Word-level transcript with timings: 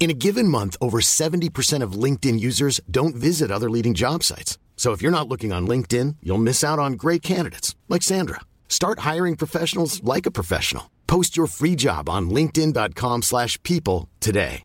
In 0.00 0.08
a 0.08 0.14
given 0.14 0.48
month, 0.48 0.76
over 0.80 1.00
70% 1.02 1.84
of 1.84 2.04
LinkedIn 2.04 2.40
users 2.40 2.80
don't 2.90 3.14
visit 3.14 3.50
other 3.50 3.68
leading 3.68 3.92
job 3.92 4.22
sites. 4.24 4.58
So 4.76 4.92
if 4.92 5.02
you're 5.02 5.18
not 5.18 5.28
looking 5.28 5.52
on 5.52 5.68
LinkedIn, 5.68 6.16
you'll 6.22 6.38
miss 6.42 6.64
out 6.64 6.78
on 6.78 6.94
great 6.94 7.20
candidates 7.22 7.76
like 7.86 8.02
Sandra. 8.02 8.40
Start 8.66 9.00
hiring 9.00 9.36
professionals 9.36 10.02
like 10.02 10.24
a 10.24 10.30
professional. 10.30 10.84
Post 11.06 11.36
your 11.36 11.46
free 11.46 11.76
job 11.76 12.08
on 12.08 12.30
linkedin.com/people 12.30 13.22
slash 13.22 13.58
people 13.62 14.08
today. 14.20 14.62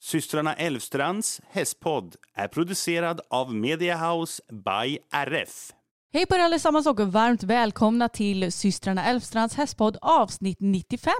Systrarna 0.00 0.54
Elvstrands 0.54 1.40
hästpodd 1.50 2.16
är 2.34 2.48
producerad 2.48 3.20
av 3.30 3.54
Mediahouse 3.54 4.42
by 4.52 4.98
RF. 5.12 5.72
Hej 6.12 6.26
på 6.26 6.34
er 6.34 6.38
allesammans 6.38 6.86
och 6.86 7.00
varmt 7.00 7.42
välkomna 7.42 8.08
till 8.08 8.52
systrarna 8.52 9.04
Elfstrands 9.04 9.54
hästpodd 9.54 9.96
avsnitt 10.02 10.58
95. 10.60 11.12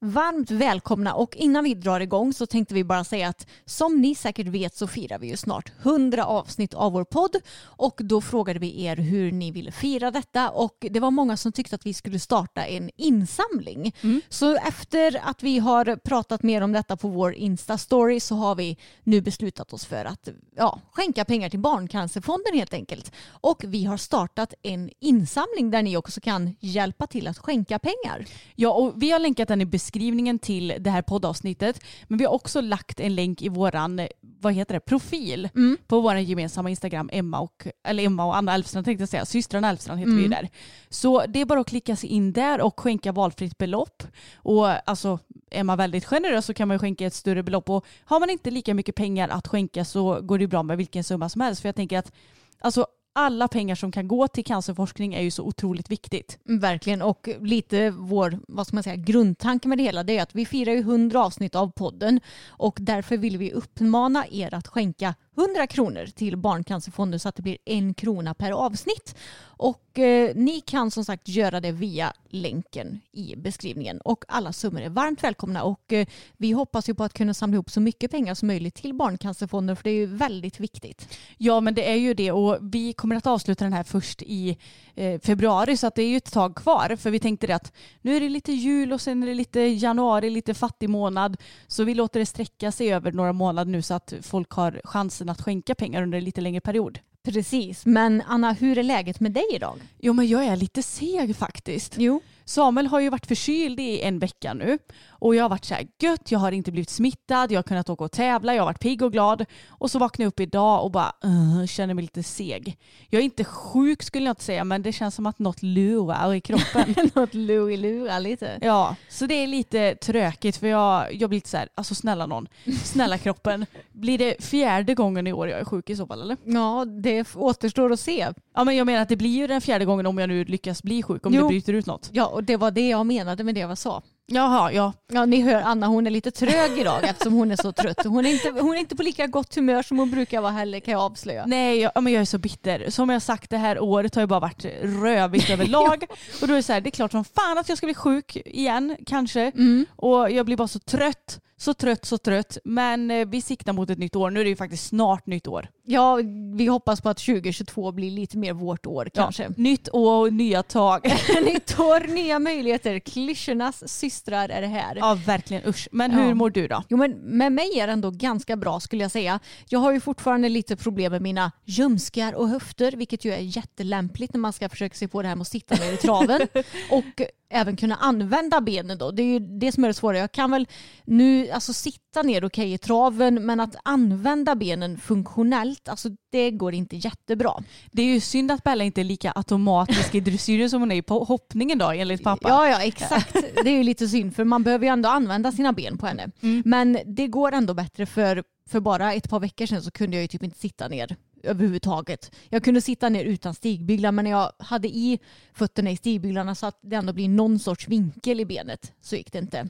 Varmt 0.00 0.50
välkomna 0.50 1.14
och 1.14 1.36
innan 1.36 1.64
vi 1.64 1.74
drar 1.74 2.00
igång 2.00 2.32
så 2.32 2.46
tänkte 2.46 2.74
vi 2.74 2.84
bara 2.84 3.04
säga 3.04 3.28
att 3.28 3.46
som 3.64 4.00
ni 4.00 4.14
säkert 4.14 4.46
vet 4.46 4.76
så 4.76 4.86
firar 4.86 5.18
vi 5.18 5.26
ju 5.26 5.36
snart 5.36 5.72
100 5.82 6.24
avsnitt 6.26 6.74
av 6.74 6.92
vår 6.92 7.04
podd 7.04 7.36
och 7.62 8.00
då 8.04 8.20
frågade 8.20 8.58
vi 8.58 8.84
er 8.84 8.96
hur 8.96 9.32
ni 9.32 9.50
ville 9.50 9.72
fira 9.72 10.10
detta 10.10 10.50
och 10.50 10.86
det 10.90 11.00
var 11.00 11.10
många 11.10 11.36
som 11.36 11.52
tyckte 11.52 11.74
att 11.74 11.86
vi 11.86 11.94
skulle 11.94 12.18
starta 12.18 12.66
en 12.66 12.90
insamling. 12.96 13.94
Så 14.28 14.56
efter 14.56 15.20
att 15.22 15.42
vi 15.42 15.58
har 15.58 15.96
pratat 15.96 16.42
mer 16.42 16.60
om 16.60 16.72
detta 16.72 16.96
på 16.96 17.08
vår 17.08 17.34
Insta-story 17.34 18.20
så 18.20 18.34
har 18.34 18.54
vi 18.54 18.78
nu 19.02 19.20
beslutat 19.20 19.72
oss 19.72 19.84
för 19.84 20.04
att 20.04 20.28
ja, 20.56 20.80
skänka 20.92 21.24
pengar 21.24 21.48
till 21.48 21.60
Barncancerfonden 21.60 22.54
helt 22.54 22.74
enkelt. 22.74 23.12
Och 23.28 23.64
vi 23.66 23.84
har 23.84 23.96
startat 23.96 24.54
en 24.62 24.90
insamling 25.00 25.70
där 25.70 25.82
ni 25.82 25.96
också 25.96 26.20
kan 26.20 26.56
hjälpa 26.60 27.06
till 27.06 27.28
att 27.28 27.38
skänka 27.38 27.78
pengar. 27.78 28.26
Ja, 28.54 28.72
och 28.72 29.02
vi 29.02 29.10
har 29.10 29.18
länkat 29.18 29.48
den 29.48 29.60
i 29.60 29.66
beskrivningen 29.66 29.95
till 30.38 30.74
det 30.80 30.90
här 30.90 31.02
poddavsnittet. 31.02 31.80
Men 32.08 32.18
vi 32.18 32.24
har 32.24 32.32
också 32.32 32.60
lagt 32.60 33.00
en 33.00 33.14
länk 33.14 33.42
i 33.42 33.48
våran 33.48 33.98
eh, 33.98 34.06
vad 34.40 34.52
heter 34.52 34.74
det, 34.74 34.80
profil 34.80 35.48
på 35.86 36.00
vår 36.00 36.16
gemensamma 36.16 36.70
Instagram, 36.70 37.10
Emma 37.12 37.40
och, 37.40 37.66
eller 37.84 38.04
Emma 38.04 38.24
och 38.24 38.36
Anna 38.36 38.54
Elfstrand 38.54 38.84
tänkte 38.84 39.02
jag 39.02 39.08
säga. 39.08 39.24
Systrarna 39.24 39.70
Elfstrand 39.70 40.00
heter 40.00 40.12
vi 40.12 40.22
ju 40.22 40.28
där. 40.28 40.48
Så 40.88 41.26
det 41.26 41.40
är 41.40 41.44
bara 41.44 41.60
att 41.60 41.68
klicka 41.68 41.96
sig 41.96 42.10
in 42.10 42.32
där 42.32 42.60
och 42.60 42.80
skänka 42.80 43.12
valfritt 43.12 43.58
belopp. 43.58 44.02
Och 44.36 44.88
alltså, 44.90 45.18
är 45.50 45.64
man 45.64 45.78
väldigt 45.78 46.04
generös 46.04 46.46
så 46.46 46.54
kan 46.54 46.68
man 46.68 46.74
ju 46.74 46.78
skänka 46.78 47.06
ett 47.06 47.14
större 47.14 47.42
belopp. 47.42 47.70
Och 47.70 47.86
har 48.04 48.20
man 48.20 48.30
inte 48.30 48.50
lika 48.50 48.74
mycket 48.74 48.94
pengar 48.94 49.28
att 49.28 49.46
skänka 49.46 49.84
så 49.84 50.20
går 50.20 50.38
det 50.38 50.46
bra 50.46 50.62
med 50.62 50.76
vilken 50.76 51.04
summa 51.04 51.28
som 51.28 51.40
helst. 51.40 51.62
För 51.62 51.68
jag 51.68 51.76
tänker 51.76 51.98
att 51.98 52.12
alltså, 52.58 52.86
alla 53.16 53.48
pengar 53.48 53.74
som 53.74 53.92
kan 53.92 54.08
gå 54.08 54.28
till 54.28 54.44
cancerforskning 54.44 55.14
är 55.14 55.22
ju 55.22 55.30
så 55.30 55.42
otroligt 55.42 55.90
viktigt. 55.90 56.38
Mm, 56.48 56.60
verkligen 56.60 57.02
och 57.02 57.28
lite 57.40 57.90
vår 57.90 58.38
vad 58.48 58.66
ska 58.66 58.76
man 58.76 58.82
säga, 58.82 58.96
grundtanke 58.96 59.68
med 59.68 59.78
det 59.78 59.84
hela 59.84 60.02
det 60.02 60.18
är 60.18 60.22
att 60.22 60.34
vi 60.34 60.46
firar 60.46 60.72
ju 60.72 60.78
100 60.78 61.24
avsnitt 61.24 61.54
av 61.54 61.72
podden 61.72 62.20
och 62.48 62.78
därför 62.80 63.16
vill 63.16 63.38
vi 63.38 63.52
uppmana 63.52 64.26
er 64.30 64.54
att 64.54 64.68
skänka 64.68 65.14
100 65.36 65.66
kronor 65.66 66.06
till 66.06 66.36
Barncancerfonden 66.36 67.20
så 67.20 67.28
att 67.28 67.36
det 67.36 67.42
blir 67.42 67.58
en 67.64 67.94
krona 67.94 68.34
per 68.34 68.52
avsnitt. 68.52 69.14
Och 69.58 69.98
eh, 69.98 70.34
ni 70.34 70.60
kan 70.60 70.90
som 70.90 71.04
sagt 71.04 71.28
göra 71.28 71.60
det 71.60 71.72
via 71.72 72.12
länken 72.28 73.00
i 73.12 73.36
beskrivningen. 73.36 74.00
Och 74.00 74.24
alla 74.28 74.52
summor 74.52 74.80
är 74.80 74.88
varmt 74.88 75.24
välkomna. 75.24 75.62
Och 75.62 75.92
eh, 75.92 76.06
vi 76.36 76.52
hoppas 76.52 76.88
ju 76.88 76.94
på 76.94 77.04
att 77.04 77.12
kunna 77.12 77.34
samla 77.34 77.54
ihop 77.54 77.70
så 77.70 77.80
mycket 77.80 78.10
pengar 78.10 78.34
som 78.34 78.46
möjligt 78.46 78.74
till 78.74 78.94
Barncancerfonden 78.94 79.76
för 79.76 79.84
det 79.84 79.90
är 79.90 79.94
ju 79.94 80.06
väldigt 80.06 80.60
viktigt. 80.60 81.18
Ja 81.38 81.60
men 81.60 81.74
det 81.74 81.90
är 81.90 81.96
ju 81.96 82.14
det. 82.14 82.32
Och 82.32 82.58
vi 82.60 82.92
kommer 82.92 83.16
att 83.16 83.26
avsluta 83.26 83.64
den 83.64 83.72
här 83.72 83.84
först 83.84 84.22
i 84.22 84.58
eh, 84.94 85.20
februari 85.20 85.76
så 85.76 85.86
att 85.86 85.94
det 85.94 86.02
är 86.02 86.08
ju 86.08 86.16
ett 86.16 86.32
tag 86.32 86.56
kvar. 86.56 86.96
För 86.96 87.10
vi 87.10 87.20
tänkte 87.20 87.46
det 87.46 87.54
att 87.54 87.72
nu 88.02 88.16
är 88.16 88.20
det 88.20 88.28
lite 88.28 88.52
jul 88.52 88.92
och 88.92 89.00
sen 89.00 89.22
är 89.22 89.26
det 89.26 89.34
lite 89.34 89.60
januari, 89.60 90.30
lite 90.30 90.54
fattig 90.54 90.90
månad. 90.90 91.36
Så 91.66 91.84
vi 91.84 91.94
låter 91.94 92.20
det 92.20 92.26
sträcka 92.26 92.72
sig 92.72 92.92
över 92.92 93.12
några 93.12 93.32
månader 93.32 93.72
nu 93.72 93.82
så 93.82 93.94
att 93.94 94.14
folk 94.22 94.50
har 94.50 94.80
chansen 94.84 95.25
att 95.28 95.42
skänka 95.42 95.74
pengar 95.74 96.02
under 96.02 96.18
en 96.18 96.24
lite 96.24 96.40
längre 96.40 96.60
period. 96.60 96.98
Precis, 97.22 97.86
men 97.86 98.22
Anna 98.26 98.52
hur 98.52 98.78
är 98.78 98.82
läget 98.82 99.20
med 99.20 99.32
dig 99.32 99.46
idag? 99.54 99.78
Jo 99.98 100.12
men 100.12 100.28
jag 100.28 100.44
är 100.44 100.56
lite 100.56 100.82
seg 100.82 101.36
faktiskt. 101.36 101.94
Jo. 101.98 102.20
Samuel 102.48 102.86
har 102.86 103.00
ju 103.00 103.10
varit 103.10 103.26
förkyld 103.26 103.80
i 103.80 104.00
en 104.02 104.18
vecka 104.18 104.54
nu 104.54 104.78
och 105.08 105.34
jag 105.34 105.44
har 105.44 105.48
varit 105.48 105.64
så 105.64 105.74
här 105.74 105.86
gött, 105.98 106.30
jag 106.30 106.38
har 106.38 106.52
inte 106.52 106.72
blivit 106.72 106.90
smittad, 106.90 107.52
jag 107.52 107.58
har 107.58 107.62
kunnat 107.62 107.90
åka 107.90 108.04
och 108.04 108.12
tävla, 108.12 108.54
jag 108.54 108.62
har 108.62 108.66
varit 108.66 108.80
pigg 108.80 109.02
och 109.02 109.12
glad 109.12 109.44
och 109.68 109.90
så 109.90 109.98
vaknade 109.98 110.24
jag 110.24 110.28
upp 110.28 110.40
idag 110.40 110.84
och 110.84 110.90
bara 110.90 111.12
uh, 111.24 111.66
känner 111.66 111.94
mig 111.94 112.02
lite 112.02 112.22
seg. 112.22 112.78
Jag 113.08 113.20
är 113.20 113.24
inte 113.24 113.44
sjuk 113.44 114.02
skulle 114.02 114.26
jag 114.26 114.32
inte 114.32 114.44
säga 114.44 114.64
men 114.64 114.82
det 114.82 114.92
känns 114.92 115.14
som 115.14 115.26
att 115.26 115.38
något 115.38 115.62
lurar 115.62 116.34
i 116.34 116.40
kroppen. 116.40 116.94
Något 117.14 117.34
lurar 117.34 118.20
lite. 118.20 118.58
Ja, 118.60 118.96
så 119.08 119.26
det 119.26 119.34
är 119.34 119.46
lite 119.46 119.94
tråkigt 119.94 120.56
för 120.56 120.66
jag, 120.66 121.14
jag 121.14 121.30
blir 121.30 121.36
lite 121.36 121.48
så 121.48 121.56
här, 121.56 121.68
alltså 121.74 121.94
snälla 121.94 122.26
någon, 122.26 122.48
snälla 122.84 123.18
kroppen. 123.18 123.66
Blir 123.92 124.18
det 124.18 124.44
fjärde 124.44 124.94
gången 124.94 125.26
i 125.26 125.32
år 125.32 125.48
jag 125.48 125.60
är 125.60 125.64
sjuk 125.64 125.90
i 125.90 125.96
så 125.96 126.06
fall 126.06 126.22
eller? 126.22 126.36
Ja, 126.44 126.84
det 126.84 127.36
återstår 127.36 127.92
att 127.92 128.00
se. 128.00 128.28
Ja 128.56 128.64
men 128.64 128.76
jag 128.76 128.86
menar 128.86 129.02
att 129.02 129.08
det 129.08 129.16
blir 129.16 129.36
ju 129.36 129.46
den 129.46 129.60
fjärde 129.60 129.84
gången 129.84 130.06
om 130.06 130.18
jag 130.18 130.28
nu 130.28 130.44
lyckas 130.44 130.82
bli 130.82 131.02
sjuk, 131.02 131.26
om 131.26 131.34
Jo. 131.34 131.42
det 131.42 131.48
bryter 131.48 131.72
ut 131.72 131.86
något. 131.86 132.10
Ja, 132.12 132.26
och 132.26 132.44
det 132.44 132.56
var 132.56 132.70
det 132.70 132.88
jag 132.88 133.06
menade 133.06 133.44
med 133.44 133.54
det 133.54 133.60
jag 133.60 133.78
sa. 133.78 134.02
Jaha, 134.26 134.72
ja. 134.72 134.92
Ja, 135.12 135.24
ni 135.24 135.40
hör 135.40 135.60
Anna, 135.62 135.86
hon 135.86 136.06
är 136.06 136.10
lite 136.10 136.30
trög 136.30 136.78
idag 136.78 137.04
eftersom 137.04 137.32
hon 137.32 137.50
är 137.50 137.56
så 137.56 137.72
trött. 137.72 138.04
Hon 138.04 138.26
är 138.26 138.30
inte, 138.30 138.60
hon 138.60 138.74
är 138.74 138.78
inte 138.80 138.96
på 138.96 139.02
lika 139.02 139.26
gott 139.26 139.54
humör 139.54 139.82
som 139.82 139.98
hon 139.98 140.10
brukar 140.10 140.40
vara 140.40 140.52
heller 140.52 140.80
kan 140.80 140.92
jag 140.92 141.00
avslöja. 141.00 141.46
Nej, 141.46 141.78
jag, 141.78 141.92
ja, 141.94 142.00
men 142.00 142.12
jag 142.12 142.20
är 142.20 142.24
så 142.24 142.38
bitter. 142.38 142.90
Som 142.90 143.10
jag 143.10 143.22
sagt, 143.22 143.50
det 143.50 143.56
här 143.56 143.80
året 143.80 144.14
har 144.14 144.22
ju 144.22 144.26
bara 144.26 144.40
varit 144.40 144.64
rövigt 144.82 145.50
överlag. 145.50 146.04
Och 146.42 146.48
då 146.48 146.52
är 146.52 146.56
det 146.56 146.62
så 146.62 146.72
här, 146.72 146.80
det 146.80 146.88
är 146.88 146.90
klart 146.90 147.12
som 147.12 147.24
fan 147.24 147.58
att 147.58 147.68
jag 147.68 147.78
ska 147.78 147.86
bli 147.86 147.94
sjuk 147.94 148.36
igen, 148.36 148.96
kanske. 149.06 149.52
Och 149.96 150.30
jag 150.30 150.46
blir 150.46 150.56
bara 150.56 150.68
så 150.68 150.78
trött, 150.78 151.40
så 151.56 151.74
trött, 151.74 152.04
så 152.04 152.18
trött. 152.18 152.58
Men 152.64 153.10
eh, 153.10 153.26
vi 153.28 153.40
siktar 153.40 153.72
mot 153.72 153.90
ett 153.90 153.98
nytt 153.98 154.16
år. 154.16 154.30
Nu 154.30 154.40
är 154.40 154.44
det 154.44 154.50
ju 154.50 154.56
faktiskt 154.56 154.86
snart 154.86 155.26
nytt 155.26 155.46
år. 155.48 155.68
Ja, 155.88 156.18
vi 156.54 156.66
hoppas 156.66 157.00
på 157.00 157.08
att 157.08 157.16
2022 157.18 157.92
blir 157.92 158.10
lite 158.10 158.38
mer 158.38 158.52
vårt 158.52 158.86
år 158.86 159.08
kanske. 159.14 159.42
Ja, 159.42 159.48
nytt 159.56 159.88
år 159.92 160.26
och 160.26 160.32
nya 160.32 160.62
tag. 160.62 161.00
Nytt 161.44 161.80
år, 161.80 162.14
nya 162.14 162.38
möjligheter. 162.38 162.98
Klyschornas 162.98 163.88
systrar 163.88 164.48
är 164.48 164.62
här. 164.62 164.96
ja, 164.96 165.18
verkligen 165.26 165.68
usch. 165.68 165.88
Men 165.92 166.10
Ja. 166.12 166.18
hur 166.18 166.34
mår 166.34 166.50
du 166.50 166.68
då? 166.68 166.82
Jo 166.88 166.96
men 166.96 167.10
med 167.12 167.52
mig 167.52 167.78
är 167.80 167.86
det 167.86 167.92
ändå 167.92 168.10
ganska 168.10 168.56
bra 168.56 168.80
skulle 168.80 169.04
jag 169.04 169.10
säga. 169.10 169.40
Jag 169.68 169.78
har 169.78 169.92
ju 169.92 170.00
fortfarande 170.00 170.48
lite 170.48 170.76
problem 170.76 171.12
med 171.12 171.22
mina 171.22 171.52
ljumskar 171.64 172.32
och 172.34 172.48
höfter 172.48 172.92
vilket 172.92 173.24
ju 173.24 173.32
är 173.32 173.38
jättelämpligt 173.40 174.32
när 174.34 174.40
man 174.40 174.52
ska 174.52 174.68
försöka 174.68 174.94
sig 174.94 175.08
på 175.08 175.22
det 175.22 175.28
här 175.28 175.34
med 175.36 175.42
att 175.42 175.48
sitta 175.48 175.74
ner 175.74 175.92
i 175.92 175.96
traven. 175.96 176.40
och 176.90 177.22
även 177.50 177.76
kunna 177.76 177.94
använda 177.96 178.60
benen 178.60 178.98
då. 178.98 179.10
Det 179.10 179.22
är 179.22 179.26
ju 179.26 179.38
det 179.38 179.72
som 179.72 179.84
är 179.84 179.88
det 179.88 179.94
svåra. 179.94 180.18
Jag 180.18 180.32
kan 180.32 180.50
väl 180.50 180.66
nu 181.04 181.50
alltså 181.50 181.72
sitta 181.72 182.22
ner 182.22 182.44
okej 182.44 182.72
i 182.72 182.78
traven 182.78 183.46
men 183.46 183.60
att 183.60 183.76
använda 183.84 184.54
benen 184.54 184.98
funktionellt, 184.98 185.75
alltså 185.84 186.08
det 186.30 186.50
går 186.50 186.74
inte 186.74 186.96
jättebra. 186.96 187.52
Det 187.92 188.02
är 188.02 188.06
ju 188.06 188.20
synd 188.20 188.50
att 188.50 188.64
Bella 188.64 188.84
inte 188.84 189.00
är 189.00 189.04
lika 189.04 189.32
automatisk 189.34 190.14
i 190.14 190.20
dressyren 190.20 190.70
som 190.70 190.80
hon 190.80 190.92
är 190.92 191.02
på 191.02 191.24
hoppningen 191.24 191.78
då 191.78 191.90
enligt 191.90 192.22
pappa. 192.22 192.48
Ja, 192.48 192.68
ja, 192.68 192.82
exakt. 192.82 193.32
Det 193.64 193.70
är 193.70 193.76
ju 193.76 193.82
lite 193.82 194.08
synd 194.08 194.36
för 194.36 194.44
man 194.44 194.62
behöver 194.62 194.86
ju 194.86 194.92
ändå 194.92 195.08
använda 195.08 195.52
sina 195.52 195.72
ben 195.72 195.98
på 195.98 196.06
henne. 196.06 196.30
Men 196.64 196.98
det 197.06 197.26
går 197.26 197.52
ändå 197.52 197.74
bättre 197.74 198.06
för, 198.06 198.44
för 198.70 198.80
bara 198.80 199.12
ett 199.12 199.30
par 199.30 199.40
veckor 199.40 199.66
sedan 199.66 199.82
så 199.82 199.90
kunde 199.90 200.16
jag 200.16 200.22
ju 200.22 200.28
typ 200.28 200.42
inte 200.42 200.58
sitta 200.58 200.88
ner 200.88 201.16
överhuvudtaget. 201.42 202.34
Jag 202.48 202.64
kunde 202.64 202.80
sitta 202.80 203.08
ner 203.08 203.24
utan 203.24 203.54
stigbyglar 203.54 204.12
men 204.12 204.24
när 204.24 204.30
jag 204.30 204.52
hade 204.58 204.88
i 204.88 205.18
fötterna 205.52 205.90
i 205.90 205.96
stigbyglarna 205.96 206.54
så 206.54 206.66
att 206.66 206.78
det 206.82 206.96
ändå 206.96 207.12
blir 207.12 207.28
någon 207.28 207.58
sorts 207.58 207.88
vinkel 207.88 208.40
i 208.40 208.44
benet 208.44 208.92
så 209.00 209.16
gick 209.16 209.32
det 209.32 209.38
inte. 209.38 209.68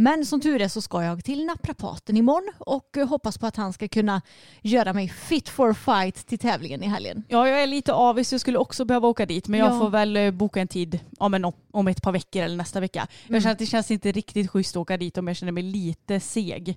Men 0.00 0.26
som 0.26 0.40
tur 0.40 0.60
är 0.62 0.68
så 0.68 0.82
ska 0.82 1.02
jag 1.04 1.24
till 1.24 1.44
naprapaten 1.46 2.16
imorgon 2.16 2.52
och 2.58 2.96
eh, 2.96 3.08
hoppas 3.08 3.38
på 3.38 3.46
att 3.46 3.56
han 3.56 3.72
ska 3.72 3.88
kunna 3.88 4.22
göra 4.62 4.92
mig 4.92 5.08
fit 5.08 5.48
for 5.48 5.72
fight 5.74 6.26
till 6.26 6.38
tävlingen 6.38 6.82
i 6.82 6.86
helgen. 6.86 7.24
Ja, 7.28 7.48
jag 7.48 7.62
är 7.62 7.66
lite 7.66 7.92
avis. 7.92 8.32
Jag 8.32 8.40
skulle 8.40 8.58
också 8.58 8.84
behöva 8.84 9.08
åka 9.08 9.26
dit 9.26 9.48
men 9.48 9.60
jag 9.60 9.72
Ja. 9.74 9.78
får 9.78 9.90
väl 9.90 10.16
eh, 10.16 10.30
boka 10.30 10.60
en 10.60 10.68
tid 10.68 10.98
om 11.18 11.34
en 11.34 11.44
om 11.72 11.88
ett 11.88 12.02
par 12.02 12.12
veckor 12.12 12.42
eller 12.42 12.56
nästa 12.56 12.80
vecka. 12.80 13.06
Jag 13.28 13.42
känner 13.42 13.52
att 13.52 13.58
det 13.58 13.66
känns 13.66 13.90
inte 13.90 14.12
riktigt 14.12 14.50
schysst 14.50 14.76
att 14.76 14.80
åka 14.80 14.96
dit 14.96 15.18
om 15.18 15.26
jag 15.28 15.36
känner 15.36 15.52
mig 15.52 15.62
lite 15.62 16.20
seg. 16.20 16.76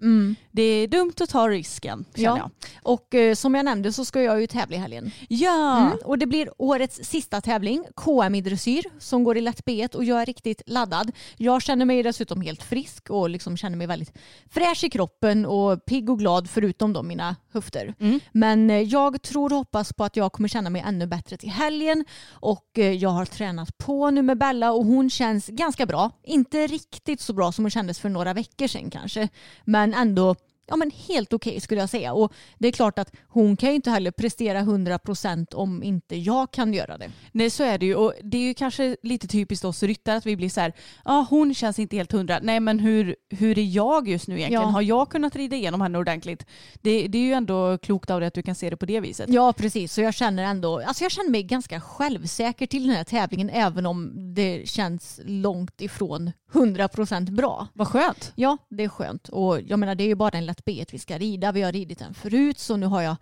Det 0.51 0.61
är 0.63 0.87
dumt 0.87 1.13
att 1.21 1.29
ta 1.29 1.49
risken 1.49 2.05
känner 2.15 2.27
Ja. 2.29 2.37
jag. 2.37 2.51
Och 2.83 3.15
eh, 3.15 3.35
som 3.35 3.55
jag 3.55 3.65
nämnde 3.65 3.93
så 3.93 4.05
ska 4.05 4.21
jag 4.21 4.41
ju 4.41 4.47
tävla 4.47 4.75
i 4.75 4.79
helgen. 4.79 5.11
Ja, 5.29 5.77
Mm. 5.77 5.97
Och 6.05 6.17
det 6.17 6.25
blir 6.25 6.49
årets 6.57 6.99
sista 7.03 7.41
tävling, 7.41 7.85
KM 7.95 8.35
i 8.35 8.41
dressyr, 8.41 8.83
som 8.99 9.23
går 9.23 9.37
i 9.37 9.41
lätt 9.41 9.63
B1 9.65 9.95
och 9.95 10.03
jag 10.03 10.21
är 10.21 10.25
riktigt 10.25 10.61
laddad. 10.65 11.11
Jag 11.37 11.61
känner 11.61 11.85
mig 11.85 12.03
dessutom 12.03 12.41
helt 12.41 12.63
frisk 12.63 13.09
och 13.13 13.29
liksom 13.29 13.57
känner 13.57 13.77
mig 13.77 13.87
väldigt 13.87 14.17
fräsch 14.49 14.83
i 14.83 14.89
kroppen 14.89 15.45
och 15.45 15.85
pigg 15.85 16.09
och 16.09 16.19
glad 16.19 16.49
förutom 16.49 16.93
då 16.93 17.03
mina 17.03 17.35
höfter. 17.51 17.93
Men 18.31 18.69
eh, 18.69 18.81
jag 18.81 19.21
tror 19.21 19.51
och 19.51 19.57
hoppas 19.57 19.93
på 19.93 20.03
att 20.03 20.15
jag 20.15 20.31
kommer 20.31 20.49
känna 20.49 20.69
mig 20.69 20.83
ännu 20.87 21.07
bättre 21.07 21.37
till 21.37 21.49
helgen 21.49 22.05
och 22.29 22.79
eh, 22.79 22.91
jag 22.91 23.09
har 23.09 23.25
tränat 23.25 23.77
på 23.77 24.11
nu 24.11 24.21
med 24.21 24.37
Bella 24.37 24.71
och 24.71 24.85
hon 24.85 25.09
känns 25.09 25.47
ganska 25.47 25.85
bra. 25.85 26.11
Inte 26.23 26.67
riktigt 26.67 27.21
så 27.21 27.33
bra 27.33 27.51
som 27.51 27.63
hon 27.63 27.71
kändes 27.71 27.99
för 27.99 28.09
några 28.09 28.33
veckor 28.33 28.67
sedan 28.67 28.89
kanske, 28.89 29.29
men 29.65 29.93
ändå 29.93 30.35
ja, 30.67 30.75
men 30.75 30.91
helt 31.07 31.33
okej 31.33 31.59
skulle 31.59 31.81
jag 31.81 31.89
säga. 31.89 32.13
Och 32.13 32.33
det 32.57 32.67
är 32.67 32.71
klart 32.71 32.99
att 32.99 33.11
hon 33.27 33.57
kan 33.57 33.69
ju 33.69 33.75
inte 33.75 33.89
heller 33.89 34.11
prestera 34.11 34.61
100% 34.61 35.55
om 35.55 35.83
inte 35.83 36.15
jag 36.15 36.51
kan 36.51 36.73
göra 36.73 36.97
det. 36.97 37.11
nej 37.31 37.49
så 37.49 37.63
är 37.63 37.77
det 37.77 37.85
ju. 37.85 37.95
Och 37.95 38.13
det 38.23 38.37
är 38.37 38.41
ju 38.41 38.53
kanske 38.53 38.97
lite 39.03 39.27
typiskt 39.27 39.65
oss 39.65 39.83
ryttare 39.83 40.17
att 40.17 40.25
vi 40.25 40.35
blir 40.35 40.49
så 40.49 40.61
här, 40.61 40.73
ja 41.05 41.27
hon 41.29 41.53
känns 41.53 41.79
inte 41.79 41.95
helt 41.95 42.11
hundra. 42.11 42.39
Nej 42.43 42.59
men 42.59 42.79
hur, 42.79 43.15
hur 43.29 43.59
är 43.59 43.75
jag 43.75 44.07
just 44.07 44.27
nu 44.27 44.35
egentligen? 44.35 44.63
Ja. 44.63 44.69
Har 44.69 44.81
jag 44.81 45.09
kunnat 45.09 45.35
rida 45.35 45.55
igenom 45.55 45.81
henne 45.81 45.97
ordentligt? 45.97 46.45
Det, 46.81 47.07
det 47.07 47.17
är 47.17 47.23
ju 47.23 47.33
ändå 47.33 47.77
klokt 47.77 48.09
av 48.09 48.19
dig 48.19 48.27
att 48.27 48.33
du 48.33 48.41
kan 48.41 48.55
se 48.55 48.69
det 48.69 48.77
på 48.77 48.85
det 48.85 48.99
viset. 48.99 49.29
Ja 49.29 49.53
precis, 49.53 49.93
så 49.93 50.01
jag 50.01 50.13
känner 50.13 50.43
ändå, 50.43 50.79
alltså 50.79 51.03
jag 51.03 51.11
känner 51.11 51.29
mig 51.29 51.43
ganska 51.43 51.81
självsäker 51.81 52.67
till 52.67 52.87
den 52.87 52.95
här 52.95 53.03
tävlingen 53.03 53.49
även 53.49 53.85
om 53.85 54.11
det 54.33 54.69
känns 54.69 55.19
långt 55.25 55.81
ifrån 55.81 56.31
100% 56.53 57.31
bra. 57.31 57.67
Vad 57.73 57.87
skönt. 57.87 58.31
Ja, 58.35 58.57
det 58.69 58.83
är 58.83 58.89
skönt. 58.89 59.29
Och 59.29 59.61
jag 59.61 59.79
menar 59.79 59.95
det 59.95 60.03
är 60.03 60.07
ju 60.07 60.15
bara 60.15 60.37
en 60.37 60.45
att 60.53 60.65
B1 60.65 60.89
vi 60.91 60.99
ska 60.99 61.17
rida. 61.17 61.51
Vi 61.51 61.61
har 61.61 61.71
ridit 61.71 61.99
den 61.99 62.13
förut 62.13 62.59
så 62.59 62.77
nu 62.77 62.85
har 62.85 63.01
jag 63.01 63.15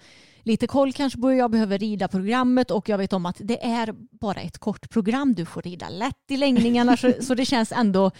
lite 0.43 0.67
koll 0.67 0.93
kanske 0.93 1.19
på 1.19 1.29
hur 1.29 1.37
jag 1.37 1.51
behöver 1.51 1.77
rida 1.77 2.07
programmet 2.07 2.71
och 2.71 2.89
jag 2.89 2.97
vet 2.97 3.13
om 3.13 3.25
att 3.25 3.37
det 3.39 3.65
är 3.65 3.93
bara 4.11 4.41
ett 4.41 4.57
kort 4.57 4.89
program. 4.89 5.33
Du 5.33 5.45
får 5.45 5.61
rida 5.61 5.89
lätt 5.89 6.31
i 6.31 6.37
längningarna 6.37 6.97
så, 6.97 7.13
så 7.21 7.35
det 7.35 7.45
känns 7.45 7.71
ändå 7.71 8.11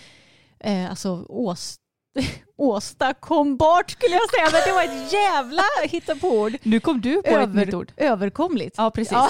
eh, 0.59 0.89
alltså 0.89 1.25
ås, 1.29 1.79
åstadkombart 2.57 3.91
skulle 3.91 4.13
jag 4.15 4.29
säga. 4.29 4.49
Men 4.51 4.61
det 4.65 4.71
var 4.71 4.83
ett 4.83 5.13
jävla 5.13 5.63
hittepåord. 5.83 6.53
Nu 6.63 6.79
kom 6.79 7.01
du 7.01 7.21
på 7.21 7.37
ett 7.37 7.55
nytt 7.55 7.73
ord. 7.73 7.91
Överkomligt. 7.97 8.75
Ja 8.77 8.91
precis. 8.91 9.11
Ja. 9.11 9.29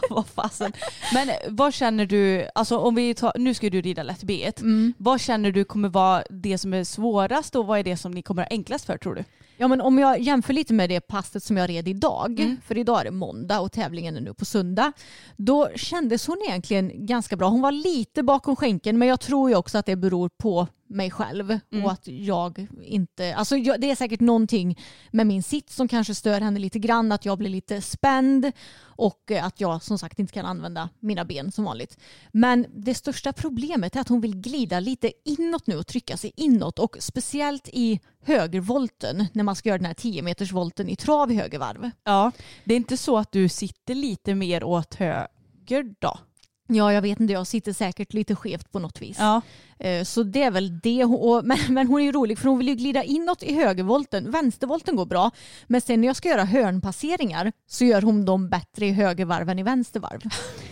vad 0.10 0.26
fasen. 0.26 0.72
Men 1.14 1.30
vad 1.48 1.74
känner 1.74 2.06
du, 2.06 2.48
alltså 2.54 2.78
om 2.78 2.94
vi 2.94 3.14
tar, 3.14 3.32
nu 3.38 3.54
ska 3.54 3.70
du 3.70 3.80
rida 3.80 4.02
lätt 4.02 4.22
B1. 4.22 4.60
Mm. 4.60 4.94
Vad 4.98 5.20
känner 5.20 5.52
du 5.52 5.64
kommer 5.64 5.88
vara 5.88 6.24
det 6.30 6.58
som 6.58 6.74
är 6.74 6.84
svårast 6.84 7.56
och 7.56 7.66
vad 7.66 7.78
är 7.78 7.84
det 7.84 7.96
som 7.96 8.12
ni 8.12 8.22
kommer 8.22 8.42
ha 8.42 8.48
enklast 8.50 8.84
för 8.84 8.98
tror 8.98 9.14
du? 9.14 9.24
Ja, 9.58 9.68
men 9.68 9.80
om 9.80 9.98
jag 9.98 10.20
jämför 10.20 10.52
lite 10.52 10.74
med 10.74 10.90
det 10.90 11.00
passet 11.00 11.42
som 11.42 11.56
jag 11.56 11.70
red 11.70 11.88
idag, 11.88 12.56
för 12.66 12.78
idag 12.78 13.00
är 13.00 13.04
det 13.04 13.10
måndag 13.10 13.60
och 13.60 13.72
tävlingen 13.72 14.16
är 14.16 14.20
nu 14.20 14.34
på 14.34 14.44
söndag, 14.44 14.92
då 15.36 15.68
kändes 15.76 16.26
hon 16.26 16.42
egentligen 16.48 17.06
ganska 17.06 17.36
bra. 17.36 17.48
Hon 17.48 17.60
var 17.60 17.72
lite 17.72 18.22
bakom 18.22 18.56
skänken 18.56 18.98
men 18.98 19.08
jag 19.08 19.20
tror 19.20 19.50
ju 19.50 19.56
också 19.56 19.78
att 19.78 19.86
det 19.86 19.96
beror 19.96 20.28
på 20.28 20.66
mig 20.88 21.10
själv 21.10 21.58
och 21.84 21.92
att 21.92 22.08
jag 22.08 22.66
inte, 22.82 23.34
alltså 23.34 23.56
jag, 23.56 23.80
det 23.80 23.90
är 23.90 23.96
säkert 23.96 24.20
någonting 24.20 24.78
med 25.10 25.26
min 25.26 25.42
sitt 25.42 25.70
som 25.70 25.88
kanske 25.88 26.14
stör 26.14 26.40
henne 26.40 26.58
lite 26.58 26.78
grann, 26.78 27.12
att 27.12 27.24
jag 27.24 27.38
blir 27.38 27.50
lite 27.50 27.80
spänd 27.82 28.52
och 28.80 29.30
eh, 29.30 29.44
att 29.44 29.60
jag 29.60 29.82
som 29.82 29.98
sagt 29.98 30.18
inte 30.18 30.32
kan 30.32 30.46
använda 30.46 30.88
mina 31.00 31.24
ben 31.24 31.52
som 31.52 31.64
vanligt. 31.64 31.98
Men 32.32 32.66
det 32.74 32.94
största 32.94 33.32
problemet 33.32 33.96
är 33.96 34.00
att 34.00 34.08
hon 34.08 34.20
vill 34.20 34.36
glida 34.36 34.80
lite 34.80 35.12
inåt 35.24 35.66
nu 35.66 35.76
och 35.76 35.86
trycka 35.86 36.16
sig 36.16 36.32
inåt 36.36 36.78
och 36.78 36.96
speciellt 37.00 37.68
i 37.72 38.00
högervolten 38.22 39.26
när 39.32 39.44
man 39.44 39.56
ska 39.56 39.68
göra 39.68 39.78
den 39.78 39.86
här 39.86 39.94
10 39.94 40.22
meters 40.22 40.52
volten 40.52 40.88
i 40.88 40.96
trav 40.96 41.32
i 41.32 41.34
höger 41.34 41.58
varv. 41.58 41.90
Ja. 42.04 42.32
Det 42.64 42.74
är 42.74 42.76
inte 42.76 42.96
så 42.96 43.18
att 43.18 43.32
du 43.32 43.48
sitter 43.48 43.94
lite 43.94 44.34
mer 44.34 44.64
åt 44.64 44.94
höger 44.94 45.94
då? 45.98 46.18
Ja, 46.66 46.92
jag 46.92 47.02
vet 47.02 47.20
inte, 47.20 47.32
jag 47.32 47.46
sitter 47.46 47.72
säkert 47.72 48.12
lite 48.12 48.34
skevt 48.34 48.72
på 48.72 48.78
något 48.78 49.02
vis. 49.02 49.16
Ja. 49.18 49.40
Eh, 49.78 50.04
Så 50.04 50.22
det 50.22 50.42
är 50.42 50.50
väl 50.50 50.80
det. 50.80 51.06
Men, 51.44 51.58
men 51.68 51.86
hon 51.86 52.00
är 52.00 52.04
ju 52.04 52.12
rolig 52.12 52.38
för 52.38 52.48
hon 52.48 52.58
vill 52.58 52.68
ju 52.68 52.74
glida 52.74 53.02
inåt 53.04 53.42
i 53.42 53.54
högervolten. 53.54 54.30
Vänstervolten 54.30 54.96
går 54.96 55.06
bra. 55.06 55.30
Men 55.66 55.80
sen 55.80 56.00
när 56.00 56.08
jag 56.08 56.16
ska 56.16 56.28
göra 56.28 56.44
hörnpasseringar 56.44 57.52
så 57.66 57.84
gör 57.84 58.02
hon 58.02 58.24
dem 58.24 58.48
bättre 58.48 58.86
i 58.86 58.92
högervarv 58.92 59.48
än 59.50 59.58
i 59.58 59.62
vänstervarv. 59.62 60.20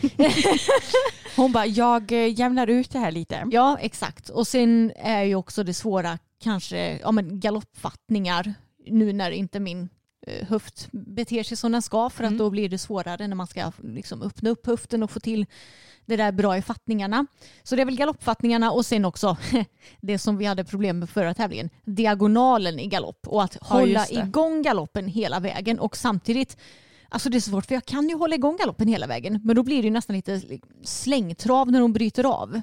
Hon 1.36 1.52
bara, 1.52 1.66
jag 1.66 2.12
eh, 2.12 2.38
jämnar 2.40 2.66
ut 2.66 2.90
det 2.90 2.98
här 2.98 3.12
lite. 3.12 3.48
Ja, 3.50 3.78
exakt. 3.80 4.28
Och 4.28 4.46
sen 4.46 4.92
är 4.96 5.22
ju 5.22 5.34
också 5.34 5.64
det 5.64 5.74
svåra 5.74 6.18
kanske 6.42 6.98
ja, 7.02 7.12
men 7.12 7.40
galoppfattningar 7.40 8.54
nu 8.86 9.12
när 9.12 9.30
inte 9.30 9.60
min 9.60 9.88
höft 10.48 10.88
beter 10.92 11.42
sig 11.42 11.56
som 11.56 11.72
den 11.72 11.82
ska 11.82 12.10
för 12.10 12.24
att 12.24 12.38
då 12.38 12.50
blir 12.50 12.68
det 12.68 12.78
svårare 12.78 13.28
när 13.28 13.36
man 13.36 13.46
ska 13.46 13.72
liksom 13.82 14.22
öppna 14.22 14.50
upp 14.50 14.66
höften 14.66 15.02
och 15.02 15.10
få 15.10 15.20
till 15.20 15.46
det 16.06 16.16
där 16.16 16.32
bra 16.32 16.56
i 16.56 16.62
fattningarna. 16.62 17.26
Så 17.62 17.76
det 17.76 17.82
är 17.82 17.86
väl 17.86 17.96
galoppfattningarna 17.96 18.72
och 18.72 18.86
sen 18.86 19.04
också 19.04 19.36
det 20.00 20.18
som 20.18 20.36
vi 20.36 20.44
hade 20.44 20.64
problem 20.64 20.98
med 20.98 21.10
förra 21.10 21.34
tävlingen, 21.34 21.70
diagonalen 21.84 22.78
i 22.78 22.86
galopp 22.86 23.28
och 23.28 23.42
att 23.42 23.56
hålla 23.60 24.00
just 24.00 24.14
det. 24.14 24.20
igång 24.20 24.62
galoppen 24.62 25.08
hela 25.08 25.40
vägen 25.40 25.78
och 25.78 25.96
samtidigt 25.96 26.56
Alltså 27.08 27.30
det 27.30 27.38
är 27.38 27.40
svårt 27.40 27.66
för 27.66 27.74
jag 27.74 27.84
kan 27.84 28.08
ju 28.08 28.16
hålla 28.16 28.34
igång 28.34 28.56
galoppen 28.56 28.88
hela 28.88 29.06
vägen 29.06 29.40
men 29.44 29.56
då 29.56 29.62
blir 29.62 29.76
det 29.76 29.86
ju 29.86 29.90
nästan 29.90 30.16
lite 30.16 30.40
slängtrav 30.82 31.70
när 31.70 31.80
hon 31.80 31.92
bryter 31.92 32.24
av. 32.24 32.60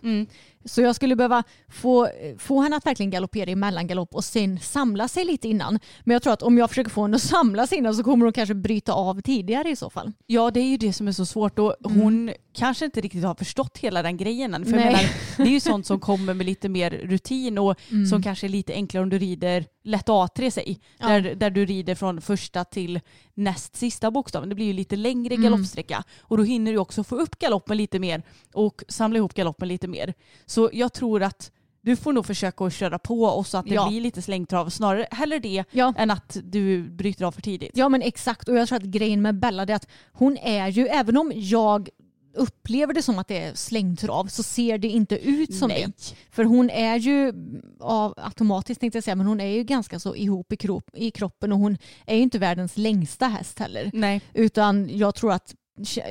Så 0.66 0.82
jag 0.82 0.96
skulle 0.96 1.16
behöva 1.16 1.44
få, 1.70 2.10
få 2.38 2.62
henne 2.62 2.76
att 2.76 2.86
verkligen 2.86 3.10
galoppera 3.10 3.50
i 3.50 3.56
mellangalopp 3.56 4.16
och 4.16 4.24
sen 4.24 4.60
samla 4.60 5.08
sig 5.08 5.26
lite 5.26 5.48
innan. 5.48 5.80
Men 6.04 6.14
jag 6.14 6.22
tror 6.24 6.34
att 6.34 6.44
om 6.44 6.58
jag 6.58 6.70
försöker 6.70 6.92
få 6.92 7.02
henne 7.02 7.16
att 7.16 7.22
samla 7.22 7.68
sig 7.68 7.78
innan 7.78 7.96
så 7.96 8.04
kommer 8.04 8.26
hon 8.26 8.34
kanske 8.34 8.56
bryta 8.56 8.94
av 8.94 9.22
tidigare 9.22 9.70
i 9.70 9.76
så 9.76 9.90
fall. 9.90 10.12
Ja 10.28 10.52
det 10.52 10.60
är 10.60 10.68
ju 10.68 10.78
det 10.78 10.94
som 10.94 11.08
är 11.08 11.12
så 11.12 11.26
svårt 11.26 11.60
och 11.60 11.76
hon 11.84 12.32
kanske 12.54 12.86
inte 12.86 13.02
riktigt 13.02 13.24
har 13.24 13.36
förstått 13.36 13.78
hela 13.78 14.04
den 14.04 14.18
grejen 14.18 14.54
än. 14.54 14.66
För 14.66 14.72
Nej. 14.72 14.86
menar, 14.86 15.04
det 15.38 15.44
är 15.44 15.54
ju 15.54 15.60
sånt 15.60 15.86
som 15.86 16.00
kommer 16.10 16.34
med 16.34 16.46
lite 16.46 16.70
mer 16.70 16.92
rutin 16.92 17.58
och 17.58 17.76
som 18.10 18.24
kanske 18.24 18.48
är 18.48 18.50
lite 18.50 18.74
enklare 18.74 19.04
om 19.04 19.10
du 19.10 19.20
rider 19.20 19.66
lätt 19.84 20.08
A3 20.08 20.50
säg. 20.50 20.80
Där, 21.00 21.36
där 21.36 21.50
du 21.50 21.66
rider 21.66 21.96
från 21.96 22.22
första 22.22 22.64
till 22.64 23.00
näst 23.34 23.76
sista 23.76 24.12
bokstaven. 24.12 24.50
Det 24.50 24.56
blir 24.56 24.66
ju 24.66 24.74
lite 24.74 24.96
längre 24.96 25.36
galoppsträcka 25.36 26.04
och 26.22 26.38
då 26.38 26.44
hinner 26.44 26.72
du 26.72 26.78
också 26.78 27.04
få 27.04 27.16
upp 27.16 27.40
galoppen 27.40 27.78
lite 27.78 28.00
mer 28.00 28.24
och 28.54 28.84
samla 28.88 29.18
ihop 29.18 29.34
galoppen 29.34 29.68
lite 29.68 29.88
mer. 29.88 30.14
Så 30.52 30.70
jag 30.74 30.94
tror 30.94 31.24
att 31.24 31.52
du 31.82 31.96
får 31.96 32.14
nog 32.14 32.26
försöka 32.26 32.66
att 32.66 32.74
köra 32.74 33.00
på 33.00 33.24
och 33.24 33.48
så 33.48 33.58
att 33.58 33.66
det 33.66 33.74
Ja. 33.74 33.88
blir 33.90 34.02
lite 34.02 34.22
slängtrav. 34.22 34.70
Snarare 34.70 35.08
hellre 35.12 35.40
det 35.40 35.64
Ja. 35.72 35.94
än 35.98 36.12
att 36.12 36.38
du 36.44 36.84
bryter 36.90 37.26
av 37.26 37.32
för 37.32 37.42
tidigt. 37.42 37.72
Ja 37.74 37.90
men 37.90 38.02
exakt 38.02 38.48
och 38.50 38.56
jag 38.56 38.68
tror 38.68 38.78
att 38.78 38.84
grejen 38.84 39.22
med 39.22 39.40
Bella 39.40 39.64
är 39.64 39.72
att 39.72 39.88
hon 40.14 40.38
är 40.38 40.68
ju, 40.68 40.88
även 40.88 41.18
om 41.18 41.32
jag 41.36 41.90
upplever 42.36 42.94
det 42.94 43.02
som 43.02 43.20
att 43.20 43.28
det 43.28 43.38
är 43.44 43.54
slängtrav 43.56 44.26
så 44.28 44.44
ser 44.44 44.78
det 44.78 44.88
inte 44.88 45.16
ut 45.30 45.56
som 45.56 45.68
Nej. 45.70 45.86
det. 45.88 46.16
För 46.32 46.44
hon 46.44 46.70
är 46.70 46.96
ju 46.96 47.34
av, 47.80 48.14
automatiskt 48.18 48.80
tänkte 48.82 48.98
jag 48.98 49.04
säga 49.04 49.16
men 49.16 49.28
hon 49.28 49.42
är 49.42 49.46
ju 49.46 49.64
ganska 49.64 50.00
så 50.00 50.16
ihop 50.16 50.52
i, 50.54 50.58
krop, 50.58 50.90
i 50.94 51.12
kroppen 51.12 51.52
och 51.52 51.58
hon 51.60 51.78
är 52.06 52.16
ju 52.16 52.22
inte 52.22 52.40
världens 52.40 52.78
längsta 52.78 53.28
häst 53.28 53.60
heller. 53.60 53.92
Nej. 53.94 54.22
Utan 54.34 54.90
jag 54.98 55.16
tror 55.16 55.32
att 55.32 55.56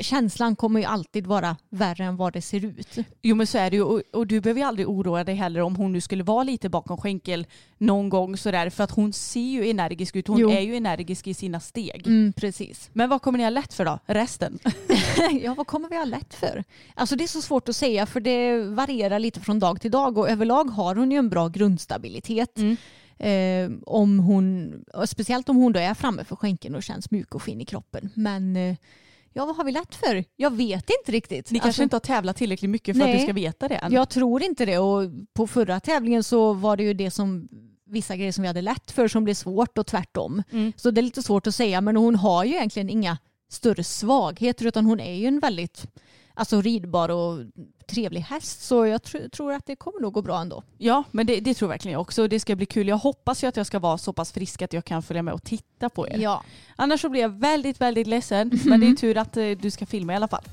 känslan 0.01 0.57
kommer 0.57 0.81
ju 0.81 0.87
alltid 0.87 1.27
vara 1.27 1.57
värre 1.71 2.05
än 2.05 2.17
vad 2.17 2.33
det 2.33 2.43
ser 2.43 2.65
ut. 2.65 2.97
Jo 3.23 3.37
men 3.37 3.47
så 3.47 3.59
är 3.59 3.71
det 3.71 3.77
ju 3.77 3.83
och, 3.83 4.03
och 4.13 4.27
du 4.27 4.41
behöver 4.41 4.61
ju 4.61 4.67
aldrig 4.67 4.89
oroa 4.89 5.25
dig 5.25 5.35
heller 5.35 5.61
om 5.61 5.77
hon 5.77 5.93
nu 5.93 6.01
skulle 6.01 6.23
vara 6.25 6.43
lite 6.45 6.69
bakom 6.69 6.97
skänkel 6.97 7.47
någon 7.79 8.09
gång 8.09 8.37
sådär 8.37 8.71
för 8.71 8.85
att 8.85 8.91
hon 8.91 9.13
ser 9.13 9.41
ju 9.41 9.71
energisk 9.71 10.17
ut. 10.17 10.29
Hon 10.29 10.39
Jo. 10.39 10.51
är 10.51 10.61
ju 10.61 10.77
energisk 10.77 11.27
i 11.27 11.35
sina 11.35 11.61
steg. 11.61 12.07
Mm, 12.07 12.33
precis. 12.33 12.91
Men 12.93 13.09
vad 13.09 13.23
kommer 13.23 13.39
ni 13.39 13.45
ha 13.45 13.51
lätt 13.51 13.75
för 13.75 13.85
då? 13.85 13.99
Resten? 14.07 14.59
ja, 15.43 15.55
vad 15.55 15.67
kommer 15.67 15.89
vi 15.89 15.97
ha 15.97 16.05
lätt 16.05 16.35
för? 16.35 16.65
Alltså 16.95 17.17
det 17.17 17.25
är 17.25 17.29
så 17.29 17.43
svårt 17.43 17.69
att 17.69 17.77
säga 17.77 18.07
för 18.07 18.21
det 18.21 18.59
varierar 18.63 19.19
lite 19.19 19.41
från 19.41 19.59
dag 19.59 19.81
till 19.81 19.91
dag 19.91 20.19
och 20.19 20.31
överlag 20.31 20.65
har 20.65 20.95
hon 20.95 21.11
ju 21.13 21.19
en 21.19 21.29
bra 21.29 21.49
grundstabilitet. 21.49 22.59
Eh, 23.19 23.71
om 23.87 24.19
hon, 24.19 24.75
speciellt 25.07 25.49
om 25.49 25.57
hon 25.57 25.73
då 25.73 25.81
är 25.81 25.95
framme 25.95 26.25
för 26.25 26.37
skänken 26.37 26.75
och 26.75 26.83
känns 26.83 27.11
mjuk 27.11 27.35
och 27.35 27.43
fin 27.43 27.61
i 27.61 27.65
kroppen. 27.65 28.11
Men 28.15 28.57
eh, 28.57 28.77
ja, 29.33 29.47
vad 29.47 29.57
har 29.57 29.65
vi 29.65 29.73
lätt 29.73 29.95
för? 29.95 30.25
Jag 30.37 30.57
vet 30.57 30.91
inte 31.01 31.13
riktigt. 31.13 31.51
Ni 31.51 31.59
kanske 31.59 31.69
Alltså, 31.69 31.83
inte 31.83 31.97
har 31.97 32.01
tävlat 32.01 32.37
tillräckligt 32.37 32.71
mycket 32.71 32.97
för 32.97 33.03
att 33.03 33.09
Nej. 33.09 33.19
du 33.19 33.23
ska 33.23 33.33
veta 33.33 33.69
det 33.69 33.75
än. 33.75 33.93
Jag 33.93 34.09
tror 34.09 34.43
inte 34.43 34.65
det 34.65 34.79
och 34.79 35.11
på 35.35 35.47
förra 35.47 35.81
tävlingen 35.81 36.25
så 36.25 36.53
var 36.53 36.77
det 36.77 36.83
ju 36.83 36.95
det 36.95 37.11
som 37.11 37.49
vissa 37.87 38.17
grejer 38.17 38.33
som 38.33 38.43
vi 38.43 38.49
hade 38.49 38.63
lätt 38.63 38.91
för 38.91 39.09
som 39.09 39.25
blev 39.25 39.35
svårt 39.35 39.79
och 39.79 39.87
tvärtom. 39.87 40.43
Mm. 40.51 40.73
Så 40.77 40.91
det 40.91 41.01
är 41.01 41.03
lite 41.03 41.23
svårt 41.23 41.47
att 41.47 41.55
säga 41.55 41.81
men 41.81 41.97
hon 41.97 42.17
har 42.17 42.45
ju 42.45 42.55
egentligen 42.55 42.91
inga 42.91 43.19
större 43.51 43.85
svagheter 43.85 44.67
utan 44.67 44.87
hon 44.87 45.01
är 45.01 45.15
ju 45.15 45.27
en 45.27 45.41
väldigt 45.41 45.87
alltså, 46.41 46.61
ridbar 46.61 47.09
och 47.09 47.39
trevlig 47.87 48.21
häst 48.21 48.63
så 48.63 48.87
jag 48.87 49.01
tr- 49.01 49.29
tror 49.29 49.53
att 49.53 49.67
det 49.67 49.77
kommer 49.77 50.01
nog 50.01 50.13
gå 50.13 50.23
bra 50.23 50.41
ändå. 50.41 50.63
Ja, 50.79 51.05
men 51.11 51.27
det, 51.27 51.41
det 51.41 51.55
tror 51.55 51.69
verkligen 51.69 51.93
jag 51.93 52.01
också. 52.01 52.29
Det 52.29 52.41
ska 52.41 52.57
bli 52.57 52.67
kul. 52.67 52.89
Jag 52.89 52.97
hoppas 52.99 53.45
ju 53.45 53.49
att 53.49 53.57
jag 53.57 53.67
ska 53.67 53.79
vara 53.79 53.99
så 53.99 54.13
pass 54.13 54.33
frisk 54.33 54.63
att 54.63 54.73
jag 54.73 54.85
kan 54.85 55.03
följa 55.03 55.23
med 55.23 55.35
och 55.35 55.43
titta 55.45 55.89
på 55.89 56.09
er. 56.09 56.19
Ja. 56.19 56.43
Annars 56.77 57.01
så 57.01 57.09
blir 57.09 57.21
jag 57.21 57.29
väldigt, 57.29 57.81
väldigt 57.81 58.07
ledsen. 58.07 58.51
Men 58.65 58.81
det 58.81 58.87
är 58.87 58.95
tur 58.95 59.17
att 59.17 59.37
eh, 59.37 59.51
du 59.51 59.71
ska 59.71 59.87
filma 59.87 60.13
i 60.13 60.17
alla 60.17 60.29
fall. 60.29 60.45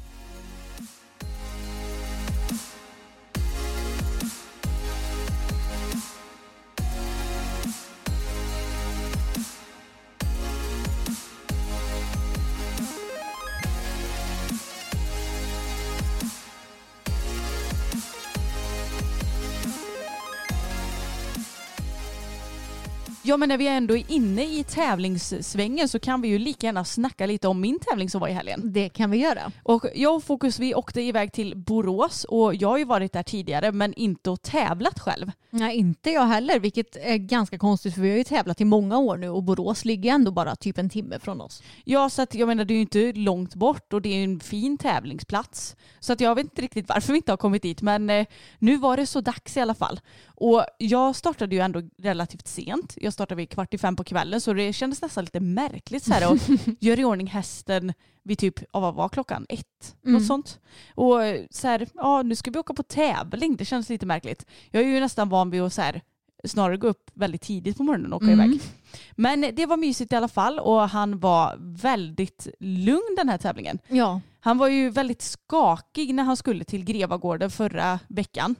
Ja 23.27 23.37
men 23.37 23.49
när 23.49 23.57
vi 23.57 23.67
ändå 23.67 23.97
är 23.97 24.11
inne 24.11 24.43
i 24.43 24.63
tävlingssvängen 24.63 25.89
så 25.89 25.99
kan 25.99 26.21
vi 26.21 26.27
ju 26.27 26.39
lika 26.39 26.67
gärna 26.67 26.85
snacka 26.85 27.25
lite 27.25 27.47
om 27.47 27.61
min 27.61 27.79
tävling 27.79 28.09
som 28.09 28.21
var 28.21 28.27
i 28.27 28.31
helgen. 28.31 28.61
Det 28.63 28.89
kan 28.89 29.11
vi 29.11 29.17
göra. 29.17 29.51
Och 29.63 29.85
jag 29.95 30.15
och 30.15 30.23
Fokus 30.23 30.59
vi 30.59 30.75
åkte 30.75 31.01
iväg 31.01 31.31
till 31.33 31.57
Borås 31.57 32.23
och 32.23 32.55
jag 32.55 32.67
har 32.69 32.77
ju 32.77 32.85
varit 32.85 33.13
där 33.13 33.23
tidigare 33.23 33.71
men 33.71 33.93
inte 33.93 34.29
och 34.29 34.41
tävlat 34.41 34.99
själv. 34.99 35.31
Nej, 35.49 35.77
inte 35.77 36.11
jag 36.11 36.25
heller, 36.25 36.59
vilket 36.59 36.95
är 36.95 37.17
ganska 37.17 37.57
konstigt 37.57 37.93
för 37.93 38.01
vi 38.01 38.09
har 38.09 38.17
ju 38.17 38.23
tävlat 38.23 38.61
i 38.61 38.65
många 38.65 38.97
år 38.97 39.17
nu 39.17 39.29
och 39.29 39.43
Borås 39.43 39.85
ligger 39.85 40.13
ändå 40.13 40.31
bara 40.31 40.55
typ 40.55 40.77
en 40.77 40.89
timme 40.89 41.19
från 41.19 41.41
oss. 41.41 41.63
Ja 41.83 42.09
så 42.09 42.21
att 42.21 42.35
jag 42.35 42.47
menar 42.47 42.65
det 42.65 42.73
är 42.73 42.75
ju 42.75 42.81
inte 42.81 43.13
långt 43.13 43.55
bort 43.55 43.93
och 43.93 44.01
det 44.01 44.09
är 44.09 44.23
en 44.23 44.39
fin 44.39 44.77
tävlingsplats. 44.77 45.75
Så 45.99 46.13
att 46.13 46.21
jag 46.21 46.35
vet 46.35 46.43
inte 46.43 46.61
riktigt 46.61 46.89
varför 46.89 47.13
vi 47.13 47.17
inte 47.17 47.31
har 47.31 47.37
kommit 47.37 47.61
dit 47.61 47.81
men 47.81 48.09
eh, 48.09 48.27
nu 48.59 48.77
var 48.77 48.97
det 48.97 49.05
så 49.05 49.21
dags 49.21 49.57
i 49.57 49.59
alla 49.59 49.75
fall. 49.75 49.99
Och 50.39 50.65
jag 50.77 51.15
startade 51.15 51.55
ju 51.55 51.61
ändå 51.61 51.81
relativt 51.97 52.47
sent. 52.47 52.93
Jag 52.97 53.13
startade 53.17 53.37
vid 53.37 53.49
kvart 53.49 53.73
i 53.73 53.77
fem 53.77 53.95
på 53.95 54.03
kvällen 54.03 54.41
så 54.41 54.53
det 54.53 54.73
kändes 54.73 55.01
nästan 55.01 55.23
lite 55.23 55.39
märkligt 55.39 56.03
så 56.03 56.13
här 56.13 56.33
att 56.33 56.49
göra 56.79 56.99
i 56.99 57.03
ordning 57.03 57.27
hästen 57.27 57.93
vid 58.23 58.37
typ, 58.39 58.59
ja, 58.73 58.79
vad 58.79 58.93
var 58.93 59.09
klockan? 59.09 59.45
Ett? 59.49 59.95
Något 60.01 60.25
sånt. 60.25 60.59
Och 60.95 61.19
så 61.49 61.67
här, 61.67 61.87
ja 61.93 62.21
nu 62.21 62.35
ska 62.35 62.51
vi 62.51 62.59
åka 62.59 62.73
på 62.73 62.83
tävling. 62.83 63.55
Det 63.55 63.65
känns 63.65 63.89
lite 63.89 64.05
märkligt. 64.05 64.45
Jag 64.71 64.83
är 64.83 64.87
ju 64.87 64.99
nästan 64.99 65.29
van 65.29 65.49
vid 65.49 65.61
att 65.61 65.73
så 65.73 65.81
här, 65.81 66.01
snarare 66.43 66.77
gå 66.77 66.87
upp 66.87 67.11
väldigt 67.13 67.41
tidigt 67.41 67.77
på 67.77 67.83
morgonen 67.83 68.13
och 68.13 68.21
åka 68.21 68.31
iväg. 68.31 68.61
Men 69.15 69.55
det 69.55 69.65
var 69.65 69.77
mysigt 69.77 70.11
i 70.11 70.15
alla 70.15 70.27
fall 70.27 70.59
och 70.59 70.89
han 70.89 71.19
var 71.19 71.55
väldigt 71.59 72.47
lugn 72.59 73.15
den 73.17 73.29
här 73.29 73.37
tävlingen. 73.37 73.79
Ja. 73.87 74.21
Han 74.39 74.57
var 74.57 74.67
ju 74.67 74.89
väldigt 74.89 75.21
skakig 75.21 76.13
när 76.13 76.23
han 76.23 76.37
skulle 76.37 76.63
till 76.63 76.83
Grevagården 76.85 77.51
förra 77.51 77.99
veckan. 78.07 78.55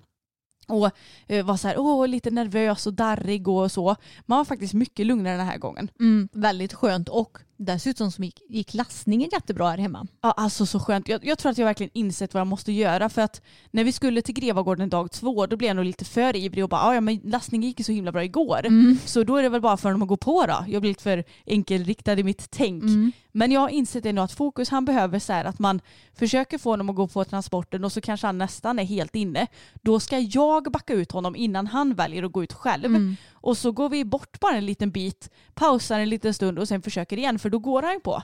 Och 0.68 0.92
eh, 1.28 1.46
var 1.46 1.58
så 1.58 1.68
här, 1.68 1.80
åh, 1.80 2.08
lite 2.08 2.32
nervös 2.32 2.88
och 2.88 2.94
darrig 2.94 3.48
och 3.48 3.72
så. 3.72 3.96
Man 4.26 4.38
var 4.38 4.46
faktiskt 4.46 4.74
mycket 4.74 5.06
lugnare 5.06 5.38
den 5.38 5.46
här 5.46 5.58
gången. 5.58 5.90
Mm, 6.00 6.30
väldigt 6.32 6.74
skönt 6.74 7.10
och 7.10 7.38
dessutom 7.58 8.12
så 8.12 8.24
gick, 8.24 8.42
gick 8.50 8.74
lastningen 8.74 9.30
jättebra 9.34 9.70
här 9.70 9.78
hemma. 9.78 10.08
Ja, 10.22 10.32
alltså 10.32 10.66
så 10.66 10.80
skönt. 10.80 11.08
Jag, 11.08 11.26
jag 11.26 11.38
tror 11.38 11.52
att 11.52 11.58
jag 11.58 11.66
verkligen 11.66 11.92
insett 11.94 12.34
vad 12.34 12.42
jag 12.42 12.48
måste 12.48 12.72
göra 12.72 13.10
för 13.10 13.22
att 13.22 13.42
när 13.72 13.84
vi 13.84 13.92
skulle 13.92 14.22
till 14.22 14.36
Grevagården 14.36 14.90
dag 14.90 15.12
två 15.12 15.46
då 15.46 15.58
blev 15.58 15.68
jag 15.68 15.76
nog 15.76 15.86
lite 15.86 16.06
för 16.06 16.36
ivrig 16.36 16.64
och 16.64 16.70
bara 16.70 16.82
"Ah, 16.82 16.94
ja 16.94 17.02
men 17.02 17.20
lastningen 17.24 17.68
gick 17.68 17.80
ju 17.80 17.84
så 17.84 17.92
himla 17.92 18.12
bra 18.12 18.24
igår. 18.24 18.60
Så 19.08 19.24
då 19.24 19.36
är 19.36 19.44
det 19.44 19.50
väl 19.50 19.62
bara 19.62 19.78
för 19.78 19.92
dem 19.92 20.02
att 20.02 20.08
gå 20.08 20.18
på 20.18 20.46
då. 20.46 20.66
Jag 20.68 20.82
blir 20.82 20.92
lite 20.92 21.04
för 21.04 21.24
enkelriktad 21.46 22.14
i 22.20 22.24
mitt 22.24 22.50
tänk. 22.52 22.84
Men 23.32 23.52
jag 23.52 23.62
har 23.62 23.70
insett 23.70 24.06
ändå 24.06 24.22
att 24.22 24.32
fokus 24.32 24.70
han 24.70 24.86
behöver 24.86 25.20
så 25.20 25.34
här 25.34 25.46
att 25.46 25.60
man 25.60 25.82
försöker 26.20 26.58
få 26.58 26.70
honom 26.70 26.90
att 26.90 26.96
gå 26.96 27.08
på 27.08 27.24
transporten 27.26 27.84
och 27.84 27.92
så 27.92 28.02
kanske 28.02 28.28
han 28.28 28.38
nästan 28.38 28.80
är 28.80 28.84
helt 28.84 29.16
inne. 29.16 29.48
Då 29.82 30.00
ska 30.00 30.20
jag 30.20 30.64
backa 30.72 30.94
ut 30.94 31.12
honom 31.12 31.36
innan 31.36 31.68
han 31.68 31.94
väljer 31.96 32.24
att 32.24 32.32
gå 32.32 32.44
ut 32.44 32.54
själv. 32.54 33.16
Och 33.42 33.58
så 33.58 33.72
går 33.72 33.90
vi 33.90 34.06
bort 34.06 34.40
bara 34.40 34.56
en 34.56 34.66
liten 34.66 34.92
bit, 34.92 35.30
pausar 35.54 36.00
en 36.00 36.10
liten 36.10 36.34
stund 36.34 36.60
och 36.60 36.68
sen 36.68 36.82
försöker 36.82 37.18
igen 37.18 37.40
för 37.40 37.50
då 37.50 37.60
går 37.60 37.82
han 37.84 37.94
ju 37.94 38.00
på. 38.00 38.22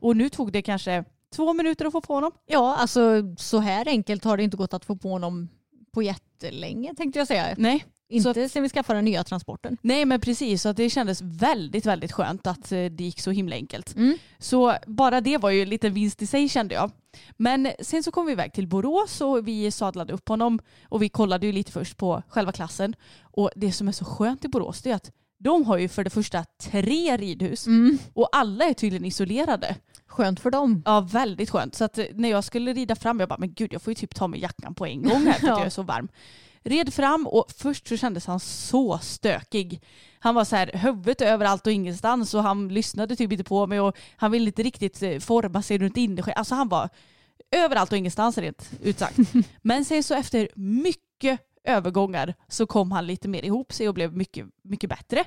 Och 0.00 0.16
nu 0.16 0.28
tog 0.28 0.52
det 0.52 0.62
kanske 0.62 1.04
två 1.34 1.52
minuter 1.52 1.84
att 1.84 1.92
få 1.92 2.00
på 2.00 2.14
honom. 2.14 2.32
Ja, 2.46 2.76
alltså 2.76 3.34
så 3.38 3.58
här 3.58 3.88
enkelt 3.88 4.24
har 4.24 4.36
det 4.36 4.42
inte 4.42 4.56
gått 4.56 4.74
att 4.74 4.84
få 4.84 4.96
på 4.96 5.08
honom 5.08 5.48
på 5.92 6.02
jättelänge 6.02 6.94
tänkte 6.94 7.18
jag 7.18 7.28
säga. 7.28 7.54
Nej. 7.58 7.84
Inte 8.10 8.48
sen 8.48 8.62
vi 8.62 8.68
skaffade 8.68 8.96
den 8.96 9.04
nya 9.04 9.24
transporten. 9.24 9.76
Nej 9.82 10.04
men 10.04 10.20
precis, 10.20 10.62
så 10.62 10.68
att 10.68 10.76
det 10.76 10.90
kändes 10.90 11.22
väldigt 11.22 11.86
väldigt 11.86 12.12
skönt 12.12 12.46
att 12.46 12.72
eh, 12.72 12.84
det 12.84 13.04
gick 13.04 13.20
så 13.20 13.30
himla 13.30 13.56
enkelt. 13.56 13.96
Mm. 13.96 14.18
Så 14.38 14.74
bara 14.86 15.20
det 15.20 15.38
var 15.38 15.50
ju 15.50 15.64
lite 15.64 15.88
vinst 15.88 16.22
i 16.22 16.26
sig 16.26 16.48
kände 16.48 16.74
jag. 16.74 16.90
Men 17.36 17.68
sen 17.80 18.02
så 18.02 18.10
kom 18.10 18.26
vi 18.26 18.32
iväg 18.32 18.52
till 18.52 18.66
Borås 18.68 19.20
och 19.20 19.48
vi 19.48 19.70
sadlade 19.70 20.12
upp 20.12 20.28
honom 20.28 20.58
och 20.88 21.02
vi 21.02 21.08
kollade 21.08 21.46
ju 21.46 21.52
lite 21.52 21.72
först 21.72 21.96
på 21.96 22.22
själva 22.28 22.52
klassen. 22.52 22.94
Och 23.22 23.50
det 23.56 23.72
som 23.72 23.88
är 23.88 23.92
så 23.92 24.04
skönt 24.04 24.44
i 24.44 24.48
Borås 24.48 24.82
det 24.82 24.90
är 24.90 24.94
att 24.94 25.10
de 25.38 25.64
har 25.64 25.78
ju 25.78 25.88
för 25.88 26.04
det 26.04 26.10
första 26.10 26.44
tre 26.62 27.16
ridhus 27.16 27.66
och 28.14 28.28
alla 28.32 28.64
är 28.64 28.74
tydligen 28.74 29.04
isolerade. 29.04 29.76
Skönt 30.06 30.40
för 30.40 30.50
dem. 30.50 30.82
Ja, 30.84 31.00
väldigt 31.00 31.50
skönt. 31.50 31.74
Så 31.74 31.84
att 31.84 31.98
när 32.14 32.28
jag 32.30 32.44
skulle 32.44 32.72
rida 32.72 32.96
fram, 32.96 33.20
jag 33.20 33.28
bara, 33.28 33.38
men 33.38 33.52
gud 33.54 33.72
jag 33.72 33.82
får 33.82 33.90
ju 33.90 33.94
typ 33.94 34.14
ta 34.14 34.28
med 34.28 34.40
jackan 34.40 34.74
på 34.74 34.86
en 34.86 35.02
gång 35.02 35.26
här 35.26 35.32
för 35.32 35.32
att 35.32 35.42
Ja. 35.42 35.58
jag 35.58 35.66
är 35.66 35.70
så 35.70 35.82
varm. 35.82 36.08
Red 36.64 36.94
fram 36.94 37.26
och 37.26 37.50
först 37.56 37.88
så 37.88 37.96
kändes 37.96 38.26
han 38.26 38.40
så 38.40 38.98
stökig. 38.98 39.82
Han 40.18 40.34
var 40.34 40.44
så 40.44 40.56
här 40.56 40.70
huvudet 40.74 41.20
överallt 41.20 41.66
och 41.66 41.72
ingenstans 41.72 42.34
och 42.34 42.42
han 42.42 42.68
lyssnade 42.68 43.16
typ 43.16 43.32
inte 43.32 43.44
på 43.44 43.66
mig 43.66 43.80
och 43.80 43.96
han 44.16 44.30
ville 44.30 44.46
inte 44.46 44.62
riktigt 44.62 45.02
eh, 45.02 45.18
forma 45.18 45.62
sig 45.62 45.78
runt 45.78 45.96
innersken. 45.96 46.34
Alltså 46.36 46.54
han 46.54 46.68
var 46.68 46.88
överallt 47.50 47.92
och 47.92 47.98
ingenstans 47.98 48.38
rent 48.38 48.70
ut 48.82 48.98
sagt. 48.98 49.18
Men 49.62 49.84
sen 49.84 50.02
så 50.02 50.14
efter 50.14 50.48
mycket 50.54 51.40
övergångar 51.64 52.34
så 52.48 52.66
kom 52.66 52.92
han 52.92 53.06
lite 53.06 53.28
mer 53.28 53.44
ihop 53.44 53.72
sig 53.72 53.88
och 53.88 53.94
blev 53.94 54.16
mycket, 54.16 54.46
mycket 54.62 54.90
bättre. 54.90 55.24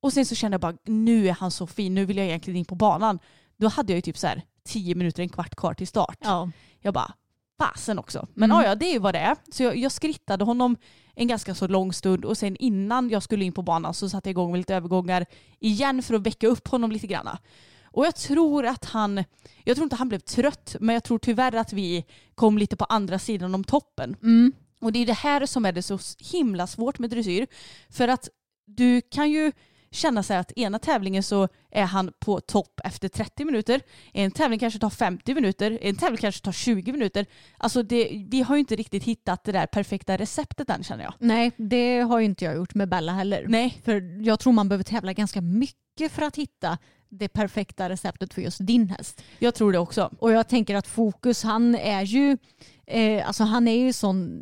Och 0.00 0.12
sen 0.12 0.26
så 0.26 0.34
kände 0.34 0.54
jag 0.54 0.60
bara, 0.60 0.76
nu 0.84 1.28
är 1.28 1.32
han 1.32 1.50
så 1.50 1.66
fin, 1.66 1.94
nu 1.94 2.04
vill 2.04 2.16
jag 2.16 2.26
egentligen 2.26 2.56
in 2.58 2.64
på 2.64 2.74
banan. 2.74 3.18
Då 3.56 3.68
hade 3.68 3.92
jag 3.92 3.96
ju 3.96 4.02
typ 4.02 4.18
så 4.18 4.26
här 4.26 4.42
tio 4.64 4.94
minuter, 4.94 5.22
en 5.22 5.28
kvart 5.28 5.56
kvar 5.56 5.74
till 5.74 5.86
start. 5.86 6.18
Ja. 6.20 6.50
Jag 6.80 6.94
bara, 6.94 7.14
fasen 7.58 7.98
också. 7.98 8.26
Men 8.34 8.50
Mm. 8.52 8.64
ja, 8.64 8.74
det 8.74 8.86
är 8.86 8.92
ju 8.92 8.98
vad 8.98 9.14
det 9.14 9.18
är. 9.18 9.36
Så 9.50 9.62
jag, 9.62 9.76
jag 9.76 9.92
skrittade 9.92 10.44
honom 10.44 10.76
en 11.14 11.28
ganska 11.28 11.54
så 11.54 11.66
lång 11.68 11.92
stund 11.92 12.24
och 12.24 12.38
sen 12.38 12.56
innan 12.56 13.10
jag 13.10 13.22
skulle 13.22 13.44
in 13.44 13.52
på 13.52 13.62
banan 13.62 13.94
så 13.94 14.08
satte 14.08 14.28
jag 14.28 14.32
igång 14.32 14.50
med 14.50 14.58
lite 14.58 14.74
övergångar 14.74 15.26
igen 15.58 16.02
för 16.02 16.14
att 16.14 16.22
väcka 16.26 16.46
upp 16.46 16.68
honom 16.68 16.92
lite 16.92 17.06
grann. 17.06 17.28
Och 17.84 18.06
jag 18.06 18.16
tror 18.16 18.66
att 18.66 18.84
han, 18.84 19.24
jag 19.64 19.76
tror 19.76 19.84
inte 19.84 19.96
han 19.96 20.08
blev 20.08 20.18
trött, 20.18 20.76
men 20.80 20.94
jag 20.94 21.04
tror 21.04 21.18
tyvärr 21.18 21.56
att 21.56 21.72
vi 21.72 22.04
kom 22.34 22.58
lite 22.58 22.76
på 22.76 22.84
andra 22.84 23.18
sidan 23.18 23.54
om 23.54 23.64
toppen. 23.64 24.16
Mm. 24.22 24.52
Och 24.80 24.92
det 24.92 24.98
är 24.98 25.06
det 25.06 25.12
här 25.12 25.46
som 25.46 25.64
är 25.66 25.72
det 25.72 25.82
så 25.82 25.98
himla 26.18 26.66
svårt 26.66 26.98
med 26.98 27.10
dressyr. 27.10 27.46
För 27.90 28.08
att 28.08 28.28
du 28.66 29.00
kan 29.00 29.30
ju 29.30 29.52
känna 29.96 30.22
sig 30.22 30.36
att 30.36 30.52
ena 30.56 30.78
tävlingen 30.78 31.22
så 31.22 31.48
är 31.70 31.84
han 31.84 32.12
på 32.18 32.40
topp 32.40 32.80
efter 32.84 33.08
30 33.08 33.44
minuter. 33.44 33.80
En 34.12 34.30
tävling 34.30 34.58
kanske 34.58 34.80
tar 34.80 34.90
50 34.90 35.34
minuter. 35.34 35.78
En 35.82 35.96
tävling 35.96 36.18
kanske 36.18 36.44
tar 36.44 36.52
20 36.52 36.92
minuter. 36.92 37.26
Alltså 37.58 37.82
det, 37.82 38.24
vi 38.30 38.42
har 38.42 38.56
ju 38.56 38.60
inte 38.60 38.76
riktigt 38.76 39.04
hittat 39.04 39.44
det 39.44 39.52
där 39.52 39.66
perfekta 39.66 40.16
receptet 40.16 40.70
än 40.70 40.84
känner 40.84 41.04
jag. 41.04 41.14
Nej, 41.18 41.52
det 41.56 42.00
har 42.00 42.18
ju 42.18 42.24
inte 42.24 42.44
jag 42.44 42.56
gjort 42.56 42.74
med 42.74 42.88
Bella 42.88 43.12
heller. 43.12 43.44
Nej. 43.48 43.80
För 43.84 44.22
jag 44.26 44.40
tror 44.40 44.52
man 44.52 44.68
behöver 44.68 44.84
tävla 44.84 45.12
ganska 45.12 45.40
mycket 45.40 46.12
för 46.12 46.22
att 46.22 46.36
hitta 46.36 46.78
det 47.08 47.28
perfekta 47.28 47.88
receptet 47.88 48.34
för 48.34 48.42
just 48.42 48.66
din 48.66 48.88
häst. 48.88 49.22
Jag 49.38 49.54
tror 49.54 49.72
det 49.72 49.78
också. 49.78 50.10
Och 50.18 50.32
jag 50.32 50.48
tänker 50.48 50.74
att 50.74 50.86
Fokus, 50.86 51.42
han 51.42 51.74
är 51.74 52.02
ju 52.02 52.38
eh, 52.86 53.26
alltså 53.26 53.44
han 53.44 53.68
är 53.68 53.76
ju 53.76 53.92
sån 53.92 54.40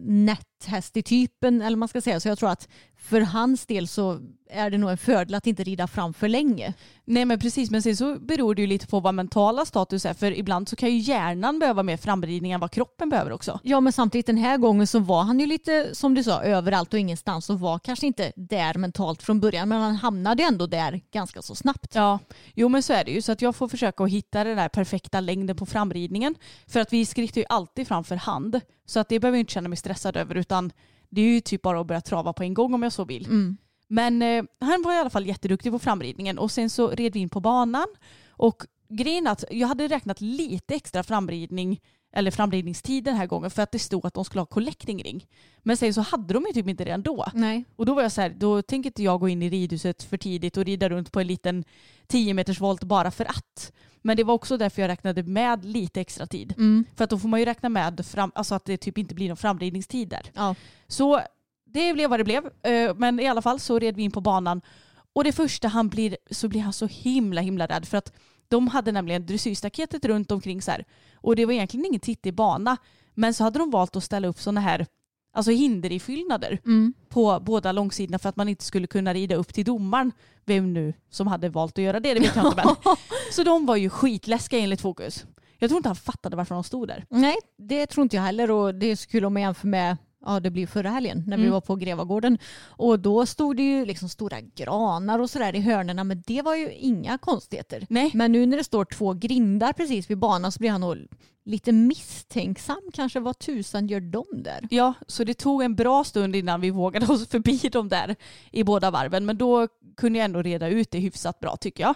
nätthäst 0.64 0.96
i 0.96 1.02
typen, 1.02 1.62
eller 1.62 1.76
man 1.76 1.88
ska 1.88 2.00
säga. 2.00 2.20
Så 2.20 2.28
jag 2.28 2.38
tror 2.38 2.50
att 2.50 2.68
för 2.96 3.20
hans 3.20 3.66
del 3.66 3.88
så 3.88 4.20
är 4.50 4.70
det 4.70 4.78
nog 4.78 4.90
en 4.90 4.98
fördel 4.98 5.34
att 5.34 5.46
inte 5.46 5.64
rida 5.64 5.86
fram 5.86 6.14
för 6.14 6.28
länge. 6.28 6.74
Nej 7.04 7.24
men 7.24 7.38
precis, 7.38 7.70
men 7.70 7.82
sen 7.82 7.96
så 7.96 8.18
beror 8.18 8.54
det 8.54 8.60
ju 8.60 8.66
lite 8.66 8.86
på 8.86 9.00
vad 9.00 9.14
mentala 9.14 9.64
status 9.64 10.06
är. 10.06 10.14
För 10.14 10.38
ibland 10.38 10.68
så 10.68 10.76
kan 10.76 10.90
ju 10.90 10.98
hjärnan 10.98 11.58
behöva 11.58 11.82
mer 11.82 11.96
framridning 11.96 12.52
än 12.52 12.60
vad 12.60 12.70
kroppen 12.70 13.08
behöver 13.08 13.32
också. 13.32 13.60
Ja 13.62 13.80
men 13.80 13.92
samtidigt 13.92 14.26
den 14.26 14.36
här 14.36 14.58
gången 14.58 14.86
så 14.86 14.98
var 14.98 15.22
han 15.22 15.40
ju 15.40 15.46
lite 15.46 15.94
som 15.94 16.14
du 16.14 16.24
sa 16.24 16.42
överallt 16.42 16.92
och 16.92 16.98
ingenstans 16.98 17.50
och 17.50 17.60
var 17.60 17.78
kanske 17.78 18.06
inte 18.06 18.32
där 18.36 18.74
mentalt 18.74 19.22
från 19.22 19.40
början 19.40 19.68
men 19.68 19.80
han 19.80 19.96
hamnade 19.96 20.42
ändå 20.42 20.66
där 20.66 21.00
ganska 21.12 21.42
så 21.42 21.54
snabbt. 21.54 21.94
Ja, 21.94 22.18
jo 22.54 22.68
men 22.68 22.82
så 22.82 22.92
är 22.92 23.04
det 23.04 23.10
ju. 23.10 23.22
Så 23.22 23.32
att 23.32 23.42
jag 23.42 23.56
får 23.56 23.68
försöka 23.68 24.04
att 24.04 24.10
hitta 24.10 24.44
den 24.44 24.56
där 24.56 24.68
perfekta 24.68 25.20
längden 25.20 25.56
på 25.56 25.66
framridningen. 25.66 26.34
För 26.66 26.80
att 26.80 26.92
vi 26.92 27.06
skrittar 27.06 27.40
ju 27.40 27.46
alltid 27.48 27.88
fram 27.88 28.04
för 28.04 28.16
hand. 28.16 28.60
Så 28.86 29.00
att 29.00 29.08
det 29.08 29.20
behöver 29.20 29.38
jag 29.38 29.42
inte 29.42 29.52
känna 29.52 29.68
mig 29.68 29.76
stressad 29.78 30.16
över 30.16 30.34
utan 30.34 30.72
det 31.08 31.20
är 31.20 31.24
ju 31.34 31.40
typ 31.40 31.62
bara 31.62 31.80
att 31.80 31.86
börja 31.86 32.00
trava 32.00 32.32
på 32.32 32.42
en 32.42 32.54
gång 32.54 32.74
om 32.74 32.82
jag 32.82 32.92
så 32.92 33.04
vill. 33.04 33.26
Men 33.88 34.22
eh, 34.22 34.44
han 34.60 34.82
var 34.82 34.92
i 34.92 34.98
alla 34.98 35.10
fall 35.10 35.26
jätteduktig 35.26 35.72
på 35.72 35.78
framridningen 35.78 36.38
och 36.38 36.50
sen 36.50 36.70
så 36.70 36.90
red 36.90 37.12
vi 37.12 37.18
in 37.20 37.28
på 37.28 37.40
banan 37.40 37.86
och 38.28 38.66
grejen 38.88 39.26
att 39.26 39.44
jag 39.50 39.68
hade 39.68 39.88
räknat 39.88 40.20
lite 40.20 40.74
extra 40.74 41.02
framridning 41.02 41.80
eller 42.14 42.30
framridningstid 42.30 43.04
den 43.04 43.16
här 43.16 43.26
gången 43.26 43.50
för 43.50 43.62
att 43.62 43.72
det 43.72 43.78
stod 43.78 44.06
att 44.06 44.14
de 44.14 44.24
skulle 44.24 44.40
ha 44.40 44.46
collecting 44.46 45.02
ring. 45.02 45.26
Men 45.62 45.76
sen 45.76 45.94
så 45.94 46.00
hade 46.00 46.34
de 46.34 46.44
ju 46.48 46.52
typ 46.52 46.68
inte 46.68 46.84
det 46.84 46.90
ändå. 46.90 47.26
Nej. 47.34 47.64
Och 47.76 47.86
då 47.86 47.94
var 47.94 48.02
jag 48.02 48.12
så 48.12 48.20
här, 48.20 48.30
då 48.38 48.62
tänker 48.62 48.90
inte 48.90 49.02
jag 49.02 49.20
gå 49.20 49.28
in 49.28 49.42
i 49.42 49.50
ridhuset 49.50 50.02
för 50.02 50.16
tidigt 50.16 50.56
och 50.56 50.64
rida 50.64 50.88
runt 50.88 51.12
på 51.12 51.20
en 51.20 51.26
liten 51.26 51.64
10 52.06 52.34
meters 52.34 52.60
volt 52.60 52.84
bara 52.84 53.10
för 53.10 53.24
att. 53.24 53.72
Men 54.02 54.16
det 54.16 54.24
var 54.24 54.34
också 54.34 54.56
därför 54.56 54.82
jag 54.82 54.88
räknade 54.88 55.22
med 55.22 55.64
lite 55.64 56.00
extra 56.00 56.26
tid. 56.26 56.54
Mm. 56.56 56.84
För 56.96 57.04
att 57.04 57.10
då 57.10 57.18
får 57.18 57.28
man 57.28 57.40
ju 57.40 57.46
räkna 57.46 57.68
med 57.68 58.06
fram, 58.06 58.32
alltså 58.34 58.54
att 58.54 58.64
det 58.64 58.76
typ 58.76 58.98
inte 58.98 59.14
blir 59.14 59.28
någon 59.28 59.36
framridningstid 59.36 60.08
där. 60.08 60.30
Ja. 60.34 60.54
Så 60.86 61.20
det 61.66 61.94
blev 61.94 62.10
vad 62.10 62.20
det 62.20 62.24
blev. 62.24 62.46
Eh, 62.62 62.94
Men 62.96 63.20
i 63.20 63.26
alla 63.26 63.42
fall 63.42 63.60
så 63.60 63.78
red 63.78 63.96
vi 63.96 64.02
in 64.02 64.10
på 64.10 64.20
banan. 64.20 64.60
Och 65.12 65.24
det 65.24 65.32
första 65.32 65.68
han 65.68 65.88
blir 65.88 66.16
så 66.30 66.48
blir 66.48 66.60
han 66.60 66.72
så 66.72 66.86
himla 66.86 67.40
himla 67.40 67.66
rädd 67.66 67.88
för 67.88 67.98
att 67.98 68.12
de 68.54 68.68
hade 68.68 68.92
nämligen 68.92 69.26
dressyrstaketet 69.26 70.04
runt 70.04 70.30
omkring 70.30 70.62
så 70.62 70.70
här. 70.70 70.84
Och 71.16 71.36
det 71.36 71.46
var 71.46 71.52
egentligen 71.52 71.86
ingen 71.86 72.00
tittig 72.00 72.34
bana. 72.34 72.76
Men 73.14 73.34
så 73.34 73.44
hade 73.44 73.58
de 73.58 73.70
valt 73.70 73.96
att 73.96 74.04
ställa 74.04 74.28
upp 74.28 74.38
sådana 74.38 74.60
här 74.60 74.86
alltså 75.32 75.50
hinderifyllnader 75.50 76.58
Mm. 76.64 76.94
på 77.08 77.40
båda 77.40 77.72
långsidorna 77.72 78.18
för 78.18 78.28
att 78.28 78.36
man 78.36 78.48
inte 78.48 78.64
skulle 78.64 78.86
kunna 78.86 79.14
rida 79.14 79.34
upp 79.34 79.54
till 79.54 79.64
domaren. 79.64 80.12
Vem 80.44 80.72
nu 80.72 80.94
som 81.10 81.26
hade 81.26 81.48
valt 81.48 81.78
att 81.78 81.84
göra 81.84 82.00
det, 82.00 82.14
det 82.14 82.20
vet 82.20 82.36
jag 82.36 82.46
inte. 82.46 82.62
Men. 82.64 82.96
Så 83.32 83.42
de 83.42 83.66
var 83.66 83.76
ju 83.76 83.90
skitläskiga 83.90 84.60
enligt 84.60 84.80
Fokus. 84.80 85.24
Jag 85.58 85.70
tror 85.70 85.76
inte 85.76 85.88
han 85.88 85.96
fattade 85.96 86.36
varför 86.36 86.54
de 86.54 86.64
stod 86.64 86.88
där. 86.88 87.06
Nej, 87.10 87.36
det 87.58 87.86
tror 87.86 88.02
inte 88.02 88.16
jag 88.16 88.22
heller 88.22 88.50
och 88.50 88.74
det 88.74 88.86
är 88.86 88.96
så 88.96 89.08
kul 89.08 89.24
om 89.24 89.32
man 89.32 89.42
jämför 89.42 89.68
med 89.68 89.96
ja 90.26 90.40
det 90.40 90.50
blir 90.50 90.66
förra 90.66 90.90
helgen 90.90 91.24
när 91.26 91.36
vi 91.36 91.42
Mm. 91.42 91.52
var 91.52 91.60
på 91.60 91.76
Grevagården. 91.76 92.38
Och 92.68 93.00
då 93.00 93.26
stod 93.26 93.56
det 93.56 93.62
ju 93.62 93.84
liksom 93.86 94.08
stora 94.08 94.40
granar 94.40 95.18
och 95.18 95.30
sådär 95.30 95.54
i 95.56 95.60
hörnerna 95.60 96.04
men 96.04 96.22
det 96.26 96.42
var 96.42 96.54
ju 96.54 96.72
inga 96.72 97.18
konstigheter. 97.18 97.86
Nej. 97.88 98.10
Men 98.14 98.32
nu 98.32 98.46
när 98.46 98.56
det 98.56 98.64
står 98.64 98.84
två 98.84 99.12
grindar 99.12 99.72
precis 99.72 100.10
vid 100.10 100.18
banan 100.18 100.52
så 100.52 100.58
blir 100.58 100.70
han 100.70 100.80
nog 100.80 100.96
lite 101.44 101.72
misstänksam 101.72 102.80
kanske. 102.94 103.20
Vad 103.20 103.38
tusan 103.38 103.86
gör 103.86 104.00
de 104.00 104.24
där? 104.32 104.68
Ja, 104.70 104.94
så 105.06 105.24
det 105.24 105.34
tog 105.34 105.62
en 105.62 105.74
bra 105.74 106.04
stund 106.04 106.36
innan 106.36 106.60
vi 106.60 106.70
vågade 106.70 107.06
oss 107.12 107.28
förbi 107.28 107.56
dem 107.72 107.88
där 107.88 108.16
i 108.50 108.64
båda 108.64 108.90
varven. 108.90 109.26
Men 109.26 109.38
då 109.38 109.68
kunde 109.96 110.18
jag 110.18 110.24
ändå 110.24 110.42
reda 110.42 110.68
ut 110.68 110.90
det 110.90 110.98
hyfsat 110.98 111.40
bra 111.40 111.56
tycker 111.56 111.82
jag. 111.84 111.94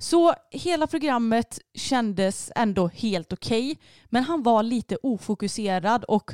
Så 0.00 0.34
hela 0.50 0.86
programmet 0.86 1.58
kändes 1.74 2.52
ändå 2.56 2.88
helt 2.94 3.32
okej. 3.32 3.78
men 4.08 4.24
han 4.24 4.42
var 4.42 4.62
lite 4.62 4.96
ofokuserad 5.02 6.04
och 6.04 6.32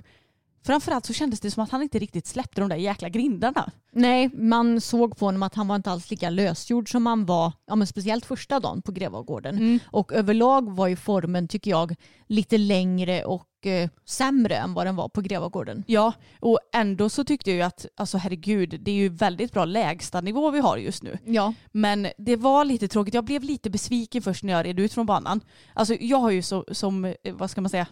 framförallt 0.66 1.06
så 1.06 1.12
kändes 1.12 1.40
det 1.40 1.50
som 1.50 1.62
att 1.62 1.71
han 1.71 1.83
inte 1.83 1.99
riktigt 1.99 2.26
släppte 2.26 2.61
de 2.61 2.71
där 2.71 2.76
jäkla 2.76 3.09
grindarna. 3.09 3.71
Nej, 3.92 4.30
man 4.35 4.80
såg 4.80 5.16
på 5.16 5.25
honom 5.25 5.42
att 5.42 5.54
han 5.54 5.68
var 5.68 5.76
inte 5.76 5.90
alls 5.90 6.11
lika 6.11 6.30
lösgjord 6.30 6.90
som 6.90 7.06
han 7.06 7.26
var, 7.26 7.52
ja, 7.66 7.76
men 7.76 7.87
speciellt 7.87 8.26
första 8.26 8.61
dagen 8.61 8.83
på 8.83 8.92
Grevagården. 8.92 9.80
Och 9.87 10.12
överlag 10.12 10.71
var 10.76 10.87
ju 10.87 10.97
formen, 10.97 11.49
tycker 11.49 11.71
jag, 11.71 11.94
lite 12.26 12.59
längre 12.59 13.25
och 13.25 13.66
eh, 13.66 13.88
sämre 14.04 14.56
än 14.56 14.75
vad 14.75 14.87
den 14.87 14.97
var 14.97 15.09
på 15.09 15.21
Grevagården. 15.21 15.85
Ja, 15.87 16.12
och 16.40 16.59
ändå 16.75 17.09
så 17.09 17.25
tyckte 17.25 17.50
jag 17.50 17.56
ju 17.56 17.62
att, 17.62 17.87
alltså 17.97 18.18
herregud, 18.18 18.80
det 18.83 18.90
är 18.90 18.94
ju 18.94 19.09
väldigt 19.09 19.52
bra 19.52 19.64
lägstanivå 19.64 20.50
vi 20.50 20.61
har 20.61 20.76
just 20.76 21.02
nu. 21.02 21.18
Ja, 21.25 21.54
Men 21.73 22.09
det 22.18 22.37
var 22.37 22.64
lite 22.64 22.88
tråkigt. 22.88 23.14
Jag 23.14 23.25
blev 23.25 23.42
lite 23.42 23.71
besviken 23.71 24.23
först 24.23 24.42
när 24.44 24.52
jag 24.52 24.66
red 24.66 24.80
ut 24.80 24.92
från 24.92 25.06
banan. 25.06 25.40
Alltså 25.75 25.94
jag 25.94 26.18
har 26.18 26.30
ju 26.30 26.42
så, 26.42 26.64
som, 26.73 27.04
eh, 27.04 27.12
vad 27.33 27.50
ska 27.50 27.61
man 27.61 27.71
säga, 27.71 27.87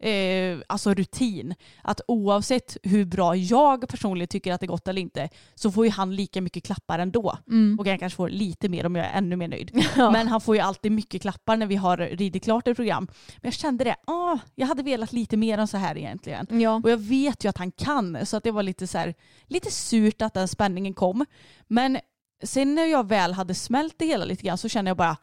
eh, 0.00 0.58
alltså 0.66 0.94
rutin. 0.94 1.54
Att 1.82 2.00
oavsett 2.08 2.76
hur 2.82 3.04
bra 3.04 3.36
jag 3.36 3.88
personligen 3.88 4.28
tycker 4.28 4.52
att 4.52 4.60
det 4.60 4.66
gått 4.66 4.88
eller 4.88 5.02
inte 5.02 5.28
så 5.54 5.70
får 5.70 5.84
ju 5.86 5.90
han 5.90 6.16
lika 6.16 6.40
mycket 6.40 6.64
klappar 6.64 6.98
ändå. 6.98 7.38
Och 7.78 7.86
jag 7.86 8.00
kanske 8.00 8.16
får 8.16 8.28
lite 8.28 8.68
mer 8.68 8.86
om 8.86 8.96
jag 8.96 9.06
är 9.06 9.18
ännu 9.18 9.36
mer 9.36 9.48
nöjd. 9.48 9.84
Men 9.96 10.28
han 10.28 10.40
får 10.40 10.56
ju 10.56 10.60
alltid 10.60 10.92
mycket 10.92 11.22
klappar 11.22 11.56
när 11.56 11.66
vi 11.66 11.76
har 11.76 11.96
ridit 11.96 12.44
klart 12.44 12.68
ett 12.68 12.76
program. 12.76 13.06
Men 13.10 13.40
jag 13.42 13.54
kände 13.54 13.84
det, 13.84 13.96
ah, 14.06 14.38
jag 14.54 14.66
hade 14.66 14.82
velat 14.82 15.12
lite 15.12 15.36
mer 15.36 15.58
än 15.58 15.68
så 15.68 15.76
här 15.76 15.98
egentligen. 15.98 16.46
ja. 16.50 16.80
Och 16.84 16.90
jag 16.90 16.98
vet 16.98 17.44
ju 17.44 17.48
att 17.48 17.58
han 17.58 17.72
kan 17.72 18.26
så 18.26 18.36
att 18.36 18.44
det 18.44 18.50
var 18.50 18.62
lite 18.62 18.86
så 18.86 18.98
här, 18.98 19.14
lite 19.46 19.70
surt 19.70 20.22
att 20.22 20.34
den 20.34 20.48
spänningen 20.48 20.94
kom. 20.94 21.26
Men 21.68 21.98
sen 22.44 22.74
när 22.74 22.86
jag 22.86 23.08
väl 23.08 23.32
hade 23.32 23.54
smält 23.54 23.94
det 23.98 24.06
hela 24.06 24.24
lite 24.24 24.42
grann 24.42 24.58
så 24.58 24.68
känner 24.68 24.90
jag 24.90 24.96
bara 24.96 25.16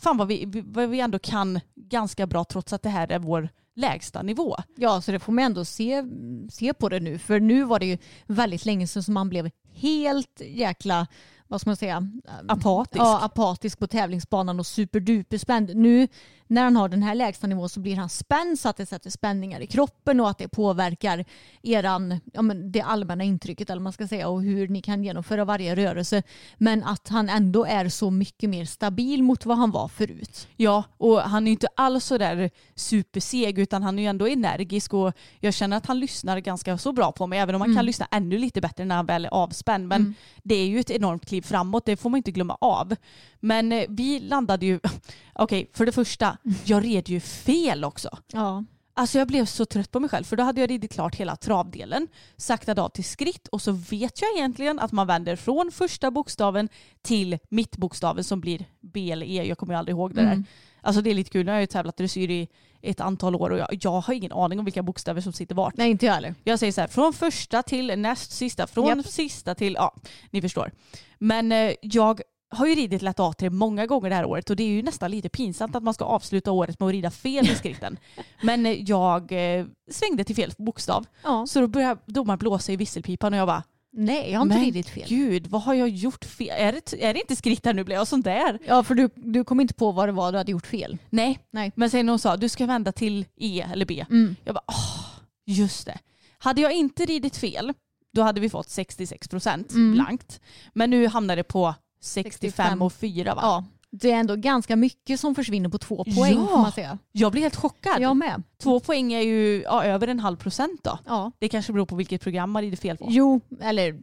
fan 0.00 0.16
vad 0.16 0.28
vi, 0.28 0.62
vad 0.66 0.88
vi 0.88 1.00
ändå 1.00 1.18
kan 1.18 1.60
ganska 1.74 2.26
bra 2.26 2.44
trots 2.44 2.72
att 2.72 2.82
det 2.82 2.88
här 2.88 3.12
är 3.12 3.18
vår 3.18 3.48
lägsta 3.76 4.22
nivå. 4.22 4.56
ja, 4.76 5.00
så 5.00 5.12
det 5.12 5.18
får 5.18 5.32
man 5.32 5.44
ändå 5.44 5.64
se, 5.64 6.04
se 6.50 6.74
på 6.74 6.88
det 6.88 7.00
nu. 7.00 7.18
För 7.18 7.40
nu 7.40 7.64
var 7.64 7.78
det 7.78 7.86
ju 7.86 7.98
väldigt 8.26 8.64
länge 8.64 8.86
sedan 8.86 9.02
som 9.02 9.14
man 9.14 9.28
blev 9.28 9.50
helt 9.72 10.40
jäkla, 10.40 11.06
vad 11.50 11.60
ska 11.60 11.70
man 11.70 11.76
säga, 11.76 12.08
Apatisk. 12.48 13.00
Ja, 13.00 13.20
apatisk 13.22 13.78
på 13.78 13.86
tävlingsbanan 13.86 14.60
och 14.60 14.66
superduper 14.66 15.38
spänd. 15.38 15.76
Nu 15.76 16.08
när 16.50 16.64
han 16.64 16.76
har 16.76 16.88
den 16.88 17.02
här 17.02 17.14
lägsta 17.14 17.46
nivån 17.46 17.68
så 17.68 17.80
blir 17.80 17.96
han 17.96 18.08
spänd 18.08 18.58
så 18.58 18.68
att 18.68 18.76
det 18.76 18.86
sätter 18.86 19.10
spänningar 19.10 19.60
i 19.60 19.66
kroppen 19.66 20.20
och 20.20 20.30
att 20.30 20.38
det 20.38 20.48
påverkar 20.48 21.24
eran, 21.62 22.20
ja, 22.32 22.42
men 22.42 22.72
det 22.72 22.80
allmänna 22.80 23.24
intrycket 23.24 23.70
eller 23.70 23.80
man 23.80 23.92
ska 23.92 24.08
säga 24.08 24.28
och 24.28 24.42
hur 24.42 24.68
ni 24.68 24.82
kan 24.82 25.04
genomföra 25.04 25.44
varje 25.44 25.76
rörelse. 25.76 26.22
Men 26.58 26.84
att 26.84 27.08
han 27.08 27.28
ändå 27.28 27.64
är 27.64 27.88
så 27.88 28.10
mycket 28.10 28.50
mer 28.50 28.64
stabil 28.64 29.22
mot 29.22 29.46
vad 29.46 29.58
han 29.58 29.70
var 29.70 29.88
förut. 29.88 30.48
Ja, 30.56 30.84
och 30.96 31.20
han 31.20 31.46
är 31.46 31.50
inte 31.50 31.68
alls 31.76 32.04
så 32.04 32.18
där 32.18 32.50
superseg 32.74 33.58
utan 33.58 33.82
han 33.82 33.98
är 33.98 34.02
ju 34.02 34.08
ändå 34.08 34.26
energisk 34.26 34.94
och 34.94 35.12
jag 35.40 35.54
känner 35.54 35.76
att 35.76 35.86
han 35.86 36.00
lyssnar 36.00 36.38
ganska 36.38 36.78
så 36.78 36.92
bra 36.92 37.12
på 37.12 37.26
mig 37.26 37.38
även 37.38 37.54
om 37.54 37.58
man 37.58 37.74
kan 37.74 37.86
lyssna 37.86 38.06
ännu 38.10 38.38
lite 38.38 38.60
bättre 38.60 38.84
när 38.84 38.96
han 38.96 39.06
väl 39.06 39.24
är 39.24 39.34
avspänd. 39.34 39.88
Men 39.88 40.14
det 40.42 40.54
är 40.54 40.66
ju 40.66 40.80
ett 40.80 40.90
enormt 40.90 41.26
kliv 41.26 41.39
framåt, 41.42 41.86
det 41.86 41.96
får 41.96 42.10
man 42.10 42.18
inte 42.18 42.30
glömma 42.30 42.56
av. 42.60 42.96
Men 43.40 43.72
eh, 43.72 43.84
vi 43.88 44.20
landade 44.20 44.66
ju, 44.66 44.80
okej 45.32 45.70
för 45.72 45.86
det 45.86 45.92
första, 45.92 46.38
jag 46.64 46.84
red 46.84 47.08
ju 47.08 47.20
fel 47.20 47.84
också. 47.84 48.18
Ja. 48.32 48.64
Alltså 48.94 49.18
jag 49.18 49.28
blev 49.28 49.44
så 49.44 49.64
trött 49.64 49.90
på 49.90 50.00
mig 50.00 50.10
själv 50.10 50.24
för 50.24 50.36
då 50.36 50.42
hade 50.42 50.60
jag 50.60 50.70
ridit 50.70 50.92
klart 50.92 51.14
hela 51.14 51.36
travdelen, 51.36 52.08
saktade 52.36 52.82
av 52.82 52.88
till 52.88 53.04
skritt 53.04 53.48
och 53.48 53.62
så 53.62 53.72
vet 53.72 54.22
jag 54.22 54.36
egentligen 54.36 54.78
att 54.78 54.92
man 54.92 55.06
vänder 55.06 55.36
från 55.36 55.70
första 55.72 56.10
bokstaven 56.10 56.68
till 57.02 57.38
mittbokstaven 57.48 58.24
som 58.24 58.40
blir 58.40 58.64
B 58.80 59.12
eller 59.12 59.26
E. 59.26 59.44
Jag 59.48 59.58
kommer 59.58 59.74
ju 59.74 59.78
aldrig 59.78 59.94
ihåg 59.96 60.14
det 60.14 60.22
där. 60.22 60.44
Alltså 60.82 61.02
det 61.02 61.10
är 61.10 61.14
lite 61.14 61.30
kul, 61.30 61.46
nu 61.46 61.50
har 61.50 61.56
jag 61.56 61.62
ju 61.62 61.66
tävlat 61.66 61.96
dressyr 61.96 62.30
i 62.30 62.48
ett 62.82 63.00
antal 63.00 63.34
år 63.34 63.50
och 63.50 63.58
jag, 63.58 63.68
jag 63.70 64.00
har 64.00 64.14
ingen 64.14 64.32
aning 64.32 64.58
om 64.58 64.64
vilka 64.64 64.82
bokstäver 64.82 65.20
som 65.20 65.32
sitter 65.32 65.54
vart. 65.54 65.76
Nej, 65.76 65.90
inte 65.90 66.06
jag 66.06 66.12
heller. 66.12 66.34
Jag 66.44 66.58
säger 66.58 66.72
så 66.72 66.80
här, 66.80 66.88
från 66.88 67.12
första 67.12 67.62
till 67.62 67.98
näst 67.98 68.32
sista, 68.32 68.66
från 68.66 68.98
Japp. 68.98 69.06
sista 69.06 69.54
till, 69.54 69.74
ja, 69.74 69.94
ni 70.30 70.40
förstår. 70.40 70.72
Men 71.18 71.52
eh, 71.52 71.72
jag 71.82 72.20
har 72.50 72.66
ju 72.66 72.74
ridit 72.74 73.02
lätt 73.02 73.18
A3 73.18 73.50
många 73.50 73.86
gånger 73.86 74.10
det 74.10 74.16
här 74.16 74.24
året 74.24 74.50
och 74.50 74.56
det 74.56 74.62
är 74.62 74.68
ju 74.68 74.82
nästan 74.82 75.10
lite 75.10 75.28
pinsamt 75.28 75.76
att 75.76 75.82
man 75.82 75.94
ska 75.94 76.04
avsluta 76.04 76.52
året 76.52 76.80
med 76.80 76.86
att 76.86 76.92
rida 76.92 77.10
fel 77.10 77.50
i 77.50 77.54
skritten. 77.54 77.98
Men 78.42 78.66
eh, 78.66 78.72
jag 78.72 79.32
eh, 79.32 79.66
svängde 79.90 80.24
till 80.24 80.36
fel 80.36 80.52
bokstav. 80.58 81.06
Ja. 81.24 81.46
Så 81.46 81.60
då 81.60 81.68
började 81.68 82.00
domaren 82.06 82.38
blåsa 82.38 82.72
i 82.72 82.76
visselpipan 82.76 83.32
och 83.32 83.38
jag 83.38 83.48
bara, 83.48 83.62
Nej, 83.92 84.30
jag 84.32 84.38
har 84.38 84.44
inte 84.46 84.56
men 84.56 84.64
ridit 84.64 84.88
fel. 84.88 85.04
gud 85.08 85.46
vad 85.46 85.62
har 85.62 85.74
jag 85.74 85.88
gjort 85.88 86.24
fel? 86.24 86.54
Är 86.58 86.72
det, 86.72 87.04
är 87.04 87.14
det 87.14 87.20
inte 87.20 87.36
skritt 87.36 87.64
här 87.64 87.74
nu? 87.74 87.84
Blev 87.84 87.98
jag 87.98 88.06
sån 88.08 88.20
där? 88.22 88.58
Ja, 88.66 88.82
för 88.82 88.94
du, 88.94 89.10
du 89.14 89.44
kom 89.44 89.60
inte 89.60 89.74
på 89.74 89.92
vad 89.92 90.08
det 90.08 90.12
var 90.12 90.32
du 90.32 90.38
hade 90.38 90.52
gjort 90.52 90.66
fel. 90.66 90.98
Nej. 91.10 91.38
Nej. 91.50 91.72
Men 91.74 91.90
sen 91.90 92.08
hon 92.08 92.18
sa, 92.18 92.36
du 92.36 92.48
ska 92.48 92.66
vända 92.66 92.92
till 92.92 93.24
E 93.36 93.66
eller 93.72 93.86
B. 93.86 94.04
Mm. 94.10 94.36
Jag 94.44 94.54
bara, 94.54 94.64
åh, 94.66 95.06
just 95.46 95.86
det. 95.86 95.98
Hade 96.38 96.60
jag 96.60 96.72
inte 96.72 97.04
ridit 97.04 97.36
fel, 97.36 97.72
då 98.12 98.22
hade 98.22 98.40
vi 98.40 98.50
fått 98.50 98.68
66 98.70 99.28
procent 99.28 99.70
Mm. 99.72 99.92
blankt. 99.94 100.40
Men 100.72 100.90
nu 100.90 101.06
hamnar 101.06 101.36
det 101.36 101.44
på 101.44 101.74
65 102.02 102.82
och 102.82 102.92
4 102.92 103.34
va? 103.34 103.40
Ja, 103.42 103.64
det 103.92 104.10
är 104.10 104.16
ändå 104.16 104.36
ganska 104.36 104.76
mycket 104.76 105.20
som 105.20 105.34
försvinner 105.34 105.68
på 105.68 105.78
två 105.78 106.04
poäng 106.04 106.34
Ja. 106.34 106.46
får 106.46 106.58
man 106.58 106.72
säga. 106.72 106.98
Jag 107.12 107.32
blir 107.32 107.42
helt 107.42 107.56
chockad. 107.56 108.00
Jag 108.00 108.16
med. 108.16 108.42
Två 108.62 108.80
poäng 108.80 109.12
är 109.12 109.20
ju 109.20 109.62
ja, 109.62 109.84
över 109.84 110.08
en 110.08 110.20
halv 110.20 110.36
procent 110.36 110.80
då. 110.84 110.98
Ja. 111.06 111.32
Det 111.38 111.48
kanske 111.48 111.72
beror 111.72 111.86
på 111.86 111.96
vilket 111.96 112.22
program 112.22 112.50
man 112.50 112.62
rider 112.62 112.76
fel 112.76 112.96
på. 112.96 113.06
Jo, 113.10 113.40
eller 113.60 114.00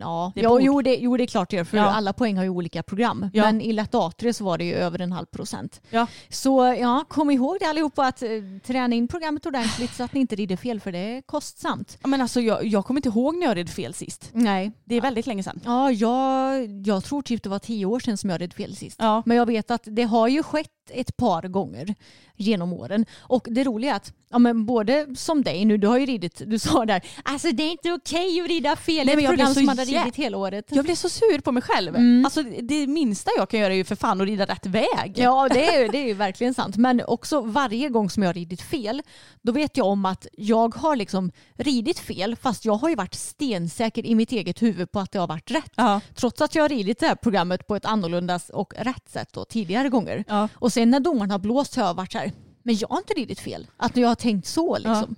ja, 0.00 0.32
Det 0.34 0.42
borde- 0.42 0.64
jo, 0.64 0.82
det, 0.82 0.96
jo 0.96 1.16
det 1.16 1.24
är 1.24 1.26
klart 1.26 1.50
det 1.50 1.56
gör 1.56 1.64
för 1.64 1.76
Ja. 1.76 1.84
alla 1.84 2.12
poäng 2.12 2.36
har 2.36 2.44
ju 2.44 2.50
olika 2.50 2.82
program. 2.82 3.30
Ja. 3.32 3.42
Men 3.44 3.60
i 3.60 3.72
lätt 3.72 3.92
A3 3.92 4.32
så 4.32 4.44
var 4.44 4.58
det 4.58 4.64
ju 4.64 4.74
över 4.74 5.00
en 5.00 5.12
halv 5.12 5.26
procent. 5.26 5.80
Ja. 5.90 6.06
Så 6.28 6.76
ja, 6.80 7.04
kom 7.08 7.30
ihåg 7.30 7.56
det 7.60 7.66
allihopa 7.66 8.06
att 8.06 8.22
eh, 8.22 8.28
träna 8.66 8.94
in 8.96 9.08
programmet 9.08 9.46
ordentligt 9.46 9.94
så 9.94 10.02
att 10.04 10.12
ni 10.14 10.20
inte 10.20 10.36
rider 10.36 10.56
fel 10.56 10.80
för 10.80 10.92
det 10.92 10.98
är 10.98 11.22
kostsamt. 11.22 11.98
Men 12.04 12.20
alltså 12.20 12.40
jag, 12.40 12.64
jag 12.66 12.84
kommer 12.86 12.98
inte 12.98 13.08
ihåg 13.08 13.34
när 13.36 13.46
jag 13.46 13.56
red 13.56 13.70
fel 13.70 13.94
sist. 13.94 14.30
Nej. 14.32 14.72
Det 14.84 14.94
är 14.94 15.00
väldigt 15.00 15.26
länge 15.26 15.42
sedan. 15.42 15.60
Ja, 15.64 15.90
jag, 15.90 16.66
jag 16.86 17.04
tror 17.04 17.22
typ 17.22 17.42
det 17.42 17.48
var 17.48 17.58
tio 17.58 17.86
år 17.86 18.00
sedan 18.00 18.16
som 18.16 18.30
jag 18.30 18.40
red 18.40 18.52
fel 18.54 18.76
sist. 18.76 18.96
Ja. 19.00 19.22
Men 19.26 19.36
jag 19.36 19.46
vet 19.46 19.70
att 19.70 19.82
det 19.84 20.02
har 20.02 20.28
ju 20.28 20.42
skett 20.42 20.70
ett 20.90 21.16
par 21.16 21.42
gånger 21.48 21.94
genom 22.36 22.72
åren. 22.72 23.06
Och 23.18 23.46
det 23.50 23.64
roliga 23.64 23.92
är 23.92 23.96
att 23.96 24.12
ja, 24.30 24.38
men 24.38 24.66
både 24.66 25.06
som 25.16 25.42
dig 25.42 25.64
nu, 25.64 25.76
du 25.76 25.86
har 25.86 25.98
ju 25.98 26.06
ridit, 26.06 26.42
du 26.46 26.58
sa 26.58 26.84
där, 26.86 27.02
alltså 27.22 27.48
det 27.52 27.62
är 27.62 27.70
inte 27.70 27.92
okej 27.92 28.40
att 28.40 28.48
rida 28.48 28.76
fel 28.76 28.94
Nej, 28.94 29.02
i 29.02 29.06
men 29.06 29.18
ett 29.18 29.24
jag 29.24 29.34
blev 29.34 29.46
program 29.46 29.54
så 29.54 29.60
jä- 29.94 30.00
ridit 30.00 30.16
hela 30.16 30.36
året. 30.36 30.64
Jag 30.68 30.84
blev 30.84 30.94
så 30.94 31.08
sur 31.08 31.40
på 31.40 31.52
mig 31.52 31.62
själv. 31.62 31.96
Mm. 31.96 32.24
Alltså 32.24 32.42
det 32.62 32.86
minsta 32.86 33.30
jag 33.36 33.48
kan 33.50 33.60
göra 33.60 33.72
är 33.72 33.76
ju 33.76 33.84
för 33.84 33.96
fan 33.96 34.20
att 34.20 34.26
rida 34.26 34.44
rätt 34.46 34.66
väg. 34.66 35.12
Ja, 35.16 35.48
det 35.48 35.66
är, 35.74 35.82
ju- 35.82 35.88
det 35.88 35.98
är 35.98 36.06
ju 36.06 36.14
verkligen 36.14 36.54
sant. 36.54 36.76
Men 36.76 37.02
också 37.06 37.40
varje 37.40 37.88
gång 37.88 38.10
som 38.10 38.22
jag 38.22 38.28
har 38.28 38.34
ridit 38.34 38.62
fel, 38.62 39.02
då 39.42 39.52
vet 39.52 39.76
jag 39.76 39.86
om 39.86 40.04
att 40.04 40.26
jag 40.32 40.74
har 40.74 40.96
liksom 40.96 41.32
ridit 41.54 41.98
fel, 41.98 42.36
fast 42.36 42.64
jag 42.64 42.74
har 42.74 42.88
ju 42.88 42.94
varit 42.94 43.14
stensäker 43.14 44.06
i 44.06 44.14
mitt 44.14 44.32
eget 44.32 44.62
huvud 44.62 44.92
på 44.92 45.00
att 45.00 45.12
det 45.12 45.18
har 45.18 45.26
varit 45.26 45.50
rätt. 45.50 45.72
Ja. 45.76 46.00
Trots 46.14 46.40
att 46.40 46.54
jag 46.54 46.64
har 46.64 46.68
ridit 46.68 46.98
det 47.00 47.06
här 47.06 47.14
programmet 47.14 47.66
på 47.66 47.76
ett 47.76 47.84
annorlunda 47.84 48.40
och 48.52 48.74
rätt 48.78 49.08
sätt 49.08 49.28
då, 49.32 49.44
tidigare 49.44 49.88
gånger. 49.88 50.24
Ja. 50.28 50.48
Och 50.54 50.72
sen 50.72 50.90
när 50.90 51.00
domaren 51.00 51.30
har 51.30 51.38
blåst 51.38 51.76
har 51.76 51.84
jag 51.86 51.94
varit 51.94 52.12
så 52.12 52.18
här, 52.18 52.32
men 52.62 52.76
jag 52.76 52.88
har 52.88 52.98
inte 52.98 53.14
ridit 53.14 53.40
fel. 53.40 53.66
Att 53.76 53.96
jag 53.96 54.08
har 54.08 54.14
tänkt 54.14 54.46
så 54.46 54.76
liksom. 54.78 55.16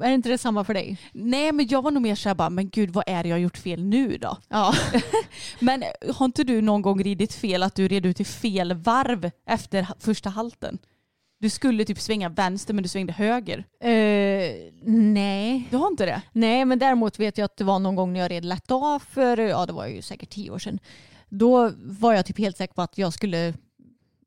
Är 0.00 0.10
inte 0.10 0.28
det 0.28 0.38
samma 0.38 0.64
för 0.64 0.74
dig? 0.74 0.98
Nej 1.12 1.52
men 1.52 1.66
jag 1.68 1.82
var 1.82 1.90
nog 1.90 2.02
mer 2.02 2.14
såhär 2.14 2.34
bara, 2.34 2.50
men 2.50 2.68
gud 2.68 2.90
vad 2.90 3.04
är 3.06 3.22
det 3.22 3.28
jag 3.28 3.36
har 3.36 3.40
gjort 3.40 3.58
fel 3.58 3.84
nu 3.84 4.18
då? 4.18 4.36
Ja. 4.48 4.74
Men 5.60 5.84
har 6.14 6.26
inte 6.26 6.44
du 6.44 6.60
någon 6.62 6.82
gång 6.82 7.02
ridit 7.02 7.32
fel 7.34 7.62
att 7.62 7.74
du 7.74 7.88
red 7.88 8.06
ut 8.06 8.20
i 8.20 8.24
fel 8.24 8.72
varv 8.74 9.30
efter 9.46 9.86
första 9.98 10.30
halten? 10.30 10.78
Du 11.40 11.50
skulle 11.50 11.84
typ 11.84 12.00
svänga 12.00 12.28
vänster 12.28 12.74
men 12.74 12.82
du 12.82 12.88
svängde 12.88 13.12
höger. 13.12 13.58
Eh, 13.80 14.52
nej. 14.84 15.68
Du 15.70 15.76
har 15.76 15.88
inte 15.88 16.06
det? 16.06 16.22
Nej, 16.32 16.64
men 16.64 16.78
däremot 16.78 17.18
vet 17.18 17.38
jag 17.38 17.44
att 17.44 17.56
det 17.56 17.64
var 17.64 17.78
någon 17.78 17.96
gång 17.96 18.12
när 18.12 18.20
jag 18.20 18.30
red 18.30 18.44
lätt 18.44 18.70
av 18.70 18.98
för, 19.10 19.36
ja 19.38 19.66
det 19.66 19.72
var 19.72 19.86
ju 19.86 20.02
säkert 20.02 20.30
tio 20.30 20.50
år 20.50 20.58
sedan. 20.58 20.78
Då 21.28 21.72
var 21.76 22.12
jag 22.14 22.26
typ 22.26 22.38
helt 22.38 22.56
säker 22.56 22.74
på 22.74 22.82
att 22.82 22.98
jag 22.98 23.12
skulle, 23.12 23.54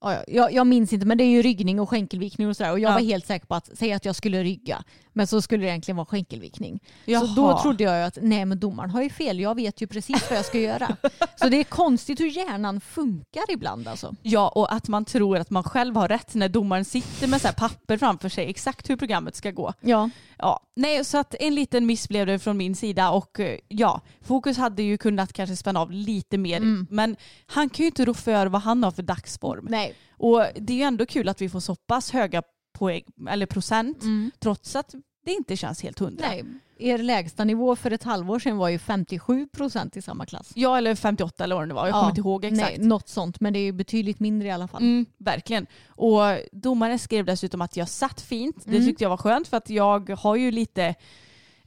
ja, 0.01 0.23
jag, 0.27 0.53
jag 0.53 0.67
minns 0.67 0.93
inte 0.93 1.05
men 1.05 1.17
det 1.17 1.23
är 1.23 1.29
ju 1.31 1.41
ryggning 1.41 1.79
och 1.79 1.89
skänkelvikning 1.89 2.47
och 2.47 2.57
sådär 2.57 2.71
och 2.71 2.79
jag 2.79 2.89
Ja. 2.89 2.93
var 2.93 3.01
helt 3.01 3.27
säker 3.27 3.45
på 3.45 3.55
att 3.55 3.77
säga 3.77 3.95
att 3.95 4.05
jag 4.05 4.15
skulle 4.15 4.43
rygga. 4.43 4.83
Men 5.13 5.27
så 5.27 5.41
skulle 5.41 5.63
det 5.63 5.69
egentligen 5.69 5.95
vara 5.95 6.05
skänkelvikning. 6.05 6.79
Jaha. 7.05 7.27
Så 7.27 7.33
då 7.33 7.61
trodde 7.61 7.83
jag 7.83 8.03
att 8.03 8.17
nej 8.21 8.45
men 8.45 8.59
domaren 8.59 8.89
har 8.89 9.01
ju 9.01 9.09
fel, 9.09 9.39
jag 9.39 9.55
vet 9.55 9.81
ju 9.81 9.87
precis 9.87 10.29
vad 10.29 10.39
jag 10.39 10.45
ska 10.45 10.59
göra. 10.59 10.97
Så 11.35 11.49
det 11.49 11.57
är 11.57 11.63
konstigt 11.63 12.19
hur 12.19 12.27
hjärnan 12.27 12.81
funkar 12.81 13.43
ibland 13.49 13.87
alltså. 13.87 14.15
Ja, 14.21 14.49
och 14.49 14.73
att 14.73 14.87
man 14.87 15.05
tror 15.05 15.37
att 15.37 15.49
man 15.49 15.63
själv 15.63 15.95
har 15.95 16.07
rätt 16.07 16.33
när 16.33 16.49
domaren 16.49 16.85
sitter 16.85 17.27
med 17.27 17.41
så 17.41 17.47
papper 17.57 17.97
framför 17.97 18.29
sig 18.29 18.49
exakt 18.49 18.89
hur 18.89 18.95
programmet 18.95 19.35
ska 19.35 19.51
gå. 19.51 19.73
Ja. 19.81 20.09
Ja, 20.37 20.59
nej, 20.75 21.05
så 21.05 21.17
att 21.17 21.35
en 21.39 21.55
liten 21.55 21.85
miss 21.85 22.09
blev 22.09 22.27
det 22.27 22.39
från 22.39 22.57
min 22.57 22.75
sida 22.75 23.09
och 23.11 23.39
eh, 23.39 23.59
ja, 23.67 24.01
Fokus 24.21 24.57
hade 24.57 24.83
ju 24.83 24.97
kunnat 24.97 25.33
kanske 25.33 25.55
spänna 25.55 25.79
av 25.79 25.91
lite 25.91 26.37
mer, 26.37 26.59
men 26.89 27.15
han 27.45 27.69
kan 27.69 27.83
ju 27.83 27.87
inte 27.87 28.05
rå 28.05 28.13
för 28.13 28.45
vad 28.47 28.61
han 28.61 28.83
har 28.83 28.91
för 28.91 29.03
dagsform. 29.03 29.67
Nej. 29.69 29.95
Och 30.17 30.45
det 30.55 30.73
är 30.73 30.77
ju 30.77 30.83
ändå 30.83 31.05
kul 31.05 31.29
att 31.29 31.41
vi 31.41 31.49
får 31.49 31.59
så 31.59 31.75
pass 31.75 32.11
höga 32.11 32.41
poäng, 32.73 33.03
eller 33.29 33.45
procent, 33.45 34.03
trots 34.39 34.75
att 34.75 34.95
det 35.25 35.31
inte 35.31 35.57
känns 35.57 35.81
helt 35.83 35.99
hundra. 35.99 36.27
nej. 36.27 36.43
Er 36.83 36.97
lägsta 36.97 37.43
nivå 37.43 37.75
för 37.75 37.91
ett 37.91 38.03
halvår 38.03 38.39
sedan 38.39 38.57
var 38.57 38.69
ju 38.69 38.79
57 38.79 39.47
procent 39.47 39.97
i 39.97 40.01
samma 40.01 40.25
klass. 40.25 40.51
Ja, 40.55 40.77
eller 40.77 40.95
58 40.95 41.43
eller 41.43 41.55
vad 41.55 41.67
det 41.67 41.73
var, 41.73 41.87
jag 41.87 41.95
Ja. 41.95 41.99
kommer 41.99 42.09
inte 42.09 42.21
ihåg 42.21 42.45
exakt. 42.45 42.77
Nej, 42.77 42.87
något 42.87 43.09
sånt, 43.09 43.39
men 43.39 43.53
det 43.53 43.59
är 43.59 43.63
ju 43.63 43.71
betydligt 43.71 44.19
mindre 44.19 44.47
i 44.47 44.51
alla 44.51 44.67
fall. 44.67 44.81
Mm, 44.81 45.05
verkligen. 45.17 45.67
Och 45.87 46.21
domaren 46.51 46.99
skrev 46.99 47.25
dessutom 47.25 47.61
att 47.61 47.77
jag 47.77 47.89
satt 47.89 48.21
fint. 48.21 48.55
Det 48.65 48.75
Mm. 48.75 48.85
tyckte 48.87 49.03
jag 49.03 49.09
var 49.09 49.17
skönt 49.17 49.47
för 49.47 49.57
att 49.57 49.69
jag 49.69 50.09
har 50.09 50.35
ju 50.35 50.51
lite 50.51 50.95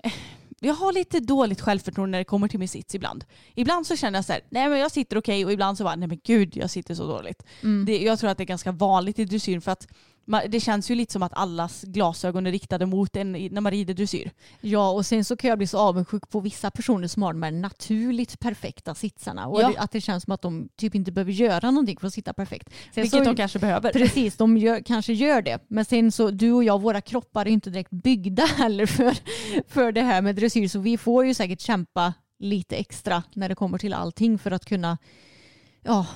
eh, 0.04 0.12
jag 0.60 0.74
har 0.74 0.92
lite 0.92 1.20
dåligt 1.20 1.60
självförtroende 1.60 2.10
när 2.10 2.18
det 2.18 2.24
kommer 2.24 2.48
till 2.48 2.58
min 2.58 2.68
sits 2.68 2.94
ibland. 2.94 3.24
Ibland 3.54 3.86
så 3.86 3.96
känner 3.96 4.18
jag 4.18 4.24
så 4.24 4.32
här, 4.32 4.42
nej 4.48 4.68
men 4.68 4.78
jag 4.78 4.90
sitter 4.92 5.18
okej 5.18 5.44
och 5.44 5.52
ibland 5.52 5.78
så 5.78 5.84
bara, 5.84 5.96
nej 5.96 6.08
men 6.08 6.20
gud 6.24 6.56
jag 6.56 6.70
sitter 6.70 6.94
så 6.94 7.06
dåligt. 7.06 7.42
Mm. 7.62 7.84
Det, 7.86 7.98
jag 8.02 8.18
tror 8.18 8.30
att 8.30 8.38
det 8.38 8.44
är 8.44 8.46
ganska 8.46 8.72
vanligt 8.72 9.18
i 9.18 9.24
dressyr 9.24 9.60
för 9.60 9.70
att 9.72 9.88
det 10.48 10.60
känns 10.60 10.90
ju 10.90 10.94
lite 10.94 11.12
som 11.12 11.22
att 11.22 11.32
allas 11.34 11.82
glasögon 11.82 12.46
är 12.46 12.50
riktade 12.52 12.86
mot 12.86 13.16
en 13.16 13.32
när 13.32 13.60
man 13.60 13.72
rider 13.72 13.94
dressyr. 13.94 14.30
Ja, 14.60 14.90
och 14.90 15.06
sen 15.06 15.24
så 15.24 15.36
kan 15.36 15.48
jag 15.48 15.58
bli 15.58 15.66
så 15.66 15.78
avundsjuk 15.78 16.28
på 16.30 16.40
vissa 16.40 16.70
personer 16.70 17.08
som 17.08 17.22
har 17.22 17.32
de 17.32 17.42
här 17.42 17.50
naturligt 17.50 18.40
perfekta 18.40 18.94
sitsarna. 18.94 19.46
Och 19.46 19.60
Ja. 19.60 19.72
att 19.78 19.90
det 19.90 20.00
känns 20.00 20.24
som 20.24 20.32
att 20.32 20.42
de 20.42 20.68
typ 20.76 20.94
inte 20.94 21.12
behöver 21.12 21.32
göra 21.32 21.70
någonting 21.70 21.96
för 22.00 22.06
att 22.06 22.14
sitta 22.14 22.32
perfekt. 22.32 22.68
Sen 22.94 23.02
Vilket 23.02 23.18
så, 23.18 23.24
de 23.24 23.36
kanske 23.36 23.58
behöver. 23.58 23.92
Precis, 23.92 24.36
de 24.36 24.56
gör, 24.58 24.80
kanske 24.80 25.12
gör 25.12 25.42
det. 25.42 25.58
Men 25.68 25.84
sen 25.84 26.12
så, 26.12 26.30
du 26.30 26.52
och 26.52 26.64
jag, 26.64 26.80
våra 26.82 27.00
kroppar 27.00 27.46
är 27.46 27.50
inte 27.50 27.70
direkt 27.70 27.90
byggda 27.90 28.44
heller 28.56 28.86
för, 28.86 29.16
för 29.68 29.92
det 29.92 30.02
här 30.02 30.22
med 30.22 30.36
dressyr. 30.36 30.68
Så 30.68 30.78
vi 30.78 30.98
får 30.98 31.26
ju 31.26 31.34
säkert 31.34 31.60
kämpa 31.60 32.14
lite 32.38 32.76
extra 32.76 33.22
när 33.34 33.48
det 33.48 33.54
kommer 33.54 33.78
till 33.78 33.94
allting 33.94 34.38
för 34.38 34.50
att 34.50 34.64
kunna 34.64 34.98
ja, 35.82 36.06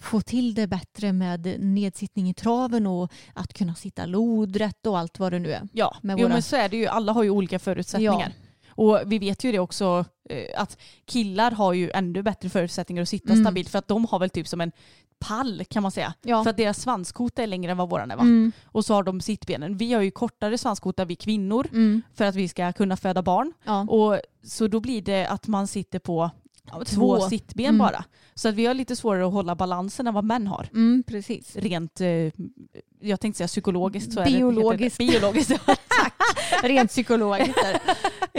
få 0.00 0.20
till 0.20 0.54
det 0.54 0.66
bättre 0.66 1.12
med 1.12 1.56
nedsittning 1.60 2.28
i 2.30 2.34
traven 2.34 2.86
och 2.86 3.12
att 3.34 3.52
kunna 3.54 3.74
sitta 3.74 4.06
lodrätt 4.06 4.86
och 4.86 4.98
allt 4.98 5.18
vad 5.18 5.32
det 5.32 5.38
nu 5.38 5.52
är. 5.52 5.68
Ja, 5.72 5.96
med 6.02 6.18
jo, 6.18 6.24
våra- 6.24 6.32
men 6.32 6.42
så 6.42 6.56
är 6.56 6.68
det 6.68 6.76
ju. 6.76 6.86
Alla 6.86 7.12
har 7.12 7.22
ju 7.22 7.30
olika 7.30 7.58
förutsättningar. 7.58 8.32
Och 8.70 9.00
vi 9.06 9.18
vet 9.18 9.44
ju 9.44 9.52
det 9.52 9.58
också 9.58 10.04
eh, 10.30 10.60
att 10.62 10.78
killar 11.04 11.50
har 11.50 11.72
ju 11.72 11.90
ännu 11.90 12.22
bättre 12.22 12.48
förutsättningar 12.48 13.02
att 13.02 13.08
sitta 13.08 13.32
Mm. 13.32 13.44
stabilt 13.44 13.68
för 13.68 13.78
att 13.78 13.88
de 13.88 14.04
har 14.04 14.18
väl 14.18 14.30
typ 14.30 14.48
som 14.48 14.60
en 14.60 14.72
pall 15.18 15.62
kan 15.70 15.82
man 15.82 15.92
säga. 15.92 16.14
Ja. 16.22 16.42
För 16.44 16.50
att 16.50 16.56
deras 16.56 16.80
svanskota 16.80 17.42
är 17.42 17.46
längre 17.46 17.70
än 17.72 17.78
vad 17.78 17.90
våran 17.90 18.10
är 18.10 18.16
va? 18.16 18.22
Mm. 18.22 18.52
Och 18.64 18.84
så 18.84 18.94
har 18.94 19.02
de 19.02 19.20
sittbenen. 19.20 19.76
Vi 19.76 19.92
har 19.92 20.02
ju 20.02 20.10
kortare 20.10 20.58
svanskota 20.58 21.04
vi 21.04 21.16
kvinnor 21.16 21.66
Mm. 21.72 22.02
för 22.14 22.24
att 22.24 22.34
vi 22.34 22.48
ska 22.48 22.72
kunna 22.72 22.96
föda 22.96 23.22
barn. 23.22 23.52
Ja. 23.64 23.80
Och 23.80 24.20
så 24.44 24.68
då 24.68 24.80
blir 24.80 25.02
det 25.02 25.26
att 25.26 25.46
man 25.46 25.66
sitter 25.66 25.98
på 25.98 26.30
två, 26.70 26.84
Två. 26.84 27.20
sittben 27.28 27.64
Mm. 27.66 27.78
bara. 27.78 28.04
Så 28.34 28.48
att 28.48 28.54
vi 28.54 28.66
har 28.66 28.74
lite 28.74 28.96
svårare 28.96 29.26
att 29.26 29.32
hålla 29.32 29.54
balansen 29.54 30.06
än 30.06 30.14
vad 30.14 30.24
män 30.24 30.46
har. 30.46 30.68
Mm, 30.74 31.02
precis. 31.06 31.56
Rent, 31.56 32.00
eh, 32.00 32.08
jag 33.00 33.20
tänkte 33.20 33.36
säga 33.38 33.48
psykologiskt. 33.48 34.12
Så 34.12 34.24
Biologiskt. 34.24 35.00
Är 35.00 35.04
det, 35.06 35.10
Biologiskt, 35.12 35.50
ja. 35.66 35.76
Rent 36.62 36.90
psykologiskt. 36.90 37.54
det. 37.62 37.80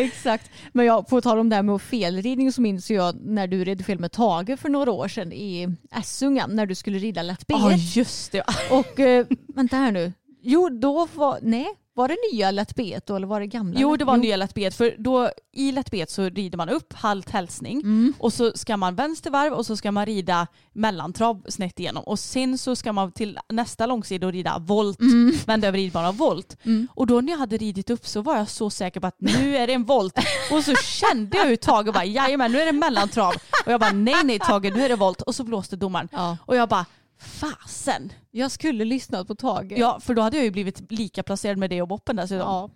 Exakt. 0.01 0.51
Men 0.73 0.85
jag, 0.85 1.07
på 1.07 1.21
tal 1.21 1.39
om 1.39 1.49
det 1.49 1.55
här 1.55 1.63
med 1.63 1.81
felridning 1.81 2.51
så 2.51 2.61
minns 2.61 2.91
jag 2.91 3.15
när 3.21 3.47
du 3.47 3.63
red 3.63 3.85
fel 3.85 3.99
med 3.99 4.11
Tage 4.11 4.59
för 4.59 4.69
några 4.69 4.91
år 4.91 5.07
sedan 5.07 5.33
i 5.33 5.67
Essunga 5.91 6.47
när 6.47 6.65
du 6.65 6.75
skulle 6.75 6.97
rida 6.99 7.21
lätt. 7.23 7.43
Ja 7.47 7.71
just 7.71 8.31
det. 8.31 8.43
Och 8.71 8.99
eh, 8.99 9.25
vänta 9.47 9.75
här 9.77 9.91
nu. 9.91 10.13
Jo, 10.41 10.69
då 10.69 11.07
var, 11.15 11.39
nej, 11.41 11.67
var 11.99 12.07
det 12.07 12.17
nya 12.33 12.51
lätt 12.51 12.75
B 12.75 12.99
då 13.05 13.15
eller 13.15 13.27
var 13.27 13.39
det 13.39 13.47
gamla? 13.47 13.79
Jo 13.79 13.95
det 13.97 14.05
var 14.05 14.17
nya 14.17 14.35
lätt 14.35 14.53
B 14.53 14.71
för 14.71 14.95
då 14.99 15.29
i 15.53 15.71
lätt 15.71 15.91
B 15.91 16.05
så 16.07 16.29
rider 16.29 16.57
man 16.57 16.69
upp 16.69 16.93
halt 16.93 17.29
hälsning 17.29 17.77
Mm. 17.81 18.13
och 18.19 18.33
så 18.33 18.51
ska 18.55 18.77
man 18.77 18.95
vänstervarv 18.95 19.53
och 19.53 19.65
så 19.65 19.75
ska 19.77 19.91
man 19.91 20.05
rida 20.05 20.47
mellantrav 20.73 21.41
snett 21.47 21.79
igenom 21.79 22.03
och 22.03 22.19
sen 22.19 22.57
så 22.57 22.75
ska 22.75 22.93
man 22.93 23.12
till 23.12 23.38
nästa 23.49 23.85
långsida 23.85 24.27
och 24.27 24.33
rida 24.33 24.57
volt, 24.59 24.99
Mm. 25.01 25.33
vända 25.45 25.67
över 25.67 25.77
ridbanan 25.77 26.15
volt. 26.15 26.57
Och 26.95 27.07
då 27.07 27.21
när 27.21 27.31
jag 27.31 27.39
hade 27.39 27.57
ridit 27.57 27.89
upp 27.89 28.07
så 28.07 28.21
var 28.21 28.38
jag 28.38 28.49
så 28.49 28.69
säker 28.69 28.99
på 28.99 29.07
att 29.07 29.21
nu 29.21 29.57
är 29.57 29.67
det 29.67 29.73
en 29.73 29.83
volt 29.85 30.17
och 30.51 30.63
så 30.63 30.75
kände 30.75 31.38
jag 31.38 31.45
hur 31.45 31.55
Tage 31.55 31.93
bara 31.93 32.05
jajamän 32.05 32.51
nu 32.51 32.59
är 32.62 32.65
det 32.65 32.71
mellantrav 32.71 33.33
och 33.65 33.71
jag 33.71 33.79
bara 33.79 33.91
nej 33.91 34.15
nej 34.23 34.39
Tage 34.39 34.63
nu 34.75 34.81
är 34.85 34.89
det 34.89 34.95
volt 34.95 35.21
och 35.21 35.35
så 35.35 35.43
blåste 35.43 35.75
domaren 35.75 36.09
Ja. 36.12 36.38
och 36.45 36.55
jag 36.55 36.69
bara 36.69 36.85
fasen. 37.19 38.13
Jag 38.32 38.51
skulle 38.51 38.86
lyssnat 38.86 39.27
på 39.27 39.36
Tage. 39.36 39.71
Ja 39.77 39.99
för 39.99 40.13
då 40.13 40.21
hade 40.21 40.38
jag 40.38 40.43
ju 40.45 40.51
blivit 40.51 40.91
lika 40.91 41.23
placerad 41.23 41.58
med 41.58 41.69
det 41.69 41.82
och 41.82 41.88
boppen 41.88 42.15
dessutom. 42.15 42.47
Ja. 42.47 42.69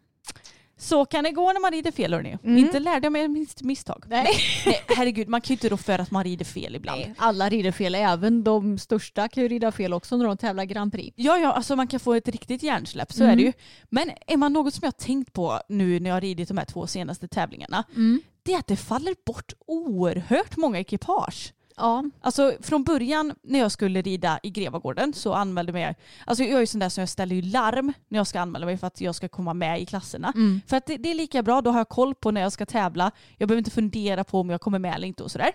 Så 0.77 1.05
kan 1.05 1.23
det 1.23 1.31
gå 1.31 1.53
när 1.53 1.61
man 1.61 1.71
rider 1.71 1.91
fel 1.91 2.13
hörni. 2.13 2.37
Mm. 2.43 2.57
Inte 2.57 2.79
lärde 2.79 3.05
jag 3.05 3.11
mig 3.13 3.27
mitt 3.27 3.61
misstag. 3.61 4.03
Nej. 4.07 4.27
Nej, 4.65 4.81
herregud, 4.87 5.27
man 5.27 5.41
kan 5.41 5.47
ju 5.47 5.53
inte 5.53 5.69
rå 5.69 5.77
för 5.77 5.99
att 5.99 6.11
man 6.11 6.23
rider 6.23 6.45
fel 6.45 6.75
ibland. 6.75 6.99
Nej, 7.01 7.13
alla 7.17 7.49
rider 7.49 7.71
fel. 7.71 7.95
Även 7.95 8.43
de 8.43 8.77
största 8.77 9.27
kan 9.27 9.43
ju 9.43 9.49
rida 9.49 9.71
fel 9.71 9.93
också 9.93 10.17
när 10.17 10.25
de 10.25 10.37
tävlar 10.37 10.63
Grand 10.65 10.91
Prix. 10.91 11.13
Ja, 11.17 11.37
ja, 11.37 11.51
alltså 11.53 11.75
man 11.75 11.87
kan 11.87 11.99
få 11.99 12.13
ett 12.13 12.27
riktigt 12.27 12.63
hjärnsläpp, 12.63 13.13
så 13.13 13.23
Mm. 13.23 13.31
är 13.33 13.35
det 13.37 13.43
ju. 13.43 13.53
Men 13.89 14.11
är 14.27 14.37
man 14.37 14.53
något 14.53 14.73
som 14.73 14.79
jag 14.83 14.87
har 14.87 15.05
tänkt 15.05 15.33
på 15.33 15.59
nu 15.69 15.99
när 15.99 16.09
jag 16.09 16.15
har 16.15 16.21
ridit 16.21 16.47
de 16.47 16.57
här 16.57 16.65
två 16.65 16.87
senaste 16.87 17.27
tävlingarna, 17.27 17.83
Mm. 17.95 18.21
det 18.43 18.53
är 18.53 18.59
att 18.59 18.67
det 18.67 18.75
faller 18.77 19.15
bort 19.25 19.53
oerhört 19.67 20.57
många 20.57 20.79
ekipage. 20.79 21.53
Ja. 21.75 22.03
Alltså 22.21 22.53
från 22.61 22.83
början 22.83 23.33
när 23.41 23.59
jag 23.59 23.71
skulle 23.71 24.01
rida 24.01 24.39
i 24.43 24.49
Grevagården 24.49 25.13
så 25.13 25.33
anmälde 25.33 25.73
mig, 25.73 25.95
alltså 26.25 26.43
jag 26.43 26.55
är 26.55 26.59
ju 26.59 26.67
sån 26.67 26.79
där 26.79 26.89
som 26.89 27.01
jag 27.01 27.09
ställer 27.09 27.35
ju 27.35 27.41
larm 27.41 27.93
när 28.07 28.19
jag 28.19 28.27
ska 28.27 28.39
anmäla 28.39 28.65
mig 28.65 28.77
för 28.77 28.87
att 28.87 29.01
jag 29.01 29.15
ska 29.15 29.29
komma 29.29 29.53
med 29.53 29.81
i 29.81 29.85
klasserna. 29.85 30.33
Mm. 30.35 30.61
För 30.67 30.77
att 30.77 30.85
det, 30.85 30.97
det 30.97 31.11
är 31.11 31.15
lika 31.15 31.43
bra, 31.43 31.61
då 31.61 31.71
har 31.71 31.79
jag 31.79 31.89
koll 31.89 32.15
på 32.15 32.31
när 32.31 32.41
jag 32.41 32.51
ska 32.51 32.65
tävla. 32.65 33.11
Jag 33.37 33.47
behöver 33.49 33.59
inte 33.59 33.71
fundera 33.71 34.23
på 34.23 34.39
om 34.39 34.49
jag 34.49 34.61
kommer 34.61 34.79
med 34.79 34.95
eller 34.95 35.07
inte 35.07 35.23
och 35.23 35.31
sådär. 35.31 35.51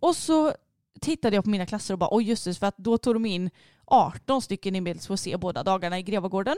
Och 0.00 0.16
så 0.16 0.52
tittade 1.00 1.36
jag 1.36 1.44
på 1.44 1.50
mina 1.50 1.66
klasser 1.66 1.94
och 1.94 1.98
bara 1.98 2.16
oj 2.16 2.24
just 2.28 2.44
det, 2.44 2.54
för 2.54 2.66
att 2.66 2.76
då 2.76 2.98
tog 2.98 3.14
de 3.14 3.26
in 3.26 3.50
18 3.84 4.42
stycken 4.42 4.98
för 5.00 5.14
att 5.14 5.20
se 5.20 5.36
båda 5.36 5.62
dagarna 5.62 5.98
i 5.98 6.02
Grevagården. 6.02 6.56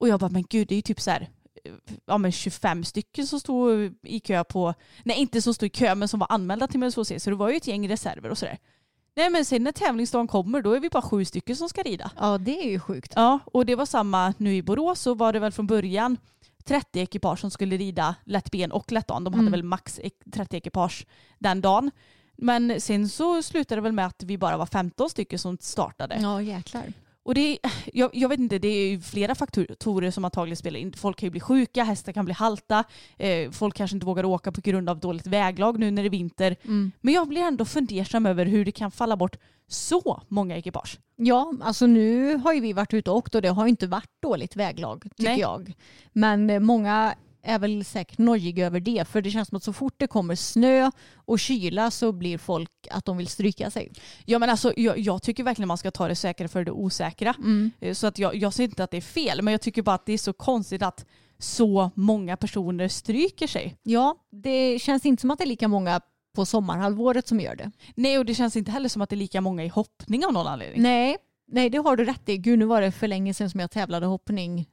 Och 0.00 0.08
jag 0.08 0.20
bara 0.20 0.30
men 0.30 0.44
gud 0.48 0.68
det 0.68 0.74
är 0.74 0.76
ju 0.76 0.82
typ 0.82 1.00
så 1.00 1.10
här 1.10 1.28
ja, 2.06 2.18
men 2.18 2.32
25 2.32 2.84
stycken 2.84 3.26
som 3.26 3.40
stod 3.40 3.94
i 4.02 4.20
kö 4.20 4.44
på, 4.44 4.74
nej 5.04 5.16
inte 5.18 5.42
som 5.42 5.54
stod 5.54 5.66
i 5.66 5.70
kö 5.70 5.94
men 5.94 6.08
som 6.08 6.20
var 6.20 6.26
anmälda 6.30 6.66
till 6.68 6.92
C 7.04 7.20
så 7.20 7.30
det 7.30 7.36
var 7.36 7.48
ju 7.50 7.56
ett 7.56 7.66
gäng 7.66 7.88
reserver 7.88 8.30
och 8.30 8.38
sådär. 8.38 8.58
Nej 9.16 9.30
men 9.30 9.44
sen 9.44 9.62
när 9.64 9.72
tävlingsdagen 9.72 10.26
kommer 10.26 10.62
då 10.62 10.72
är 10.72 10.80
vi 10.80 10.90
bara 10.90 11.02
sju 11.02 11.24
stycken 11.24 11.56
som 11.56 11.68
ska 11.68 11.82
rida. 11.82 12.10
ja, 12.16 12.38
det 12.38 12.64
är 12.66 12.70
ju 12.70 12.80
sjukt. 12.80 13.12
Ja, 13.16 13.38
och 13.46 13.66
det 13.66 13.74
var 13.74 13.86
samma 13.86 14.34
nu 14.38 14.56
i 14.56 14.62
Borås 14.62 15.00
så 15.00 15.14
var 15.14 15.32
det 15.32 15.38
väl 15.38 15.52
från 15.52 15.66
början 15.66 16.16
30 16.64 17.00
ekipage 17.00 17.38
som 17.40 17.50
skulle 17.50 17.76
rida 17.76 18.14
lätt 18.24 18.50
ben 18.50 18.72
och 18.72 18.92
lätt 18.92 19.06
Dan. 19.08 19.24
De 19.24 19.34
hade 19.34 19.40
Mm. 19.42 19.52
väl 19.52 19.62
max 19.62 19.98
ek- 20.02 20.32
30 20.32 20.56
ekipage 20.56 21.06
den 21.38 21.60
dagen. 21.60 21.90
Men 22.36 22.80
sen 22.80 23.08
så 23.08 23.42
slutade 23.42 23.76
det 23.76 23.82
väl 23.82 23.92
med 23.92 24.06
att 24.06 24.22
vi 24.22 24.38
bara 24.38 24.56
var 24.56 24.66
15 24.66 25.10
stycken 25.10 25.38
som 25.38 25.58
startade. 25.60 26.18
Ja, 26.22 26.42
jäklar. 26.42 26.92
Och 27.22 27.34
det 27.34 27.40
är, 27.40 27.58
jag, 27.92 28.10
jag 28.12 28.28
vet 28.28 28.38
inte, 28.40 28.58
det 28.58 28.68
är 28.68 28.90
ju 28.90 29.00
flera 29.00 29.34
faktorer 29.34 30.10
som 30.10 30.24
antagligen 30.24 30.56
spelar 30.56 30.80
in. 30.80 30.92
Folk 30.92 31.18
kan 31.18 31.26
ju 31.26 31.30
bli 31.30 31.40
sjuka, 31.40 31.84
hästar 31.84 32.12
kan 32.12 32.24
bli 32.24 32.34
halta, 32.34 32.84
eh, 33.18 33.50
folk 33.50 33.76
kanske 33.76 33.96
inte 33.96 34.06
vågar 34.06 34.24
åka 34.24 34.52
på 34.52 34.60
grund 34.60 34.88
av 34.88 35.00
dåligt 35.00 35.26
väglag 35.26 35.78
nu 35.78 35.90
när 35.90 36.02
det 36.02 36.08
är 36.08 36.10
vinter. 36.10 36.56
Mm. 36.64 36.92
Men 37.00 37.14
jag 37.14 37.28
blir 37.28 37.42
ändå 37.42 37.64
fundersam 37.64 38.26
över 38.26 38.46
hur 38.46 38.64
det 38.64 38.72
kan 38.72 38.90
falla 38.90 39.16
bort 39.16 39.36
så 39.68 40.22
många 40.28 40.56
ekipage. 40.56 40.98
Ja, 41.16 41.52
alltså 41.60 41.86
nu 41.86 42.36
har 42.36 42.52
ju 42.52 42.60
vi 42.60 42.72
varit 42.72 42.94
ute 42.94 43.10
och 43.10 43.16
åkt 43.16 43.34
och 43.34 43.42
det 43.42 43.48
har 43.48 43.64
ju 43.64 43.70
inte 43.70 43.86
varit 43.86 44.10
dåligt 44.22 44.56
väglag 44.56 45.02
tycker 45.02 45.30
Nej. 45.30 45.40
jag. 45.40 45.72
Men 46.12 46.50
eh, 46.50 46.60
många 46.60 47.14
är 47.42 47.58
väl 47.58 47.84
säkert 47.84 48.18
nojiga 48.18 48.66
över 48.66 48.80
det 48.80 49.08
för 49.08 49.22
det 49.22 49.30
känns 49.30 49.48
som 49.48 49.56
att 49.56 49.62
så 49.64 49.72
fort 49.72 49.94
det 49.96 50.06
kommer 50.06 50.34
snö 50.34 50.90
och 51.14 51.38
kyla 51.38 51.90
så 51.90 52.12
blir 52.12 52.38
folk 52.38 52.70
att 52.90 53.04
de 53.04 53.16
vill 53.16 53.26
stryka 53.26 53.70
sig. 53.70 53.92
Ja 54.24 54.38
men 54.38 54.50
alltså 54.50 54.72
jag, 54.76 54.98
jag 54.98 55.22
tycker 55.22 55.44
verkligen 55.44 55.68
man 55.68 55.78
ska 55.78 55.90
ta 55.90 56.08
det 56.08 56.14
säkra 56.16 56.48
för 56.48 56.64
det 56.64 56.70
osäkra. 56.72 57.34
Mm. 57.38 57.70
Eh, 57.80 57.94
Så 57.94 58.06
att 58.06 58.18
jag, 58.18 58.34
jag 58.36 58.52
säger 58.54 58.68
inte 58.68 58.84
att 58.84 58.90
det 58.90 58.96
är 58.96 59.00
fel 59.00 59.42
men 59.42 59.52
jag 59.52 59.60
tycker 59.60 59.82
bara 59.82 59.94
att 59.94 60.06
det 60.06 60.12
är 60.12 60.18
så 60.18 60.32
konstigt 60.32 60.82
att 60.82 61.06
så 61.38 61.90
många 61.94 62.36
personer 62.36 62.88
stryker 62.88 63.46
sig. 63.46 63.76
Ja, 63.82 64.16
det 64.32 64.78
känns 64.78 65.06
inte 65.06 65.20
som 65.20 65.30
att 65.30 65.38
det 65.38 65.44
är 65.44 65.48
lika 65.48 65.68
många 65.68 66.00
på 66.36 66.46
sommarhalvåret 66.46 67.28
som 67.28 67.40
gör 67.40 67.56
det. 67.56 67.70
Nej 67.94 68.18
och 68.18 68.26
det 68.26 68.34
känns 68.34 68.56
inte 68.56 68.70
heller 68.70 68.88
som 68.88 69.02
att 69.02 69.10
det 69.10 69.14
är 69.14 69.18
lika 69.18 69.40
många 69.40 69.64
i 69.64 69.68
hoppning 69.68 70.26
av 70.26 70.32
någon 70.32 70.46
anledning. 70.46 70.82
Nej, 70.82 71.16
nej, 71.48 71.70
det 71.70 71.78
har 71.78 71.96
du 71.96 72.04
rätt 72.04 72.28
i. 72.28 72.36
Gud, 72.36 72.58
nu 72.58 72.64
var 72.64 72.80
det 72.80 72.92
för 72.92 73.08
länge 73.08 73.34
sedan 73.34 73.50
som 73.50 73.60
jag 73.60 73.70
tävlade 73.70 74.06
hoppning 74.06 74.68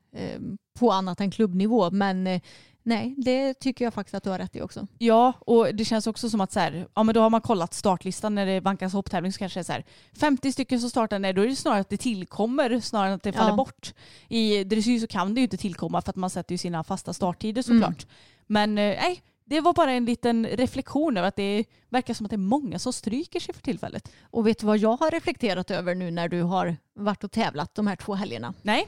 på 0.79 0.91
annat 0.91 1.21
än 1.21 1.31
klubbnivå. 1.31 1.91
Men 1.91 2.27
eh, 2.27 2.41
Nej, 2.83 3.15
det 3.17 3.53
tycker 3.53 3.85
jag 3.85 3.93
faktiskt 3.93 4.15
att 4.15 4.23
du 4.23 4.29
har 4.29 4.37
rätt 4.37 4.55
i 4.55 4.61
också. 4.61 4.87
Ja, 4.97 5.33
och 5.39 5.75
det 5.75 5.85
känns 5.85 6.07
också 6.07 6.29
som 6.29 6.41
att 6.41 6.51
så 6.51 6.59
här, 6.59 6.87
ja 6.95 7.03
men 7.03 7.15
då 7.15 7.21
har 7.21 7.29
man 7.29 7.41
kollat 7.41 7.73
startlistan 7.73 8.35
när 8.35 8.45
det 8.45 8.59
vankas 8.59 8.93
hopptävling 8.93 9.33
så 9.33 9.39
kanske 9.39 9.59
det 9.59 9.61
är 9.61 9.63
så 9.63 9.71
här 9.71 9.85
50 10.19 10.51
stycken 10.51 10.79
som 10.79 10.89
startar, 10.89 11.19
nej 11.19 11.33
då 11.33 11.41
är 11.41 11.47
det 11.47 11.55
snarare 11.55 11.79
att 11.79 11.89
det 11.89 11.97
tillkommer 11.97 12.79
snarare 12.79 13.07
än 13.07 13.13
att 13.15 13.23
det 13.23 13.31
faller 13.33 13.49
Ja. 13.49 13.55
bort. 13.55 13.93
I 14.27 14.63
dressyr 14.63 14.99
så 14.99 15.07
kan 15.07 15.33
det 15.33 15.39
ju 15.41 15.43
inte 15.43 15.57
tillkomma 15.57 16.01
för 16.01 16.09
att 16.09 16.15
man 16.15 16.29
sätter 16.29 16.53
ju 16.53 16.57
sina 16.57 16.83
fasta 16.83 17.13
starttider 17.13 17.61
såklart. 17.61 18.07
Men 18.47 18.77
eh, 18.77 18.83
nej, 19.01 19.21
det 19.45 19.61
var 19.61 19.73
bara 19.73 19.91
en 19.91 20.05
liten 20.05 20.45
reflektion 20.47 21.17
över 21.17 21.27
att 21.27 21.35
det 21.35 21.65
verkar 21.89 22.13
som 22.13 22.25
att 22.25 22.29
det 22.29 22.35
är 22.35 22.37
många 22.37 22.79
som 22.79 22.93
stryker 22.93 23.39
sig 23.39 23.55
för 23.55 23.61
tillfället. 23.61 24.11
Och 24.21 24.47
vet 24.47 24.59
du 24.59 24.65
vad 24.65 24.77
jag 24.77 24.97
har 24.97 25.11
reflekterat 25.11 25.71
över 25.71 25.95
nu 25.95 26.11
när 26.11 26.27
du 26.29 26.41
har 26.41 26.75
varit 26.93 27.23
och 27.23 27.31
tävlat 27.31 27.75
de 27.75 27.87
här 27.87 27.95
två 27.95 28.13
helgerna? 28.13 28.53
Nej, 28.61 28.87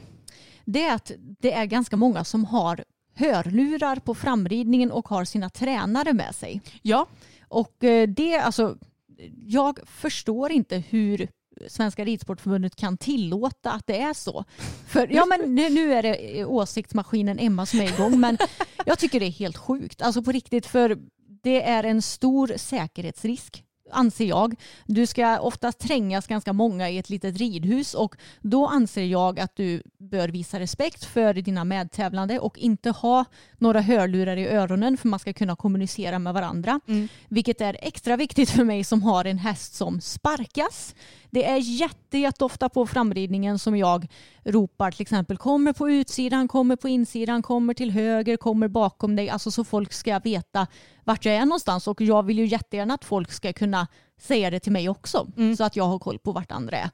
Det 0.64 0.84
är 0.84 0.94
att 0.94 1.12
det 1.18 1.52
är 1.52 1.64
ganska 1.64 1.96
många 1.96 2.24
som 2.24 2.44
har 2.44 2.84
hörlurar 3.14 3.96
på 3.96 4.14
framridningen 4.14 4.90
och 4.92 5.08
har 5.08 5.24
sina 5.24 5.50
tränare 5.50 6.12
med 6.12 6.34
sig. 6.34 6.60
ja, 6.82 7.06
Och 7.48 7.84
eh, 7.84 8.08
det, 8.08 8.38
alltså, 8.38 8.76
jag 9.46 9.78
förstår 9.86 10.52
inte 10.52 10.76
hur 10.76 11.28
Svenska 11.68 12.04
Ridsportförbundet 12.04 12.76
kan 12.76 12.96
tillåta 12.96 13.70
att 13.72 13.86
det 13.86 14.00
är 14.00 14.14
så. 14.14 14.44
För, 14.86 15.08
ja, 15.10 15.26
men 15.26 15.54
nu, 15.54 15.92
är 15.92 16.02
det 16.02 16.40
eh, 16.40 16.50
åsiktsmaskinen 16.50 17.38
Emma 17.38 17.66
som 17.66 17.80
är 17.80 17.94
igång, 17.94 18.20
men 18.20 18.38
jag 18.86 18.98
tycker 18.98 19.20
det 19.20 19.26
är 19.26 19.30
helt 19.30 19.56
sjukt. 19.56 20.02
Alltså 20.02 20.22
på 20.22 20.32
riktigt, 20.32 20.66
för 20.66 20.98
det 21.42 21.62
är 21.62 21.84
en 21.84 22.02
stor 22.02 22.52
säkerhetsrisk 22.56 23.64
anser 23.92 24.24
jag. 24.24 24.54
Du 24.86 25.06
ska 25.06 25.40
oftast 25.40 25.78
trängas 25.78 26.26
ganska 26.26 26.52
många 26.52 26.90
i 26.90 26.98
ett 26.98 27.10
litet 27.10 27.36
ridhus 27.36 27.94
och 27.94 28.16
då 28.40 28.66
anser 28.66 29.04
jag 29.04 29.40
att 29.40 29.56
du 29.56 29.82
bör 29.98 30.28
visa 30.28 30.60
respekt 30.60 31.04
för 31.04 31.34
dina 31.34 31.64
medtävlande 31.64 32.38
och 32.38 32.58
inte 32.58 32.90
ha 32.90 33.24
några 33.58 33.80
hörlurar 33.80 34.36
i 34.36 34.48
öronen 34.48 34.96
för 34.96 35.08
man 35.08 35.18
ska 35.18 35.32
kunna 35.32 35.56
kommunicera 35.56 36.18
med 36.18 36.34
varandra. 36.34 36.80
Vilket 37.28 37.60
är 37.60 37.76
extra 37.82 38.16
viktigt 38.16 38.50
för 38.50 38.64
mig 38.64 38.84
som 38.84 39.02
har 39.02 39.24
en 39.24 39.38
häst 39.38 39.74
som 39.74 40.00
sparkas. 40.00 40.94
Det 41.30 41.44
är 41.44 41.56
jätte, 41.56 42.18
jätteofta 42.18 42.68
på 42.68 42.86
framridningen 42.86 43.58
som 43.58 43.76
jag 43.76 44.08
ropar 44.44 44.90
till 44.90 45.02
exempel 45.02 45.36
kommer 45.36 45.72
på 45.72 45.90
utsidan, 45.90 46.48
kommer 46.48 46.76
på 46.76 46.88
insidan, 46.88 47.42
kommer 47.42 47.74
till 47.74 47.90
höger, 47.90 48.36
kommer 48.36 48.68
bakom 48.68 49.16
dig. 49.16 49.28
Alltså 49.28 49.50
så 49.50 49.64
folk 49.64 49.92
ska 49.92 50.18
veta 50.18 50.66
vart 51.04 51.24
jag 51.24 51.34
är 51.34 51.44
någonstans 51.44 51.88
och 51.88 52.00
jag 52.00 52.22
vill 52.22 52.38
ju 52.38 52.46
jättegärna 52.46 52.94
att 52.94 53.04
folk 53.04 53.32
ska 53.32 53.52
kunna 53.52 53.86
säga 54.20 54.50
det 54.50 54.60
till 54.60 54.72
mig 54.72 54.88
också 54.88 55.26
så 55.56 55.64
att 55.64 55.76
jag 55.76 55.84
har 55.84 55.98
koll 55.98 56.18
på 56.18 56.32
vart 56.32 56.52
andra 56.52 56.76
är. 56.76 56.90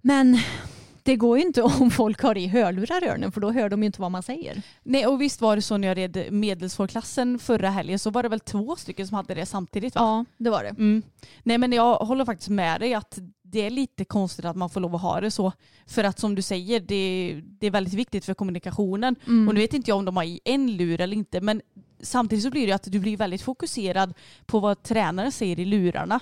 Men 0.00 0.38
det 1.02 1.16
går 1.16 1.38
ju 1.38 1.44
inte 1.44 1.62
om 1.80 1.90
folk 1.90 2.22
har 2.22 2.38
i 2.38 2.46
hörlurar 2.46 3.04
i 3.04 3.08
öronen 3.08 3.32
för 3.32 3.40
då 3.40 3.50
hör 3.50 3.68
de 3.68 3.82
ju 3.82 3.86
inte 3.86 4.00
vad 4.00 4.10
man 4.10 4.22
säger. 4.22 4.62
nej 4.82 5.06
och 5.06 5.20
visst 5.20 5.40
var 5.40 5.56
det 5.56 5.62
så 5.62 5.76
när 5.76 5.88
jag 5.88 5.98
red 5.98 6.32
medelsvårklassen 6.32 7.38
förra 7.38 7.70
helgen 7.70 7.98
så 7.98 8.10
var 8.10 8.22
det 8.22 8.28
väl 8.28 8.40
två 8.40 8.76
stycken 8.76 9.06
som 9.06 9.14
hade 9.14 9.34
det 9.34 9.46
samtidigt 9.46 9.94
va? 9.94 10.00
Ja, 10.00 10.24
det 10.44 10.50
var 10.50 10.62
det. 10.62 10.68
Mm. 10.68 11.02
Nej 11.42 11.58
men 11.58 11.72
jag 11.72 11.94
håller 11.96 12.24
faktiskt 12.24 12.50
med 12.50 12.80
dig 12.80 12.94
att 12.94 13.18
det 13.42 13.66
är 13.66 13.70
lite 13.70 14.04
konstigt 14.04 14.44
att 14.44 14.56
man 14.56 14.70
får 14.70 14.80
lov 14.80 14.94
att 14.94 15.02
ha 15.02 15.20
det 15.20 15.30
så. 15.30 15.52
För 15.86 16.04
att 16.04 16.18
som 16.18 16.34
du 16.34 16.42
säger, 16.42 16.80
det, 16.80 17.40
det 17.44 17.66
är 17.66 17.70
väldigt 17.70 17.94
viktigt 17.94 18.24
för 18.24 18.34
kommunikationen. 18.34 19.16
Och 19.48 19.54
nu 19.54 19.60
vet 19.60 19.74
inte 19.74 19.90
jag 19.90 19.98
om 19.98 20.04
de 20.04 20.16
har 20.16 20.24
i 20.24 20.40
en 20.44 20.76
lur 20.76 21.00
eller 21.00 21.16
inte 21.16 21.40
men 21.40 21.62
samtidigt 22.02 22.44
så 22.44 22.50
blir 22.50 22.66
det 22.66 22.72
att 22.72 22.92
du 22.92 22.98
blir 22.98 23.16
väldigt 23.16 23.42
fokuserad 23.42 24.14
på 24.46 24.60
vad 24.60 24.82
tränaren 24.82 25.32
säger 25.32 25.60
i 25.60 25.64
lurarna. 25.64 26.20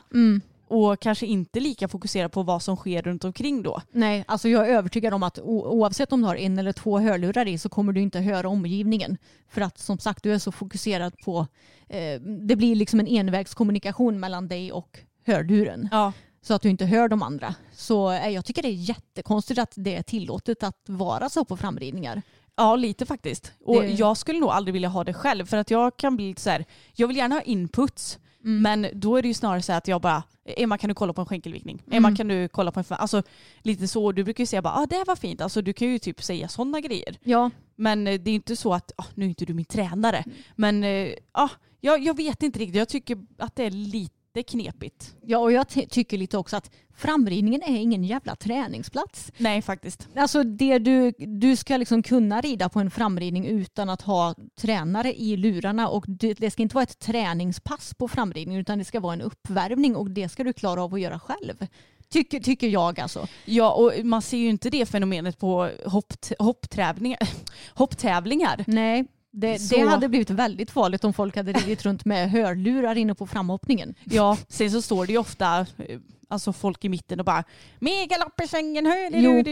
Och 0.71 1.01
kanske 1.01 1.27
inte 1.27 1.61
lika 1.61 1.89
fokuserad 1.89 2.33
på 2.33 2.43
vad 2.43 2.63
som 2.63 2.77
sker 2.77 3.03
runt 3.03 3.25
omkring 3.25 3.63
då. 3.63 3.83
Nej, 3.93 4.25
alltså 4.29 4.49
jag 4.49 4.69
är 4.69 4.73
övertygad 4.75 5.15
om 5.15 5.23
att 5.23 5.39
oavsett 5.43 6.13
om 6.13 6.21
du 6.21 6.27
har 6.27 6.37
en 6.37 6.59
eller 6.59 6.73
två 6.73 6.99
hörlurar 6.99 7.49
i 7.49 7.59
så 7.59 7.69
kommer 7.69 7.93
du 7.93 8.01
inte 8.01 8.21
höra 8.21 8.49
omgivningen. 8.49 9.17
För 9.49 9.61
att 9.61 9.79
som 9.79 9.99
sagt 9.99 10.23
du 10.23 10.35
är 10.35 10.39
så 10.39 10.53
fokuserad 10.53 11.15
på, 11.25 11.47
eh, 11.89 12.21
det 12.21 12.57
blir 12.57 12.75
liksom 12.75 13.01
en 13.01 13.07
envägskommunikation 13.07 14.21
mellan 14.21 14.49
dig 14.49 14.73
och 14.73 14.99
hörluren. 15.27 15.89
Ja. 15.93 16.13
Så 16.43 16.55
att 16.55 16.63
du 16.63 16.69
inte 16.69 16.85
hör 16.87 17.09
de 17.09 17.23
andra. 17.23 17.55
Så 17.73 18.11
eh, 18.11 18.29
jag 18.29 18.45
tycker 18.45 18.63
det 18.63 18.69
är 18.69 18.73
jättekonstigt 18.89 19.61
att 19.61 19.73
det 19.77 19.97
är 19.97 20.03
tillåtet 20.03 20.63
att 20.63 20.83
vara 20.87 21.29
så 21.29 21.45
på 21.45 21.57
framridningar. 21.57 22.23
Ja, 22.57 22.77
lite 22.77 23.07
faktiskt. 23.07 23.53
Och 23.65 23.83
Det- 23.83 23.89
jag 23.89 24.17
skulle 24.17 24.41
nog 24.41 24.51
aldrig 24.51 24.73
vilja 24.73 24.89
ha 24.89 25.05
det 25.05 25.15
själv 25.15 25.47
för 25.47 25.57
att 25.57 25.71
jag 25.71 25.97
kan 25.97 26.17
bli 26.17 26.29
lite 26.29 26.41
så 26.43 26.51
här, 26.51 26.65
jag 26.97 27.09
vill 27.09 27.17
gärna 27.17 27.35
ha 27.35 27.43
inputs 27.43 28.19
men 28.43 28.87
då 28.93 29.17
är 29.17 29.23
det 29.23 29.29
ju 29.29 29.35
snarare 29.35 29.63
så 29.63 29.73
att 29.73 29.89
jag 29.89 30.01
bara, 30.01 30.23
Emma 30.57 30.79
kan 30.79 30.89
du 30.89 30.95
kolla 30.95 31.13
på 31.13 31.21
en 31.21 31.27
skänkelvikning? 31.27 31.83
Emma 31.91 32.17
kan 32.17 32.29
du 32.29 32.49
kolla 32.49 32.73
på 32.73 32.81
en, 32.81 32.85
alltså 32.89 33.23
lite 33.63 33.89
så, 33.89 34.13
du 34.13 34.25
brukar 34.25 34.43
ju 34.43 34.47
säga 34.47 34.63
bara, 34.63 34.75
ah, 34.75 34.87
det 34.87 35.05
var 35.07 35.17
fint, 35.17 35.41
alltså 35.41 35.63
du 35.63 35.73
kan 35.73 35.89
ju 35.89 35.99
typ 35.99 36.23
säga 36.23 36.49
sådana 36.49 36.81
grejer. 36.81 37.19
Ja, 37.23 37.51
Men 37.77 38.07
eh, 38.07 38.21
det 38.21 38.31
är 38.31 38.35
inte 38.35 38.57
så 38.57 38.75
att, 38.75 38.93
ah, 38.97 39.05
nu 39.15 39.25
är 39.25 39.29
inte 39.29 39.45
du 39.45 39.55
min 39.55 39.65
tränare, 39.65 40.25
men 40.57 40.85
eh, 40.85 41.13
ah, 41.33 41.49
jag, 41.81 42.03
jag 42.03 42.17
vet 42.17 42.43
inte 42.43 42.59
riktigt, 42.59 42.77
jag 42.77 42.89
tycker 42.89 43.19
att 43.39 43.57
det 43.57 43.65
är 43.65 43.71
lite 43.71 44.15
knepigt. 44.47 45.15
ja 45.23 45.39
och 45.39 45.53
jag 45.53 45.69
ty- 45.69 45.87
tycker 45.87 46.19
lite 46.19 46.39
också 46.39 46.57
att 46.57 46.71
framridningen 46.95 47.63
är 47.63 47.77
ingen 47.77 48.05
jävla 48.05 48.37
träningsplats. 48.37 49.33
Nej 49.37 49.63
faktiskt. 49.63 50.09
Alltså 50.17 50.43
det 50.45 50.79
du, 50.79 51.13
du 51.19 51.57
ska 51.57 51.77
liksom 51.77 52.03
kunna 52.03 52.41
rida 52.41 52.69
på 52.69 52.81
en 52.81 52.91
framridning 52.91 53.47
utan 53.47 53.91
att 53.91 54.03
ha 54.03 54.35
tränare 54.61 55.15
i 55.21 55.37
lurarna 55.37 55.89
och 55.89 56.05
det, 56.09 56.35
det 56.35 56.51
ska 56.51 56.63
inte 56.63 56.75
vara 56.75 56.83
ett 56.83 56.99
träningspass 56.99 57.95
på 57.95 58.09
framridningen 58.09 58.61
utan 58.61 58.79
det 58.79 58.85
ska 58.85 59.01
vara 59.01 59.13
en 59.13 59.21
uppvärmning 59.21 59.97
och 59.97 60.11
det 60.11 60.29
ska 60.29 60.45
du 60.45 60.53
klara 60.53 60.83
av 60.85 60.95
att 60.95 61.01
göra 61.01 61.21
själv. 61.21 61.67
Tycker, 62.09 62.41
tycker 62.41 62.69
jag 62.69 63.01
alltså. 63.01 63.27
Ja 63.45 63.73
och 63.73 63.93
man 64.05 64.23
ser 64.23 64.39
ju 64.39 64.49
inte 64.49 64.71
det 64.71 64.87
fenomenet 64.87 65.39
på 65.39 65.71
hopp, 65.87 66.13
hopptävlingar. 66.39 67.19
hopptävlingar. 67.75 68.65
Nej, 68.67 69.05
det, 69.33 69.59
Så- 69.59 69.75
det 69.75 69.81
hade 69.89 70.09
blivit 70.09 70.31
väldigt 70.31 70.71
farligt 70.71 71.05
om 71.05 71.13
folk 71.13 71.37
hade 71.37 71.53
ridit 71.53 71.85
runt 71.85 72.05
med 72.05 72.31
hörlurar 72.31 72.97
inne 72.99 73.15
på 73.15 73.27
framhoppningen. 73.27 73.95
Ja, 74.05 74.37
sen 74.49 74.71
så 74.71 74.83
står 74.83 75.07
det 75.07 75.13
ju 75.13 75.19
ofta 75.19 75.61
eh, 75.61 75.99
alltså 76.31 76.53
folk 76.53 76.85
i 76.85 76.89
mitten 76.89 77.21
och 77.21 77.27
bara 77.27 77.45
megalopp 77.79 78.41
i 78.41 78.49
svängen, 78.49 78.85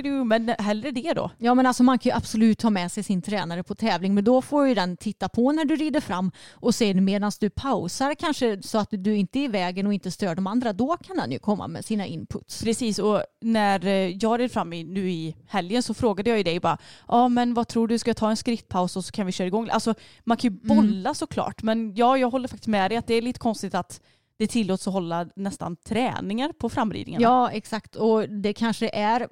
du, 0.03 0.25
men 0.25 0.49
hellre 0.49 0.91
det 0.91 1.13
då. 1.13 1.31
Ja 1.39 1.55
men 1.55 1.67
alltså 1.67 1.83
man 1.83 1.99
kan 1.99 2.11
ju 2.11 2.17
absolut 2.17 2.59
ta 2.59 2.71
med 2.71 2.93
sig 2.93 3.03
sin 3.03 3.23
tränare 3.23 3.63
på 3.63 3.75
tävling 3.75 4.15
men 4.15 4.25
då 4.25 4.43
får 4.43 4.69
ju 4.69 4.75
den 4.75 4.97
titta 4.97 5.29
på 5.29 5.53
när 5.53 5.65
du 5.65 5.77
rider 5.77 6.01
fram 6.01 6.33
och 6.53 6.75
sen 6.75 7.05
medan 7.05 7.33
du 7.41 7.51
pausar 7.51 8.15
kanske 8.15 8.63
så 8.63 8.79
att 8.79 8.89
du 8.91 9.17
inte 9.17 9.39
är 9.39 9.45
i 9.45 9.49
vägen 9.49 9.87
och 9.87 9.95
inte 9.95 10.11
stör 10.11 10.35
de 10.35 10.47
andra 10.47 10.73
då 10.73 10.97
kan 10.97 11.17
den 11.17 11.33
ju 11.33 11.39
komma 11.39 11.69
med 11.69 11.85
sina 11.85 12.07
inputs. 12.07 12.63
Precis, 12.63 12.99
och 12.99 13.23
när 13.41 13.87
eh, 13.87 13.93
jag 13.93 14.41
red 14.41 14.53
fram 14.53 14.73
i, 14.73 14.85
nu 14.85 15.11
i 15.11 15.37
helgen 15.47 15.83
så 15.83 15.95
frågade 15.95 16.31
jag 16.31 16.37
ju 16.37 16.43
dig 16.43 16.61
bara, 16.61 16.79
ja 17.09 17.29
men 17.29 17.55
vad 17.55 17.69
tror 17.69 17.89
du, 17.89 17.99
ska 17.99 18.11
jag 18.11 18.17
ta 18.17 18.31
en 18.31 18.37
skrittpaus 18.37 18.97
och 18.97 19.05
så 19.05 19.13
kan 19.13 19.27
vi 19.27 19.33
köra 19.33 19.47
igång? 19.47 19.69
Alltså 19.71 19.95
man 20.25 20.37
kan 20.37 20.51
ju 20.51 20.59
bolla 20.69 21.15
såklart, 21.15 21.63
men 21.63 21.95
ja, 21.95 22.19
jag 22.19 22.31
håller 22.31 22.49
faktiskt 22.49 22.69
med 22.69 22.91
dig 22.91 22.99
att 22.99 23.07
det 23.07 23.15
är 23.15 23.23
lite 23.23 23.39
konstigt 23.39 23.75
att 23.75 24.01
det 24.39 24.47
tillåts 24.47 24.89
att 24.89 24.95
hålla 24.95 25.27
nästan 25.37 25.77
träningar 25.77 26.53
på 26.53 26.69
framridningarna. 26.69 27.23
Ja 27.23 27.51
exakt 27.51 27.97
och 27.97 28.29
det 28.29 28.53
kanske 28.53 28.89
är 28.89 29.29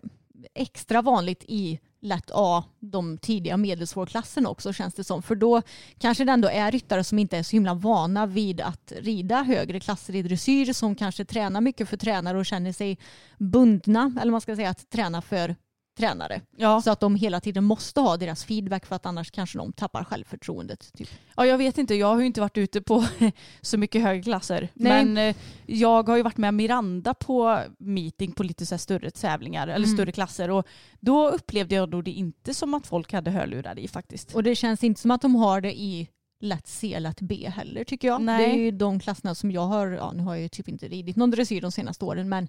extra 0.54 1.02
vanligt 1.02 1.44
i 1.48 1.80
lätt 2.00 2.30
A, 2.34 2.64
de 2.80 3.18
tidiga 3.18 3.56
medelsvårklassen 3.56 4.46
också 4.46 4.72
känns 4.72 4.94
det 4.94 5.04
som. 5.04 5.22
För 5.22 5.34
då 5.34 5.62
kanske 5.98 6.24
det 6.24 6.32
ändå 6.32 6.48
är 6.48 6.72
ryttare 6.72 7.04
som 7.04 7.18
inte 7.18 7.36
är 7.36 7.42
så 7.42 7.56
himla 7.56 7.74
vana 7.74 8.26
vid 8.26 8.60
att 8.60 8.92
rida 8.96 9.42
högre 9.42 9.80
klasser 9.80 10.14
i 10.14 10.22
dressyr 10.22 10.72
som 10.72 10.94
kanske 10.94 11.24
tränar 11.24 11.60
mycket 11.60 11.88
för 11.88 11.96
tränare 11.96 12.38
och 12.38 12.46
känner 12.46 12.72
sig 12.72 12.98
bundna, 13.38 14.12
eller 14.20 14.32
man 14.32 14.40
ska 14.40 14.56
säga 14.56 14.70
att 14.70 14.90
träna 14.90 15.22
för 15.22 15.56
tränare. 15.96 16.40
Ja. 16.56 16.82
Så 16.82 16.90
att 16.90 17.00
de 17.00 17.14
hela 17.14 17.40
tiden 17.40 17.64
måste 17.64 18.00
ha 18.00 18.16
deras 18.16 18.44
feedback 18.44 18.86
för 18.86 18.96
att 18.96 19.06
annars 19.06 19.30
kanske 19.30 19.58
de 19.58 19.72
tappar 19.72 20.04
självförtroendet. 20.04 20.92
Typ. 20.92 21.08
Ja, 21.36 21.46
jag 21.46 21.58
vet 21.58 21.78
inte. 21.78 21.94
Jag 21.94 22.06
har 22.06 22.20
ju 22.20 22.26
inte 22.26 22.40
varit 22.40 22.58
ute 22.58 22.82
på 22.82 23.04
så 23.60 23.78
mycket 23.78 24.02
högre 24.02 24.22
klasser. 24.22 24.68
Nej. 24.74 25.04
Men 25.04 25.28
eh, 25.28 25.36
jag 25.66 26.08
har 26.08 26.16
ju 26.16 26.22
varit 26.22 26.36
med 26.36 26.54
Miranda 26.54 27.14
på 27.14 27.60
meeting 27.78 28.32
på 28.32 28.42
lite 28.42 28.66
så 28.66 28.78
större 28.78 29.10
tävlingar 29.10 29.68
eller 29.68 29.86
större 29.86 30.12
klasser 30.12 30.50
och 30.50 30.66
då 31.00 31.28
upplevde 31.28 31.74
jag 31.74 31.90
nog 31.90 32.04
det 32.04 32.10
inte 32.10 32.54
som 32.54 32.74
att 32.74 32.86
folk 32.86 33.12
hade 33.12 33.30
hörlurar 33.30 33.78
i 33.78 33.88
faktiskt. 33.88 34.34
Och 34.34 34.42
det 34.42 34.54
känns 34.54 34.84
inte 34.84 35.00
som 35.00 35.10
att 35.10 35.22
de 35.22 35.34
har 35.34 35.60
det 35.60 35.80
i 35.80 36.08
lätt 36.40 36.66
C, 36.66 37.00
lätt 37.00 37.20
B 37.20 37.52
heller 37.56 37.84
tycker 37.84 38.08
jag. 38.08 38.22
Nej. 38.22 38.46
Det 38.46 38.52
är 38.52 38.64
ju 38.64 38.70
de 38.70 39.00
klasserna 39.00 39.34
som 39.34 39.50
jag 39.50 39.66
har, 39.66 39.86
ja 39.86 40.12
nu 40.12 40.22
har 40.22 40.34
jag 40.34 40.42
ju 40.42 40.48
typ 40.48 40.68
inte 40.68 40.88
ridit 40.88 41.16
någon 41.16 41.30
dressyr 41.30 41.60
de 41.60 41.72
senaste 41.72 42.04
åren 42.04 42.28
men 42.28 42.48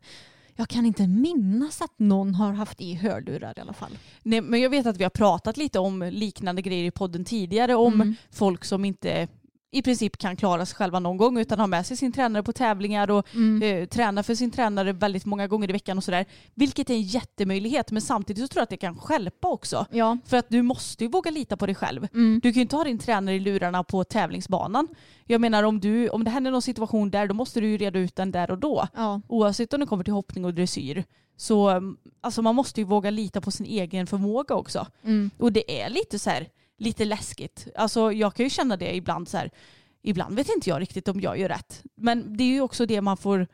jag 0.60 0.68
kan 0.70 0.86
inte 0.86 1.08
minnas 1.08 1.82
att 1.82 2.00
någon 2.00 2.36
har 2.36 2.54
haft 2.54 2.82
i 2.82 2.94
hörlurar 2.94 3.54
i 3.58 3.62
alla 3.62 3.74
fall. 3.74 3.98
Nej, 4.24 4.42
men 4.42 4.62
jag 4.62 4.70
vet 4.70 4.86
att 4.86 4.98
vi 4.98 5.04
har 5.04 5.10
pratat 5.10 5.58
lite 5.58 5.80
om 5.80 6.10
liknande 6.12 6.62
grejer 6.62 6.84
i 6.84 6.92
podden 6.92 7.26
tidigare 7.26 7.76
om 7.76 8.16
folk 8.32 8.66
som 8.66 8.86
inte 8.86 9.28
i 9.72 9.82
princip 9.82 10.18
kan 10.18 10.36
klara 10.36 10.66
sig 10.66 10.76
själva 10.76 11.00
någon 11.00 11.18
gång 11.18 11.40
utan 11.40 11.60
har 11.60 11.68
med 11.68 11.86
sig 11.86 11.98
sin 11.98 12.12
tränare 12.12 12.44
på 12.44 12.54
tävlingar 12.54 13.12
och 13.12 13.36
eh, 13.64 13.86
tränar 13.86 14.24
för 14.24 14.36
sin 14.36 14.52
tränare 14.52 14.94
väldigt 14.94 15.26
många 15.26 15.48
gånger 15.48 15.70
i 15.70 15.74
veckan 15.74 15.98
och 15.98 16.04
sådär. 16.04 16.26
Vilket 16.54 16.90
är 16.90 16.94
en 16.94 17.02
jättemöjlighet 17.02 17.92
men 17.92 18.02
samtidigt 18.02 18.44
så 18.44 18.48
tror 18.48 18.60
jag 18.60 18.64
att 18.64 18.70
det 18.70 18.78
kan 18.78 18.98
skälpa 18.98 19.48
också. 19.48 19.86
Ja. 19.92 20.18
För 20.26 20.38
att 20.38 20.50
du 20.50 20.62
måste 20.62 21.04
ju 21.04 21.10
våga 21.10 21.32
lita 21.32 21.58
på 21.58 21.66
dig 21.66 21.76
själv. 21.76 22.08
Mm. 22.14 22.40
Du 22.44 22.52
kan 22.52 22.56
ju 22.56 22.62
inte 22.62 22.76
ha 22.76 22.84
din 22.84 23.00
tränare 23.00 23.36
i 23.36 23.40
lurarna 23.40 23.84
på 23.84 24.04
tävlingsbanan. 24.04 24.88
Jag 25.26 25.42
menar 25.42 25.64
om, 25.64 25.80
du, 25.80 26.10
om 26.10 26.24
det 26.24 26.30
händer 26.30 26.52
någon 26.52 26.62
situation 26.62 27.12
där 27.12 27.28
då 27.28 27.34
måste 27.34 27.60
du 27.60 27.68
ju 27.68 27.78
reda 27.78 28.00
ut 28.00 28.16
den 28.16 28.32
där 28.32 28.52
och 28.52 28.58
då. 28.58 28.88
Ja. 28.96 29.22
Oavsett 29.28 29.74
om 29.74 29.80
det 29.80 29.86
kommer 29.86 30.04
till 30.04 30.14
hoppning 30.14 30.46
och 30.46 30.54
dressyr. 30.54 31.04
Så 31.38 31.70
um, 31.70 31.98
alltså 32.22 32.42
man 32.42 32.56
måste 32.56 32.82
ju 32.82 32.86
våga 32.86 33.10
lita 33.10 33.42
på 33.42 33.52
sin 33.52 33.66
egen 33.66 34.08
förmåga 34.08 34.56
också. 34.56 34.88
Mm. 35.04 35.32
Och 35.38 35.52
det 35.52 35.82
är 35.82 35.90
lite 35.90 36.20
så 36.20 36.30
här, 36.30 36.48
lite 36.78 37.06
läskigt. 37.06 37.68
Alltså 37.76 38.12
jag 38.12 38.34
kan 38.34 38.44
ju 38.44 38.50
känna 38.50 38.78
det 38.78 38.96
ibland 38.96 39.28
så 39.30 39.38
här. 39.38 39.52
Ibland 40.02 40.36
vet 40.36 40.50
inte 40.50 40.70
jag 40.70 40.82
riktigt 40.82 41.08
om 41.08 41.22
jag 41.22 41.40
gör 41.40 41.50
rätt. 41.50 41.84
Men 41.96 42.38
det 42.38 42.44
är 42.44 42.48
ju 42.48 42.62
också 42.62 42.86
det 42.86 43.02
man 43.02 43.18
får 43.18 43.48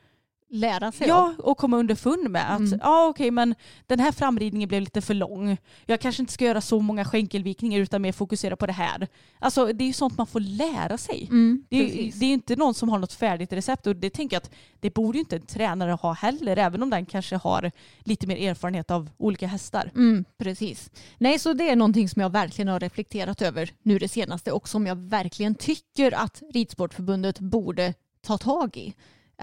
Lära 0.56 0.92
sig 0.92 1.08
Ja, 1.08 1.34
och 1.39 1.58
komma 1.58 1.78
underfund 1.78 2.30
med 2.30 2.54
att 2.54 2.60
Mm. 2.60 2.80
ja, 2.84 3.08
okej, 3.08 3.32
men 3.32 3.56
den 3.88 4.00
här 4.00 4.12
framridningen 4.12 4.68
blev 4.70 4.82
lite 4.82 5.02
för 5.02 5.13
lång. 5.13 5.58
Jag 5.86 6.00
kanske 6.00 6.22
inte 6.22 6.34
ska 6.34 6.46
göra 6.46 6.62
så 6.62 6.80
många 6.80 7.06
skänkelvikningar 7.06 7.80
utan 7.80 8.02
mer 8.02 8.12
fokusera 8.12 8.56
på 8.56 8.66
det 8.66 8.74
här. 8.74 9.08
Alltså 9.39 9.66
det 9.66 9.84
är 9.84 9.88
ju 9.88 9.94
sånt 9.94 10.18
man 10.18 10.28
får 10.28 10.39
lära 10.39 10.98
sig. 10.98 11.28
Mm, 11.32 11.63
Det 11.70 11.78
är, 12.08 12.20
det 12.20 12.26
är 12.26 12.34
inte 12.34 12.56
någon 12.56 12.74
som 12.74 12.89
har 12.89 13.00
något 13.00 13.13
färdigt 13.13 13.54
recept 13.54 13.88
och 13.88 13.96
det 13.96 14.10
tänker 14.10 14.36
jag 14.36 14.42
att 14.42 14.52
det 14.80 14.94
borde 14.94 15.18
ju 15.18 15.20
inte 15.20 15.36
en 15.36 15.42
tränare 15.46 15.92
ha 15.92 16.13
heller 16.13 16.58
även 16.58 16.84
om 16.84 16.89
den 16.89 17.06
kanske 17.06 17.36
har 17.36 17.72
lite 18.04 18.28
mer 18.28 18.38
erfarenhet 18.50 18.92
av 18.92 19.10
olika 19.18 19.48
hästar. 19.48 19.92
Mm, 19.96 20.26
precis. 20.38 20.92
Nej, 21.18 21.39
så 21.39 21.54
det 21.54 21.70
är 21.70 21.76
någonting 21.76 22.10
som 22.10 22.22
jag 22.22 22.30
verkligen 22.30 22.68
har 22.68 22.80
reflekterat 22.80 23.42
över 23.42 23.70
nu 23.84 24.00
det 24.00 24.08
senaste 24.08 24.52
och 24.52 24.70
som 24.70 24.88
jag 24.88 24.96
verkligen 24.96 25.56
tycker 25.56 26.12
att 26.13 26.42
Ridsportförbundet 26.54 27.39
borde 27.39 27.94
ta 28.22 28.38
tag 28.38 28.78
i. 28.78 28.94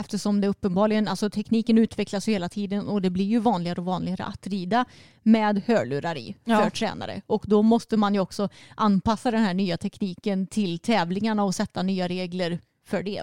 Eftersom 0.01 0.41
det 0.41 0.49
uppenbarligen, 0.49 1.09
alltså 1.09 1.31
tekniken 1.31 1.79
utvecklas 1.79 2.29
ju 2.29 2.33
hela 2.33 2.49
tiden 2.49 2.89
och 2.89 3.03
det 3.03 3.11
blir 3.11 3.25
ju 3.25 3.39
vanligare 3.39 3.81
och 3.81 3.87
vanligare 3.87 4.25
att 4.25 4.47
rida 4.47 4.85
med 5.23 5.63
hörlurar 5.67 6.17
i 6.19 6.35
för 6.45 6.53
Ja. 6.53 6.71
tränare. 6.71 7.23
Och 7.27 7.45
då 7.47 7.63
måste 7.63 7.97
man 7.97 8.15
ju 8.15 8.21
också 8.21 8.49
anpassa 8.77 9.31
den 9.31 9.43
här 9.43 9.55
nya 9.55 9.77
tekniken 9.77 10.47
till 10.47 10.79
tävlingarna 10.79 11.45
och 11.45 11.55
sätta 11.55 11.83
nya 11.83 12.09
regler 12.09 12.59
för 12.91 13.03
det. 13.03 13.23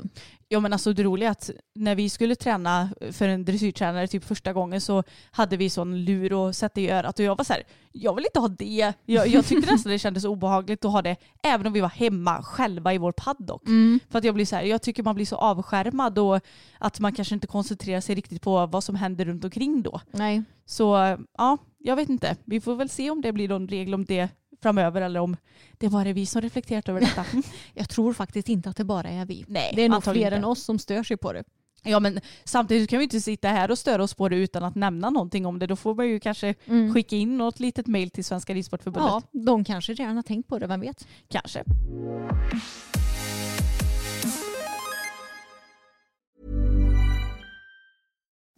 Ja 0.50 0.60
men 0.60 0.74
alltså 0.74 0.94
det 0.94 1.04
roliga 1.04 1.30
är 1.30 1.32
att 1.32 1.50
när 1.76 1.96
vi 1.96 2.10
skulle 2.10 2.36
träna 2.36 2.90
för 3.12 3.28
en 3.28 3.46
dressyrtränare 3.46 4.08
typ 4.08 4.24
första 4.24 4.54
gången 4.54 4.82
så 4.82 5.04
hade 5.32 5.58
vi 5.58 5.70
sån 5.70 6.06
lur 6.06 6.50
att 6.50 6.56
sätta 6.56 6.82
i 6.82 6.90
örat 6.90 7.20
och 7.20 7.26
jag 7.26 7.36
var 7.36 7.44
så 7.44 7.54
här, 7.54 7.64
jag 7.92 8.16
vill 8.16 8.26
inte 8.26 8.40
ha 8.40 8.48
det. 8.48 8.94
Jag, 9.06 9.28
jag 9.28 9.46
tyckte 9.46 9.72
nästan 9.72 9.92
det 9.92 10.00
kändes 10.00 10.26
obehagligt 10.26 10.86
att 10.86 10.92
ha 10.92 11.02
det 11.02 11.16
även 11.44 11.68
om 11.68 11.74
vi 11.74 11.82
var 11.82 11.90
hemma 11.90 12.44
själva 12.44 12.94
i 12.94 12.98
vår 12.98 13.12
paddock. 13.12 13.64
För 14.10 14.18
att 14.18 14.24
jag 14.24 14.36
blir 14.36 14.46
så 14.46 14.56
här, 14.56 14.64
jag 14.64 14.82
tycker 14.82 15.04
man 15.04 15.16
blir 15.16 15.26
så 15.26 15.36
avskärmad 15.36 16.20
och 16.20 16.40
att 16.80 17.00
man 17.00 17.14
kanske 17.14 17.36
inte 17.36 17.48
koncentrerar 17.48 18.02
sig 18.02 18.16
riktigt 18.16 18.42
på 18.42 18.66
vad 18.66 18.84
som 18.84 18.96
händer 18.96 19.26
runt 19.26 19.44
omkring 19.44 19.82
då. 19.82 20.02
Nej. 20.12 20.44
Så 20.66 21.18
ja, 21.38 21.58
jag 21.78 21.96
vet 21.96 22.10
inte. 22.10 22.36
Vi 22.46 22.62
får 22.62 22.76
väl 22.76 22.90
se 22.90 23.10
om 23.10 23.22
det 23.22 23.32
blir 23.32 23.50
någon 23.50 23.68
regel 23.68 23.94
om 23.94 24.06
det 24.06 24.30
framöver 24.62 25.02
eller 25.02 25.20
om 25.20 25.38
det 25.78 25.90
bara 25.90 26.10
är 26.10 26.14
vi 26.14 26.26
som 26.26 26.42
reflekterat 26.42 26.90
över 26.90 27.00
detta. 27.02 27.26
Jag 27.74 27.90
tror 27.90 28.14
faktiskt 28.14 28.50
inte 28.50 28.70
att 28.70 28.78
det 28.78 28.84
bara 28.84 29.10
är 29.10 29.26
vi. 29.26 29.46
Nej, 29.48 29.74
det 29.76 29.82
är 29.82 29.90
nog 29.90 30.04
fler 30.04 30.16
inte. 30.16 30.36
än 30.36 30.46
oss 30.46 30.64
som 30.64 30.80
stör 30.80 31.04
sig 31.04 31.18
på 31.18 31.34
det. 31.34 31.44
Ja 31.84 32.00
men 32.00 32.20
samtidigt 32.44 32.90
kan 32.90 33.00
vi 33.00 33.04
inte 33.04 33.22
sitta 33.22 33.48
här 33.48 33.72
och 33.72 33.78
störa 33.80 34.04
oss 34.04 34.14
på 34.14 34.30
det 34.30 34.36
utan 34.36 34.64
att 34.64 34.76
nämna 34.76 35.10
någonting 35.10 35.46
om 35.46 35.60
det. 35.60 35.68
Då 35.68 35.76
får 35.76 35.96
man 35.96 36.08
ju 36.08 36.20
kanske 36.20 36.56
skicka 36.94 37.16
in 37.16 37.38
något 37.38 37.60
litet 37.60 37.88
mail 37.88 38.10
till 38.10 38.26
Svenska 38.26 38.54
Ridsportförbundet. 38.54 39.24
Ja, 39.32 39.40
de 39.46 39.64
kanske 39.64 39.94
redan 39.94 40.16
har 40.16 40.24
tänkt 40.24 40.50
på 40.50 40.60
det, 40.60 40.68
vem 40.68 40.80
vet? 40.80 41.08
Kanske. 41.28 41.64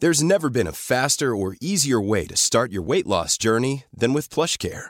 There's 0.01 0.23
never 0.23 0.49
been 0.49 0.67
a 0.67 0.71
faster 0.71 1.35
or 1.35 1.57
easier 1.59 1.99
way 1.99 2.25
to 2.27 2.35
start 2.35 2.71
your 2.71 2.87
weight 2.87 3.05
loss 3.05 3.37
journey 3.37 3.83
than 3.99 4.13
with 4.13 4.29
PlushCare. 4.29 4.89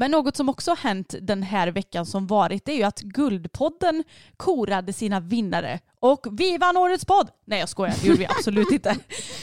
Men 0.00 0.10
något 0.10 0.36
som 0.36 0.48
också 0.48 0.70
har 0.70 0.76
hänt 0.76 1.14
den 1.22 1.42
här 1.42 1.68
veckan 1.68 2.06
som 2.06 2.26
varit 2.26 2.68
är 2.68 2.72
ju 2.72 2.82
att 2.82 3.00
Guldpodden 3.00 4.04
korade 4.36 4.92
sina 4.92 5.20
vinnare. 5.20 5.80
Och 6.00 6.26
vi 6.30 6.58
vann 6.58 6.76
årets 6.76 7.04
podd! 7.04 7.30
Nej 7.44 7.58
jag 7.60 7.68
skojar, 7.68 7.94
det 8.00 8.06
gjorde 8.06 8.18
vi 8.18 8.26
absolut 8.38 8.70
inte. 8.72 8.96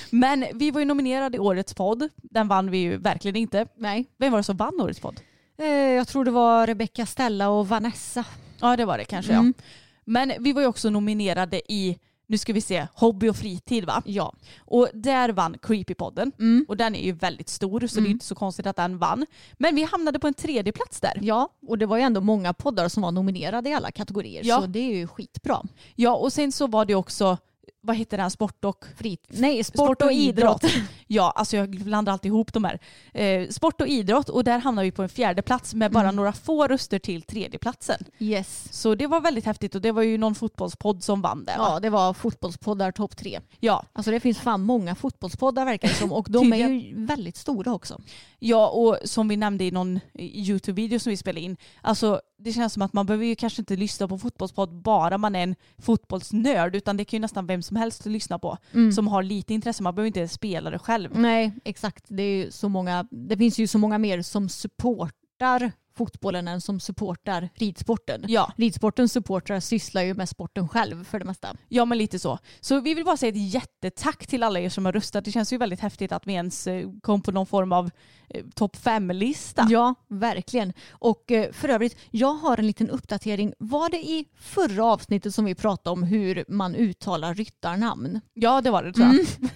Men 0.09 0.45
vi 0.53 0.71
var 0.71 0.79
ju 0.79 0.85
nominerade 0.85 1.37
i 1.37 1.39
årets 1.39 1.73
podd. 1.73 2.09
Den 2.15 2.47
vann 2.47 2.71
vi 2.71 2.77
ju 2.77 2.97
verkligen 2.97 3.35
inte. 3.35 3.67
Nej. 3.77 4.05
Vem 4.17 4.31
var 4.31 4.39
det 4.39 4.43
som 4.43 4.57
vann 4.57 4.81
årets 4.81 4.99
podd? 4.99 5.19
Eh, 5.57 5.67
jag 5.67 6.07
tror 6.07 6.25
det 6.25 6.31
var 6.31 6.67
Rebecca 6.67 7.05
Stella 7.05 7.49
och 7.49 7.67
Vanessa. 7.67 8.25
Ja 8.61 8.75
det 8.77 8.85
var 8.85 8.97
det 8.97 9.05
kanske 9.05 9.33
Mm. 9.33 9.53
ja. 9.57 9.63
Men 10.07 10.33
vi 10.39 10.53
var 10.53 10.61
ju 10.61 10.67
också 10.67 10.89
nominerade 10.89 11.71
i, 11.73 11.97
nu 12.27 12.37
ska 12.37 12.53
vi 12.53 12.61
se, 12.61 12.87
hobby 12.93 13.29
och 13.29 13.35
fritid 13.35 13.85
va? 13.85 14.01
Ja. 14.05 14.33
Och 14.59 14.89
där 14.93 15.29
vann 15.29 15.57
Creepypodden. 15.61 16.31
Mm. 16.39 16.65
Och 16.67 16.77
den 16.77 16.95
är 16.95 17.03
ju 17.03 17.11
väldigt 17.11 17.49
stor 17.49 17.87
så 17.87 17.99
det 17.99 18.07
är 18.07 18.11
inte 18.11 18.25
så 18.25 18.35
konstigt 18.35 18.67
att 18.67 18.75
den 18.75 18.97
vann. 18.97 19.25
Men 19.53 19.75
vi 19.75 19.83
hamnade 19.83 20.19
på 20.19 20.27
en 20.27 20.33
tredje 20.33 20.73
plats 20.73 20.99
där. 20.99 21.19
Ja, 21.21 21.49
och 21.67 21.77
det 21.77 21.85
var 21.85 21.97
ju 21.97 22.03
ändå 22.03 22.21
många 22.21 22.53
poddar 22.53 22.89
som 22.89 23.03
var 23.03 23.11
nominerade 23.11 23.69
i 23.69 23.73
alla 23.73 23.91
kategorier. 23.91 24.41
Ja. 24.45 24.61
Så 24.61 24.67
det 24.67 24.79
är 24.79 24.95
ju 24.95 25.07
skitbra. 25.07 25.61
Ja 25.95 26.15
och 26.15 26.33
sen 26.33 26.51
så 26.51 26.67
var 26.67 26.85
det 26.85 26.95
också, 26.95 27.37
vad 27.85 27.95
heter 27.95 28.17
den, 28.17 28.31
sport 28.31 28.65
och 28.65 28.85
Frit. 28.97 29.25
Nej, 29.27 29.63
sport, 29.63 30.01
och 30.01 30.11
idrott. 30.11 30.63
Ja, 31.07 31.31
alltså 31.35 31.57
jag 31.57 31.69
blandar 31.69 32.13
alltid 32.13 32.29
ihop 32.29 32.53
de 32.53 32.63
här. 32.63 32.79
Eh, 33.13 33.49
sport 33.49 33.81
och 33.81 33.87
idrott 33.87 34.29
och 34.29 34.43
där 34.43 34.59
hamnar 34.59 34.83
vi 34.83 34.91
på 34.91 35.03
en 35.03 35.09
fjärde 35.09 35.41
plats 35.41 35.73
med 35.73 35.91
bara 35.91 36.03
Mm. 36.03 36.15
några 36.15 36.33
få 36.33 36.67
röster 36.67 36.99
till 36.99 37.21
tredjeplatsen. 37.21 37.97
Yes. 38.19 38.67
Så 38.71 38.95
det 38.95 39.07
var 39.07 39.21
väldigt 39.21 39.45
häftigt 39.45 39.75
och 39.75 39.81
det 39.81 39.91
var 39.91 40.01
ju 40.01 40.17
någon 40.17 40.35
fotbollspodd 40.35 41.03
som 41.03 41.21
vann 41.21 41.45
där. 41.45 41.57
va? 41.57 41.67
Ja, 41.69 41.79
det 41.79 41.89
var 41.89 42.13
fotbollspoddar 42.13 42.91
topp 42.91 43.17
tre. 43.17 43.39
Ja. 43.59 43.85
Alltså 43.93 44.11
det 44.11 44.19
finns 44.19 44.37
fan 44.39 44.61
många 44.61 44.95
fotbollspoddar 44.95 45.65
verkar 45.65 45.87
det 45.87 45.93
som 45.93 46.11
och 46.13 46.27
de 46.29 46.53
är 46.53 46.69
ju 46.69 47.05
väldigt 47.05 47.37
stora 47.37 47.73
också. 47.73 48.01
Ja, 48.47 48.69
och 48.69 48.97
som 49.03 49.27
vi 49.27 49.37
nämnde 49.37 49.63
i 49.63 49.71
någon 49.71 49.99
YouTube-video 50.19 50.99
som 50.99 51.09
vi 51.09 51.17
spelade 51.17 51.41
in, 51.41 51.57
alltså 51.81 52.21
det 52.37 52.53
känns 52.53 52.73
som 52.73 52.81
att 52.81 52.93
man 52.93 53.05
behöver 53.05 53.25
ju 53.25 53.35
kanske 53.35 53.61
inte 53.61 53.75
lyssna 53.75 54.07
på 54.07 54.17
fotbollspodd 54.17 54.81
bara 54.81 55.17
man 55.17 55.35
är 55.35 55.43
en 55.43 55.55
fotbollsnörd 55.77 56.75
utan 56.75 56.97
det 56.97 57.05
kan 57.05 57.17
ju 57.17 57.21
nästan 57.21 57.47
vem 57.47 57.61
som 57.61 57.77
helst 57.77 58.05
lyssna 58.05 58.39
på 58.39 58.57
Mm. 58.73 58.91
som 58.91 59.07
har 59.07 59.23
lite 59.23 59.53
intresse. 59.53 59.83
Man 59.83 59.95
behöver 59.95 60.07
inte 60.07 60.27
spela 60.27 60.69
det 60.69 60.79
själv. 60.79 61.19
Nej, 61.19 61.51
exakt. 61.63 62.05
Det, 62.07 62.23
är 62.23 62.45
ju 62.45 62.51
så 62.51 62.69
många, 62.69 63.07
det 63.11 63.37
finns 63.37 63.59
ju 63.59 63.67
så 63.67 63.77
många 63.77 63.97
mer 63.97 64.21
som 64.21 64.49
supportar 64.49 65.71
fotbollen 65.95 66.47
än 66.47 66.61
som 66.61 66.79
supportar 66.79 67.49
ridsporten. 67.55 68.25
Ja. 68.27 68.51
Ridsportens 68.57 69.11
supportrar 69.11 69.59
sysslar 69.59 70.01
ju 70.01 70.13
med 70.13 70.29
sporten 70.29 70.67
själv 70.67 71.03
för 71.03 71.19
det 71.19 71.25
mesta. 71.25 71.55
Ja 71.69 71.85
men 71.85 71.97
lite 71.97 72.19
så. 72.19 72.39
Så 72.59 72.79
vi 72.79 72.93
vill 72.93 73.05
bara 73.05 73.17
säga 73.17 73.29
ett 73.29 73.53
jättetack 73.53 74.27
till 74.27 74.43
alla 74.43 74.59
er 74.59 74.69
som 74.69 74.85
har 74.85 74.91
röstat. 74.91 75.25
Det 75.25 75.31
känns 75.31 75.53
ju 75.53 75.57
väldigt 75.57 75.79
häftigt 75.79 76.11
att 76.11 76.27
vi 76.27 76.33
ens 76.33 76.67
eh, 76.67 76.89
kom 77.01 77.21
på 77.21 77.31
någon 77.31 77.45
form 77.45 77.71
av 77.71 77.89
eh, 78.29 78.45
topp 78.55 78.75
fem-lista. 78.75 79.67
Ja, 79.69 79.95
verkligen. 80.07 80.73
Och 80.91 81.31
eh, 81.31 81.51
för 81.51 81.69
övrigt, 81.69 81.97
jag 82.11 82.33
har 82.33 82.57
en 82.57 82.67
liten 82.67 82.89
uppdatering. 82.89 83.53
Var 83.59 83.89
det 83.89 83.97
i 83.97 84.25
förra 84.39 84.85
avsnittet 84.85 85.35
som 85.35 85.45
vi 85.45 85.55
pratade 85.55 85.93
om 85.93 86.03
hur 86.03 86.45
man 86.47 86.75
uttalar 86.75 87.33
ryttarnamn? 87.33 88.21
Ja 88.33 88.61
det 88.61 88.69
var 88.69 88.83
det 88.83 88.93
tror 88.93 89.07
jag. 89.07 89.15
Mm. 89.15 89.25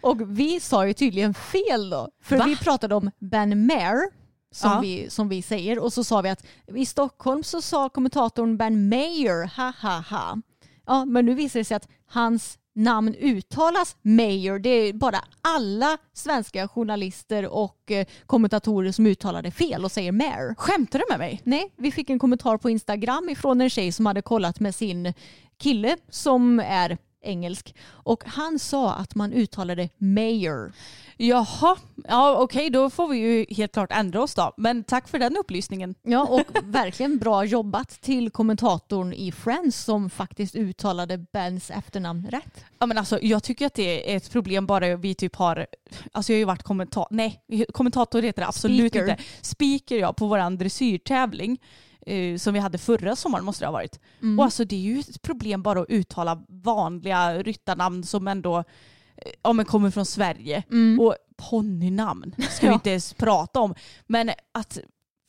Och 0.00 0.38
vi 0.38 0.60
sa 0.60 0.86
ju 0.86 0.92
tydligen 0.92 1.34
fel 1.34 1.90
då. 1.90 2.08
För 2.22 2.38
Va? 2.38 2.44
vi 2.44 2.56
pratade 2.56 2.94
om 2.94 3.10
Ben 3.18 3.66
Mayer. 3.66 4.17
Som, 4.54 4.70
Ja. 4.70 4.80
vi, 4.80 5.10
som 5.10 5.28
vi 5.28 5.42
säger 5.42 5.78
och 5.78 5.92
så 5.92 6.04
sa 6.04 6.20
vi 6.20 6.28
att 6.28 6.44
i 6.76 6.86
Stockholm 6.86 7.42
så 7.42 7.62
sa 7.62 7.88
kommentatorn 7.88 8.56
Ben 8.56 8.88
Mayer 8.88 9.56
ha 9.56 9.72
ha 9.82 10.00
ha. 10.00 10.38
Ja 10.86 11.04
men 11.04 11.26
nu 11.26 11.34
visar 11.34 11.60
det 11.60 11.64
sig 11.64 11.76
att 11.76 11.88
hans 12.06 12.58
namn 12.74 13.14
uttalas 13.14 13.96
Mayer. 14.02 14.58
Det 14.58 14.68
är 14.70 14.92
bara 14.92 15.18
alla 15.40 15.98
svenska 16.12 16.68
journalister 16.68 17.46
och 17.46 17.90
eh, 17.90 18.06
kommentatorer 18.26 18.92
som 18.92 19.06
uttalar 19.06 19.42
det 19.42 19.50
fel 19.50 19.84
och 19.84 19.92
säger 19.92 20.12
Mayer. 20.12 20.54
Skämtar 20.58 20.98
du 20.98 21.04
med 21.10 21.18
mig? 21.18 21.40
Nej, 21.44 21.72
vi 21.76 21.92
fick 21.92 22.10
en 22.10 22.18
kommentar 22.18 22.56
på 22.56 22.70
Instagram 22.70 23.28
ifrån 23.28 23.60
en 23.60 23.70
tjej 23.70 23.92
som 23.92 24.06
hade 24.06 24.22
kollat 24.22 24.60
med 24.60 24.74
sin 24.74 25.14
kille 25.58 25.96
som 26.10 26.60
är 26.60 26.98
engelsk. 27.22 27.74
Och 27.88 28.24
han 28.26 28.58
sa 28.58 28.94
att 28.94 29.14
man 29.14 29.32
uttalade 29.32 29.88
mayor. 29.98 30.72
Jaha, 31.20 31.76
ja 32.08 32.36
okej 32.38 32.70
då 32.70 32.90
får 32.90 33.08
vi 33.08 33.18
ju 33.18 33.46
helt 33.54 33.72
klart 33.72 33.92
ändra 33.92 34.22
oss 34.22 34.34
då. 34.34 34.52
Men 34.56 34.84
tack 34.84 35.08
för 35.08 35.18
den 35.18 35.36
upplysningen. 35.36 35.94
Ja, 36.02 36.26
och 36.26 36.42
verkligen 36.64 37.18
bra 37.18 37.44
jobbat 37.44 37.88
till 37.88 38.30
kommentatorn 38.30 39.12
i 39.12 39.32
Friends 39.32 39.84
som 39.84 40.10
faktiskt 40.10 40.54
uttalade 40.56 41.18
Bens 41.18 41.70
efternamn 41.70 42.26
rätt. 42.30 42.64
Ja, 42.78 42.86
men 42.86 42.98
alltså, 42.98 43.18
jag 43.22 43.42
tycker 43.42 43.66
att 43.66 43.74
det 43.74 44.12
är 44.12 44.16
ett 44.16 44.30
problem 44.30 44.66
bara 44.66 44.96
vi 44.96 45.14
typ 45.14 45.36
har, 45.36 45.66
alltså 46.12 46.32
jag 46.32 46.36
har 46.36 46.38
ju 46.38 46.44
varit 46.44 46.62
kommentator, 46.62 47.16
nej 47.16 47.42
kommentator 47.72 48.22
heter 48.22 48.42
det 48.42 48.48
absolut 48.48 48.92
Speaker. 48.92 49.10
inte. 49.10 49.22
Speaker 49.40 49.96
ja, 49.96 50.12
på 50.12 50.26
vår 50.26 50.56
dressyrtävling 50.56 51.58
eh, 52.06 52.36
som 52.36 52.54
vi 52.54 52.60
hade 52.60 52.78
förra 52.78 53.16
sommaren 53.16 53.44
måste 53.44 53.64
det 53.64 53.68
ha 53.68 53.72
varit. 53.72 54.00
Mm. 54.22 54.38
Och 54.38 54.44
alltså 54.44 54.64
det 54.64 54.76
är 54.76 54.80
ju 54.80 55.00
ett 55.00 55.22
problem 55.22 55.62
bara 55.62 55.80
att 55.80 55.90
uttala 55.90 56.44
vanliga 56.48 57.42
ryttarnamn 57.42 58.04
som 58.04 58.28
ändå 58.28 58.64
ja, 59.42 59.52
men 59.52 59.64
kommer 59.64 59.90
från 59.90 60.06
Sverige. 60.06 60.62
Mm. 60.70 61.00
Och 61.00 61.16
ponnynamn 61.36 62.34
ska 62.50 62.60
vi 62.60 62.66
Ja. 62.66 62.74
inte 62.74 62.90
ens 62.90 63.14
prata 63.14 63.60
om. 63.60 63.74
Men 64.06 64.30
att 64.54 64.78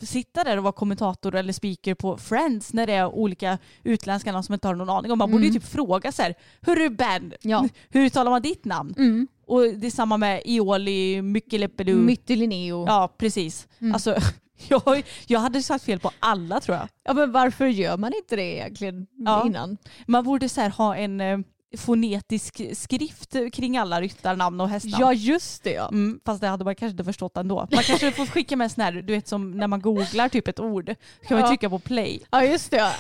sitta 0.04 0.44
där 0.44 0.58
och 0.58 0.64
vara 0.64 0.72
kommentator 0.74 1.36
eller 1.36 1.54
speaker 1.54 1.96
på 1.96 2.18
Friends 2.18 2.74
när 2.74 2.88
det 2.88 2.94
är 2.94 3.06
olika 3.08 3.58
utländska 3.84 4.32
namn 4.32 4.44
som 4.44 4.54
inte 4.54 4.68
har 4.68 4.76
någon 4.76 4.90
aning 4.90 5.12
om. 5.12 5.18
Man 5.18 5.32
borde 5.32 5.46
ju 5.46 5.52
typ 5.54 5.66
fråga 5.66 6.12
så 6.12 6.22
här, 6.22 6.36
hörru 6.62 6.90
Ben, 6.90 7.34
Ja. 7.42 7.68
hur 7.90 8.02
uttalar 8.06 8.32
man 8.32 8.42
ditt 8.42 8.66
namn? 8.66 8.94
Mm. 8.98 9.28
Och 9.48 9.62
det 9.62 9.88
är 9.88 9.92
samma 9.92 10.18
med 10.18 10.42
Ioli, 10.46 11.22
Mykkeleppelu. 11.22 11.96
Myttelineo. 11.96 12.86
Ja. 12.88 12.94
Ja, 12.94 13.16
precis. 13.18 13.68
Alltså, 13.94 14.16
jag, 14.68 15.04
jag 15.28 15.40
hade 15.40 15.62
sagt 15.64 15.84
fel 15.86 16.00
på 16.00 16.12
alla 16.20 16.60
tror 16.60 16.78
jag. 17.06 17.16
men 17.16 17.32
varför 17.32 17.66
gör 17.68 17.98
man 17.98 18.14
inte 18.14 18.36
det 18.36 18.56
egentligen 18.56 19.08
Ja. 19.16 19.46
innan? 19.48 19.78
Man 20.08 20.24
borde 20.24 20.50
så 20.50 20.62
här, 20.62 20.70
ha 20.70 20.96
en 20.96 21.22
eh, 21.22 21.40
fonetisk 21.78 22.62
skrift 22.78 23.36
kring 23.54 23.78
alla 23.78 24.02
ryttarnamn 24.02 24.62
och 24.62 24.70
hästnamn. 24.70 25.02
Ja 25.02 25.14
just 25.14 25.64
det 25.64 25.72
ja. 25.72 25.88
Mm, 25.88 26.20
fast 26.26 26.42
det 26.42 26.48
hade 26.48 26.64
man 26.66 26.76
kanske 26.76 26.92
inte 26.92 27.04
förstått 27.04 27.38
ändå. 27.38 27.68
Man 27.72 27.84
kanske 27.84 28.12
får 28.12 28.26
skicka 28.26 28.56
med 28.56 28.72
sån 28.72 28.84
här, 28.84 28.92
du 28.92 29.14
vet 29.14 29.28
som 29.28 29.52
när 29.52 29.68
man 29.68 29.82
googlar 29.82 30.30
typ 30.30 30.48
ett 30.48 30.60
ord. 30.60 30.86
kan 30.86 30.96
man 31.30 31.40
Ja. 31.40 31.48
trycka 31.48 31.70
på 31.70 31.80
play. 31.80 32.22
Ja 32.32 32.44
just 32.44 32.72
det 32.72 32.78
ja. 32.78 32.92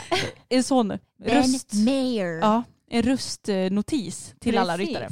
En 0.49 0.63
sån 0.63 0.97
röst, 1.25 1.73
mayor. 1.73 2.39
ja, 2.39 2.63
en 2.89 3.01
röstnotis 3.03 4.33
till 4.39 4.57
alla 4.57 4.77
Precis. 4.77 4.89
ryttare. 4.89 5.07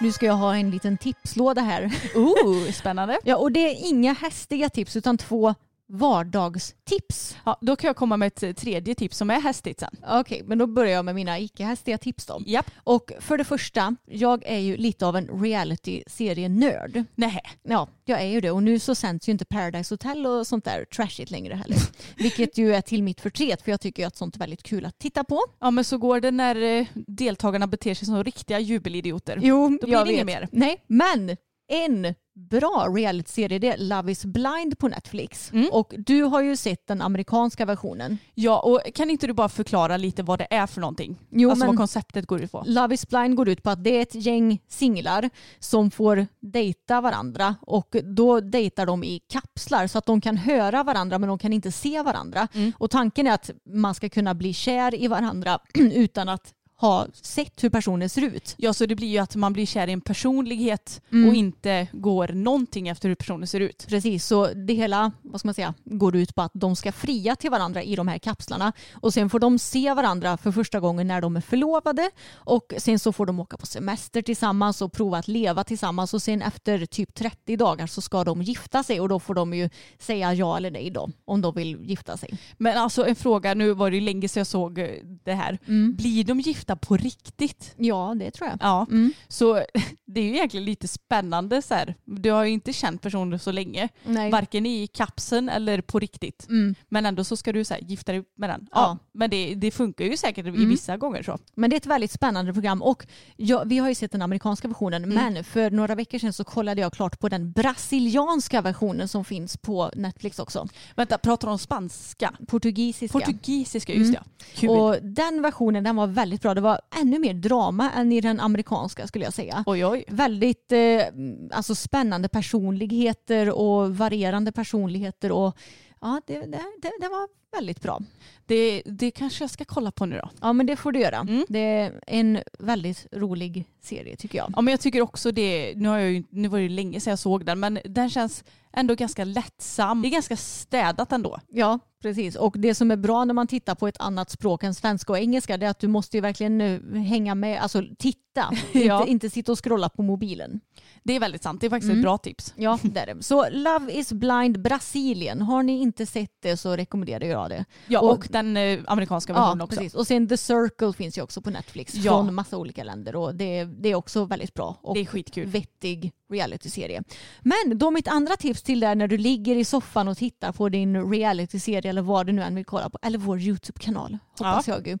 Nu 0.00 0.12
ska 0.12 0.26
jag 0.26 0.34
ha 0.34 0.56
en 0.56 0.70
liten 0.70 0.98
tipslåda 0.98 1.62
här. 1.62 1.92
Oh, 2.14 2.70
spännande. 2.72 3.18
Ja, 3.24 3.36
och 3.36 3.52
det 3.52 3.60
är 3.70 3.88
inga 3.88 4.12
hästiga 4.12 4.68
tips 4.70 4.96
utan 4.96 5.18
två 5.18 5.54
vardagstips. 5.88 7.36
Ja, 7.44 7.58
då 7.60 7.76
kan 7.76 7.88
jag 7.88 7.96
komma 7.96 8.16
med 8.16 8.26
ett 8.42 8.56
tredje 8.56 8.94
tips 8.94 9.16
som 9.16 9.30
är 9.30 9.40
hästigt 9.40 9.80
sen. 9.80 9.90
Okej, 10.08 10.42
men 10.44 10.58
då 10.58 10.66
börjar 10.66 10.92
jag 10.92 11.04
med 11.04 11.14
mina 11.14 11.38
icke-hästiga 11.38 11.98
tips 11.98 12.26
då. 12.26 12.42
Japp. 12.46 12.70
Och 12.84 13.12
för 13.20 13.38
det 13.38 13.44
första, 13.44 13.96
jag 14.06 14.42
är 14.46 14.58
ju 14.58 14.76
lite 14.76 15.06
av 15.06 15.16
en 15.16 15.28
reality-serienörd. 15.42 17.04
Nej. 17.14 17.40
Ja, 17.62 17.88
jag 18.04 18.20
är 18.22 18.26
ju 18.26 18.40
det. 18.40 18.50
Och 18.50 18.62
nu 18.62 18.78
så 18.78 18.94
sänds 18.94 19.28
ju 19.28 19.32
inte 19.32 19.44
Paradise 19.44 19.94
Hotel 19.94 20.26
och 20.26 20.46
sånt 20.46 20.64
där 20.64 20.84
trashigt 20.84 21.30
längre 21.30 21.54
heller. 21.54 21.78
Vilket 22.16 22.58
ju 22.58 22.74
är 22.74 22.80
till 22.80 23.02
mitt 23.02 23.20
förtret 23.20 23.62
för 23.62 23.70
jag 23.70 23.80
tycker 23.80 24.02
ju 24.02 24.06
att 24.06 24.16
sånt 24.16 24.34
är 24.34 24.38
väldigt 24.38 24.62
kul 24.62 24.84
att 24.86 24.98
titta 24.98 25.24
på. 25.24 25.40
Ja 25.60 25.70
men 25.70 25.84
så 25.84 25.98
går 25.98 26.20
det 26.20 26.30
när 26.30 26.62
eh, 26.62 26.86
deltagarna 26.94 27.66
beter 27.66 27.94
sig 27.94 28.06
som 28.06 28.24
riktiga 28.24 28.58
jubelidioter. 28.60 29.38
Jo, 29.42 29.78
Då 29.80 29.86
blir 29.86 29.92
jag 29.96 30.06
det 30.06 30.12
inget 30.12 30.26
vet. 30.26 30.40
mer. 30.40 30.48
Nej, 30.52 30.84
men 30.86 31.36
en 31.68 32.14
bra 32.36 32.88
realityserie 32.94 33.58
det 33.58 33.68
är 33.68 33.78
Love 33.78 34.12
is 34.12 34.24
blind 34.24 34.78
på 34.78 34.88
Netflix. 34.88 35.52
Mm. 35.52 35.68
Och 35.72 35.94
du 35.98 36.22
har 36.22 36.42
ju 36.42 36.56
sett 36.56 36.86
den 36.86 37.02
amerikanska 37.02 37.64
versionen. 37.64 38.18
Ja 38.34 38.60
och 38.60 38.80
kan 38.94 39.10
inte 39.10 39.26
du 39.26 39.32
bara 39.32 39.48
förklara 39.48 39.96
lite 39.96 40.22
vad 40.22 40.38
det 40.38 40.46
är 40.50 40.66
för 40.66 40.80
någonting? 40.80 41.16
Jo, 41.30 41.50
alltså 41.50 41.66
vad 41.66 41.76
konceptet 41.76 42.26
går 42.26 42.42
ut 42.42 42.52
på. 42.52 42.64
Love 42.66 42.94
is 42.94 43.08
blind 43.08 43.36
går 43.36 43.48
ut 43.48 43.62
på 43.62 43.70
att 43.70 43.84
det 43.84 43.90
är 43.90 44.02
ett 44.02 44.14
gäng 44.14 44.62
singlar 44.68 45.30
som 45.58 45.90
får 45.90 46.26
dejta 46.40 47.00
varandra 47.00 47.54
och 47.60 47.96
då 48.04 48.40
dejtar 48.40 48.86
de 48.86 49.04
i 49.04 49.18
kapslar 49.18 49.86
så 49.86 49.98
att 49.98 50.06
de 50.06 50.20
kan 50.20 50.36
höra 50.36 50.82
varandra 50.82 51.18
men 51.18 51.28
de 51.28 51.38
kan 51.38 51.52
inte 51.52 51.72
se 51.72 52.02
varandra. 52.02 52.48
Och 52.78 52.90
tanken 52.90 53.26
är 53.26 53.32
att 53.32 53.50
man 53.64 53.94
ska 53.94 54.08
kunna 54.08 54.34
bli 54.34 54.52
kär 54.52 54.94
i 54.94 55.08
varandra 55.08 55.58
utan 55.74 56.28
att 56.28 56.52
ha 56.76 57.06
sett 57.22 57.64
hur 57.64 57.70
personen 57.70 58.08
ser 58.08 58.22
ut. 58.22 58.54
Ja 58.58 58.72
så 58.72 58.86
det 58.86 58.94
blir 58.94 59.08
ju 59.08 59.18
att 59.18 59.36
man 59.36 59.52
blir 59.52 59.66
kär 59.66 59.88
i 59.88 59.92
en 59.92 60.00
personlighet 60.00 61.02
Mm. 61.12 61.28
och 61.28 61.34
inte 61.34 61.88
går 61.92 62.28
någonting 62.28 62.88
efter 62.88 63.08
hur 63.08 63.16
personen 63.16 63.46
ser 63.46 63.60
ut. 63.60 63.86
Precis, 63.88 64.26
så 64.26 64.46
det 64.54 64.74
hela 64.74 65.12
vad 65.22 65.40
ska 65.40 65.46
man 65.48 65.54
säga, 65.54 65.74
går 65.84 66.16
ut 66.16 66.34
på 66.34 66.42
att 66.42 66.50
de 66.54 66.76
ska 66.76 66.92
fria 66.92 67.36
till 67.36 67.50
varandra 67.50 67.82
i 67.82 67.96
de 67.96 68.08
här 68.08 68.18
kapslarna 68.18 68.72
och 68.92 69.14
sen 69.14 69.30
får 69.30 69.38
de 69.38 69.58
se 69.58 69.94
varandra 69.94 70.36
för 70.36 70.52
första 70.52 70.80
gången 70.80 71.06
när 71.06 71.20
de 71.20 71.36
är 71.36 71.40
förlovade 71.40 72.10
och 72.34 72.72
sen 72.78 72.98
så 72.98 73.12
får 73.12 73.26
de 73.26 73.40
åka 73.40 73.56
på 73.56 73.66
semester 73.66 74.22
tillsammans 74.22 74.82
och 74.82 74.92
prova 74.92 75.18
att 75.18 75.28
leva 75.28 75.64
tillsammans 75.64 76.14
och 76.14 76.22
sen 76.22 76.42
efter 76.42 76.86
typ 76.86 77.14
30 77.14 77.56
dagar 77.56 77.86
så 77.86 78.00
ska 78.00 78.24
de 78.24 78.42
gifta 78.42 78.82
sig 78.82 79.00
och 79.00 79.08
då 79.08 79.20
får 79.20 79.34
de 79.34 79.54
ju 79.54 79.70
säga 79.98 80.34
ja 80.34 80.56
eller 80.56 80.70
nej 80.70 80.90
då 80.90 81.10
om 81.24 81.40
de 81.40 81.54
vill 81.54 81.76
gifta 81.84 82.16
sig. 82.16 82.38
Men 82.58 82.78
alltså 82.78 83.06
en 83.06 83.16
fråga, 83.16 83.54
nu 83.54 83.72
var 83.72 83.90
det 83.90 83.96
ju 83.96 84.02
länge 84.02 84.28
sedan 84.28 84.40
jag 84.40 84.46
såg 84.46 84.78
eh, 84.78 84.88
det 85.24 85.34
här. 85.34 85.58
Mm. 85.66 85.94
Blir 85.96 86.24
de 86.24 86.40
gifta 86.40 86.65
på 86.74 86.96
riktigt? 86.96 87.74
Ja, 87.76 88.14
det 88.18 88.30
tror 88.30 88.48
jag. 88.50 88.58
Ja, 88.60 88.86
Mm. 88.90 89.12
så 89.28 89.54
det 90.06 90.20
är 90.20 90.24
ju 90.24 90.34
egentligen 90.34 90.64
lite 90.66 90.88
spännande 90.88 91.62
så 91.62 91.74
här. 91.74 91.94
Du 92.04 92.30
har 92.30 92.44
ju 92.44 92.50
inte 92.52 92.72
känt 92.72 93.02
personen 93.02 93.38
så 93.38 93.52
länge. 93.52 93.88
Nej. 94.04 94.30
Varken 94.30 94.66
i 94.66 94.86
kapseln 94.86 95.48
eller 95.48 95.80
på 95.80 95.98
riktigt. 95.98 96.46
Mm. 96.48 96.74
Men 96.88 97.06
ändå 97.06 97.24
så 97.24 97.36
ska 97.36 97.52
du 97.52 97.64
så 97.64 97.74
här, 97.74 97.80
gifta 97.80 98.12
dig 98.12 98.24
med 98.36 98.50
den. 98.50 98.60
Ja, 98.70 98.80
Ja. 98.80 98.98
men 99.12 99.30
det, 99.30 99.54
det 99.54 99.70
funkar 99.70 100.04
ju 100.04 100.16
säkert 100.16 100.46
i 100.46 100.48
Mm. 100.48 100.68
vissa 100.68 100.96
gånger 100.96 101.22
så. 101.22 101.38
Men 101.54 101.70
det 101.70 101.76
är 101.76 101.78
ett 101.78 101.86
väldigt 101.86 102.10
spännande 102.10 102.52
program 102.52 102.82
och 102.82 103.06
ja, 103.36 103.62
vi 103.66 103.78
har 103.78 103.88
ju 103.88 103.94
sett 103.94 104.12
den 104.12 104.22
amerikanska 104.22 104.68
versionen 104.68 105.04
Mm. 105.04 105.14
men 105.34 105.44
för 105.44 105.70
några 105.70 105.94
veckor 105.94 106.18
sedan 106.18 106.32
så 106.32 106.44
kollade 106.44 106.80
jag 106.80 106.92
klart 106.92 107.20
på 107.20 107.28
den 107.28 107.52
brasilianska 107.52 108.60
versionen 108.62 109.08
som 109.08 109.24
finns 109.24 109.56
på 109.56 109.90
Netflix 109.94 110.38
också. 110.38 110.68
Vänta, 110.96 111.18
pratar 111.18 111.48
de 111.48 111.58
spanska? 111.58 112.32
Portugisiska. 112.48 113.18
Portugisiska, 113.18 113.92
just 113.92 114.08
Mm. 114.08 114.22
ja. 114.24 114.44
Kul. 114.54 114.70
Och 114.70 114.96
den 115.02 115.42
versionen 115.42 115.84
den 115.84 115.96
var 115.96 116.06
väldigt 116.06 116.42
bra. 116.42 116.54
Det 116.56 116.62
var 116.62 116.80
ännu 117.00 117.18
mer 117.18 117.34
drama 117.34 117.90
än 117.90 118.12
i 118.12 118.20
den 118.20 118.40
amerikanska 118.40 119.06
skulle 119.06 119.24
jag 119.24 119.34
säga. 119.34 119.64
Oj, 119.66 119.86
oj. 119.86 120.04
Väldigt 120.08 120.72
eh, 120.72 121.02
alltså 121.50 121.74
spännande 121.74 122.28
personligheter 122.28 123.50
och 123.50 123.96
varierande 123.96 124.52
personligheter. 124.52 125.32
Och, 125.32 125.56
ja, 126.00 126.20
det, 126.26 126.38
det, 126.38 126.62
det, 126.82 126.92
det 127.00 127.08
var 127.08 127.28
väldigt 127.56 127.82
bra. 127.82 128.00
Det, 128.46 128.82
det 128.86 129.10
kanske 129.10 129.44
jag 129.44 129.50
ska 129.50 129.64
kolla 129.64 129.90
på 129.90 130.06
nu 130.06 130.16
då. 130.16 130.30
Ja 130.40 130.52
men 130.52 130.66
det 130.66 130.76
får 130.76 130.92
du 130.92 131.00
göra. 131.00 131.16
Mm. 131.16 131.44
Det 131.48 131.58
är 131.58 132.00
en 132.06 132.38
väldigt 132.58 133.06
rolig 133.12 133.64
serie 133.82 134.16
tycker 134.16 134.38
jag. 134.38 134.52
Ja, 134.56 134.62
men 134.62 134.72
jag 134.72 134.80
tycker 134.80 135.00
också 135.00 135.32
det, 135.32 135.72
nu, 135.76 135.88
har 135.88 135.98
jag 135.98 136.10
ju, 136.10 136.24
nu 136.30 136.48
var 136.48 136.58
det 136.58 136.62
ju 136.62 136.68
länge 136.68 137.00
sedan 137.00 137.10
jag 137.10 137.18
såg 137.18 137.44
den, 137.44 137.60
men 137.60 137.78
den 137.84 138.10
känns 138.10 138.44
ändå 138.72 138.94
ganska 138.94 139.24
lättsam. 139.24 140.02
Det 140.02 140.08
är 140.08 140.10
ganska 140.10 140.36
städat 140.36 141.12
ändå. 141.12 141.40
Ja, 141.48 141.78
precis. 142.06 142.36
Och 142.36 142.54
det 142.58 142.74
som 142.74 142.90
är 142.90 142.96
bra 142.96 143.24
när 143.24 143.34
man 143.34 143.46
tittar 143.46 143.74
på 143.74 143.88
ett 143.88 144.00
annat 144.00 144.30
språk 144.30 144.62
än 144.62 144.74
svenska 144.74 145.12
och 145.12 145.18
engelska 145.18 145.56
det 145.56 145.66
är 145.66 145.70
att 145.70 145.78
du 145.78 145.88
måste 145.88 146.16
ju 146.16 146.20
verkligen 146.20 146.60
hänga 146.94 147.34
med, 147.34 147.62
alltså 147.62 147.82
titta. 147.98 148.25
Ja. 148.72 148.98
inte, 149.00 149.10
inte 149.10 149.30
sitta 149.30 149.52
och 149.52 149.64
scrolla 149.64 149.88
på 149.88 150.02
mobilen. 150.02 150.60
Det 151.02 151.16
är 151.16 151.20
väldigt 151.20 151.42
sant, 151.42 151.60
det 151.60 151.66
är 151.66 151.70
faktiskt 151.70 151.88
Mm. 151.90 151.98
ett 152.00 152.04
bra 152.04 152.18
tips. 152.18 152.54
Ja, 152.56 152.78
det 152.82 153.00
är 153.00 153.14
det. 153.14 153.22
Så 153.22 153.48
Love 153.50 153.92
is 153.92 154.12
blind 154.12 154.62
Brasilien. 154.62 155.42
Har 155.42 155.62
ni 155.62 155.80
inte 155.80 156.06
sett 156.06 156.32
det 156.42 156.56
så 156.56 156.76
rekommenderar 156.76 157.24
jag 157.26 157.50
det. 157.50 157.64
Ja, 157.86 158.00
Och- 158.00 158.10
och, 158.12 158.26
den 158.30 158.56
eh, 158.56 158.80
amerikanska 158.86 159.32
versionen 159.32 159.58
Ja, 159.58 159.64
också. 159.64 159.76
precis. 159.76 159.94
Och 159.94 160.06
sen 160.06 160.28
The 160.28 160.36
Circle 160.36 160.92
finns 160.92 161.18
ju 161.18 161.22
också 161.22 161.40
på 161.40 161.50
Netflix 161.50 161.94
Ja. 161.94 162.12
från 162.12 162.34
massa 162.34 162.56
olika 162.58 162.84
länder 162.84 163.16
och 163.16 163.34
det, 163.34 163.64
det 163.64 163.88
är 163.88 163.94
också 163.94 164.24
väldigt 164.24 164.54
bra 164.54 164.78
och 164.82 164.94
Det 164.94 165.00
är 165.00 165.04
skitkul. 165.04 165.46
vettig 165.46 166.12
realityserie. 166.32 167.02
Men 167.40 167.78
då 167.78 167.90
mitt 167.90 168.08
andra 168.08 168.36
tips 168.36 168.62
till 168.62 168.80
dig 168.80 168.94
när 168.96 169.08
du 169.08 169.18
ligger 169.18 169.56
i 169.56 169.64
soffan 169.64 170.08
och 170.08 170.16
tittar 170.18 170.52
på 170.52 170.68
din 170.68 171.10
realityserie 171.12 171.90
eller 171.90 172.02
vad 172.02 172.26
du 172.26 172.32
nu 172.32 172.42
än 172.42 172.54
vill 172.54 172.64
kolla 172.64 172.90
på, 172.90 172.98
eller 173.02 173.18
vår 173.18 173.40
YouTube-kanal 173.40 174.18
hoppas 174.38 174.68
jag 174.68 174.86
ju. 174.86 174.98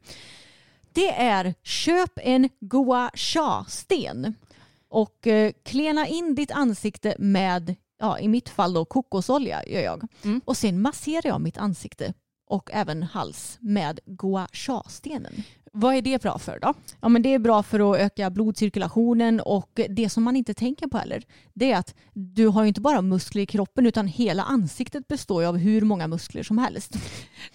Det 0.96 1.10
är 1.10 1.54
köp 1.62 2.10
en 2.16 2.48
gua 2.60 3.10
sha-sten 3.14 4.34
och 4.88 5.26
eh, 5.26 5.52
klena 5.62 6.06
in 6.06 6.34
ditt 6.34 6.50
ansikte 6.50 7.14
med, 7.18 7.74
ja 7.98 8.18
i 8.18 8.28
mitt 8.28 8.48
fall 8.48 8.72
då 8.72 8.84
kokosolja 8.84 9.66
gör 9.66 9.80
jag. 9.80 10.08
Mm. 10.24 10.40
Och 10.44 10.56
sen 10.56 10.82
masserar 10.82 11.26
jag 11.26 11.40
mitt 11.40 11.58
ansikte 11.58 12.14
och 12.46 12.70
även 12.72 13.02
hals 13.02 13.58
med 13.60 14.00
gua 14.06 14.48
sha-stenen. 14.52 15.32
Vad 15.78 15.94
är 15.94 16.02
det 16.02 16.22
bra 16.22 16.38
för 16.38 16.58
då? 16.62 16.74
Ja, 17.00 17.08
men 17.08 17.22
det 17.22 17.34
är 17.34 17.38
bra 17.38 17.62
för 17.62 17.92
att 17.92 18.00
öka 18.00 18.30
blodcirkulationen 18.30 19.40
och 19.40 19.80
det 19.88 20.08
som 20.08 20.22
man 20.22 20.36
inte 20.36 20.54
tänker 20.54 20.86
på 20.86 20.98
heller 20.98 21.22
det 21.58 21.72
är 21.72 21.78
att 21.78 21.94
du 22.12 22.46
har 22.46 22.62
ju 22.62 22.68
inte 22.68 22.80
bara 22.80 23.02
muskler 23.02 23.42
i 23.42 23.46
kroppen 23.46 23.86
utan 23.86 24.06
hela 24.06 24.42
ansiktet 24.42 25.08
består 25.08 25.42
ju 25.42 25.48
av 25.48 25.56
hur 25.56 25.80
många 25.80 26.06
muskler 26.06 26.42
som 26.42 26.58
helst. 26.58 26.96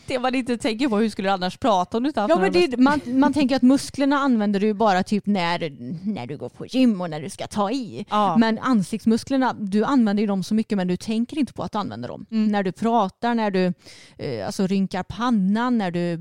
Det 0.08 0.20
man 0.20 0.36
inte 0.36 0.58
tänker 0.58 0.90
på, 0.90 0.98
hur 0.98 1.10
skulle 1.10 1.28
du 1.28 1.34
annars 1.34 1.58
prata 1.58 1.98
om 1.98 2.04
du 2.04 2.10
inte 2.10 2.22
haft 2.22 2.30
Ja, 2.30 2.40
men 2.40 2.52
det, 2.52 2.78
man, 2.78 3.02
man 3.06 3.34
tänker 3.34 3.56
att 3.56 3.62
musklerna 3.62 4.18
använder 4.18 4.60
du 4.60 4.74
bara 4.74 5.04
typ 5.04 5.26
när, 5.26 5.70
när 6.14 6.28
du 6.28 6.38
går 6.38 6.50
på 6.50 6.66
gym 6.66 7.02
och 7.02 7.10
när 7.10 7.22
du 7.22 7.30
ska 7.30 7.48
ta 7.48 7.72
i. 7.72 8.06
Ja. 8.10 8.38
Men 8.38 8.60
ansiktsmusklerna, 8.60 9.54
du 9.54 9.84
använder 9.84 10.22
ju 10.22 10.28
dem 10.28 10.44
så 10.44 10.54
mycket 10.54 10.78
men 10.78 10.88
du 10.88 10.98
tänker 10.98 11.38
inte 11.38 11.54
på 11.54 11.64
att 11.64 11.72
du 11.72 11.78
använder 11.78 12.10
dem. 12.10 12.26
Mm. 12.32 12.48
När 12.48 12.64
du 12.64 12.72
pratar, 12.72 13.36
när 13.36 13.52
du 13.52 13.74
eh, 14.18 14.46
alltså, 14.46 14.68
rynkar 14.68 15.04
pannan, 15.04 15.78
när 15.78 15.92
du 15.92 16.18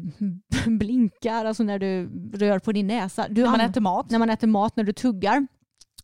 blinkar, 0.66 1.44
alltså 1.44 1.62
när 1.62 1.78
du 1.78 1.89
rör 2.32 2.58
på 2.58 2.72
din 2.72 2.86
näsa. 2.86 3.26
Du 3.30 3.42
När 3.42 3.50
man 3.50 3.60
an- 3.60 3.70
äter 3.70 3.80
mat. 3.80 4.10
När 4.10 4.18
man 4.18 4.30
äter 4.30 4.46
mat, 4.48 4.76
när 4.76 4.84
du 4.84 4.92
tuggar. 4.92 5.46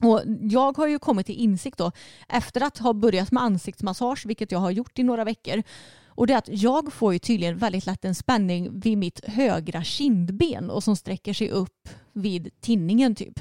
Och 0.01 0.21
jag 0.41 0.77
har 0.77 0.87
ju 0.87 0.99
kommit 0.99 1.27
till 1.27 1.35
insikt 1.35 1.79
då 1.79 1.93
efter 2.29 2.61
att 2.63 2.79
ha 2.79 2.93
börjat 2.93 3.33
med 3.33 3.43
ansiktsmassage, 3.43 4.27
vilket 4.27 4.53
jag 4.53 4.59
har 4.59 4.71
gjort 4.71 4.99
i 4.99 5.03
några 5.03 5.25
veckor. 5.25 5.63
Och 6.07 6.27
det 6.27 6.33
är 6.33 6.39
att 6.39 6.49
jag 6.49 6.93
får 6.93 7.13
ju 7.13 7.19
tydligen 7.19 7.57
väldigt 7.59 7.87
lätt 7.87 8.05
en 8.05 8.15
spänning 8.15 8.81
vid 8.81 8.99
mitt 8.99 9.21
högra 9.25 9.83
kindben 9.85 10.71
och 10.71 10.85
som 10.85 10.97
sträcker 10.97 11.33
sig 11.35 11.51
upp 11.51 11.89
vid 12.13 12.51
tinningen 12.61 13.15
typ. 13.15 13.41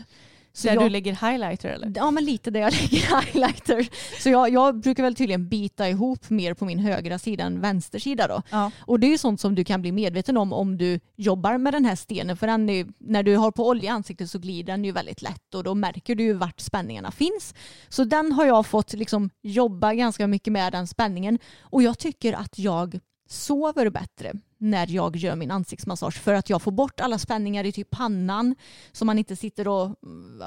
Så 0.55 0.67
Där 0.67 0.75
jag, 0.75 0.83
du 0.83 0.89
lägger 0.89 1.31
highlighter 1.31 1.69
eller? 1.69 1.91
Ja 1.95 2.11
men 2.11 2.25
lite 2.25 2.51
där 2.51 2.59
jag 2.59 2.73
lägger 2.81 3.21
highlighter. 3.21 3.87
Så 4.23 4.29
jag, 4.29 4.49
jag 4.49 4.79
brukar 4.79 5.03
väl 5.03 5.15
tydligen 5.15 5.49
bita 5.49 5.89
ihop 5.89 6.29
mer 6.29 6.53
på 6.53 6.65
min 6.65 6.79
högra 6.79 7.19
sida 7.19 7.43
än 7.43 7.61
vänster 7.61 7.99
sida 7.99 8.27
då. 8.27 8.41
Ja. 8.49 8.71
Och 8.79 8.99
det 8.99 9.07
är 9.07 9.11
ju 9.11 9.17
sånt 9.17 9.41
som 9.41 9.55
du 9.55 9.63
kan 9.63 9.81
bli 9.81 9.91
medveten 9.91 10.37
om 10.37 10.53
om 10.53 10.77
du 10.77 10.99
jobbar 11.15 11.57
med 11.57 11.73
den 11.73 11.85
här 11.85 11.95
stenen. 11.95 12.37
För 12.37 12.47
den 12.47 12.69
är, 12.69 12.87
när 12.97 13.23
du 13.23 13.35
har 13.35 13.51
på 13.51 13.67
olja 13.67 13.83
i 13.83 13.87
ansiktet 13.87 14.29
så 14.29 14.39
glider 14.39 14.73
den 14.73 14.85
ju 14.85 14.91
väldigt 14.91 15.21
lätt 15.21 15.55
och 15.55 15.63
då 15.63 15.75
märker 15.75 16.15
du 16.15 16.23
ju 16.23 16.33
vart 16.33 16.59
spänningarna 16.59 17.11
finns. 17.11 17.53
Så 17.89 18.03
den 18.03 18.31
har 18.31 18.45
jag 18.45 18.65
fått 18.65 18.93
liksom 18.93 19.29
jobba 19.41 19.93
ganska 19.93 20.27
mycket 20.27 20.53
med 20.53 20.71
den 20.71 20.87
spänningen. 20.87 21.39
Och 21.59 21.83
jag 21.83 21.97
tycker 21.97 22.33
att 22.33 22.59
jag 22.59 22.99
sover 23.29 23.89
bättre 23.89 24.33
när 24.65 24.91
jag 24.91 25.15
gör 25.15 25.35
min 25.35 25.51
ansiktsmassage 25.51 26.17
för 26.21 26.33
att 26.33 26.49
jag 26.49 26.61
får 26.61 26.71
bort 26.71 26.99
alla 26.99 27.17
spänningar 27.17 27.63
i 27.63 27.71
typ 27.71 27.89
pannan 27.89 28.55
så 28.91 29.05
man 29.05 29.19
inte 29.19 29.35
sitter 29.35 29.67
och 29.67 29.95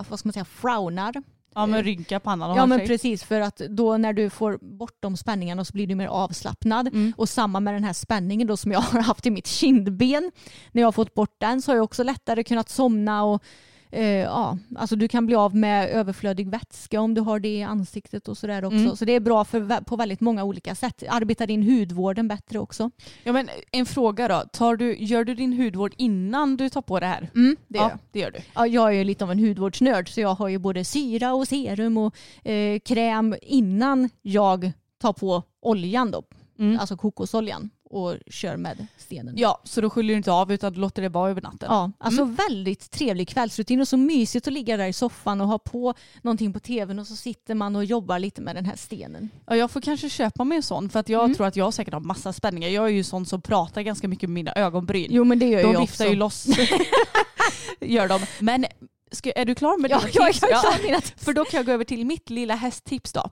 vad 0.09 0.19
ska 0.19 0.27
man 0.29 0.33
säga, 0.33 0.45
frownar. 0.45 1.15
Ja 1.55 1.67
men 1.67 1.83
rynka 1.83 2.21
pannan 2.21 2.51
och 2.51 2.57
Ja 2.57 2.67
men 2.67 2.79
sig. 2.79 2.87
precis 2.87 3.25
för 3.25 3.41
att 3.41 3.57
då 3.57 3.97
när 3.97 4.13
du 4.13 4.31
får 4.31 4.59
bort 4.77 4.97
de 5.01 5.17
spänningarna 5.17 5.65
så 5.65 5.73
blir 5.73 5.87
du 5.87 5.95
mer 5.95 6.07
avslappnad. 6.07 6.89
Mm. 6.89 7.13
Och 7.17 7.29
samma 7.29 7.61
med 7.61 7.75
den 7.75 7.85
här 7.85 7.93
spänningen 7.93 8.47
då 8.47 8.57
som 8.57 8.73
jag 8.73 8.81
har 8.93 9.01
haft 9.01 9.27
i 9.27 9.31
mitt 9.31 9.47
kindben. 9.47 10.33
När 10.73 10.83
jag 10.83 10.87
har 10.87 10.93
fått 10.93 11.15
bort 11.15 11.37
den 11.39 11.63
så 11.63 11.71
har 11.71 11.77
jag 11.77 11.85
också 11.85 12.03
lättare 12.03 12.45
kunnat 12.45 12.69
somna 12.69 13.25
och 13.25 13.43
eh, 13.91 14.05
ja, 14.05 14.59
alltså 14.77 14.97
du 14.97 15.09
kan 15.09 15.27
bli 15.27 15.35
av 15.35 15.57
med 15.57 15.91
överflödig 15.91 16.49
vätska 16.49 17.01
om 17.01 17.15
du 17.15 17.21
har 17.21 17.41
det 17.41 17.49
i 17.49 17.63
ansiktet 17.63 18.29
och 18.29 18.39
sådär 18.39 18.65
också. 18.65 18.79
Mm. 18.79 18.97
Så 18.97 19.05
det 19.05 19.13
är 19.13 19.21
bra 19.21 19.45
för, 19.45 19.85
på 19.85 19.97
väldigt 19.97 20.21
många 20.21 20.45
olika 20.45 20.75
sätt. 20.75 21.03
Arbetar 21.09 21.51
in 21.51 21.63
hudvården 21.63 22.29
bättre 22.29 22.59
också. 22.59 22.91
Ja 23.23 23.33
men 23.33 23.49
en 23.73 23.87
fråga 23.87 24.29
då, 24.29 24.45
Tar 24.53 24.77
du, 24.77 24.97
gör 24.97 25.25
du 25.25 25.35
din 25.35 25.53
hudvård 25.53 25.95
innan 25.97 26.57
du 26.57 26.69
tar 26.69 26.83
på 26.83 27.01
det 27.01 27.07
här? 27.07 27.31
Mm, 27.35 27.57
det 27.69 27.79
gör 27.79 27.85
ja, 27.85 27.91
jag. 27.91 27.99
det 28.13 28.19
gör 28.19 28.31
du. 28.31 28.39
Ja, 28.55 28.67
jag 28.67 28.89
är 28.89 28.93
ju 28.93 29.05
lite 29.05 29.25
av 29.25 29.31
en 29.31 29.39
hudvårdsnörd 29.39 30.15
så 30.15 30.21
jag 30.21 30.35
har 30.35 30.49
ju 30.49 30.59
både 30.59 30.85
syra 30.85 31.35
och 31.35 31.49
serum 31.49 31.97
och 31.99 32.15
eh, 32.49 32.79
kräm 32.79 33.35
innan 33.43 34.11
jag 34.23 34.73
tar 34.99 35.13
på 35.13 35.43
oljan 35.61 36.11
då. 36.11 36.23
Mm. 36.59 36.79
Alltså 36.81 36.97
kokosoljan 36.97 37.71
och 37.91 38.17
kör 38.27 38.57
med 38.57 38.87
stenen. 38.97 39.35
Ja, 39.39 39.61
så 39.65 39.81
då 39.81 39.91
sköljer 39.91 40.15
du 40.15 40.17
inte 40.17 40.33
av 40.33 40.53
utan 40.53 40.73
du 40.73 40.81
låter 40.81 41.03
det 41.03 41.09
vara 41.09 41.31
över 41.31 41.43
natten? 41.43 41.67
Ja, 41.71 41.93
alltså 41.99 42.25
väldigt 42.25 42.91
trevlig 42.91 43.29
kvällsrutin 43.29 43.81
och 43.81 43.89
så 43.89 43.97
mysigt 43.97 44.47
att 44.47 44.53
ligga 44.53 44.77
där 44.77 44.87
i 44.87 44.93
soffan 44.93 45.41
och 45.41 45.49
ha 45.49 45.59
på 45.59 45.95
någonting 46.23 46.53
på 46.53 46.61
tvn 46.61 46.99
och 46.99 47.07
så 47.07 47.17
sitter 47.17 47.55
man 47.55 47.77
och 47.77 47.85
jobbar 47.85 48.19
lite 48.19 48.41
med 48.41 48.57
den 48.57 48.65
här 48.65 48.77
stenen. 48.77 49.29
Ja, 49.47 49.57
jag 49.57 49.71
får 49.71 49.81
kanske 49.81 50.09
köpa 50.11 50.45
mig 50.45 50.57
en 50.57 50.63
sån 50.63 50.89
för 50.91 51.01
att 51.01 51.09
jag 51.09 51.25
Mm. 51.25 51.35
tror 51.37 51.47
att 51.47 51.57
jag 51.57 51.75
säkert 51.75 51.95
har 51.95 52.01
massa 52.01 52.33
spänningar. 52.33 52.69
Jag 52.69 52.85
är 52.85 52.89
ju 52.93 53.05
sån 53.05 53.27
som 53.27 53.41
pratar 53.43 53.83
ganska 53.83 54.09
mycket 54.09 54.29
med 54.29 54.35
mina 54.35 54.53
ögonbryn. 54.53 55.07
Jo 55.11 55.25
men 55.25 55.39
det 55.39 55.47
gör 55.49 55.63
de 55.63 55.73
jag 55.73 55.81
viftar 55.81 56.05
också. 56.05 56.13
ju 56.13 56.17
loss. 56.19 56.47
Gör 57.81 58.09
de. 58.09 58.21
Men 58.41 58.65
ska, 59.11 59.31
är 59.33 59.45
du 59.45 59.55
klar 59.55 59.79
med 59.79 59.91
Ja, 59.91 59.99
dina 59.99 60.11
jag 60.15 60.29
är 60.29 60.33
tips? 60.33 60.39
klar 60.41 60.73
med 60.77 60.83
mina 60.85 61.01
tips. 61.01 61.25
För 61.25 61.33
då 61.33 61.45
kan 61.45 61.59
jag 61.59 61.67
gå 61.67 61.73
över 61.73 61.85
till 61.85 62.07
mitt 62.07 62.31
lilla 62.31 62.55
hästtips 62.55 63.13
då. 63.13 63.31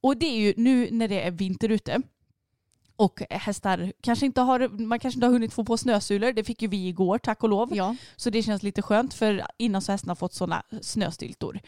Och 0.00 0.16
det 0.16 0.26
är 0.26 0.38
ju 0.38 0.54
nu 0.56 0.88
när 0.90 1.08
det 1.08 1.22
är 1.22 1.30
vinter 1.30 1.68
ute 1.68 2.02
och 2.98 3.22
hästar 3.30 3.92
kanske 4.00 4.26
inte 4.26 4.40
har, 4.40 4.68
man 4.68 4.98
kanske 4.98 5.16
inte 5.16 5.26
har 5.26 5.32
hunnit 5.32 5.52
få 5.52 5.64
på 5.64 5.76
snösulor. 5.76 6.32
Det 6.32 6.44
fick 6.44 6.62
ju 6.62 6.68
vi 6.68 6.88
igår 6.88 7.18
tack 7.18 7.42
och 7.42 7.48
lov. 7.48 7.76
Ja. 7.76 7.96
Så 8.16 8.30
det 8.30 8.42
känns 8.42 8.62
lite 8.62 8.82
skönt 8.82 9.14
för 9.14 9.46
innan 9.58 9.82
så 9.82 9.92
har 9.92 9.94
hästarna 9.94 10.14
fått 10.14 10.34
sådana 10.34 10.62
snöstyltor. 10.82 11.60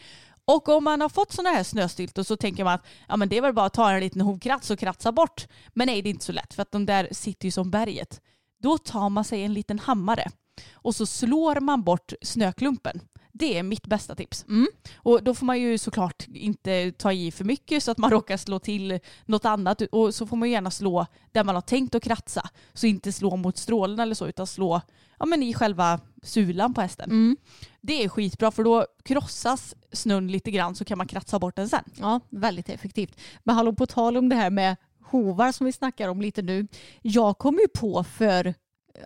Och 0.45 0.69
om 0.69 0.83
man 0.83 1.01
har 1.01 1.09
fått 1.09 1.31
sådana 1.31 1.55
här 1.55 1.63
snöstyltor 1.63 2.23
så 2.23 2.37
tänker 2.37 2.63
man 2.63 2.73
att 2.73 2.85
ja, 3.07 3.17
men 3.17 3.29
det 3.29 3.37
är 3.37 3.41
väl 3.41 3.53
bara 3.53 3.65
att 3.65 3.73
ta 3.73 3.91
en 3.91 3.99
liten 3.99 4.21
hovkrats 4.21 4.71
och 4.71 4.79
kratsa 4.79 5.11
bort. 5.11 5.47
Men 5.73 5.87
nej, 5.87 6.01
det 6.01 6.09
är 6.09 6.11
inte 6.11 6.25
så 6.25 6.31
lätt 6.31 6.53
för 6.53 6.61
att 6.61 6.71
de 6.71 6.85
där 6.85 7.07
sitter 7.11 7.45
ju 7.45 7.51
som 7.51 7.71
berget. 7.71 8.21
Då 8.63 8.77
tar 8.77 9.09
man 9.09 9.23
sig 9.23 9.43
en 9.43 9.53
liten 9.53 9.79
hammare 9.79 10.31
och 10.73 10.95
så 10.95 11.05
slår 11.05 11.59
man 11.59 11.83
bort 11.83 12.13
snöklumpen. 12.21 13.01
Det 13.33 13.57
är 13.57 13.63
mitt 13.63 13.87
bästa 13.87 14.15
tips. 14.15 14.45
Mm. 14.49 14.67
Och 14.95 15.23
då 15.23 15.33
får 15.33 15.45
man 15.45 15.59
ju 15.59 15.77
såklart 15.77 16.27
inte 16.33 16.91
ta 16.91 17.11
i 17.11 17.31
för 17.31 17.45
mycket 17.45 17.83
så 17.83 17.91
att 17.91 17.97
man 17.97 18.11
råkar 18.11 18.37
slå 18.37 18.59
till 18.59 18.99
något 19.25 19.45
annat. 19.45 19.81
Och 19.81 20.15
så 20.15 20.27
får 20.27 20.37
man 20.37 20.49
gärna 20.49 20.71
slå 20.71 21.05
där 21.31 21.43
man 21.43 21.55
har 21.55 21.61
tänkt 21.61 21.95
att 21.95 22.03
kratsa. 22.03 22.49
Så 22.73 22.87
inte 22.87 23.11
slå 23.11 23.35
mot 23.35 23.57
strålen 23.57 23.99
eller 23.99 24.15
så 24.15 24.27
utan 24.27 24.47
slå 24.47 24.81
ja, 25.19 25.25
men 25.25 25.43
i 25.43 25.53
själva 25.53 25.99
sulan 26.23 26.73
på 26.73 26.81
hästen. 26.81 27.11
Mm. 27.11 27.37
Det 27.81 28.03
är 28.03 28.09
skitbra 28.09 28.51
för 28.51 28.63
då 28.63 28.85
krossas 29.03 29.75
snön 29.91 30.27
lite 30.27 30.51
grann 30.51 30.75
så 30.75 30.85
kan 30.85 30.97
man 30.97 31.07
kratsa 31.07 31.39
bort 31.39 31.55
den 31.55 31.69
sen. 31.69 31.83
Ja, 31.99 32.19
väldigt 32.29 32.69
effektivt. 32.69 33.19
Men 33.43 33.55
hallå, 33.55 33.73
på 33.73 33.85
tal 33.85 34.17
om 34.17 34.29
det 34.29 34.35
här 34.35 34.49
med 34.49 34.75
hovar 35.03 35.51
som 35.51 35.65
vi 35.65 35.71
snackar 35.71 36.09
om 36.09 36.21
lite 36.21 36.41
nu. 36.41 36.67
Jag 37.01 37.37
kom 37.37 37.55
ju 37.55 37.67
på 37.67 38.03
för 38.03 38.53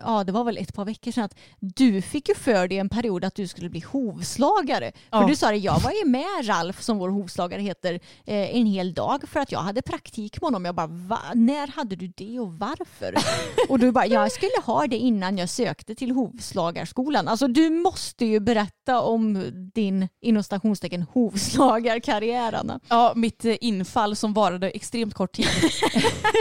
Ja, 0.04 0.24
det 0.24 0.32
var 0.32 0.44
väl 0.44 0.58
ett 0.58 0.74
par 0.74 0.84
veckor 0.84 1.10
sedan 1.12 1.24
att 1.24 1.34
du 1.60 2.02
fick 2.02 2.28
ju 2.28 2.34
för 2.34 2.68
dig 2.68 2.78
en 2.78 2.88
period 2.88 3.24
att 3.24 3.34
du 3.34 3.46
skulle 3.46 3.70
bli 3.70 3.80
hovslagare. 3.80 4.92
Ja. 5.10 5.20
För 5.20 5.28
du 5.28 5.36
sa 5.36 5.50
det, 5.50 5.56
jag 5.56 5.80
var 5.80 5.90
ju 5.90 6.10
med 6.10 6.48
Ralf 6.48 6.82
som 6.82 6.98
vår 6.98 7.08
hovslagare 7.08 7.62
heter 7.62 7.94
eh, 8.24 8.56
en 8.56 8.66
hel 8.66 8.94
dag 8.94 9.28
för 9.28 9.40
att 9.40 9.52
jag 9.52 9.58
hade 9.58 9.82
praktik 9.82 10.40
med 10.40 10.46
honom. 10.46 10.64
Jag 10.64 10.74
bara, 10.74 10.86
Va? 10.86 11.18
när 11.34 11.66
hade 11.66 11.96
du 11.96 12.12
det 12.16 12.40
och 12.40 12.52
varför? 12.52 13.14
och 13.68 13.78
du 13.78 13.92
bara, 13.92 14.06
jag 14.06 14.32
skulle 14.32 14.52
ha 14.64 14.86
det 14.86 14.96
innan 14.96 15.38
jag 15.38 15.48
sökte 15.48 15.94
till 15.94 16.10
hovslagarskolan. 16.10 17.28
Alltså 17.28 17.48
du 17.48 17.70
måste 17.70 18.24
ju 18.24 18.40
berätta 18.40 19.00
om 19.00 19.44
din 19.74 20.08
inom 20.20 20.42
stationstecken 20.42 21.02
hovslagarkarriär 21.12 22.52
Anna. 22.52 22.80
Ja, 22.88 23.12
mitt 23.16 23.44
eh, 23.44 23.56
infall 23.60 24.16
som 24.16 24.34
varade 24.34 24.70
extremt 24.70 25.14
kort 25.14 25.32
tid. 25.32 25.46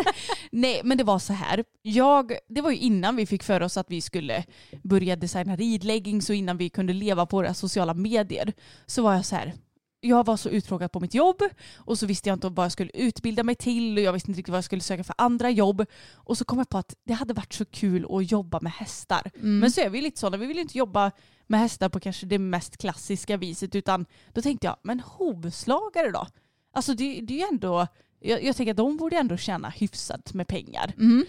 Nej, 0.51 0.81
men 0.83 0.97
det 0.97 1.03
var 1.03 1.19
så 1.19 1.33
här. 1.33 1.63
Jag, 1.81 2.31
det 2.49 2.61
var 2.61 2.71
ju 2.71 2.77
innan 2.77 3.15
vi 3.15 3.25
fick 3.25 3.34
för 3.43 3.61
oss 3.61 3.77
att 3.77 3.91
vi 3.91 4.01
skulle 4.01 4.43
börja 4.83 5.15
designa 5.15 5.55
ridleggings 5.55 6.29
och 6.29 6.35
innan 6.35 6.57
vi 6.57 6.69
kunde 6.69 6.93
leva 6.93 7.25
på 7.25 7.37
våra 7.37 7.53
sociala 7.53 7.93
medier. 7.93 8.53
Så 8.85 9.03
var 9.03 9.13
jag 9.13 9.25
så 9.25 9.35
här. 9.35 9.53
Jag 9.99 10.25
var 10.25 10.37
så 10.37 10.49
uttråkad 10.49 10.91
på 10.91 10.99
mitt 10.99 11.13
jobb 11.13 11.41
och 11.75 11.99
så 11.99 12.05
visste 12.05 12.29
jag 12.29 12.35
inte 12.35 12.49
vad 12.49 12.65
jag 12.65 12.71
skulle 12.71 12.91
utbilda 12.93 13.43
mig 13.43 13.55
till 13.55 13.97
och 13.97 14.03
jag 14.03 14.13
visste 14.13 14.31
inte 14.31 14.39
riktigt 14.39 14.51
vad 14.51 14.57
jag 14.57 14.63
skulle 14.63 14.81
söka 14.81 15.03
för 15.03 15.15
andra 15.17 15.49
jobb. 15.49 15.85
Och 16.13 16.37
så 16.37 16.45
kom 16.45 16.57
jag 16.57 16.69
på 16.69 16.77
att 16.77 16.95
det 17.03 17.13
hade 17.13 17.33
varit 17.33 17.53
så 17.53 17.65
kul 17.65 18.05
att 18.09 18.31
jobba 18.31 18.59
med 18.59 18.71
hästar. 18.71 19.31
Men 19.59 19.71
så 19.71 19.81
är 19.81 19.89
vi 19.89 20.01
lite 20.01 20.19
sådana, 20.19 20.37
vi 20.37 20.45
vill 20.45 20.59
inte 20.59 20.77
jobba 20.77 21.11
med 21.47 21.59
hästar 21.59 21.89
på 21.89 21.99
kanske 21.99 22.25
det 22.25 22.39
mest 22.39 22.77
klassiska 22.77 23.37
viset 23.37 23.75
utan 23.75 24.05
då 24.33 24.41
tänkte 24.41 24.67
jag, 24.67 24.75
men 24.83 24.99
hovslagare 24.99 26.11
då? 26.11 26.27
Alltså 26.73 26.93
det, 26.93 27.21
det 27.21 27.33
är 27.33 27.37
ju 27.37 27.47
ändå, 27.51 27.87
jag, 28.19 28.43
jag 28.43 28.55
tänker 28.55 28.71
att 28.71 28.77
de 28.77 28.97
borde 28.97 29.17
ändå 29.17 29.37
tjäna 29.37 29.69
hyfsat 29.69 30.33
med 30.33 30.47
pengar. 30.47 30.93
Mm. 30.97 31.25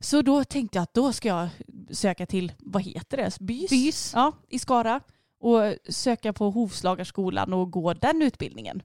Så 0.00 0.22
då 0.22 0.44
tänkte 0.44 0.78
jag 0.78 0.82
att 0.82 0.94
då 0.94 1.12
ska 1.12 1.28
jag 1.28 1.48
söka 1.90 2.26
till, 2.26 2.52
vad 2.58 2.82
heter 2.82 3.16
det, 3.16 3.38
Bys? 3.40 3.70
Bys. 3.70 4.12
Ja, 4.14 4.32
i 4.48 4.58
Skara. 4.58 5.00
Och 5.40 5.60
söka 5.88 6.32
på 6.32 6.50
hovslagarskolan 6.50 7.52
och 7.52 7.70
gå 7.70 7.94
den 7.94 8.22
utbildningen. 8.22 8.82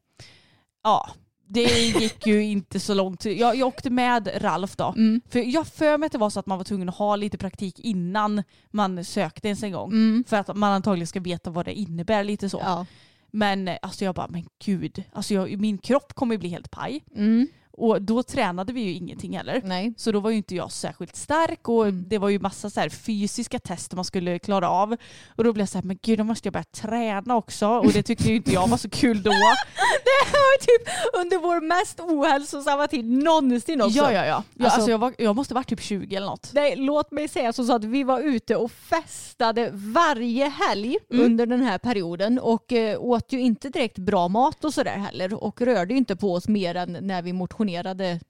Ja, 0.84 1.09
det 1.47 1.64
gick 1.99 2.28
ju 2.28 2.43
inte 2.43 2.80
så 2.80 2.93
långt. 2.93 3.26
Jag, 3.26 3.55
jag 3.55 3.68
åkte 3.68 3.89
med 3.89 4.43
Ralf 4.43 4.76
då. 4.76 4.93
Mm. 4.97 5.22
För 5.30 5.39
jag 5.39 5.68
för 5.68 5.97
mig 5.97 6.05
att 6.05 6.11
det 6.11 6.18
var 6.18 6.30
så 6.30 6.39
att 6.39 6.45
man 6.45 6.57
var 6.57 6.66
tvungen 6.66 6.89
att 6.89 6.95
ha 6.95 7.16
lite 7.16 7.38
praktik 7.38 7.80
innan 7.80 8.43
man 8.72 9.05
sökte 9.05 9.47
ens 9.47 9.64
en 9.64 9.72
gång. 9.72 9.91
Mm. 9.91 10.24
För 10.28 10.38
att 10.38 10.55
man 10.55 10.72
antagligen 10.72 11.07
ska 11.07 11.20
veta 11.20 11.49
vad 11.49 11.66
det 11.66 11.74
innebär 11.74 12.24
lite 12.24 12.49
så. 12.49 12.61
Ja. 12.64 12.86
Men 13.32 13.70
alltså 13.82 14.05
jag 14.05 14.16
bara, 14.16 14.28
men 14.28 14.45
gud, 14.66 15.03
alltså 15.11 15.34
jag, 15.34 15.59
min 15.59 15.78
kropp 15.78 16.14
kommer 16.14 16.38
bli 16.38 16.49
helt 16.49 16.72
paj. 16.72 17.03
Mm. 17.16 17.47
Och 17.78 18.01
då 18.01 18.24
tränade 18.24 18.74
vi 18.74 18.82
ju 18.82 18.91
ingenting 18.93 19.38
heller. 19.38 19.61
Nej. 19.65 19.93
Så 19.97 20.11
då 20.11 20.19
var 20.19 20.30
ju 20.30 20.38
inte 20.38 20.55
jag 20.55 20.71
särskilt 20.71 21.15
stark 21.15 21.69
och 21.69 21.84
Mm. 21.88 22.05
det 22.07 22.17
var 22.17 22.30
ju 22.30 22.39
massa 22.39 22.69
så 22.69 22.89
fysiska 22.89 23.59
tester 23.59 23.95
man 23.95 24.05
skulle 24.05 24.39
klara 24.39 24.69
av. 24.69 24.95
Och 25.36 25.43
då 25.43 25.53
blev 25.53 25.61
jag 25.61 25.69
så 25.69 25.78
här, 25.78 25.84
men 25.86 25.99
gud 26.01 26.17
då 26.17 26.24
måste 26.24 26.47
jag 26.47 26.53
börja 26.53 26.63
träna 26.63 27.36
också. 27.36 27.67
Och 27.67 27.91
det 27.91 28.03
tyckte 28.03 28.30
ju 28.30 28.36
inte 28.36 28.51
jag 28.51 28.67
var 28.67 28.78
så 28.78 28.89
kul 28.89 29.24
då. 29.24 29.32
Det 30.03 30.32
var 30.32 30.59
typ 30.59 30.88
under 31.21 31.38
vår 31.38 31.61
mest 31.61 31.99
ohälsosamma 31.99 32.88
tid 32.88 33.05
någonsin 33.05 33.82
också. 33.82 33.97
Ja, 33.97 34.11
ja, 34.11 34.26
ja. 34.26 34.43
ja 34.57 34.65
Alltså- 34.65 34.76
alltså, 34.76 34.91
jag, 34.91 34.97
var, 34.97 35.13
jag 35.17 35.36
måste 35.36 35.53
varit 35.53 35.67
typ 35.69 35.82
20 35.82 36.15
eller 36.15 36.28
något. 36.28 36.49
Nej, 36.53 36.76
låt 36.76 37.11
mig 37.11 37.28
säga 37.28 37.53
så, 37.53 37.63
så 37.65 37.74
att 37.76 37.84
vi 37.84 38.03
var 38.03 38.19
ute 38.21 38.55
och 38.55 38.71
festade 38.71 39.69
varje 39.74 40.45
helg 40.49 40.97
Mm. 41.11 41.26
under 41.26 41.45
den 41.45 41.61
här 41.61 41.78
perioden 41.78 42.39
och 42.39 42.74
eh, 42.74 43.01
åt 43.01 43.34
ju 43.34 43.39
inte 43.41 43.69
direkt 43.69 43.97
bra 43.97 44.28
mat 44.28 44.65
och 44.65 44.74
sådär 44.74 44.97
heller 44.97 45.43
och 45.43 45.61
rörde 45.61 45.93
ju 45.93 45.97
inte 45.97 46.15
på 46.15 46.34
oss 46.34 46.47
mer 46.47 46.76
än 46.76 46.97
när 47.01 47.21
vi 47.21 47.34
motionerade 47.34 47.62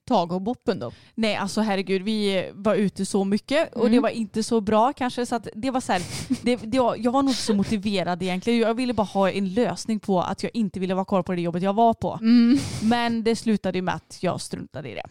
tag 0.07 0.31
och 0.31 0.41
boppen 0.41 0.79
då. 0.79 0.91
Nej 1.15 1.35
alltså 1.35 1.61
herregud 1.61 2.01
vi 2.01 2.49
var 2.53 2.75
ute 2.75 3.05
så 3.05 3.23
mycket 3.23 3.73
och 3.73 3.81
Mm. 3.81 3.91
det 3.91 3.99
var 3.99 4.09
inte 4.09 4.43
så 4.43 4.61
bra 4.61 4.93
kanske 4.93 5.25
så 5.25 5.35
att 5.35 5.47
det 5.55 5.71
var 5.71 5.81
så 5.81 5.91
här, 5.91 6.01
det, 6.43 6.55
det, 6.55 6.79
var- 6.79 6.95
jag 6.99 7.11
var 7.11 7.21
nog 7.21 7.31
inte 7.31 7.41
så 7.41 7.53
motiverad 7.53 8.23
egentligen. 8.23 8.59
Jag 8.59 8.73
ville 8.73 8.93
bara 8.93 9.03
ha 9.07 9.31
en 9.31 9.53
lösning 9.53 9.99
på 9.99 10.21
att 10.21 10.43
jag 10.43 10.51
inte 10.53 10.79
ville 10.79 10.93
vara 10.95 11.05
kvar 11.05 11.23
på 11.23 11.35
det 11.35 11.41
jobbet 11.41 11.63
jag 11.63 11.73
var 11.73 11.93
på. 11.93 12.19
Mm. 12.21 12.57
Men 12.81 13.23
det 13.23 13.35
slutade 13.35 13.77
ju 13.77 13.81
med 13.81 13.95
att 13.95 14.17
jag 14.21 14.41
struntade 14.41 14.89
i 14.89 14.93
det. 14.93 15.05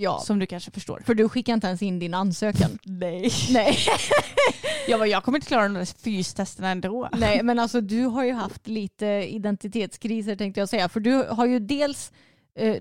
Ja, 0.00 0.20
Som 0.26 0.38
du 0.38 0.46
kanske 0.46 0.70
förstår. 0.70 1.02
för 1.06 1.14
du 1.14 1.28
skickade 1.28 1.54
inte 1.54 1.66
ens 1.66 1.82
in 1.82 1.98
din 1.98 2.14
ansökan. 2.14 2.70
Nej. 2.84 3.30
Nej. 3.50 3.76
Jag, 4.88 5.00
bara, 5.00 5.06
jag 5.06 5.24
kommer 5.24 5.38
inte 5.38 5.46
klara 5.48 5.62
de 5.62 5.74
där 5.74 6.02
fystesterna 6.02 6.68
ändå. 6.70 7.08
Nej, 7.16 7.42
men 7.42 7.58
alltså 7.58 7.80
du 7.80 8.04
har 8.04 8.24
ju 8.24 8.32
haft 8.32 8.68
lite 8.68 9.06
identitetskriser 9.06 10.36
tänkte 10.36 10.60
jag 10.60 10.68
säga. 10.68 10.88
För 10.88 11.00
du 11.00 11.22
har 11.30 11.46
ju 11.46 11.58
dels 11.58 12.12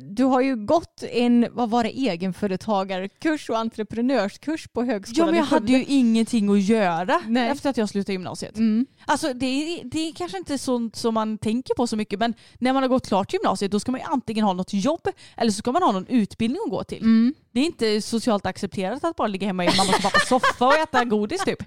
du 0.01 0.23
har 0.23 0.41
ju 0.41 0.55
gått 0.55 1.03
en, 1.03 1.47
vad 1.51 1.69
var 1.69 1.83
det, 1.83 1.89
egenföretagarkurs 1.89 3.49
och 3.49 3.57
entreprenörskurs 3.57 4.67
på 4.67 4.83
högskolan 4.83 5.27
Ja 5.27 5.31
men 5.31 5.39
jag 5.39 5.45
hade 5.45 5.71
ju 5.71 5.85
ingenting 5.87 6.49
att 6.49 6.61
göra 6.61 7.21
Nej. 7.27 7.49
efter 7.49 7.69
att 7.69 7.77
jag 7.77 7.89
slutade 7.89 8.13
gymnasiet. 8.13 8.57
Mm. 8.57 8.85
Alltså 9.05 9.33
det 9.33 9.45
är, 9.45 9.83
det 9.83 10.09
är 10.09 10.13
kanske 10.13 10.37
inte 10.37 10.57
sånt 10.57 10.95
som 10.95 11.13
man 11.13 11.37
tänker 11.37 11.73
på 11.73 11.87
så 11.87 11.95
mycket 11.95 12.19
men 12.19 12.33
när 12.57 12.73
man 12.73 12.83
har 12.83 12.87
gått 12.87 13.07
klart 13.07 13.33
gymnasiet 13.33 13.71
då 13.71 13.79
ska 13.79 13.91
man 13.91 14.01
ju 14.01 14.07
antingen 14.07 14.45
ha 14.45 14.53
något 14.53 14.73
jobb 14.73 15.07
eller 15.37 15.51
så 15.51 15.57
ska 15.57 15.71
man 15.71 15.83
ha 15.83 15.91
någon 15.91 16.07
utbildning 16.07 16.61
att 16.65 16.71
gå 16.71 16.83
till. 16.83 17.01
Mm. 17.01 17.33
Det 17.51 17.59
är 17.59 17.65
inte 17.65 18.01
socialt 18.01 18.45
accepterat 18.45 19.03
att 19.03 19.15
bara 19.15 19.27
ligga 19.27 19.47
hemma 19.47 19.65
i 19.65 19.67
mammas 19.67 19.95
och 19.95 20.01
pappas 20.01 20.27
soffa 20.27 20.67
och 20.67 20.75
äta 20.75 21.05
godis 21.05 21.43
typ. 21.43 21.63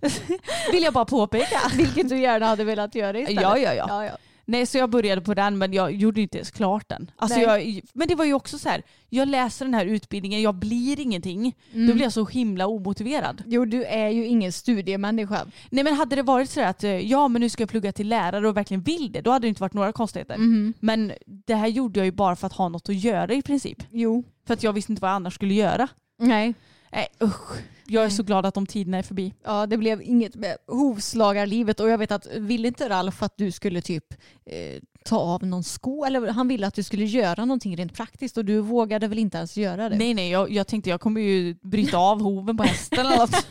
Vill 0.72 0.82
jag 0.82 0.92
bara 0.92 1.04
påpeka. 1.04 1.60
Vilket 1.76 2.08
du 2.08 2.18
gärna 2.18 2.46
hade 2.46 2.64
velat 2.64 2.94
göra 2.94 3.18
istället. 3.18 3.42
Ja, 3.42 3.58
ja, 3.58 3.74
ja. 3.74 3.86
ja, 3.88 4.04
ja. 4.04 4.16
Nej 4.48 4.66
så 4.66 4.78
jag 4.78 4.90
började 4.90 5.20
på 5.20 5.34
den 5.34 5.58
men 5.58 5.72
jag 5.72 5.92
gjorde 5.92 6.20
inte 6.20 6.38
ens 6.38 6.50
klart 6.50 6.88
den. 6.88 7.10
Alltså 7.16 7.38
jag, 7.40 7.80
men 7.92 8.08
det 8.08 8.14
var 8.14 8.24
ju 8.24 8.34
också 8.34 8.58
så 8.58 8.68
här, 8.68 8.82
jag 9.08 9.28
läser 9.28 9.64
den 9.64 9.74
här 9.74 9.86
utbildningen, 9.86 10.42
jag 10.42 10.54
blir 10.54 11.00
ingenting. 11.00 11.56
Mm. 11.72 11.86
Då 11.86 11.92
blir 11.92 12.02
jag 12.02 12.12
så 12.12 12.24
himla 12.26 12.66
omotiverad. 12.66 13.42
Jo, 13.46 13.64
du 13.64 13.84
är 13.84 14.08
ju 14.08 14.26
ingen 14.26 14.52
studiemänniska. 14.52 15.46
Nej 15.70 15.84
men 15.84 15.94
hade 15.94 16.16
det 16.16 16.22
varit 16.22 16.50
så 16.50 16.60
att 16.60 16.84
eh, 16.84 16.90
ja 16.90 17.28
men 17.28 17.40
nu 17.40 17.48
ska 17.48 17.62
jag 17.62 17.70
plugga 17.70 17.92
till 17.92 18.08
lärare 18.08 18.48
och 18.48 18.56
verkligen 18.56 18.82
vill 18.82 19.12
det, 19.12 19.20
då 19.20 19.30
hade 19.30 19.44
det 19.44 19.48
inte 19.48 19.62
varit 19.62 19.74
några 19.74 19.92
konstigheter. 19.92 20.36
Mhm. 20.36 20.74
Men 20.80 21.12
det 21.26 21.54
här 21.54 21.68
gjorde 21.68 22.00
jag 22.00 22.04
ju 22.04 22.12
bara 22.12 22.36
för 22.36 22.46
att 22.46 22.52
ha 22.52 22.68
något 22.68 22.88
att 22.88 22.94
göra 22.94 23.34
i 23.34 23.42
princip. 23.42 23.82
Jo. 23.90 24.24
För 24.46 24.54
att 24.54 24.62
jag 24.62 24.72
visste 24.72 24.92
inte 24.92 25.02
vad 25.02 25.10
jag 25.10 25.16
annars 25.16 25.34
skulle 25.34 25.54
göra. 25.54 25.88
Nej. 26.18 26.54
Nej 26.92 27.06
usch. 27.22 27.58
Jag 27.90 28.04
är 28.04 28.10
så 28.10 28.22
glad 28.22 28.46
att 28.46 28.54
de 28.54 28.66
tiderna 28.66 28.98
är 28.98 29.02
förbi. 29.02 29.34
Ja, 29.44 29.66
det 29.66 29.76
blev 29.76 30.02
inget 30.02 30.34
med 30.34 30.56
hovslagarlivet 30.66 31.80
och 31.80 31.88
jag 31.88 31.98
vet 31.98 32.10
att 32.12 32.26
ville 32.26 32.68
inte 32.68 32.88
Ralf 32.88 33.22
att 33.22 33.36
du 33.36 33.50
skulle 33.52 33.82
typ 33.82 34.04
eh, 34.46 34.80
ta 35.04 35.18
av 35.18 35.42
någon 35.46 35.64
sko 35.64 36.04
eller 36.04 36.26
han 36.28 36.48
ville 36.48 36.66
att 36.66 36.74
du 36.74 36.82
skulle 36.82 37.04
göra 37.04 37.44
någonting 37.44 37.76
rent 37.76 37.94
praktiskt 37.94 38.36
och 38.36 38.44
du 38.44 38.60
vågade 38.60 39.08
väl 39.08 39.18
inte 39.18 39.38
ens 39.38 39.56
göra 39.56 39.88
det? 39.88 39.96
Nej 39.96 40.14
nej, 40.14 40.30
jag, 40.30 40.50
jag 40.50 40.66
tänkte 40.66 40.90
jag 40.90 41.00
kommer 41.00 41.20
ju 41.20 41.54
bryta 41.62 41.98
av 42.10 42.20
hoven 42.22 42.56
på 42.56 42.62
hästen 42.62 42.98
eller 42.98 43.16
något. 43.16 43.46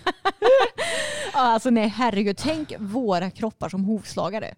Alltså 1.34 1.70
nej 1.70 1.88
herregud, 1.88 2.38
tänk 2.38 2.74
våra 2.80 3.32
kroppar 3.32 3.70
som 3.70 3.84
hovslagare. 3.86 4.56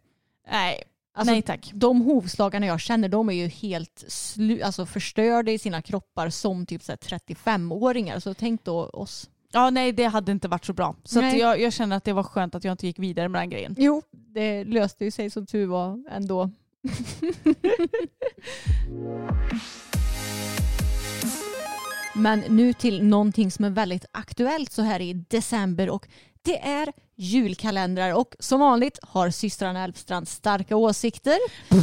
Nej, 0.52 0.84
Alltså, 1.14 1.32
nej 1.34 1.42
tack. 1.42 1.72
De 1.74 2.02
hovslagarna 2.02 2.66
jag 2.66 2.80
känner 2.80 3.10
de 3.10 3.30
är 3.30 3.34
ju 3.34 3.48
helt 3.48 4.06
slu- 4.08 4.64
alltså 4.64 4.86
förstörda 4.86 5.52
i 5.52 5.60
sina 5.60 5.82
kroppar 5.82 6.30
som 6.30 6.66
typ 6.66 6.84
så 6.84 6.92
här 6.92 6.98
35-åringar. 6.98 8.20
Så 8.20 8.34
tänk 8.34 8.64
då 8.64 8.86
oss. 8.86 9.30
Ja 9.52 9.70
nej 9.70 9.92
det 9.92 10.06
hade 10.06 10.32
inte 10.32 10.48
varit 10.48 10.66
så 10.66 10.74
bra. 10.74 10.96
Så 11.04 11.20
jag, 11.20 11.62
jag 11.62 11.74
känner 11.74 11.98
att 11.98 12.04
det 12.04 12.14
var 12.14 12.24
skönt 12.24 12.56
att 12.56 12.64
jag 12.64 12.74
inte 12.74 12.88
gick 12.88 13.00
vidare 13.00 13.30
med 13.30 13.42
den 13.42 13.50
grejen. 13.50 13.76
Jo, 13.78 14.02
det 14.12 14.64
löste 14.64 15.06
ju 15.06 15.12
sig 15.12 15.30
som 15.30 15.46
tur 15.46 15.66
var 15.66 16.04
ändå. 16.12 16.50
Men 22.14 22.40
nu 22.40 22.74
till 22.74 23.04
någonting 23.04 23.52
som 23.52 23.66
är 23.66 23.70
väldigt 23.70 24.06
aktuellt 24.12 24.72
så 24.72 24.82
här 24.82 25.00
i 25.00 25.14
december 25.14 25.90
och 25.90 26.08
det 26.42 26.60
är 26.60 26.94
julkalendrar 27.20 28.14
och 28.14 28.36
som 28.40 28.60
vanligt 28.60 29.00
har 29.02 29.30
systrarna 29.30 29.84
Elfstrand 29.84 30.28
starka 30.28 30.76
åsikter. 30.76 31.38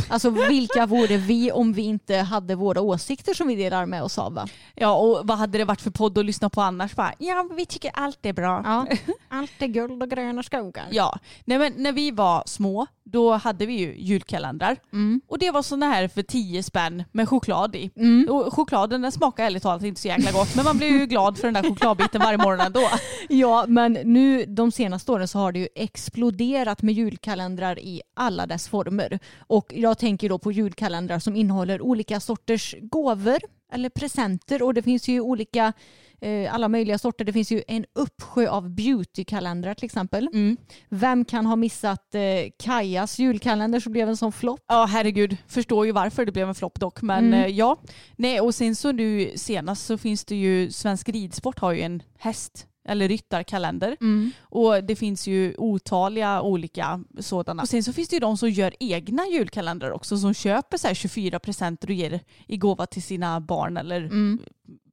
Alltså 0.08 0.30
vilka 0.30 0.86
vore 0.86 1.16
vi 1.16 1.52
om 1.52 1.72
vi 1.72 1.82
inte 1.82 2.16
hade 2.16 2.54
våra 2.54 2.80
åsikter 2.80 3.34
som 3.34 3.48
vi 3.48 3.54
delar 3.56 3.86
med 3.86 4.02
oss 4.02 4.18
av? 4.18 4.34
Va? 4.34 4.48
Ja 4.74 4.94
och 4.94 5.26
vad 5.26 5.38
hade 5.38 5.58
det 5.58 5.64
varit 5.64 5.80
för 5.80 5.90
podd 5.90 6.18
att 6.18 6.24
lyssna 6.24 6.50
på 6.50 6.60
annars? 6.60 6.94
Bara, 6.94 7.12
ja 7.18 7.48
vi 7.56 7.66
tycker 7.66 7.90
allt 7.94 8.26
är 8.26 8.32
bra. 8.32 8.62
Ja, 8.64 8.86
allt 9.28 9.52
är 9.58 9.66
guld 9.66 10.02
och 10.02 10.10
gröna 10.10 10.42
skogar. 10.42 10.86
Ja, 10.90 11.18
nej 11.44 11.58
men 11.58 11.72
när 11.76 11.92
vi 11.92 12.10
var 12.10 12.42
små 12.46 12.86
då 13.10 13.32
hade 13.32 13.66
vi 13.66 13.72
ju 13.72 13.96
julkalendrar. 13.98 14.76
Mm. 14.92 15.20
Och 15.28 15.38
det 15.38 15.50
var 15.50 15.62
sådana 15.62 15.86
här 15.86 16.08
för 16.08 16.22
10 16.22 16.62
spänn 16.62 17.04
med 17.12 17.28
choklad 17.28 17.76
i. 17.76 17.90
Mm. 17.96 18.28
Och 18.30 18.54
chokladen 18.54 19.02
den 19.02 19.12
smakar 19.12 19.44
ärligt 19.44 19.62
talat 19.62 19.82
inte 19.82 20.00
så 20.00 20.08
jäkla 20.08 20.32
gott 20.32 20.54
men 20.54 20.64
man 20.64 20.78
blir 20.78 20.88
ju 20.88 21.06
glad 21.06 21.38
för 21.38 21.46
den 21.46 21.54
där 21.54 21.62
chokladbiten 21.62 22.20
varje 22.20 22.38
morgon 22.38 22.60
ändå. 22.60 22.80
Ja, 23.28 23.64
men 23.68 23.92
nu 23.92 24.44
de 24.44 24.72
senaste 24.72 25.12
åren 25.12 25.25
så 25.26 25.38
har 25.38 25.52
det 25.52 25.58
ju 25.58 25.68
exploderat 25.74 26.82
med 26.82 26.94
julkalendrar 26.94 27.78
i 27.78 28.02
alla 28.14 28.46
dess 28.46 28.68
former. 28.68 29.18
Och 29.38 29.72
jag 29.76 29.98
tänker 29.98 30.28
då 30.28 30.38
på 30.38 30.52
julkalendrar 30.52 31.18
som 31.18 31.36
innehåller 31.36 31.80
olika 31.82 32.20
sorters 32.20 32.74
gåvor 32.80 33.38
eller 33.72 33.88
presenter 33.88 34.62
och 34.62 34.74
det 34.74 34.82
finns 34.82 35.08
ju 35.08 35.20
olika 35.20 35.72
eh, 36.20 36.54
alla 36.54 36.68
möjliga 36.68 36.98
sorter. 36.98 37.24
Det 37.24 37.32
finns 37.32 37.52
ju 37.52 37.62
en 37.68 37.84
uppsjö 37.94 38.48
av 38.48 38.70
beautykalendrar 38.70 39.74
till 39.74 39.84
exempel. 39.84 40.28
Mm. 40.32 40.56
Vem 40.88 41.24
kan 41.24 41.46
ha 41.46 41.56
missat 41.56 42.14
eh, 42.14 42.20
Kajas 42.58 43.18
julkalender 43.18 43.80
som 43.80 43.92
blev 43.92 44.08
en 44.08 44.16
sån 44.16 44.32
flopp? 44.32 44.60
Ja 44.68 44.84
herregud, 44.90 45.36
förstår 45.48 45.86
ju 45.86 45.92
varför 45.92 46.26
det 46.26 46.32
blev 46.32 46.48
en 46.48 46.54
flopp 46.54 46.80
dock. 46.80 47.02
Men 47.02 47.24
Mm. 47.26 47.34
eh, 47.44 47.46
ja, 47.46 47.76
nej 48.16 48.40
och 48.40 48.54
sen 48.54 48.76
så 48.76 48.92
nu 48.92 49.32
senast 49.36 49.86
så 49.86 49.98
finns 49.98 50.24
det 50.24 50.36
ju, 50.36 50.70
Svensk 50.70 51.08
Ridsport 51.08 51.58
har 51.58 51.72
ju 51.72 51.80
en 51.80 52.02
häst 52.18 52.66
eller 52.88 53.08
ryttarkalender. 53.08 53.96
Mm. 54.00 54.30
Och 54.40 54.84
det 54.84 54.96
finns 54.96 55.26
ju 55.26 55.54
otaliga 55.58 56.42
olika 56.42 57.04
sådana. 57.20 57.62
Och 57.62 57.68
sen 57.68 57.82
så 57.84 57.92
finns 57.92 58.08
det 58.08 58.16
ju 58.16 58.20
de 58.20 58.36
som 58.36 58.50
gör 58.50 58.74
egna 58.80 59.26
julkalendrar 59.26 59.90
också 59.90 60.18
som 60.18 60.34
köper 60.34 60.76
så 60.76 60.86
här 60.86 60.94
24 60.94 61.38
presenter 61.38 61.88
och 61.88 61.94
ger 61.94 62.20
i 62.46 62.56
gåva 62.56 62.86
till 62.86 63.02
sina 63.02 63.40
barn 63.40 63.76
eller 63.76 64.00
Mm. 64.00 64.38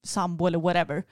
sambo 0.03 0.47
eller 0.47 0.59
whatever. 0.59 1.03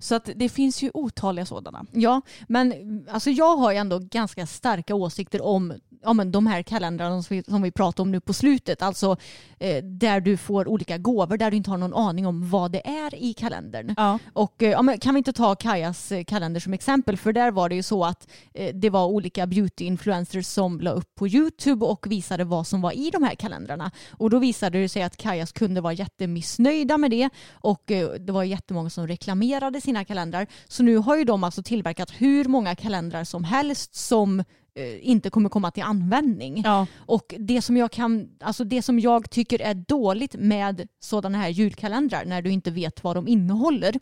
Så 0.00 0.14
att 0.14 0.30
det 0.36 0.48
finns 0.48 0.82
ju 0.82 0.90
otaliga 0.94 1.46
sådana. 1.46 1.86
Ja, 1.92 2.20
men 2.48 2.72
alltså 3.10 3.30
jag 3.30 3.56
har 3.56 3.72
ju 3.72 3.78
ändå 3.78 3.98
ganska 3.98 4.46
starka 4.46 4.94
åsikter 4.94 5.42
om 5.42 5.72
ja, 6.02 6.12
men 6.12 6.32
de 6.32 6.46
här 6.46 6.62
kalendrarna 6.62 7.22
som 7.22 7.36
vi, 7.36 7.42
som 7.42 7.62
vi 7.62 7.70
pratade 7.70 8.02
om 8.02 8.10
nu 8.10 8.20
på 8.20 8.32
slutet. 8.32 8.82
Alltså 8.82 9.16
eh, 9.58 9.84
där 9.84 10.20
du 10.20 10.36
får 10.36 10.68
olika 10.68 10.98
gåvor 10.98 11.36
där 11.36 11.50
du 11.50 11.56
inte 11.56 11.70
har 11.70 11.78
någon 11.78 11.94
aning 11.94 12.26
om 12.26 12.50
vad 12.50 12.72
det 12.72 12.86
är 12.88 13.14
i 13.14 13.34
kalendern. 13.34 13.94
Ja. 13.96 14.18
Och 14.32 14.62
eh, 14.62 14.70
ja, 14.70 14.82
men 14.82 14.98
kan 14.98 15.14
vi 15.14 15.18
inte 15.18 15.32
ta 15.32 15.54
Kajas 15.54 16.12
eh, 16.12 16.24
kalender 16.24 16.60
som 16.60 16.72
exempel? 16.72 17.16
För 17.16 17.32
där 17.32 17.50
var 17.50 17.68
det 17.68 17.74
ju 17.74 17.82
så 17.82 18.04
att 18.04 18.28
eh, 18.54 18.74
det 18.74 18.90
var 18.90 19.06
olika 19.06 19.46
beauty-influencers 19.46 20.42
som 20.42 20.80
la 20.80 20.90
upp 20.90 21.14
på 21.14 21.28
YouTube 21.28 21.86
och 21.86 22.06
visade 22.10 22.44
vad 22.44 22.66
som 22.66 22.80
var 22.80 22.92
i 22.92 23.10
de 23.10 23.22
här 23.22 23.34
kalendrarna. 23.34 23.90
Och 24.10 24.30
då 24.30 24.38
visade 24.38 24.80
det 24.80 24.88
sig 24.88 25.02
att 25.02 25.16
Kajas 25.16 25.52
kunder 25.52 25.80
var 25.80 25.92
jättemissnöjda 25.92 26.98
med 26.98 27.10
det 27.10 27.30
och 27.52 27.90
eh, 27.90 28.10
det 28.10 28.32
var 28.32 28.44
jättemånga 28.44 28.90
som 28.90 29.06
reklamerade 29.06 29.80
sina 29.90 30.04
kalendrar. 30.04 30.46
Så 30.68 30.82
nu 30.82 30.96
har 30.96 31.16
ju 31.16 31.24
de 31.24 31.44
alltså 31.44 31.62
tillverkat 31.62 32.10
hur 32.10 32.44
många 32.44 32.74
kalendrar 32.74 33.24
som 33.24 33.44
helst 33.44 33.94
som 33.94 34.40
eh, 34.74 35.08
inte 35.08 35.30
kommer 35.30 35.48
komma 35.48 35.70
till 35.70 35.82
användning. 35.82 36.62
Ja. 36.64 36.86
Och 36.96 37.34
det 37.38 37.62
som, 37.62 37.76
jag 37.76 37.90
kan, 37.90 38.28
alltså 38.40 38.64
det 38.64 38.82
som 38.82 39.00
jag 39.00 39.30
tycker 39.30 39.60
är 39.60 39.74
dåligt 39.74 40.34
med 40.34 40.88
sådana 41.00 41.38
här 41.38 41.48
julkalendrar 41.48 42.24
när 42.24 42.42
du 42.42 42.50
inte 42.50 42.70
vet 42.70 43.04
vad 43.04 43.16
de 43.16 43.28
innehåller 43.28 43.94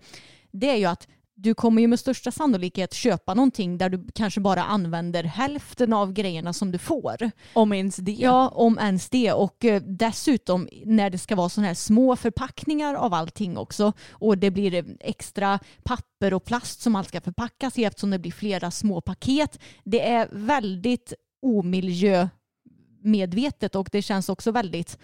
det 0.51 0.71
är 0.71 0.77
ju 0.77 0.85
att 0.85 1.09
du 1.41 1.55
kommer 1.55 1.83
ju 1.83 1.89
med 1.89 2.01
största 2.01 2.31
sannolikhet 2.31 2.95
köpa 2.95 3.35
någonting 3.35 3.79
där 3.79 3.89
du 3.89 4.07
kanske 4.15 4.41
bara 4.41 4.65
använder 4.65 5.25
hälften 5.25 5.93
av 5.93 6.13
grejerna 6.13 6.53
som 6.53 6.73
du 6.73 6.79
får. 6.79 7.31
Om 7.53 7.73
ens 7.73 7.97
det. 7.97 8.13
Ja, 8.13 8.49
om 8.49 8.79
ens 8.79 9.11
det. 9.11 9.33
Och 9.33 9.65
eh, 9.65 9.83
dessutom 9.83 10.69
när 10.85 11.11
det 11.11 11.19
ska 11.19 11.37
vara 11.37 11.49
sådana 11.49 11.67
här 11.67 11.75
små 11.75 12.17
förpackningar 12.17 12.95
av 12.95 13.15
allting 13.15 13.59
också 13.59 13.93
och 14.11 14.39
det 14.39 14.51
blir 14.51 14.75
eh, 14.75 14.85
extra 15.01 15.59
papper 15.83 16.35
och 16.35 16.45
plast 16.45 16.81
som 16.81 16.97
allt 16.97 17.09
ska 17.09 17.21
förpackas 17.21 17.79
i 17.79 17.85
eftersom 17.85 18.11
det 18.11 18.19
blir 18.19 18.33
flera 18.33 18.71
små 18.71 19.01
paket. 19.01 19.59
Det 19.85 20.09
är 20.09 20.29
väldigt 20.33 21.13
omiljömedvetet 21.43 23.75
och 23.75 23.89
det 23.93 24.03
känns 24.03 24.29
också 24.29 24.51
väldigt 24.51 24.99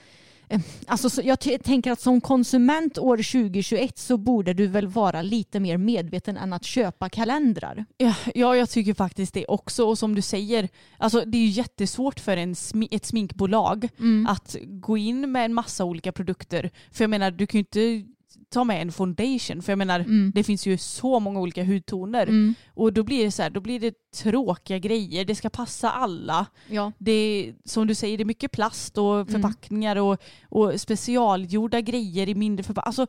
Alltså, 0.86 1.10
så 1.10 1.22
jag 1.24 1.40
tänker 1.40 1.92
att 1.92 2.00
som 2.00 2.20
konsument 2.20 2.98
år 2.98 3.16
2021 3.16 3.98
så 3.98 4.16
borde 4.16 4.54
du 4.54 4.66
väl 4.66 4.86
vara 4.86 5.22
lite 5.22 5.60
mer 5.60 5.76
medveten 5.76 6.36
än 6.36 6.52
att 6.52 6.64
köpa 6.64 7.08
kalendrar. 7.08 7.84
Ja, 7.96 8.14
ja, 8.34 8.56
jag 8.56 8.70
tycker 8.70 8.94
faktiskt 8.94 9.34
det 9.34 9.46
också. 9.46 9.84
Och 9.84 9.98
som 9.98 10.14
du 10.14 10.22
säger, 10.22 10.68
alltså, 10.98 11.24
det 11.26 11.38
är 11.38 11.42
ju 11.42 11.48
jättesvårt 11.48 12.20
för 12.20 12.36
en 12.36 12.54
ett 12.90 13.06
sminkbolag 13.06 13.88
att 14.28 14.56
gå 14.62 14.96
in 14.96 15.32
med 15.32 15.44
en 15.44 15.54
massa 15.54 15.84
olika 15.84 16.12
produkter. 16.12 16.70
För 16.92 17.04
jag 17.04 17.10
menar, 17.10 17.30
du 17.30 17.46
kan 17.46 17.58
ju 17.58 17.60
inte 17.60 18.13
ta 18.48 18.64
med 18.64 18.82
en 18.82 18.92
foundation. 18.92 19.62
För 19.62 19.72
jag 19.72 19.78
menar, 19.78 20.30
det 20.32 20.44
finns 20.44 20.66
ju 20.66 20.78
så 20.78 21.20
många 21.20 21.40
olika 21.40 21.64
hudtoner. 21.64 22.54
Och 22.74 22.92
då 22.92 23.02
blir 23.02 23.24
det 23.24 23.30
så 23.30 23.42
här, 23.42 23.50
då 23.50 23.60
blir 23.60 23.80
det 23.80 23.94
tråkiga 24.16 24.78
grejer. 24.78 25.24
Det 25.24 25.34
ska 25.34 25.50
passa 25.50 25.90
alla. 25.90 26.46
Ja. 26.68 26.92
Det 26.98 27.52
som 27.64 27.86
du 27.86 27.94
säger, 27.94 28.18
det 28.18 28.22
är 28.22 28.24
mycket 28.24 28.52
plast 28.52 28.98
och 28.98 29.30
förpackningar 29.30 29.96
och, 29.96 30.22
och 30.48 30.80
specialgjorda 30.80 31.80
grejer 31.80 32.28
i 32.28 32.34
mindre 32.34 32.64
förpackningar. 32.64 32.86
Alltså, 32.86 33.06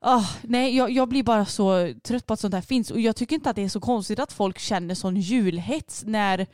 ah, 0.00 0.24
nej, 0.42 0.76
jag, 0.76 0.90
jag 0.90 1.08
blir 1.08 1.22
bara 1.22 1.46
så 1.46 1.92
trött 2.02 2.26
på 2.26 2.34
att 2.34 2.40
sånt 2.40 2.54
här 2.54 2.60
finns. 2.60 2.90
Och 2.90 3.00
jag 3.00 3.16
tycker 3.16 3.34
inte 3.34 3.50
att 3.50 3.56
det 3.56 3.62
är 3.62 3.68
så 3.68 3.80
konstigt 3.80 4.18
att 4.18 4.32
folk 4.32 4.58
känner 4.58 4.94
sån 4.94 5.16
julhets 5.16 6.04
när 6.06 6.46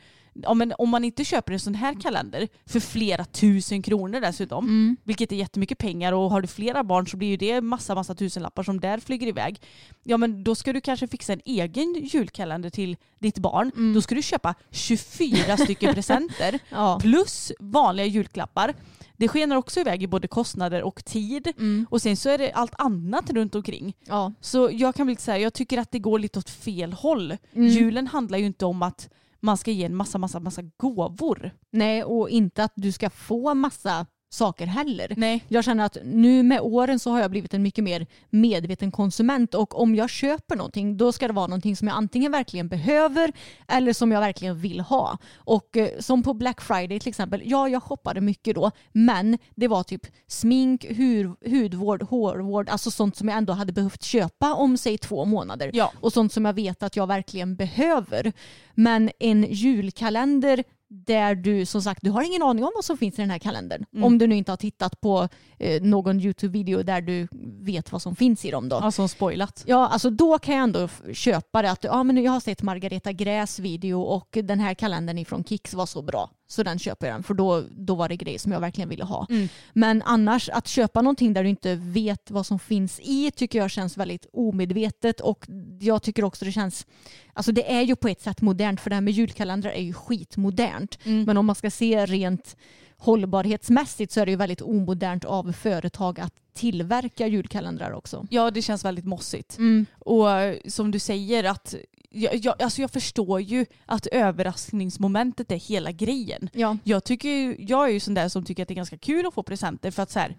Ja, 0.43 0.53
men 0.53 0.73
om 0.77 0.89
man 0.89 1.03
inte 1.03 1.25
köper 1.25 1.53
en 1.53 1.59
sån 1.59 1.75
här 1.75 2.01
kalender 2.01 2.47
för 2.65 2.79
flera 2.79 3.25
tusen 3.25 3.81
kronor 3.81 4.19
dessutom, 4.21 4.97
vilket 5.03 5.31
är 5.31 5.35
jättemycket 5.35 5.77
pengar 5.77 6.13
och 6.13 6.31
har 6.31 6.41
du 6.41 6.47
flera 6.47 6.83
barn 6.83 7.07
så 7.07 7.17
blir 7.17 7.27
ju 7.29 7.37
det 7.37 7.61
massa, 7.61 7.95
massa 7.95 8.15
tusenlappar 8.15 8.63
som 8.63 8.79
där 8.79 8.97
flyger 8.99 9.27
iväg. 9.27 9.61
Ja 10.03 10.17
men 10.17 10.43
då 10.43 10.55
ska 10.55 10.73
du 10.73 10.81
kanske 10.81 11.07
fixa 11.07 11.33
en 11.33 11.41
egen 11.45 11.93
julkalender 12.11 12.69
till 12.69 12.97
ditt 13.19 13.37
barn. 13.39 13.93
Då 13.93 14.01
ska 14.01 14.15
du 14.15 14.21
köpa 14.21 14.55
24 14.71 15.57
stycken 15.57 15.93
presenter 15.93 16.59
Ja. 16.69 16.99
plus 17.01 17.51
vanliga 17.59 18.05
julklappar. 18.05 18.73
Det 19.17 19.27
skenar 19.27 19.55
också 19.55 19.79
iväg 19.79 20.03
i 20.03 20.07
både 20.07 20.27
kostnader 20.27 20.83
och 20.83 21.05
tid. 21.05 21.53
Och 21.89 22.01
sen 22.01 22.17
så 22.17 22.29
är 22.29 22.37
det 22.37 22.51
allt 22.51 22.73
annat 22.77 23.29
runt 23.29 23.55
omkring. 23.55 23.93
Ja. 24.07 24.33
Så 24.41 24.69
jag 24.73 24.95
kan 24.95 25.07
väl 25.07 25.17
säga, 25.17 25.37
jag 25.37 25.53
tycker 25.53 25.77
att 25.77 25.91
det 25.91 25.99
går 25.99 26.19
lite 26.19 26.39
åt 26.39 26.49
fel 26.49 26.93
håll. 26.93 27.37
Julen 27.53 28.07
handlar 28.07 28.37
ju 28.37 28.45
inte 28.45 28.65
om 28.65 28.81
att 28.81 29.09
man 29.39 29.57
ska 29.57 29.71
ge 29.71 29.85
en 29.85 29.95
massa, 29.95 30.17
massa, 30.17 30.39
massa 30.39 30.61
gåvor. 30.77 31.51
Nej, 31.71 32.03
och 32.03 32.29
inte 32.29 32.63
att 32.63 32.73
du 32.75 32.91
ska 32.91 33.09
få 33.09 33.53
massa 33.53 34.05
saker 34.29 34.65
heller. 34.65 35.13
Nej. 35.17 35.45
Jag 35.47 35.63
känner 35.63 35.85
att 35.85 35.97
nu 36.03 36.43
med 36.43 36.61
åren 36.61 36.99
så 36.99 37.11
har 37.11 37.19
jag 37.19 37.31
blivit 37.31 37.53
en 37.53 37.63
mycket 37.63 37.83
mer 37.83 38.07
medveten 38.29 38.91
konsument 38.91 39.55
och 39.55 39.81
om 39.81 39.95
jag 39.95 40.09
köper 40.09 40.55
någonting 40.55 40.97
då 40.97 41.11
ska 41.11 41.27
det 41.27 41.33
vara 41.33 41.47
någonting 41.47 41.75
som 41.75 41.87
jag 41.87 41.97
antingen 41.97 42.31
verkligen 42.31 42.67
behöver 42.67 43.31
eller 43.67 43.93
som 43.93 44.11
jag 44.11 44.19
verkligen 44.19 44.59
vill 44.59 44.79
ha. 44.79 45.17
Och 45.35 45.77
eh, 45.77 45.89
som 45.99 46.23
på 46.23 46.33
Black 46.33 46.61
Friday 46.61 46.99
till 46.99 47.09
exempel, 47.09 47.41
ja 47.45 47.69
jag 47.69 47.83
shoppade 47.83 48.21
mycket 48.21 48.55
då 48.55 48.71
men 48.91 49.37
det 49.55 49.67
var 49.67 49.83
typ 49.83 50.07
smink, 50.27 50.85
hud, 50.89 51.35
hudvård, 51.45 52.03
hårvård, 52.03 52.69
alltså 52.69 52.91
sånt 52.91 53.15
som 53.15 53.27
jag 53.27 53.37
ändå 53.37 53.53
hade 53.53 53.73
behövt 53.73 54.03
köpa 54.03 54.53
om 54.53 54.77
säg 54.77 54.97
två 54.97 55.25
månader. 55.25 55.71
Ja. 55.73 55.91
Och 55.99 56.13
sånt 56.13 56.33
som 56.33 56.45
jag 56.45 56.53
vet 56.53 56.83
att 56.83 56.95
jag 56.95 57.07
verkligen 57.07 57.55
behöver. 57.55 58.33
Men 58.73 59.11
en 59.19 59.43
julkalender 59.49 60.63
där 60.89 61.35
du 61.35 61.65
som 61.65 61.81
sagt 61.81 62.03
du 62.03 62.09
har 62.09 62.23
ingen 62.23 62.43
aning 62.43 62.63
om 62.63 62.71
vad 62.75 62.85
som 62.85 62.97
finns 62.97 63.19
i 63.19 63.21
den 63.21 63.31
här 63.31 63.39
kalendern. 63.39 63.85
Om 64.03 64.17
du 64.17 64.27
nu 64.27 64.35
inte 64.35 64.51
har 64.51 64.57
tittat 64.57 65.01
på 65.01 65.27
eh, 65.57 65.81
någon 65.81 66.19
YouTube-video 66.19 66.83
där 66.83 67.01
du 67.01 67.27
vet 67.61 67.91
vad 67.91 68.01
som 68.01 68.15
finns 68.15 68.45
i 68.45 68.51
dem 68.51 68.69
då. 68.69 68.75
Alltså 68.75 69.07
spoilat. 69.07 69.63
Ja, 69.67 69.87
alltså 69.87 70.09
då 70.09 70.39
kan 70.39 70.55
jag 70.55 70.63
ändå 70.63 70.89
köpa 71.13 71.61
det 71.61 71.71
att 71.71 71.83
ja, 71.83 72.03
men 72.03 72.23
jag 72.23 72.31
har 72.31 72.39
sett 72.39 72.61
Margareta 72.61 73.11
Gräs 73.11 73.59
video 73.59 74.01
och 74.01 74.37
den 74.43 74.59
här 74.59 74.73
kalendern 74.73 75.17
ifrån 75.17 75.43
Kicks 75.43 75.73
var 75.73 75.85
så 75.85 76.01
bra. 76.01 76.29
Så 76.51 76.63
den 76.63 76.79
köper 76.79 77.07
jag 77.07 77.15
den 77.15 77.23
för 77.23 77.33
då, 77.33 77.63
då 77.71 77.95
var 77.95 78.09
det 78.09 78.15
grejer 78.15 78.39
som 78.39 78.51
jag 78.51 78.59
verkligen 78.59 78.89
ville 78.89 79.03
ha. 79.03 79.27
Men 79.73 80.01
annars 80.01 80.49
att 80.49 80.67
köpa 80.67 81.01
någonting 81.01 81.33
där 81.33 81.43
du 81.43 81.49
inte 81.49 81.75
vet 81.75 82.31
vad 82.31 82.45
som 82.45 82.59
finns 82.59 82.99
i 82.99 83.31
tycker 83.31 83.59
jag 83.59 83.71
känns 83.71 83.97
väldigt 83.97 84.25
omedvetet 84.33 85.19
och 85.19 85.45
jag 85.79 86.03
tycker 86.03 86.23
också 86.23 86.45
det 86.45 86.51
känns, 86.51 86.87
alltså 87.33 87.51
det 87.51 87.71
är 87.71 87.81
ju 87.81 87.95
på 87.95 88.07
ett 88.07 88.21
sätt 88.21 88.41
modernt 88.41 88.81
för 88.81 88.89
det 88.89 88.95
här 88.95 89.01
med 89.01 89.13
julkalendrar 89.13 89.71
är 89.71 89.81
ju 89.81 89.93
skitmodernt. 89.93 90.99
Men 91.03 91.37
om 91.37 91.45
man 91.45 91.55
ska 91.55 91.71
se 91.71 92.05
rent 92.05 92.55
hållbarhetsmässigt 92.97 94.11
så 94.11 94.19
är 94.19 94.25
det 94.25 94.31
ju 94.31 94.37
väldigt 94.37 94.61
omodernt 94.61 95.25
av 95.25 95.51
företag 95.51 96.19
att 96.19 96.33
tillverka 96.53 97.27
julkalendrar 97.27 97.91
också. 97.91 98.27
Ja, 98.29 98.51
det 98.51 98.61
känns 98.61 98.85
väldigt 98.85 99.05
mossigt. 99.05 99.57
Mm. 99.57 99.85
Och 99.99 100.31
eh, 100.31 100.57
som 100.67 100.91
du 100.91 100.99
säger 100.99 101.43
att 101.43 101.75
jag, 102.09 102.35
jag, 102.35 102.61
alltså 102.61 102.81
jag 102.81 102.91
förstår 102.91 103.41
ju 103.41 103.65
att 103.85 104.07
överraskningsmomentet 104.07 105.51
är 105.51 105.55
hela 105.55 105.91
grejen. 105.91 106.49
Ja. 106.53 106.77
Jag, 106.83 107.03
tycker 107.03 107.29
ju, 107.29 107.55
jag 107.59 107.87
är 107.87 107.91
ju 107.91 107.99
sån 107.99 108.13
där 108.13 108.29
som 108.29 108.45
tycker 108.45 108.63
att 108.63 108.67
det 108.67 108.73
är 108.73 108.75
ganska 108.75 108.97
kul 108.97 109.25
att 109.25 109.33
få 109.33 109.43
presenter 109.43 109.91
för 109.91 110.03
att 110.03 110.11
så 110.11 110.19
här, 110.19 110.37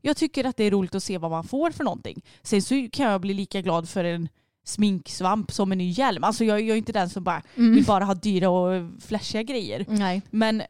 jag 0.00 0.16
tycker 0.16 0.44
att 0.44 0.56
det 0.56 0.64
är 0.64 0.70
roligt 0.70 0.94
att 0.94 1.02
se 1.02 1.18
vad 1.18 1.30
man 1.30 1.44
får 1.44 1.70
för 1.70 1.84
någonting. 1.84 2.22
Sen 2.42 2.62
så 2.62 2.88
kan 2.92 3.10
jag 3.10 3.20
bli 3.20 3.34
lika 3.34 3.60
glad 3.60 3.88
för 3.88 4.04
en 4.04 4.28
sminksvamp 4.64 5.52
som 5.52 5.72
en 5.72 5.78
ny 5.78 5.90
hjälm. 5.90 6.24
Alltså 6.24 6.44
jag, 6.44 6.60
jag 6.60 6.74
är 6.74 6.78
inte 6.78 6.92
den 6.92 7.10
som 7.10 7.24
bara 7.24 7.42
vill 7.54 7.84
bara 7.84 8.04
ha 8.04 8.14
dyra 8.14 8.50
och 8.50 8.90
flashiga 9.02 9.42
grejer. 9.42 9.86
Nej. 9.88 10.22
Men 10.30 10.62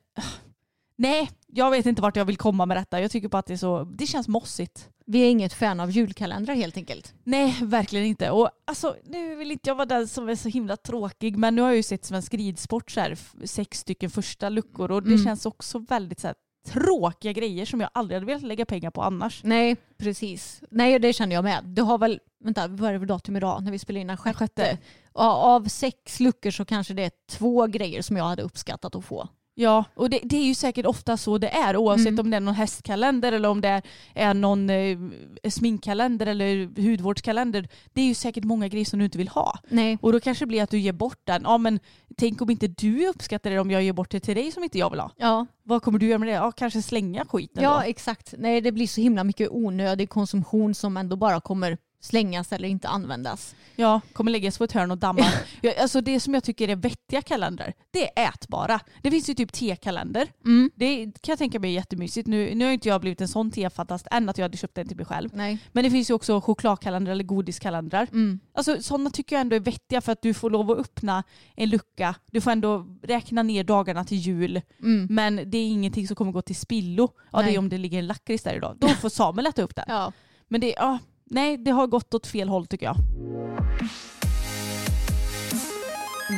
nej, 0.97 1.31
jag 1.47 1.71
vet 1.71 1.87
inte 1.87 2.03
vart 2.03 2.17
jag 2.17 2.25
vill 2.25 2.37
komma 2.37 2.67
med 2.67 2.77
detta. 2.77 3.01
Jag 3.01 3.11
tycker 3.11 3.29
bara 3.29 3.39
att 3.39 3.47
det 3.47 3.53
är 3.53 3.57
så, 3.57 3.85
det 3.85 4.07
känns 4.07 4.29
mossigt. 4.29 4.89
Vi 5.07 5.21
är 5.21 5.31
inget 5.31 5.53
fan 5.53 5.81
av 5.81 5.91
julkalendrar 5.91 6.55
helt 6.55 6.77
enkelt. 6.77 7.15
Nej, 7.25 7.57
verkligen 7.63 8.07
inte. 8.07 8.31
Och 8.31 8.51
alltså, 8.65 8.97
nu 9.05 9.35
vill 9.35 9.51
inte 9.51 9.71
jag 9.71 9.75
vara 9.75 9.87
den 9.87 10.09
som 10.09 10.29
är 10.29 10.35
så 10.35 10.49
himla 10.49 10.77
tråkig, 10.77 11.37
men 11.37 11.55
nu 11.55 11.63
har 11.63 11.69
jag 11.69 11.77
ju 11.77 11.83
sett 11.83 12.05
Svensk 12.05 12.35
Ridsport 12.35 12.91
så 12.91 13.01
här, 13.01 13.19
sex 13.45 13.79
stycken 13.79 14.11
första 14.11 14.49
luckor 14.49 14.91
och 14.91 15.03
det 15.03 15.19
känns 15.25 15.47
också 15.47 15.79
väldigt 15.79 16.21
så 16.21 16.27
här, 16.27 16.37
tråkiga 16.67 17.33
grejer 17.33 17.67
som 17.67 17.81
jag 17.81 17.91
aldrig 17.95 18.17
hade 18.17 18.27
velat 18.27 18.43
lägga 18.43 18.67
pengar 18.67 18.91
på 18.91 19.03
annars. 19.03 19.41
Nej, 19.45 19.77
precis. 19.99 20.63
Nej, 20.71 20.99
det 20.99 21.13
känner 21.13 21.35
jag 21.35 21.45
med. 21.45 21.65
Du 21.65 21.83
har 21.83 21.99
väl, 21.99 22.21
vänta, 22.45 22.69
vad 22.69 22.89
är 22.89 22.93
det 22.93 22.99
för 22.99 23.07
datum 23.07 23.37
idag 23.37 23.63
när 23.63 23.73
vi 23.73 23.79
spelar 23.79 24.01
in 24.01 24.07
den 24.07 24.17
sjätte? 24.17 24.39
sjätte. 24.39 24.79
Av 25.13 25.65
sex 25.65 26.21
luckor 26.21 26.51
så 26.51 26.65
kanske 26.65 26.95
det 26.95 27.05
är 27.05 27.11
två 27.31 27.67
grejer 27.67 28.03
som 28.03 28.17
jag 28.17 28.25
hade 28.25 28.43
uppskattat 28.43 28.95
att 28.95 29.05
få. 29.05 29.29
Ja, 29.55 29.85
och 29.95 30.11
det, 30.11 30.21
det 30.25 30.37
är 30.37 30.45
ju 30.45 30.55
säkert 30.55 30.87
ofta 30.87 31.17
så 31.17 31.39
det 31.39 31.49
är 31.49 31.77
oavsett 31.77 32.07
Mm. 32.09 32.21
om 32.21 32.31
det 32.31 32.37
är 32.37 32.41
någon 32.41 32.55
hästkalender 32.55 33.33
eller 33.33 33.49
om 33.49 33.61
det 33.61 33.83
är, 34.15 34.35
någon 34.35 34.71
eh, 34.71 34.99
sminkkalender 35.51 36.27
eller 36.27 36.81
hudvårdskalender. 36.91 37.69
Det 37.93 38.01
är 38.01 38.05
ju 38.07 38.15
säkert 38.15 38.45
många 38.45 38.69
grejer 38.69 38.85
som 38.85 38.99
du 38.99 39.05
inte 39.05 39.19
vill 39.19 39.29
ha. 39.29 39.59
Nej. 39.69 39.99
Och 40.03 40.13
då 40.13 40.21
kanske 40.21 40.43
det 40.45 40.47
blir 40.47 40.63
att 40.63 40.71
du 40.71 40.79
ger 40.79 40.93
bort 40.93 41.21
den. 41.25 41.43
Ja 41.45 41.59
men 41.59 41.81
tänk 42.17 42.43
om 42.43 42.51
inte 42.51 42.69
du 42.69 43.07
uppskattar 43.09 43.51
det 43.51 43.59
om 43.59 43.71
jag 43.71 43.83
ger 43.83 43.93
bort 43.93 44.11
det 44.11 44.21
till 44.21 44.35
dig 44.37 44.53
som 44.53 44.63
inte 44.65 44.79
jag 44.79 44.91
vill 44.91 45.01
ha. 45.01 45.11
Ja, 45.17 45.47
Vad 45.63 45.83
kommer 45.83 45.99
du 45.99 46.07
göra 46.07 46.19
med 46.19 46.29
det? 46.29 46.33
Ja 46.35 46.53
kanske 46.53 46.83
slänga 46.83 47.25
skiten 47.25 47.63
ja 47.63 47.75
då. 47.75 47.81
exakt. 47.91 48.35
Nej, 48.39 48.61
det 48.61 48.73
blir 48.73 48.87
så 48.87 49.01
himla 49.01 49.25
mycket 49.25 49.49
onödig 49.51 50.09
konsumtion 50.11 50.75
som 50.75 50.97
ändå 50.97 51.17
bara 51.17 51.41
kommer 51.41 51.79
slängas 52.05 52.53
eller 52.53 52.69
inte 52.69 52.89
användas. 52.89 53.55
Ja, 53.77 54.01
kommer 54.13 54.31
läggas 54.31 54.59
på 54.59 54.65
ett 54.65 54.73
hörn 54.73 54.91
och 54.91 54.99
damma. 54.99 55.25
ja, 55.61 55.73
alltså 55.81 56.01
det 56.01 56.21
som 56.21 56.35
jag 56.35 56.45
tycker 56.45 56.69
är 56.69 56.77
vettiga 56.77 57.23
kalendrar, 57.23 57.73
det 57.91 58.19
är 58.19 58.29
ätbara. 58.29 58.81
Det 59.03 59.11
finns 59.11 59.31
ju 59.31 59.35
typ 59.35 59.53
tekalender. 59.53 60.29
Mm. 60.45 60.71
Det 60.75 61.05
kan 61.05 61.33
jag 61.33 61.39
tänka 61.39 61.59
mig 61.61 61.71
är 61.71 61.75
jättemysigt. 61.75 62.29
Nu, 62.29 62.55
nu 62.55 62.65
har 62.65 62.73
inte 62.73 62.89
jag 62.89 63.01
blivit 63.01 63.21
en 63.21 63.29
sån 63.29 63.51
tefantast 63.51 64.07
än 64.11 64.29
att 64.29 64.39
jag 64.39 64.45
hade 64.45 64.57
köpt 64.57 64.75
den 64.75 64.89
till 64.89 64.97
mig 64.97 65.07
själv. 65.07 65.31
Nej. 65.33 65.59
Men 65.73 65.85
det 65.85 65.91
finns 65.91 66.11
ju 66.11 66.15
också 66.15 66.41
chokladkalendrar 66.41 67.13
eller 67.13 67.25
godiskalendrar. 67.25 68.09
Mm. 68.13 68.41
Alltså 68.55 68.83
sådana 68.83 69.11
tycker 69.11 69.37
jag 69.37 69.41
ändå 69.41 69.57
är 69.57 69.61
vettiga 69.61 70.01
för 70.01 70.13
att 70.13 70.23
du 70.23 70.35
får 70.35 70.51
lov 70.51 70.71
att 70.71 70.79
öppna 70.79 71.25
en 71.57 71.69
lucka. 71.69 72.15
Du 72.31 72.41
får 72.41 72.51
ändå 72.51 72.87
räkna 73.03 73.43
ner 73.43 73.65
dagarna 73.65 74.05
till 74.05 74.19
jul. 74.19 74.61
Mm. 74.83 75.07
Men 75.11 75.51
det 75.51 75.59
är 75.59 75.69
ingenting 75.69 76.07
som 76.07 76.17
kommer 76.17 76.33
gå 76.33 76.43
till 76.43 76.57
spillo. 76.57 77.09
Ja 77.33 77.43
det 77.43 77.55
är 77.55 77.59
om 77.59 77.69
det 77.69 77.79
ligger 77.79 77.99
en 77.99 78.07
lakrits 78.07 78.45
där 78.45 78.55
idag. 78.55 78.77
Då 78.81 78.89
får 78.89 79.09
Samuel 79.09 79.47
äta 79.47 79.63
upp 79.63 79.77
den. 79.77 79.85
Ja. 79.89 80.13
Men 80.49 80.61
det, 80.61 80.75
ja, 80.77 80.99
nej, 81.33 81.57
det 81.57 81.71
har 81.71 81.87
gått 81.87 82.15
åt 82.15 82.27
fel 82.27 82.49
håll 82.49 82.67
tycker 82.67 82.87
jag. 82.87 82.97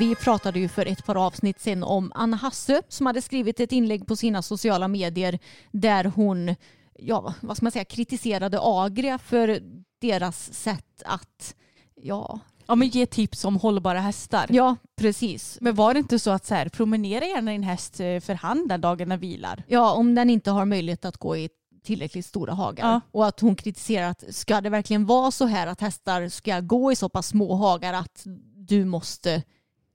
Vi 0.01 0.15
pratade 0.15 0.61
ju 0.61 0.69
för 0.69 0.87
ett 0.87 1.07
par 1.07 1.27
avsnitt 1.27 1.61
sen 1.61 1.83
om 1.83 2.13
Anna 2.15 2.37
Hasse 2.37 2.83
som 2.89 3.07
hade 3.07 3.23
skrivit 3.23 3.61
ett 3.61 3.73
inlägg 3.73 4.07
på 4.07 4.17
sina 4.17 4.43
sociala 4.43 4.89
medier 4.89 5.39
där 5.73 6.05
hon 6.05 6.55
ja, 6.99 7.35
vad 7.41 7.57
ska 7.57 7.65
man 7.65 7.73
säga, 7.73 7.85
kritiserade 7.85 8.59
Agria 8.63 9.19
för 9.19 9.61
deras 10.01 10.53
sätt 10.55 11.03
att 11.05 11.55
ja, 11.95 12.41
Ja 12.67 12.75
men 12.75 12.89
ge 12.89 13.07
tips 13.07 13.45
om 13.45 13.57
hållbara 13.57 14.01
hästar. 14.01 14.47
ja 14.51 14.77
precis. 14.97 15.59
Men 15.61 15.75
var 15.75 15.95
det 15.95 16.01
inte 16.01 16.19
så 16.19 16.31
att 16.31 16.47
så 16.47 16.55
här, 16.55 16.69
promenera 16.69 17.25
gärna 17.25 17.51
din 17.51 17.63
häst 17.63 18.01
eh, 18.01 18.21
för 18.21 18.35
hand 18.35 18.69
den 18.69 18.81
dagen 18.81 19.09
den 19.09 19.21
vilar? 19.21 19.63
Ja, 19.69 19.93
om 19.93 20.15
den 20.15 20.31
inte 20.31 20.51
har 20.51 20.65
möjlighet 20.65 21.05
att 21.05 21.17
gå 21.17 21.37
i 21.37 21.49
tillräckligt 21.85 22.27
stora 22.27 22.53
hagar. 22.53 22.91
Ja. 22.91 23.01
Och 23.11 23.27
att 23.27 23.41
hon 23.41 23.57
kritiserar 23.57 24.11
att 24.11 24.25
ska 24.35 24.61
det 24.61 24.71
verkligen 24.71 25.07
vara 25.07 25.31
så 25.31 25.47
här 25.47 25.67
att 25.67 25.81
hästar 25.81 26.29
ska 26.29 26.61
gå 26.61 26.93
i 26.93 26.97
så 26.97 27.09
pass 27.09 27.27
små 27.27 27.55
hagar 27.55 27.93
att 27.93 28.23
du 28.57 28.85
måste 28.85 29.43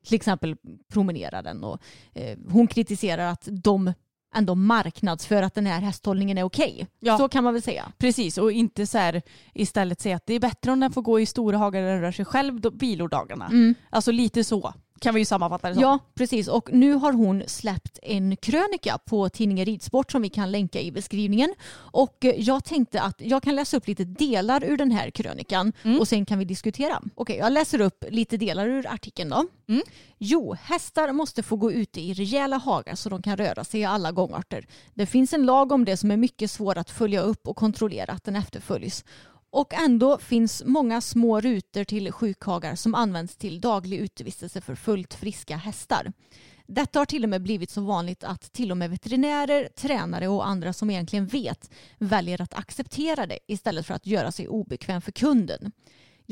till 0.05 0.15
exempel 0.15 0.55
promenera 0.93 1.41
den. 1.41 1.63
Och, 1.63 1.81
eh, 2.13 2.37
hon 2.49 2.67
kritiserar 2.67 3.31
att 3.31 3.47
de 3.51 3.93
ändå 4.35 4.55
marknadsför 4.55 5.43
att 5.43 5.55
den 5.55 5.65
här 5.65 5.81
hästhållningen 5.81 6.37
är 6.37 6.43
okej. 6.43 6.87
Ja. 6.99 7.17
Så 7.17 7.29
kan 7.29 7.43
man 7.43 7.53
väl 7.53 7.61
säga. 7.61 7.91
Precis, 7.97 8.37
och 8.37 8.51
inte 8.51 8.87
så 8.87 8.97
här 8.97 9.21
istället 9.53 10.01
säga 10.01 10.15
att 10.15 10.25
det 10.25 10.33
är 10.33 10.39
bättre 10.39 10.71
om 10.71 10.79
den 10.79 10.91
får 10.91 11.01
gå 11.01 11.19
i 11.19 11.25
stora 11.25 11.57
hagar 11.57 11.81
där 11.81 11.91
den 11.91 12.01
rör 12.01 12.11
sig 12.11 12.25
själv 12.25 12.61
då, 12.61 12.69
vilordagarna. 12.69 13.45
Mm. 13.45 13.75
Alltså 13.89 14.11
lite 14.11 14.43
så 14.43 14.73
Kan 15.01 15.13
vi 15.13 15.21
ju 15.21 15.25
sammanfatta 15.25 15.67
det 15.67 15.73
som. 15.73 15.83
Ja, 15.83 15.99
precis. 16.15 16.47
Och 16.47 16.69
nu 16.73 16.93
har 16.93 17.13
hon 17.13 17.43
släppt 17.47 17.99
en 18.01 18.37
krönika 18.37 18.97
på 19.05 19.29
tidningen 19.29 19.65
Ridsport 19.65 20.11
som 20.11 20.21
vi 20.21 20.29
kan 20.29 20.51
länka 20.51 20.81
i 20.81 20.91
beskrivningen. 20.91 21.53
Och 21.71 22.25
eh, 22.25 22.35
jag 22.37 22.63
tänkte 22.63 23.01
att 23.01 23.21
jag 23.21 23.43
kan 23.43 23.55
läsa 23.55 23.77
upp 23.77 23.87
lite 23.87 24.03
delar 24.03 24.63
ur 24.63 24.77
den 24.77 24.91
här 24.91 25.09
krönikan 25.09 25.73
och 25.99 26.07
sen 26.07 26.25
kan 26.25 26.39
vi 26.39 26.45
diskutera. 26.45 27.01
Okej, 27.15 27.37
jag 27.37 27.51
läser 27.53 27.81
upp 27.81 28.03
lite 28.09 28.37
delar 28.37 28.67
ur 28.67 28.87
artikeln 28.87 29.29
då. 29.29 29.45
Jo, 30.17 30.55
hästar 30.61 31.11
måste 31.11 31.43
få 31.43 31.55
gå 31.55 31.71
ute 31.71 32.01
i 32.01 32.13
rejäla 32.13 32.57
hagar 32.57 32.95
så 32.95 33.09
de 33.09 33.21
kan 33.21 33.37
röra 33.37 33.63
sig 33.63 33.79
i 33.79 33.85
alla 33.85 34.11
gångarter. 34.11 34.65
Det 34.93 35.05
finns 35.05 35.33
en 35.33 35.45
lag 35.45 35.71
om 35.71 35.85
det 35.85 35.97
som 35.97 36.11
är 36.11 36.17
mycket 36.17 36.51
svår 36.51 36.77
att 36.77 36.89
följa 36.89 37.21
upp 37.21 37.47
och 37.47 37.55
kontrollera 37.55 38.11
att 38.11 38.23
den 38.23 38.35
efterföljs. 38.35 39.03
Och 39.51 39.73
ändå 39.73 40.17
finns 40.17 40.63
många 40.65 41.01
små 41.01 41.41
rutor 41.41 41.83
till 41.83 42.11
sjukhagar 42.11 42.75
som 42.75 42.95
används 42.95 43.35
till 43.35 43.61
daglig 43.61 43.97
utevistelse 43.97 44.61
för 44.61 44.75
fullt 44.75 45.13
friska 45.13 45.57
hästar. 45.57 46.13
Detta 46.67 46.99
har 46.99 47.05
till 47.05 47.23
och 47.23 47.29
med 47.29 47.41
blivit 47.41 47.69
så 47.69 47.81
vanligt 47.81 48.23
att 48.23 48.51
till 48.53 48.71
och 48.71 48.77
med 48.77 48.89
veterinärer, 48.89 49.69
tränare 49.75 50.27
och 50.27 50.47
andra 50.47 50.73
som 50.73 50.89
egentligen 50.89 51.27
vet 51.27 51.69
väljer 51.97 52.41
att 52.41 52.53
acceptera 52.53 53.25
det 53.25 53.39
istället 53.47 53.85
för 53.85 53.93
att 53.93 54.05
göra 54.05 54.31
sig 54.31 54.47
obekväm 54.47 55.01
för 55.01 55.11
kunden. 55.11 55.71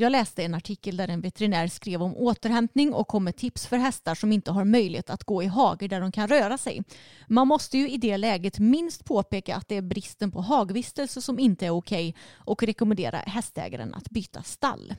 Jag 0.00 0.12
läste 0.12 0.44
en 0.44 0.54
artikel 0.54 0.96
där 0.96 1.08
en 1.08 1.20
veterinär 1.20 1.66
skrev 1.68 2.02
om 2.02 2.16
återhämtning 2.16 2.92
och 2.94 3.08
kom 3.08 3.24
med 3.24 3.36
tips 3.36 3.66
för 3.66 3.76
hästar 3.76 4.14
som 4.14 4.32
inte 4.32 4.50
har 4.50 4.64
möjlighet 4.64 5.10
att 5.10 5.24
gå 5.24 5.42
i 5.42 5.46
hager 5.46 5.88
där 5.88 6.00
de 6.00 6.12
kan 6.12 6.28
röra 6.28 6.58
sig. 6.58 6.82
Man 7.26 7.48
måste 7.48 7.78
ju 7.78 7.90
i 7.90 7.96
det 7.96 8.16
läget 8.16 8.58
minst 8.58 9.04
påpeka 9.04 9.56
att 9.56 9.68
det 9.68 9.76
är 9.76 9.82
bristen 9.82 10.30
på 10.30 10.40
hagvistelse 10.40 11.22
som 11.22 11.38
inte 11.38 11.66
är 11.66 11.70
okej 11.70 12.14
och 12.32 12.62
rekommendera 12.62 13.18
hästägaren 13.18 13.94
att 13.94 14.10
byta 14.10 14.42
stall. 14.42 14.94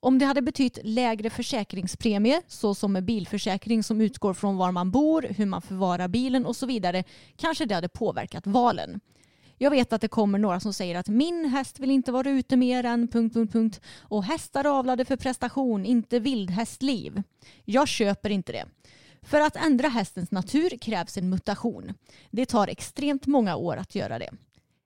Om 0.00 0.18
det 0.18 0.26
hade 0.26 0.42
betytt 0.42 0.78
lägre 0.84 1.30
försäkringspremie, 1.30 2.42
såsom 2.46 2.92
med 2.92 3.04
bilförsäkring 3.04 3.82
som 3.82 4.00
utgår 4.00 4.34
från 4.34 4.56
var 4.56 4.72
man 4.72 4.90
bor, 4.90 5.26
hur 5.36 5.46
man 5.46 5.62
förvarar 5.62 6.08
bilen 6.08 6.46
och 6.46 6.56
så 6.56 6.66
vidare, 6.66 7.04
kanske 7.36 7.66
det 7.66 7.74
hade 7.74 7.88
påverkat 7.88 8.46
valen. 8.46 9.00
Jag 9.62 9.70
vet 9.70 9.92
att 9.92 10.00
det 10.00 10.08
kommer 10.08 10.38
några 10.38 10.60
som 10.60 10.72
säger 10.72 10.94
att 10.94 11.08
min 11.08 11.44
häst 11.44 11.80
vill 11.80 11.90
inte 11.90 12.12
vara 12.12 12.30
ute 12.30 12.56
mer 12.56 12.84
än... 12.84 13.08
Punkt, 13.08 13.34
punkt, 13.34 13.52
punkt. 13.52 13.80
Och 14.00 14.24
hästar 14.24 14.78
avlade 14.78 15.04
för 15.04 15.16
prestation, 15.16 15.86
inte 15.86 16.18
vildhästliv. 16.18 17.22
Jag 17.64 17.88
köper 17.88 18.30
inte 18.30 18.52
det. 18.52 18.66
För 19.22 19.40
att 19.40 19.56
ändra 19.56 19.88
hästens 19.88 20.30
natur 20.30 20.78
krävs 20.78 21.16
en 21.16 21.30
mutation. 21.30 21.94
Det 22.30 22.46
tar 22.46 22.68
extremt 22.68 23.26
många 23.26 23.56
år 23.56 23.76
att 23.76 23.94
göra 23.94 24.18
det. 24.18 24.30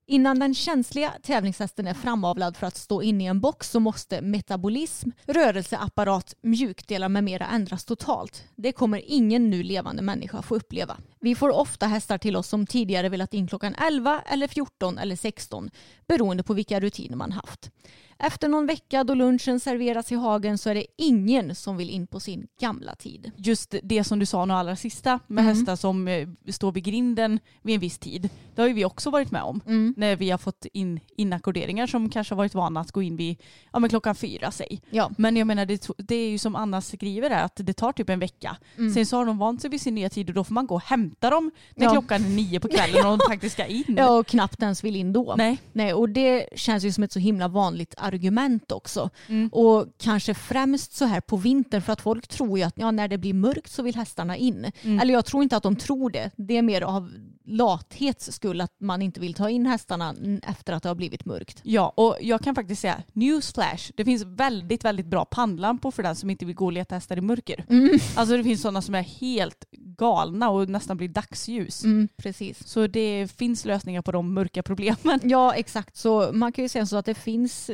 Innan 0.06 0.38
den 0.38 0.54
känsliga 0.54 1.12
tävlingshästen 1.22 1.86
är 1.86 1.94
framavlad 1.94 2.56
för 2.56 2.66
att 2.66 2.76
stå 2.76 3.02
inne 3.02 3.24
i 3.24 3.26
en 3.26 3.40
box 3.40 3.70
så 3.70 3.80
måste 3.80 4.20
metabolism, 4.20 5.10
rörelseapparat, 5.26 6.34
mjukdelar 6.40 7.08
med 7.08 7.24
mera 7.24 7.46
ändras 7.46 7.84
totalt. 7.84 8.44
Det 8.56 8.72
kommer 8.72 9.02
ingen 9.06 9.50
nu 9.50 9.62
levande 9.62 10.02
människa 10.02 10.42
få 10.42 10.54
uppleva. 10.56 10.96
Vi 11.26 11.34
får 11.34 11.50
ofta 11.50 11.86
hästar 11.86 12.18
till 12.18 12.36
oss 12.36 12.48
som 12.48 12.66
tidigare 12.66 13.08
velat 13.08 13.34
in 13.34 13.46
klockan 13.46 13.74
11 13.74 14.22
eller 14.26 14.48
14 14.48 14.98
eller 14.98 15.16
16 15.16 15.70
beroende 16.08 16.42
på 16.42 16.54
vilka 16.54 16.80
rutiner 16.80 17.16
man 17.16 17.32
haft. 17.32 17.70
Efter 18.18 18.48
någon 18.48 18.66
vecka 18.66 19.04
då 19.04 19.14
lunchen 19.14 19.60
serveras 19.60 20.12
i 20.12 20.14
hagen 20.14 20.58
så 20.58 20.70
är 20.70 20.74
det 20.74 20.86
ingen 20.98 21.54
som 21.54 21.76
vill 21.76 21.90
in 21.90 22.06
på 22.06 22.20
sin 22.20 22.46
gamla 22.60 22.94
tid. 22.94 23.30
Just 23.36 23.74
det 23.82 24.04
som 24.04 24.18
du 24.18 24.26
sa 24.26 24.44
nu 24.44 24.54
allra 24.54 24.76
sista 24.76 25.20
med 25.26 25.42
Mm. 25.42 25.56
hästar 25.56 25.76
som 25.76 26.08
eh, 26.08 26.28
står 26.48 26.72
vid 26.72 26.84
grinden 26.84 27.40
vid 27.62 27.74
en 27.74 27.80
viss 27.80 27.98
tid. 27.98 28.28
Det 28.54 28.62
har 28.62 28.68
ju 28.68 28.74
vi 28.74 28.84
också 28.84 29.10
varit 29.10 29.30
med 29.30 29.42
om. 29.42 29.60
Mm. 29.66 29.94
När 29.96 30.16
vi 30.16 30.30
har 30.30 30.38
fått 30.38 30.66
in 30.72 31.00
inackorderingar 31.16 31.86
som 31.86 32.10
kanske 32.10 32.34
har 32.34 32.36
varit 32.36 32.54
vana 32.54 32.80
att 32.80 32.92
gå 32.92 33.02
in 33.02 33.16
vid 33.16 33.42
ja, 33.72 33.78
men 33.78 33.90
klockan 33.90 34.14
fyra 34.14 34.50
säg. 34.50 34.82
Ja. 34.90 35.10
Men 35.18 35.36
jag 35.36 35.46
menar 35.46 35.66
det, 35.66 35.88
det 35.98 36.14
är 36.16 36.30
ju 36.30 36.38
som 36.38 36.56
Anna 36.56 36.80
skriver 36.80 37.30
där 37.30 37.44
att 37.44 37.56
det 37.56 37.72
tar 37.72 37.92
typ 37.92 38.08
en 38.10 38.18
vecka. 38.18 38.56
Mm. 38.78 38.94
Sen 38.94 39.06
så 39.06 39.16
har 39.16 39.26
de 39.26 39.38
vant 39.38 39.60
sig 39.60 39.70
vid 39.70 39.80
sin 39.80 39.94
nya 39.94 40.10
tid 40.10 40.28
och 40.28 40.34
då 40.34 40.44
får 40.44 40.54
man 40.54 40.66
gå 40.66 40.74
och 40.74 40.82
hämta 40.82 41.15
dem 41.20 41.50
när 41.74 41.84
Ja. 41.86 41.90
klockan 41.92 42.24
är 42.24 42.28
nio 42.28 42.60
på 42.60 42.68
kvällen 42.68 43.06
och 43.06 43.18
de 43.18 43.24
faktiskt 43.28 43.52
ska 43.52 43.66
in. 43.66 43.84
Ja, 43.98 44.10
och 44.10 44.26
knappt 44.26 44.62
ens 44.62 44.84
vill 44.84 44.96
in 44.96 45.12
då. 45.12 45.34
Nej. 45.38 45.58
Nej, 45.72 45.94
och 45.94 46.08
det 46.08 46.46
känns 46.56 46.84
ju 46.84 46.92
som 46.92 47.04
ett 47.04 47.12
så 47.12 47.18
himla 47.18 47.48
vanligt 47.48 47.94
argument 47.98 48.72
också. 48.72 49.10
Mm. 49.28 49.48
Och 49.48 49.86
kanske 49.98 50.34
främst 50.34 50.96
så 50.96 51.04
här 51.04 51.20
på 51.20 51.36
vintern 51.36 51.82
för 51.82 51.92
att 51.92 52.00
folk 52.00 52.28
tror 52.28 52.58
ju 52.58 52.64
att 52.64 52.74
ja, 52.76 52.90
när 52.90 53.08
det 53.08 53.18
blir 53.18 53.34
mörkt 53.34 53.72
så 53.72 53.82
vill 53.82 53.94
hästarna 53.94 54.36
in. 54.36 54.72
Mm. 54.82 55.00
Eller 55.00 55.14
jag 55.14 55.24
tror 55.24 55.42
inte 55.42 55.56
att 55.56 55.62
de 55.62 55.76
tror 55.76 56.10
det. 56.10 56.30
Det 56.36 56.56
är 56.56 56.62
mer 56.62 56.82
av 56.82 57.12
lathets 57.44 58.32
skull 58.32 58.60
att 58.60 58.72
man 58.80 59.02
inte 59.02 59.20
vill 59.20 59.34
ta 59.34 59.50
in 59.50 59.66
hästarna 59.66 60.14
efter 60.42 60.72
att 60.72 60.82
det 60.82 60.88
har 60.88 60.94
blivit 60.94 61.24
mörkt. 61.24 61.60
Ja, 61.62 61.92
och 61.96 62.16
jag 62.20 62.40
kan 62.40 62.54
faktiskt 62.54 62.80
säga 62.80 63.02
newsflash. 63.12 63.90
Det 63.96 64.04
finns 64.04 64.22
väldigt, 64.24 64.84
väldigt 64.84 65.06
bra 65.06 65.24
pannlampor 65.24 65.90
för 65.90 66.02
den 66.02 66.16
som 66.16 66.30
inte 66.30 66.44
vill 66.44 66.54
gå 66.54 66.64
och 66.64 66.72
leta 66.72 66.94
hästar 66.94 67.16
i 67.16 67.20
mörker. 67.20 67.64
Mm. 67.68 67.98
Alltså 68.14 68.36
det 68.36 68.44
finns 68.44 68.62
sådana 68.62 68.82
som 68.82 68.94
är 68.94 69.02
helt 69.02 69.64
galna 69.97 70.51
och 70.51 70.68
nästan 70.68 70.97
blir 70.97 71.09
dagsljus. 71.09 71.84
Mm, 71.84 72.09
precis. 72.16 72.68
Så 72.68 72.86
det 72.86 73.32
finns 73.32 73.64
lösningar 73.64 74.03
på 74.03 74.12
de 74.12 74.34
mörka 74.34 74.62
problemen. 74.62 75.20
Ja 75.22 75.55
exakt, 75.55 75.97
så 75.97 76.30
man 76.32 76.53
kan 76.53 76.64
ju 76.64 76.68
säga 76.68 76.86
så 76.86 76.97
att 76.97 77.07
det 77.07 77.14
finns, 77.14 77.70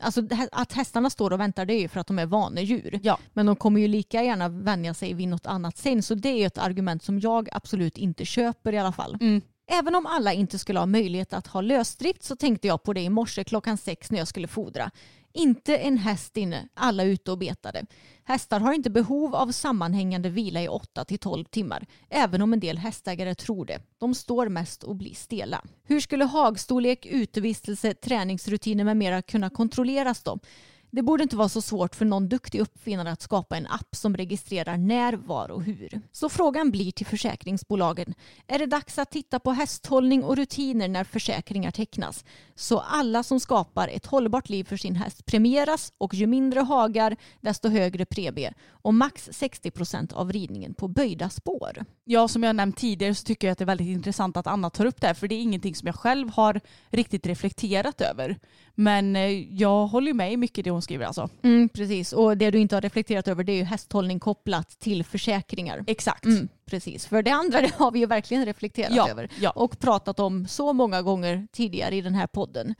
alltså 0.00 0.22
att 0.52 0.72
hästarna 0.72 1.10
står 1.10 1.32
och 1.32 1.40
väntar 1.40 1.66
det 1.66 1.74
är 1.74 1.80
ju 1.80 1.88
för 1.88 2.00
att 2.00 2.06
de 2.06 2.18
är 2.18 2.26
vanedjur. 2.26 3.00
Ja. 3.02 3.18
Men 3.32 3.46
de 3.46 3.56
kommer 3.56 3.80
ju 3.80 3.88
lika 3.88 4.22
gärna 4.22 4.48
vänja 4.48 4.94
sig 4.94 5.14
vid 5.14 5.28
något 5.28 5.46
annat 5.46 5.76
sen 5.78 6.02
så 6.02 6.14
det 6.14 6.42
är 6.42 6.46
ett 6.46 6.58
argument 6.58 7.02
som 7.02 7.20
jag 7.20 7.48
absolut 7.52 7.98
inte 7.98 8.24
köper 8.24 8.72
i 8.72 8.78
alla 8.78 8.92
fall. 8.92 9.18
Mm. 9.20 9.40
Även 9.66 9.94
om 9.94 10.06
alla 10.06 10.32
inte 10.32 10.58
skulle 10.58 10.78
ha 10.78 10.86
möjlighet 10.86 11.32
att 11.32 11.46
ha 11.46 11.60
lösdrift 11.60 12.22
så 12.22 12.36
tänkte 12.36 12.68
jag 12.68 12.82
på 12.82 12.92
det 12.92 13.00
i 13.00 13.10
morse 13.10 13.44
klockan 13.44 13.78
sex 13.78 14.10
när 14.10 14.18
jag 14.18 14.28
skulle 14.28 14.48
fodra. 14.48 14.90
Inte 15.36 15.76
en 15.76 15.98
häst 15.98 16.36
inne, 16.36 16.68
alla 16.74 17.04
ute 17.04 17.30
och 17.30 17.38
betade. 17.38 17.86
Hästar 18.24 18.60
har 18.60 18.72
inte 18.72 18.90
behov 18.90 19.34
av 19.34 19.52
sammanhängande 19.52 20.28
vila 20.28 20.62
i 20.62 20.68
8 20.68 21.04
till 21.04 21.18
12 21.18 21.44
timmar, 21.44 21.86
även 22.10 22.42
om 22.42 22.52
en 22.52 22.60
del 22.60 22.78
hästägare 22.78 23.34
tror 23.34 23.66
det. 23.66 23.80
De 23.98 24.14
står 24.14 24.48
mest 24.48 24.82
och 24.82 24.96
blir 24.96 25.14
stela. 25.14 25.62
Hur 25.84 26.00
skulle 26.00 26.24
hagstorlek, 26.24 27.06
utevistelse, 27.06 27.94
träningsrutiner 27.94 28.84
med 28.84 28.96
mera 28.96 29.22
kunna 29.22 29.50
kontrolleras 29.50 30.22
då? 30.22 30.38
Det 30.94 31.02
borde 31.02 31.22
inte 31.22 31.36
vara 31.36 31.48
så 31.48 31.62
svårt 31.62 31.94
för 31.94 32.04
någon 32.04 32.28
duktig 32.28 32.60
uppfinnare 32.60 33.12
att 33.12 33.22
skapa 33.22 33.56
en 33.56 33.66
app 33.66 33.96
som 33.96 34.16
registrerar 34.16 34.76
när, 34.76 35.12
var 35.12 35.50
och 35.50 35.62
hur. 35.62 36.00
Så 36.12 36.28
frågan 36.28 36.70
blir 36.70 36.92
till 36.92 37.06
försäkringsbolagen. 37.06 38.14
Är 38.46 38.58
det 38.58 38.66
dags 38.66 38.98
att 38.98 39.10
titta 39.10 39.40
på 39.40 39.52
hästhållning 39.52 40.24
och 40.24 40.36
rutiner 40.36 40.88
när 40.88 41.04
försäkringar 41.04 41.70
tecknas? 41.70 42.24
Så 42.54 42.80
alla 42.80 43.22
som 43.22 43.40
skapar 43.40 43.88
ett 43.88 44.06
hållbart 44.06 44.48
liv 44.48 44.64
för 44.64 44.76
sin 44.76 44.96
häst 44.96 45.26
premieras 45.26 45.92
och 45.98 46.14
ju 46.14 46.26
mindre 46.26 46.60
hagar 46.60 47.16
desto 47.40 47.68
högre 47.68 48.06
premie 48.06 48.54
och 48.68 48.94
max 48.94 49.28
60 49.32 49.70
procent 49.70 50.12
av 50.12 50.32
ridningen 50.32 50.74
på 50.74 50.88
böjda 50.88 51.30
spår. 51.30 51.84
Ja, 52.04 52.28
som 52.28 52.42
jag 52.42 52.56
nämnt 52.56 52.76
tidigare 52.76 53.14
så 53.14 53.24
tycker 53.24 53.46
jag 53.46 53.52
att 53.52 53.58
det 53.58 53.64
är 53.64 53.66
väldigt 53.66 53.88
intressant 53.88 54.36
att 54.36 54.46
Anna 54.46 54.70
tar 54.70 54.86
upp 54.86 55.00
det 55.00 55.06
här 55.06 55.14
för 55.14 55.28
det 55.28 55.34
är 55.34 55.42
ingenting 55.42 55.74
som 55.74 55.86
jag 55.86 55.96
själv 55.96 56.30
har 56.30 56.60
riktigt 56.90 57.26
reflekterat 57.26 58.00
över. 58.00 58.38
Men 58.74 59.16
eh, 59.16 59.54
jag 59.54 59.86
håller 59.86 60.12
med 60.12 60.32
i 60.32 60.36
mycket 60.36 60.64
det 60.64 60.70
hon 60.70 60.82
skriver 60.82 61.06
alltså. 61.06 61.28
Mm, 61.42 61.68
precis, 61.68 62.12
och 62.12 62.36
det 62.36 62.50
du 62.50 62.58
inte 62.58 62.76
har 62.76 62.80
reflekterat 62.80 63.28
över 63.28 63.44
det 63.44 63.52
är 63.52 63.56
ju 63.56 63.64
hästhållning 63.64 64.20
kopplat 64.20 64.78
till 64.78 65.04
försäkringar. 65.04 65.84
Exakt. 65.86 66.24
Mm, 66.24 66.48
precis, 66.66 67.06
för 67.06 67.22
det 67.22 67.30
andra 67.30 67.60
det 67.60 67.74
har 67.74 67.90
vi 67.90 67.98
ju 67.98 68.06
verkligen 68.06 68.46
reflekterat 68.46 68.92
Ja, 68.94 69.08
över 69.08 69.28
ja. 69.40 69.50
och 69.50 69.78
pratat 69.78 70.20
om 70.20 70.48
så 70.48 70.72
många 70.72 71.02
gånger 71.02 71.46
tidigare 71.52 71.96
i 71.96 72.00
den 72.00 72.14
här 72.14 72.26
podden. 72.26 72.74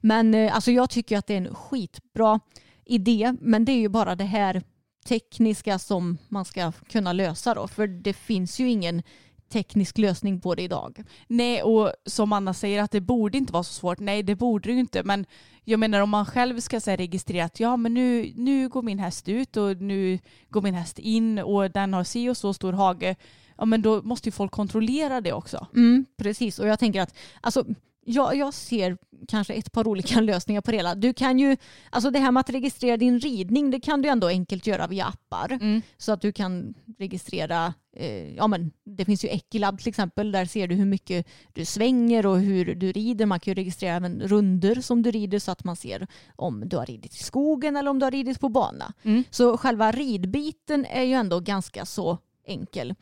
Men 0.00 0.34
eh, 0.34 0.54
alltså 0.54 0.70
jag 0.70 0.90
tycker 0.90 1.18
att 1.18 1.26
det 1.26 1.34
är 1.34 1.38
en 1.38 1.54
skitbra 1.54 2.40
idé, 2.84 3.34
men 3.40 3.64
det 3.64 3.72
är 3.72 3.78
ju 3.78 3.88
bara 3.88 4.14
det 4.14 4.24
här 4.24 4.62
tekniska 5.06 5.78
som 5.78 6.18
man 6.28 6.44
ska 6.44 6.72
kunna 6.72 7.12
lösa 7.12 7.54
då, 7.54 7.68
för 7.68 7.86
det 7.86 8.12
finns 8.12 8.58
ju 8.58 8.70
ingen 8.70 9.02
teknisk 9.48 9.98
lösning 9.98 10.40
på 10.40 10.54
det 10.54 10.62
idag. 10.62 11.02
Nej, 11.26 11.62
och 11.62 11.92
som 12.06 12.32
Anna 12.32 12.54
säger 12.54 12.82
att 12.82 12.90
det 12.90 13.00
borde 13.00 13.38
inte 13.38 13.52
vara 13.52 13.62
så 13.62 13.72
svårt. 13.72 13.98
Nej, 13.98 14.22
det 14.22 14.34
borde 14.34 14.68
det 14.68 14.72
ju 14.72 14.80
inte. 14.80 15.02
Men 15.02 15.26
jag 15.64 15.80
menar 15.80 16.00
om 16.00 16.10
man 16.10 16.26
själv 16.26 16.60
ska 16.60 16.80
säga 16.80 16.96
registrera 16.96 17.44
att 17.44 17.60
ja, 17.60 17.76
men 17.76 17.94
nu, 17.94 18.32
nu 18.36 18.68
går 18.68 18.82
min 18.82 18.98
häst 18.98 19.28
ut 19.28 19.56
och 19.56 19.76
nu 19.76 20.18
går 20.50 20.62
min 20.62 20.74
häst 20.74 20.98
in 20.98 21.38
och 21.38 21.70
den 21.70 21.92
har 21.92 22.04
si 22.04 22.28
och 22.28 22.36
så 22.36 22.54
stor 22.54 22.72
hage. 22.72 23.16
Ja, 23.58 23.64
men 23.64 23.82
då 23.82 24.02
måste 24.02 24.28
ju 24.28 24.32
folk 24.32 24.52
kontrollera 24.52 25.20
det 25.20 25.32
också. 25.32 25.66
Mm, 25.74 26.06
precis, 26.16 26.58
och 26.58 26.68
jag 26.68 26.78
tänker 26.78 27.00
att 27.00 27.14
alltså, 27.40 27.64
jag, 28.06 28.36
jag 28.36 28.54
ser 28.54 28.96
kanske 29.28 29.54
ett 29.54 29.72
par 29.72 29.88
olika 29.88 30.20
lösningar 30.30 30.60
på 30.60 30.70
det 30.70 30.76
hela. 30.76 30.94
Du 30.94 31.14
kan 31.14 31.38
ju, 31.38 31.56
alltså 31.90 32.10
det 32.10 32.18
här 32.18 32.30
med 32.30 32.40
att 32.40 32.50
registrera 32.50 32.96
din 32.96 33.20
ridning, 33.20 33.70
det 33.70 33.80
kan 33.80 34.02
du 34.02 34.08
ändå 34.08 34.26
enkelt 34.26 34.66
göra 34.66 34.86
via 34.86 35.04
appar. 35.06 35.52
Mm. 35.52 35.82
Så 35.96 36.12
att 36.12 36.20
du 36.20 36.32
kan 36.32 36.74
registrera, 36.98 37.74
eh, 37.96 38.34
ja 38.34 38.46
men 38.46 38.72
det 38.84 39.04
finns 39.04 39.24
ju 39.24 39.28
Equilab 39.28 39.78
till 39.78 39.88
exempel, 39.88 40.32
där 40.32 40.44
ser 40.44 40.68
du 40.68 40.74
hur 40.74 40.84
mycket 40.84 41.26
du 41.52 41.64
svänger 41.64 42.26
och 42.26 42.38
hur 42.38 42.74
du 42.74 42.92
rider. 42.92 43.26
Man 43.26 43.40
kan 43.40 43.50
ju 43.50 43.54
registrera 43.54 43.94
även 43.94 44.20
runder 44.20 44.74
som 44.74 45.02
du 45.02 45.10
rider 45.10 45.38
så 45.38 45.50
att 45.50 45.64
man 45.64 45.76
ser 45.76 46.06
om 46.36 46.68
du 46.68 46.76
har 46.76 46.86
ridit 46.86 47.14
i 47.14 47.22
skogen 47.22 47.76
eller 47.76 47.90
om 47.90 47.98
du 47.98 48.06
har 48.06 48.10
ridit 48.10 48.40
på 48.40 48.48
bana. 48.48 48.92
Mm. 49.02 49.24
Så 49.30 49.56
själva 49.56 49.92
ridbiten 49.92 50.86
är 50.86 51.02
ju 51.02 51.12
ändå 51.12 51.40
ganska 51.40 51.84
så 51.84 52.18
enkel. 52.46 52.94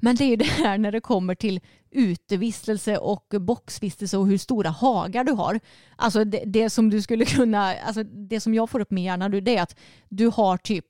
Men 0.00 0.16
det 0.16 0.24
är 0.24 0.28
ju 0.28 0.36
det 0.44 0.44
här 0.44 0.78
när 0.78 0.92
det 0.92 1.00
kommer 1.00 1.34
till 1.34 1.60
utevistelse 1.90 2.98
och 2.98 3.34
boxvistelse 3.40 4.16
och 4.16 4.26
hur 4.26 4.38
stora 4.38 4.70
hagar 4.70 5.24
du 5.24 5.32
har. 5.32 5.60
Alltså 5.96 6.24
det, 6.24 6.42
det 6.46 6.70
som 6.70 6.90
du 6.90 7.02
skulle 7.02 7.24
kunna, 7.24 7.74
alltså 7.74 8.02
det 8.02 8.40
som 8.40 8.54
jag 8.54 8.70
får 8.70 8.80
upp 8.80 8.90
min 8.90 9.04
hjärna 9.04 9.28
nu 9.28 9.40
det 9.40 9.56
är 9.56 9.62
att 9.62 9.76
du 10.08 10.26
har 10.26 10.56
typ 10.56 10.86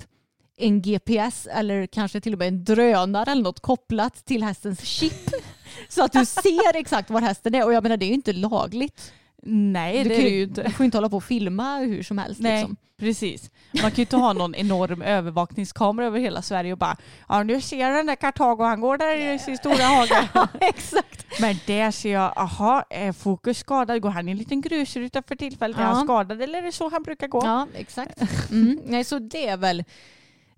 en 0.56 0.82
GPS 0.82 1.48
eller 1.50 1.86
kanske 1.86 2.20
till 2.20 2.32
och 2.32 2.38
med 2.38 2.48
en 2.48 2.64
drönare 2.64 3.30
eller 3.30 3.42
något 3.42 3.60
kopplat 3.60 4.24
till 4.24 4.42
hästens 4.42 4.80
chip. 4.80 5.30
så 5.88 6.04
att 6.04 6.12
du 6.12 6.26
ser 6.26 6.76
exakt 6.76 7.10
var 7.10 7.20
hästen 7.20 7.54
är. 7.54 7.64
Och 7.64 7.72
jag 7.72 7.82
menar 7.82 7.96
det 7.96 8.04
är 8.04 8.08
ju 8.08 8.14
inte 8.14 8.32
lagligt. 8.32 9.12
Nej 9.42 10.02
Du, 10.02 10.08
det 10.08 10.14
är 10.16 10.22
det 10.22 10.28
ju 10.28 10.42
inte. 10.42 10.62
du 10.62 10.70
får 10.70 10.84
inte 10.84 10.96
hålla 10.96 11.08
på 11.08 11.16
och 11.16 11.24
filma 11.24 11.78
hur 11.78 12.02
som 12.02 12.18
helst. 12.18 12.40
Nej, 12.40 12.58
Liksom. 12.60 12.76
precis. 12.98 13.50
Man 13.72 13.82
kan 13.82 13.94
ju 13.96 14.02
inte 14.02 14.16
ha 14.16 14.32
någon 14.32 14.54
enorm 14.54 15.02
övervakningskamera 15.02 16.06
över 16.06 16.20
hela 16.20 16.42
Sverige 16.42 16.72
och 16.72 16.78
bara 16.78 16.96
ja 17.28 17.42
nu 17.42 17.60
ser 17.60 17.90
den 17.90 18.06
där 18.06 18.14
Kartago 18.16 18.62
han 18.64 18.80
går 18.80 18.98
där 18.98 19.34
i 19.34 19.38
sin 19.38 19.56
stora 19.56 19.82
hage. 19.84 20.28
Exakt. 20.60 21.40
Men 21.40 21.56
där 21.66 21.90
ser 21.90 22.12
jag, 22.12 22.32
aha, 22.36 22.84
är 22.90 23.12
Fokus 23.12 23.58
skadad? 23.58 24.02
Går 24.02 24.10
han 24.10 24.28
i 24.28 24.32
en 24.32 24.38
liten 24.38 24.60
grusruta 24.60 25.22
för 25.28 25.36
tillfället? 25.36 25.78
Är 25.78 25.82
Ja. 25.82 25.88
han 25.88 26.04
skadad 26.04 26.42
eller 26.42 26.58
är 26.58 26.62
det 26.62 26.72
så 26.72 26.88
han 26.90 27.02
brukar 27.02 27.28
gå? 27.28 27.40
Ja, 27.44 27.66
exakt. 27.74 28.20
Mm. 28.50 28.80
Nej, 28.84 29.04
så 29.04 29.18
det 29.18 29.46
är 29.48 29.56
väl 29.56 29.84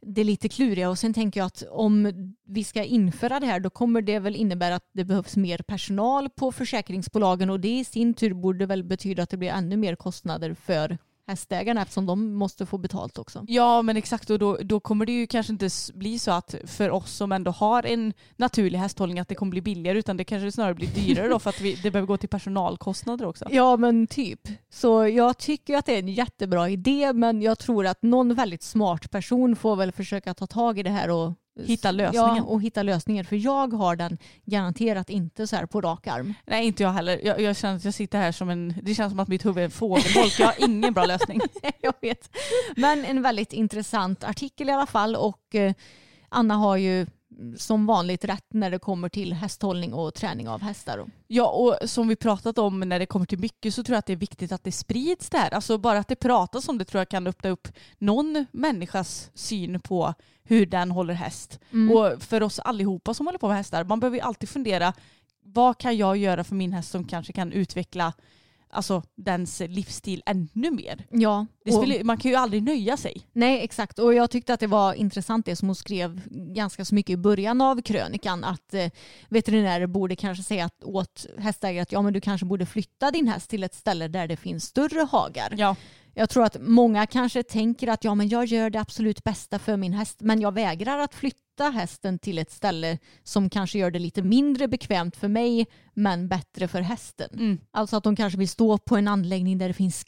det 0.02 0.24
lite 0.24 0.48
kluriga. 0.48 0.90
Och 0.90 0.98
sen 0.98 1.14
tänker 1.14 1.40
jag 1.40 1.46
att 1.46 1.62
om 1.70 2.12
vi 2.46 2.64
ska 2.64 2.84
införa 2.84 3.40
det 3.40 3.46
här 3.46 3.60
då 3.60 3.70
kommer 3.70 4.02
det 4.02 4.18
väl 4.18 4.36
innebära 4.36 4.74
att 4.74 4.88
det 4.92 5.04
behövs 5.04 5.36
mer 5.36 5.58
personal 5.58 6.30
på 6.30 6.52
försäkringsbolagen. 6.52 7.50
Och 7.50 7.60
det 7.60 7.78
i 7.78 7.84
sin 7.84 8.14
tur 8.14 8.34
borde 8.34 8.66
väl 8.66 8.84
betyda 8.84 9.22
att 9.22 9.30
det 9.30 9.36
blir 9.36 9.50
ännu 9.50 9.76
mer 9.76 9.96
kostnader 9.96 10.54
för 10.54 10.98
hästägarna 11.26 11.82
eftersom 11.82 12.06
de 12.06 12.34
måste 12.34 12.66
få 12.66 12.78
betalt 12.78 13.18
också. 13.18 13.44
Ja 13.48 13.82
men 13.82 13.96
exakt 13.96 14.30
och 14.30 14.38
då, 14.38 14.56
då 14.56 14.80
kommer 14.80 15.06
det 15.06 15.12
ju 15.12 15.26
kanske 15.26 15.52
inte 15.52 15.68
bli 15.94 16.18
så 16.18 16.30
att 16.30 16.54
för 16.64 16.90
oss 16.90 17.12
som 17.12 17.32
ändå 17.32 17.50
har 17.50 17.86
en 17.86 18.12
naturlig 18.36 18.78
hästhållning 18.78 19.18
att 19.18 19.28
det 19.28 19.34
kommer 19.34 19.50
bli 19.50 19.60
billigare 19.60 19.98
utan 19.98 20.16
det 20.16 20.24
kanske 20.24 20.52
snarare 20.52 20.74
blir 20.74 20.88
dyrare 20.88 21.28
då 21.28 21.38
för 21.38 21.50
att 21.50 21.60
vi, 21.60 21.74
det 21.74 21.90
behöver 21.90 22.06
gå 22.06 22.16
till 22.16 22.28
personalkostnader 22.28 23.26
också. 23.26 23.46
Ja 23.50 23.76
men 23.76 24.06
typ. 24.06 24.40
Så 24.70 25.06
jag 25.08 25.38
tycker 25.38 25.76
att 25.76 25.86
det 25.86 25.94
är 25.94 25.98
en 25.98 26.08
jättebra 26.08 26.68
idé 26.68 27.12
men 27.12 27.42
jag 27.42 27.58
tror 27.58 27.86
att 27.86 28.02
någon 28.02 28.34
väldigt 28.34 28.62
smart 28.62 29.10
person 29.10 29.56
får 29.56 29.76
väl 29.76 29.92
försöka 29.92 30.34
ta 30.34 30.46
tag 30.46 30.78
i 30.78 30.82
det 30.82 30.90
här 30.90 31.10
och 31.10 31.32
Hitta 31.58 31.90
lösningen. 31.90 32.36
Ja, 32.36 32.42
och 32.42 32.62
hitta 32.62 32.82
lösningen. 32.82 33.24
För 33.24 33.36
jag 33.36 33.72
har 33.72 33.96
den 33.96 34.18
garanterat 34.44 35.10
inte 35.10 35.46
så 35.46 35.56
här 35.56 35.66
på 35.66 35.80
rak 35.80 36.06
arm. 36.06 36.34
Nej 36.46 36.66
inte 36.66 36.82
jag 36.82 36.90
heller. 36.90 37.20
Jag, 37.24 37.40
jag 37.40 37.56
känner 37.56 37.76
att 37.76 37.84
jag 37.84 37.94
sitter 37.94 38.18
här 38.18 38.32
som 38.32 38.50
en, 38.50 38.74
det 38.82 38.94
känns 38.94 39.12
som 39.12 39.20
att 39.20 39.28
mitt 39.28 39.46
huvud 39.46 39.58
är 39.58 39.64
en 39.64 39.70
fågelholk. 39.70 40.40
Jag 40.40 40.46
har 40.46 40.64
ingen 40.68 40.94
bra 40.94 41.04
lösning. 41.04 41.40
jag 41.80 41.94
vet. 42.00 42.36
Men 42.76 43.04
en 43.04 43.22
väldigt 43.22 43.52
intressant 43.52 44.24
artikel 44.24 44.68
i 44.68 44.72
alla 44.72 44.86
fall 44.86 45.16
och 45.16 45.54
eh, 45.54 45.72
Anna 46.28 46.54
har 46.54 46.76
ju 46.76 47.06
som 47.56 47.86
vanligt 47.86 48.24
rätt 48.24 48.46
när 48.52 48.70
det 48.70 48.78
kommer 48.78 49.08
till 49.08 49.32
hästhållning 49.32 49.94
och 49.94 50.14
träning 50.14 50.48
av 50.48 50.62
hästar. 50.62 51.06
Ja, 51.26 51.50
och 51.50 51.90
som 51.90 52.08
vi 52.08 52.16
pratat 52.16 52.58
om 52.58 52.80
när 52.80 52.98
det 52.98 53.06
kommer 53.06 53.26
till 53.26 53.38
mycket 53.38 53.74
så 53.74 53.82
tror 53.82 53.94
jag 53.94 53.98
att 53.98 54.06
det 54.06 54.12
är 54.12 54.16
viktigt 54.16 54.52
att 54.52 54.64
det 54.64 54.72
sprids 54.72 55.30
där. 55.30 55.54
Alltså 55.54 55.78
bara 55.78 55.98
att 55.98 56.08
det 56.08 56.16
pratas 56.16 56.68
om 56.68 56.78
det 56.78 56.84
tror 56.84 57.00
jag 57.00 57.08
kan 57.08 57.26
öppna 57.26 57.50
upp 57.50 57.68
någon 57.98 58.46
människas 58.52 59.30
syn 59.34 59.80
på 59.80 60.14
hur 60.42 60.66
den 60.66 60.90
håller 60.90 61.14
häst. 61.14 61.60
Mm. 61.72 61.96
Och 61.96 62.22
för 62.22 62.42
oss 62.42 62.58
allihopa 62.58 63.14
som 63.14 63.26
håller 63.26 63.38
på 63.38 63.48
med 63.48 63.56
hästar, 63.56 63.84
man 63.84 64.00
behöver 64.00 64.16
ju 64.16 64.22
alltid 64.22 64.48
fundera 64.48 64.92
vad 65.42 65.78
kan 65.78 65.96
jag 65.96 66.16
göra 66.16 66.44
för 66.44 66.54
min 66.54 66.72
häst 66.72 66.90
som 66.90 67.04
kanske 67.04 67.32
kan 67.32 67.52
utveckla 67.52 68.12
alltså, 68.70 69.02
dens 69.16 69.60
livsstil 69.60 70.22
ännu 70.26 70.70
mer. 70.70 71.06
Ja, 71.10 71.46
spelar, 71.60 72.04
man 72.04 72.18
kan 72.18 72.30
ju 72.30 72.36
aldrig 72.36 72.62
nöja 72.62 72.96
sig. 72.96 73.22
Nej, 73.32 73.64
exakt. 73.64 73.98
Och 73.98 74.14
jag 74.14 74.30
tyckte 74.30 74.54
att 74.54 74.60
det 74.60 74.66
var 74.66 74.94
intressant 74.94 75.46
det 75.46 75.56
som 75.56 75.68
hon 75.68 75.76
skrev 75.76 76.20
ganska 76.30 76.84
så 76.84 76.94
mycket 76.94 77.14
i 77.14 77.16
början 77.16 77.60
av 77.60 77.82
krönikan. 77.82 78.44
Att 78.44 78.74
eh, 78.74 78.90
veterinärer 79.28 79.86
borde 79.86 80.16
kanske 80.16 80.44
säga 80.44 80.64
att, 80.64 80.84
åt 80.84 81.26
hästägare 81.38 81.82
att 81.82 81.92
ja, 81.92 82.02
men 82.02 82.12
du 82.12 82.20
kanske 82.20 82.46
borde 82.46 82.66
flytta 82.66 83.10
din 83.10 83.28
häst 83.28 83.50
till 83.50 83.64
ett 83.64 83.74
ställe 83.74 84.08
där 84.08 84.28
det 84.28 84.36
finns 84.36 84.64
större 84.64 85.00
hagar. 85.00 85.54
Ja. 85.58 85.76
Jag 86.14 86.30
tror 86.30 86.44
att 86.44 86.56
många 86.60 87.06
kanske 87.06 87.42
tänker 87.42 87.88
att 87.88 88.04
ja, 88.04 88.14
men 88.14 88.28
jag 88.28 88.44
gör 88.44 88.70
det 88.70 88.80
absolut 88.80 89.24
bästa 89.24 89.58
för 89.58 89.76
min 89.76 89.92
häst 89.92 90.16
men 90.20 90.40
jag 90.40 90.54
vägrar 90.54 90.98
att 90.98 91.14
flytta 91.14 91.70
hästen 91.74 92.18
till 92.18 92.38
ett 92.38 92.50
ställe 92.50 92.98
som 93.24 93.50
kanske 93.50 93.78
gör 93.78 93.90
det 93.90 93.98
lite 93.98 94.22
mindre 94.22 94.68
bekvämt 94.68 95.16
för 95.16 95.28
mig 95.28 95.66
men 95.94 96.28
bättre 96.28 96.68
för 96.68 96.80
hästen. 96.80 97.28
Mm. 97.32 97.58
Alltså 97.70 97.96
att 97.96 98.04
de 98.04 98.16
kanske 98.16 98.38
vill 98.38 98.48
stå 98.48 98.78
på 98.78 98.96
en 98.96 99.08
anläggning 99.08 99.58
där 99.58 99.68
det 99.68 99.74
finns 99.74 99.98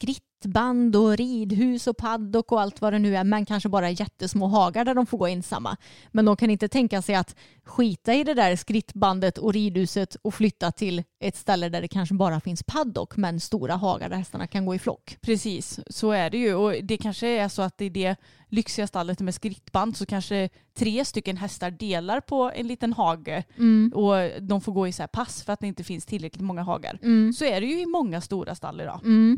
skrittband 0.43 0.97
och 0.97 1.16
ridhus 1.16 1.86
och 1.86 1.97
paddock 1.97 2.53
och 2.53 2.61
allt 2.61 2.80
vad 2.80 2.93
det 2.93 2.99
nu 2.99 3.16
är 3.16 3.24
men 3.24 3.47
kanske 3.47 3.68
bara 3.68 3.90
jättesmå 3.90 4.47
hagar 4.47 4.84
där 4.84 4.95
de 4.95 5.07
får 5.07 5.18
gå 5.18 5.26
ensamma. 5.26 5.76
Men 6.12 6.24
de 6.24 6.36
kan 6.36 6.51
inte 6.51 6.68
tänka 6.68 7.03
sig 7.03 7.14
att 7.14 7.36
skita 7.64 8.14
i 8.14 8.24
det 8.24 8.34
där 8.34 8.57
skrittbandet 8.57 9.38
och 9.38 9.53
ridhuset 9.53 10.16
och 10.22 10.34
flytta 10.34 10.72
till 10.72 11.03
ett 11.20 11.36
ställe 11.36 11.68
där 11.68 11.80
det 11.80 11.88
kanske 11.88 12.14
bara 12.14 12.40
finns 12.40 12.62
paddock 12.62 13.16
men 13.16 13.40
stora 13.40 13.76
hagar 13.76 14.09
där 14.09 14.16
hästarna 14.16 14.47
kan 14.47 14.66
gå 14.66 14.74
i 14.74 14.78
flock. 14.78 15.16
Precis, 15.20 15.80
så 15.86 16.11
är 16.11 16.30
det 16.30 16.38
ju. 16.38 16.55
Och 16.55 16.74
det 16.82 16.97
kanske 16.97 17.28
är 17.28 17.49
så 17.49 17.62
att 17.62 17.78
det 17.78 17.84
är 17.84 17.90
det 17.90 18.16
lyxiga 18.53 18.86
stallet 18.86 19.20
med 19.20 19.34
skrittband 19.34 19.96
så 19.96 20.07
kanske 20.07 20.48
tre 20.78 21.05
stycken 21.05 21.36
hästar 21.36 21.70
delar 21.70 22.20
på 22.20 22.50
en 22.55 22.66
liten 22.66 22.92
hage 22.92 23.44
Mm. 23.59 23.92
och 23.94 24.42
de 24.42 24.61
får 24.61 24.72
gå 24.72 24.88
i 24.88 24.92
så 24.92 25.07
pass 25.09 25.42
för 25.42 25.53
att 25.53 25.61
det 25.61 25.66
inte 25.66 25.84
finns 25.84 26.07
tillräckligt 26.07 26.42
många 26.44 26.62
hagar. 26.62 26.98
Mm. 27.03 27.32
Så 27.32 27.44
är 27.44 27.61
det 27.61 27.66
ju 27.66 27.80
i 27.80 27.86
många 27.86 28.20
stora 28.20 28.55
stall 28.55 28.80
idag. 28.80 29.00
Mm. 29.05 29.36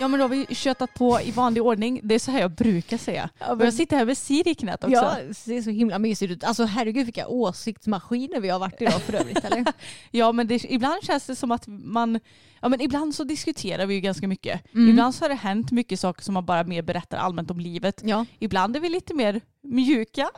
Ja 0.00 0.08
men 0.08 0.18
då 0.20 0.24
har 0.24 0.28
vi 0.28 0.46
köttat 0.54 0.94
på 0.94 1.20
i 1.20 1.30
vanlig 1.30 1.62
ordning. 1.62 2.00
Det 2.02 2.14
är 2.14 2.18
så 2.18 2.30
här 2.30 2.40
jag 2.40 2.50
brukar 2.50 2.98
säga. 2.98 3.30
Ja, 3.38 3.54
men- 3.54 3.64
jag 3.64 3.74
sitter 3.74 3.96
här 3.96 4.04
med 4.04 4.18
Siri 4.18 4.50
i 4.50 4.54
knät 4.54 4.84
också. 4.84 4.94
Ja, 4.96 5.14
det 5.28 5.34
ser 5.34 5.62
så 5.62 5.70
himla 5.70 5.98
mysigt 5.98 6.32
ut. 6.32 6.44
Alltså 6.44 6.64
herregud 6.64 7.04
vilka 7.06 7.28
åsiktsmaskiner 7.28 8.40
vi 8.40 8.48
har 8.48 8.58
varit 8.58 8.82
idag 8.82 9.02
för 9.02 9.12
övrigt 9.12 9.44
eller? 9.44 9.64
Ja 10.10 10.32
men 10.32 10.46
det, 10.48 10.64
ibland 10.72 11.02
känns 11.04 11.26
det 11.26 11.36
som 11.36 11.50
att 11.50 11.64
man, 11.66 12.20
ja 12.62 12.68
men 12.68 12.80
ibland 12.80 13.14
så 13.14 13.24
diskuterar 13.24 13.86
vi 13.86 13.94
ju 13.94 14.00
ganska 14.00 14.28
mycket. 14.28 14.74
Mm. 14.74 14.88
Ibland 14.90 15.14
så 15.14 15.24
har 15.24 15.28
det 15.28 15.34
hänt 15.34 15.70
mycket 15.70 16.00
saker 16.00 16.22
som 16.22 16.34
man 16.34 16.46
bara 16.46 16.64
mer 16.64 16.82
berättar 16.82 17.18
allmänt 17.18 17.50
om 17.50 17.60
livet. 17.60 18.02
Ja. 18.04 18.24
Ibland 18.38 18.76
är 18.76 18.80
vi 18.80 18.88
lite 18.88 19.14
mer 19.14 19.40
mjuka. 19.62 20.30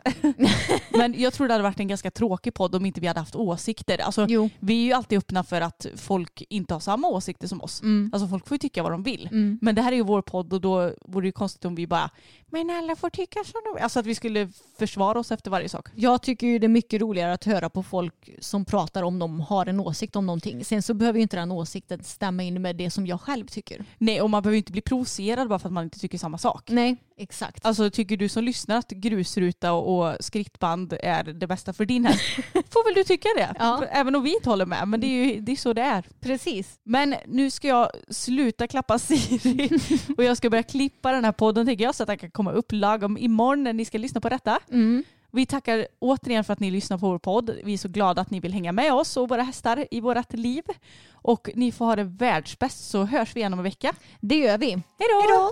men 0.89 1.21
jag 1.21 1.33
tror 1.33 1.47
det 1.47 1.53
hade 1.53 1.63
varit 1.63 1.79
en 1.79 1.87
ganska 1.87 2.11
tråkig 2.11 2.53
podd 2.53 2.75
om 2.75 2.85
inte 2.85 3.01
vi 3.01 3.07
hade 3.07 3.19
haft 3.19 3.35
åsikter. 3.35 4.01
Alltså, 4.01 4.25
Jo. 4.29 4.49
vi 4.59 4.81
är 4.81 4.85
ju 4.85 4.93
alltid 4.93 5.17
öppna 5.17 5.43
för 5.43 5.61
att 5.61 5.85
folk 5.95 6.43
inte 6.49 6.73
har 6.73 6.79
samma 6.79 7.07
åsikter 7.07 7.47
som 7.47 7.61
oss. 7.61 7.81
Mm. 7.81 8.09
Alltså 8.13 8.27
folk 8.27 8.47
får 8.47 8.55
ju 8.55 8.59
tycka 8.59 8.83
vad 8.83 8.91
de 8.91 9.03
vill. 9.03 9.29
Mm. 9.31 9.59
Men 9.61 9.75
det 9.75 9.81
här 9.81 9.91
är 9.91 9.95
ju 9.95 10.03
vår 10.03 10.21
podd 10.21 10.53
och 10.53 10.61
då 10.61 10.93
vore 11.05 11.23
det 11.23 11.27
ju 11.27 11.31
konstigt 11.31 11.65
om 11.65 11.75
vi 11.75 11.87
bara 11.87 12.09
men 12.51 12.69
alla 12.69 12.95
får 12.95 13.09
tycka 13.09 13.43
som 13.43 13.61
de 13.65 13.73
vill. 13.73 13.83
Alltså 13.83 13.99
att 13.99 14.05
vi 14.05 14.15
skulle 14.15 14.49
försvara 14.79 15.19
oss 15.19 15.31
efter 15.31 15.51
varje 15.51 15.69
sak. 15.69 15.89
Jag 15.95 16.21
tycker 16.21 16.47
ju 16.47 16.59
det 16.59 16.67
är 16.67 16.69
mycket 16.69 17.01
roligare 17.01 17.33
att 17.33 17.43
höra 17.43 17.69
på 17.69 17.83
folk 17.83 18.29
som 18.39 18.65
pratar 18.65 19.03
om 19.03 19.19
de 19.19 19.39
har 19.39 19.65
en 19.65 19.79
åsikt 19.79 20.15
om 20.15 20.25
någonting. 20.25 20.65
Sen 20.65 20.81
så 20.81 20.93
behöver 20.93 21.19
ju 21.19 21.23
inte 21.23 21.37
den 21.37 21.51
åsikten 21.51 22.03
stämma 22.11 22.43
in 22.43 22.61
med 22.61 22.75
det 22.75 22.89
som 22.89 23.07
jag 23.07 23.21
själv 23.21 23.47
tycker. 23.47 23.85
Nej 23.97 24.21
och 24.21 24.29
man 24.29 24.43
behöver 24.43 24.57
inte 24.57 24.71
bli 24.71 24.81
provocerad 24.81 25.49
bara 25.49 25.59
för 25.59 25.69
att 25.69 25.73
man 25.73 25.83
inte 25.83 25.99
tycker 25.99 26.17
samma 26.17 26.37
sak. 26.37 26.69
Nej, 26.69 26.95
exakt. 27.17 27.65
Alltså 27.65 27.89
tycker 27.89 28.17
du 28.17 28.29
som 28.29 28.43
lyssnar 28.43 28.77
att 28.77 28.89
grusruta 28.89 29.73
och 29.73 29.91
och 29.91 30.17
skrittband 30.19 30.93
är 31.03 31.23
det 31.23 31.47
bästa 31.47 31.73
för 31.73 31.85
din 31.85 32.05
häst 32.05 32.21
får 32.53 32.85
väl 32.85 32.93
du 32.93 33.03
tycka 33.03 33.29
det. 33.35 33.55
Ja. 33.59 33.85
Även 33.91 34.15
om 34.15 34.23
vi 34.23 34.35
inte 34.35 34.49
håller 34.49 34.65
med. 34.65 34.87
Men 34.87 34.99
det 34.99 35.07
är 35.07 35.25
ju 35.25 35.41
det 35.41 35.51
är 35.51 35.55
så 35.55 35.73
det 35.73 35.81
är. 35.81 36.05
Precis. 36.19 36.79
Men 36.83 37.15
nu 37.27 37.49
ska 37.49 37.67
jag 37.67 37.89
sluta 38.09 38.67
klappa 38.67 38.99
Siri 38.99 39.69
och 40.17 40.23
jag 40.23 40.37
ska 40.37 40.49
börja 40.49 40.63
klippa 40.63 41.11
den 41.11 41.25
här 41.25 41.31
podden 41.31 41.65
tänker 41.65 41.83
jag 41.83 41.95
så 41.95 42.03
att 42.03 42.07
den 42.07 42.17
kan 42.17 42.31
komma 42.31 42.51
upp 42.51 42.71
lagom 42.71 43.17
imorgon 43.17 43.63
när 43.63 43.73
ni 43.73 43.85
ska 43.85 43.97
lyssna 43.97 44.21
på 44.21 44.29
detta. 44.29 44.59
Mm. 44.71 45.03
Vi 45.31 45.45
tackar 45.45 45.87
återigen 45.99 46.43
för 46.43 46.53
att 46.53 46.59
ni 46.59 46.71
lyssnar 46.71 46.97
på 46.97 47.09
vår 47.09 47.19
podd. 47.19 47.57
Vi 47.63 47.73
är 47.73 47.77
så 47.77 47.87
glada 47.87 48.21
att 48.21 48.31
ni 48.31 48.39
vill 48.39 48.53
hänga 48.53 48.71
med 48.71 48.93
oss 48.93 49.17
och 49.17 49.29
våra 49.29 49.41
hästar 49.41 49.87
i 49.91 50.01
vårt 50.01 50.33
liv. 50.33 50.63
Och 51.11 51.49
ni 51.55 51.71
får 51.71 51.85
ha 51.85 51.95
det 51.95 52.03
världsbäst 52.03 52.89
så 52.89 53.03
hörs 53.03 53.35
vi 53.35 53.39
igen 53.39 53.53
om 53.53 53.59
en 53.59 53.63
vecka. 53.63 53.93
Det 54.19 54.35
gör 54.35 54.57
vi. 54.57 54.69
Hej 54.71 55.07
då! 55.29 55.51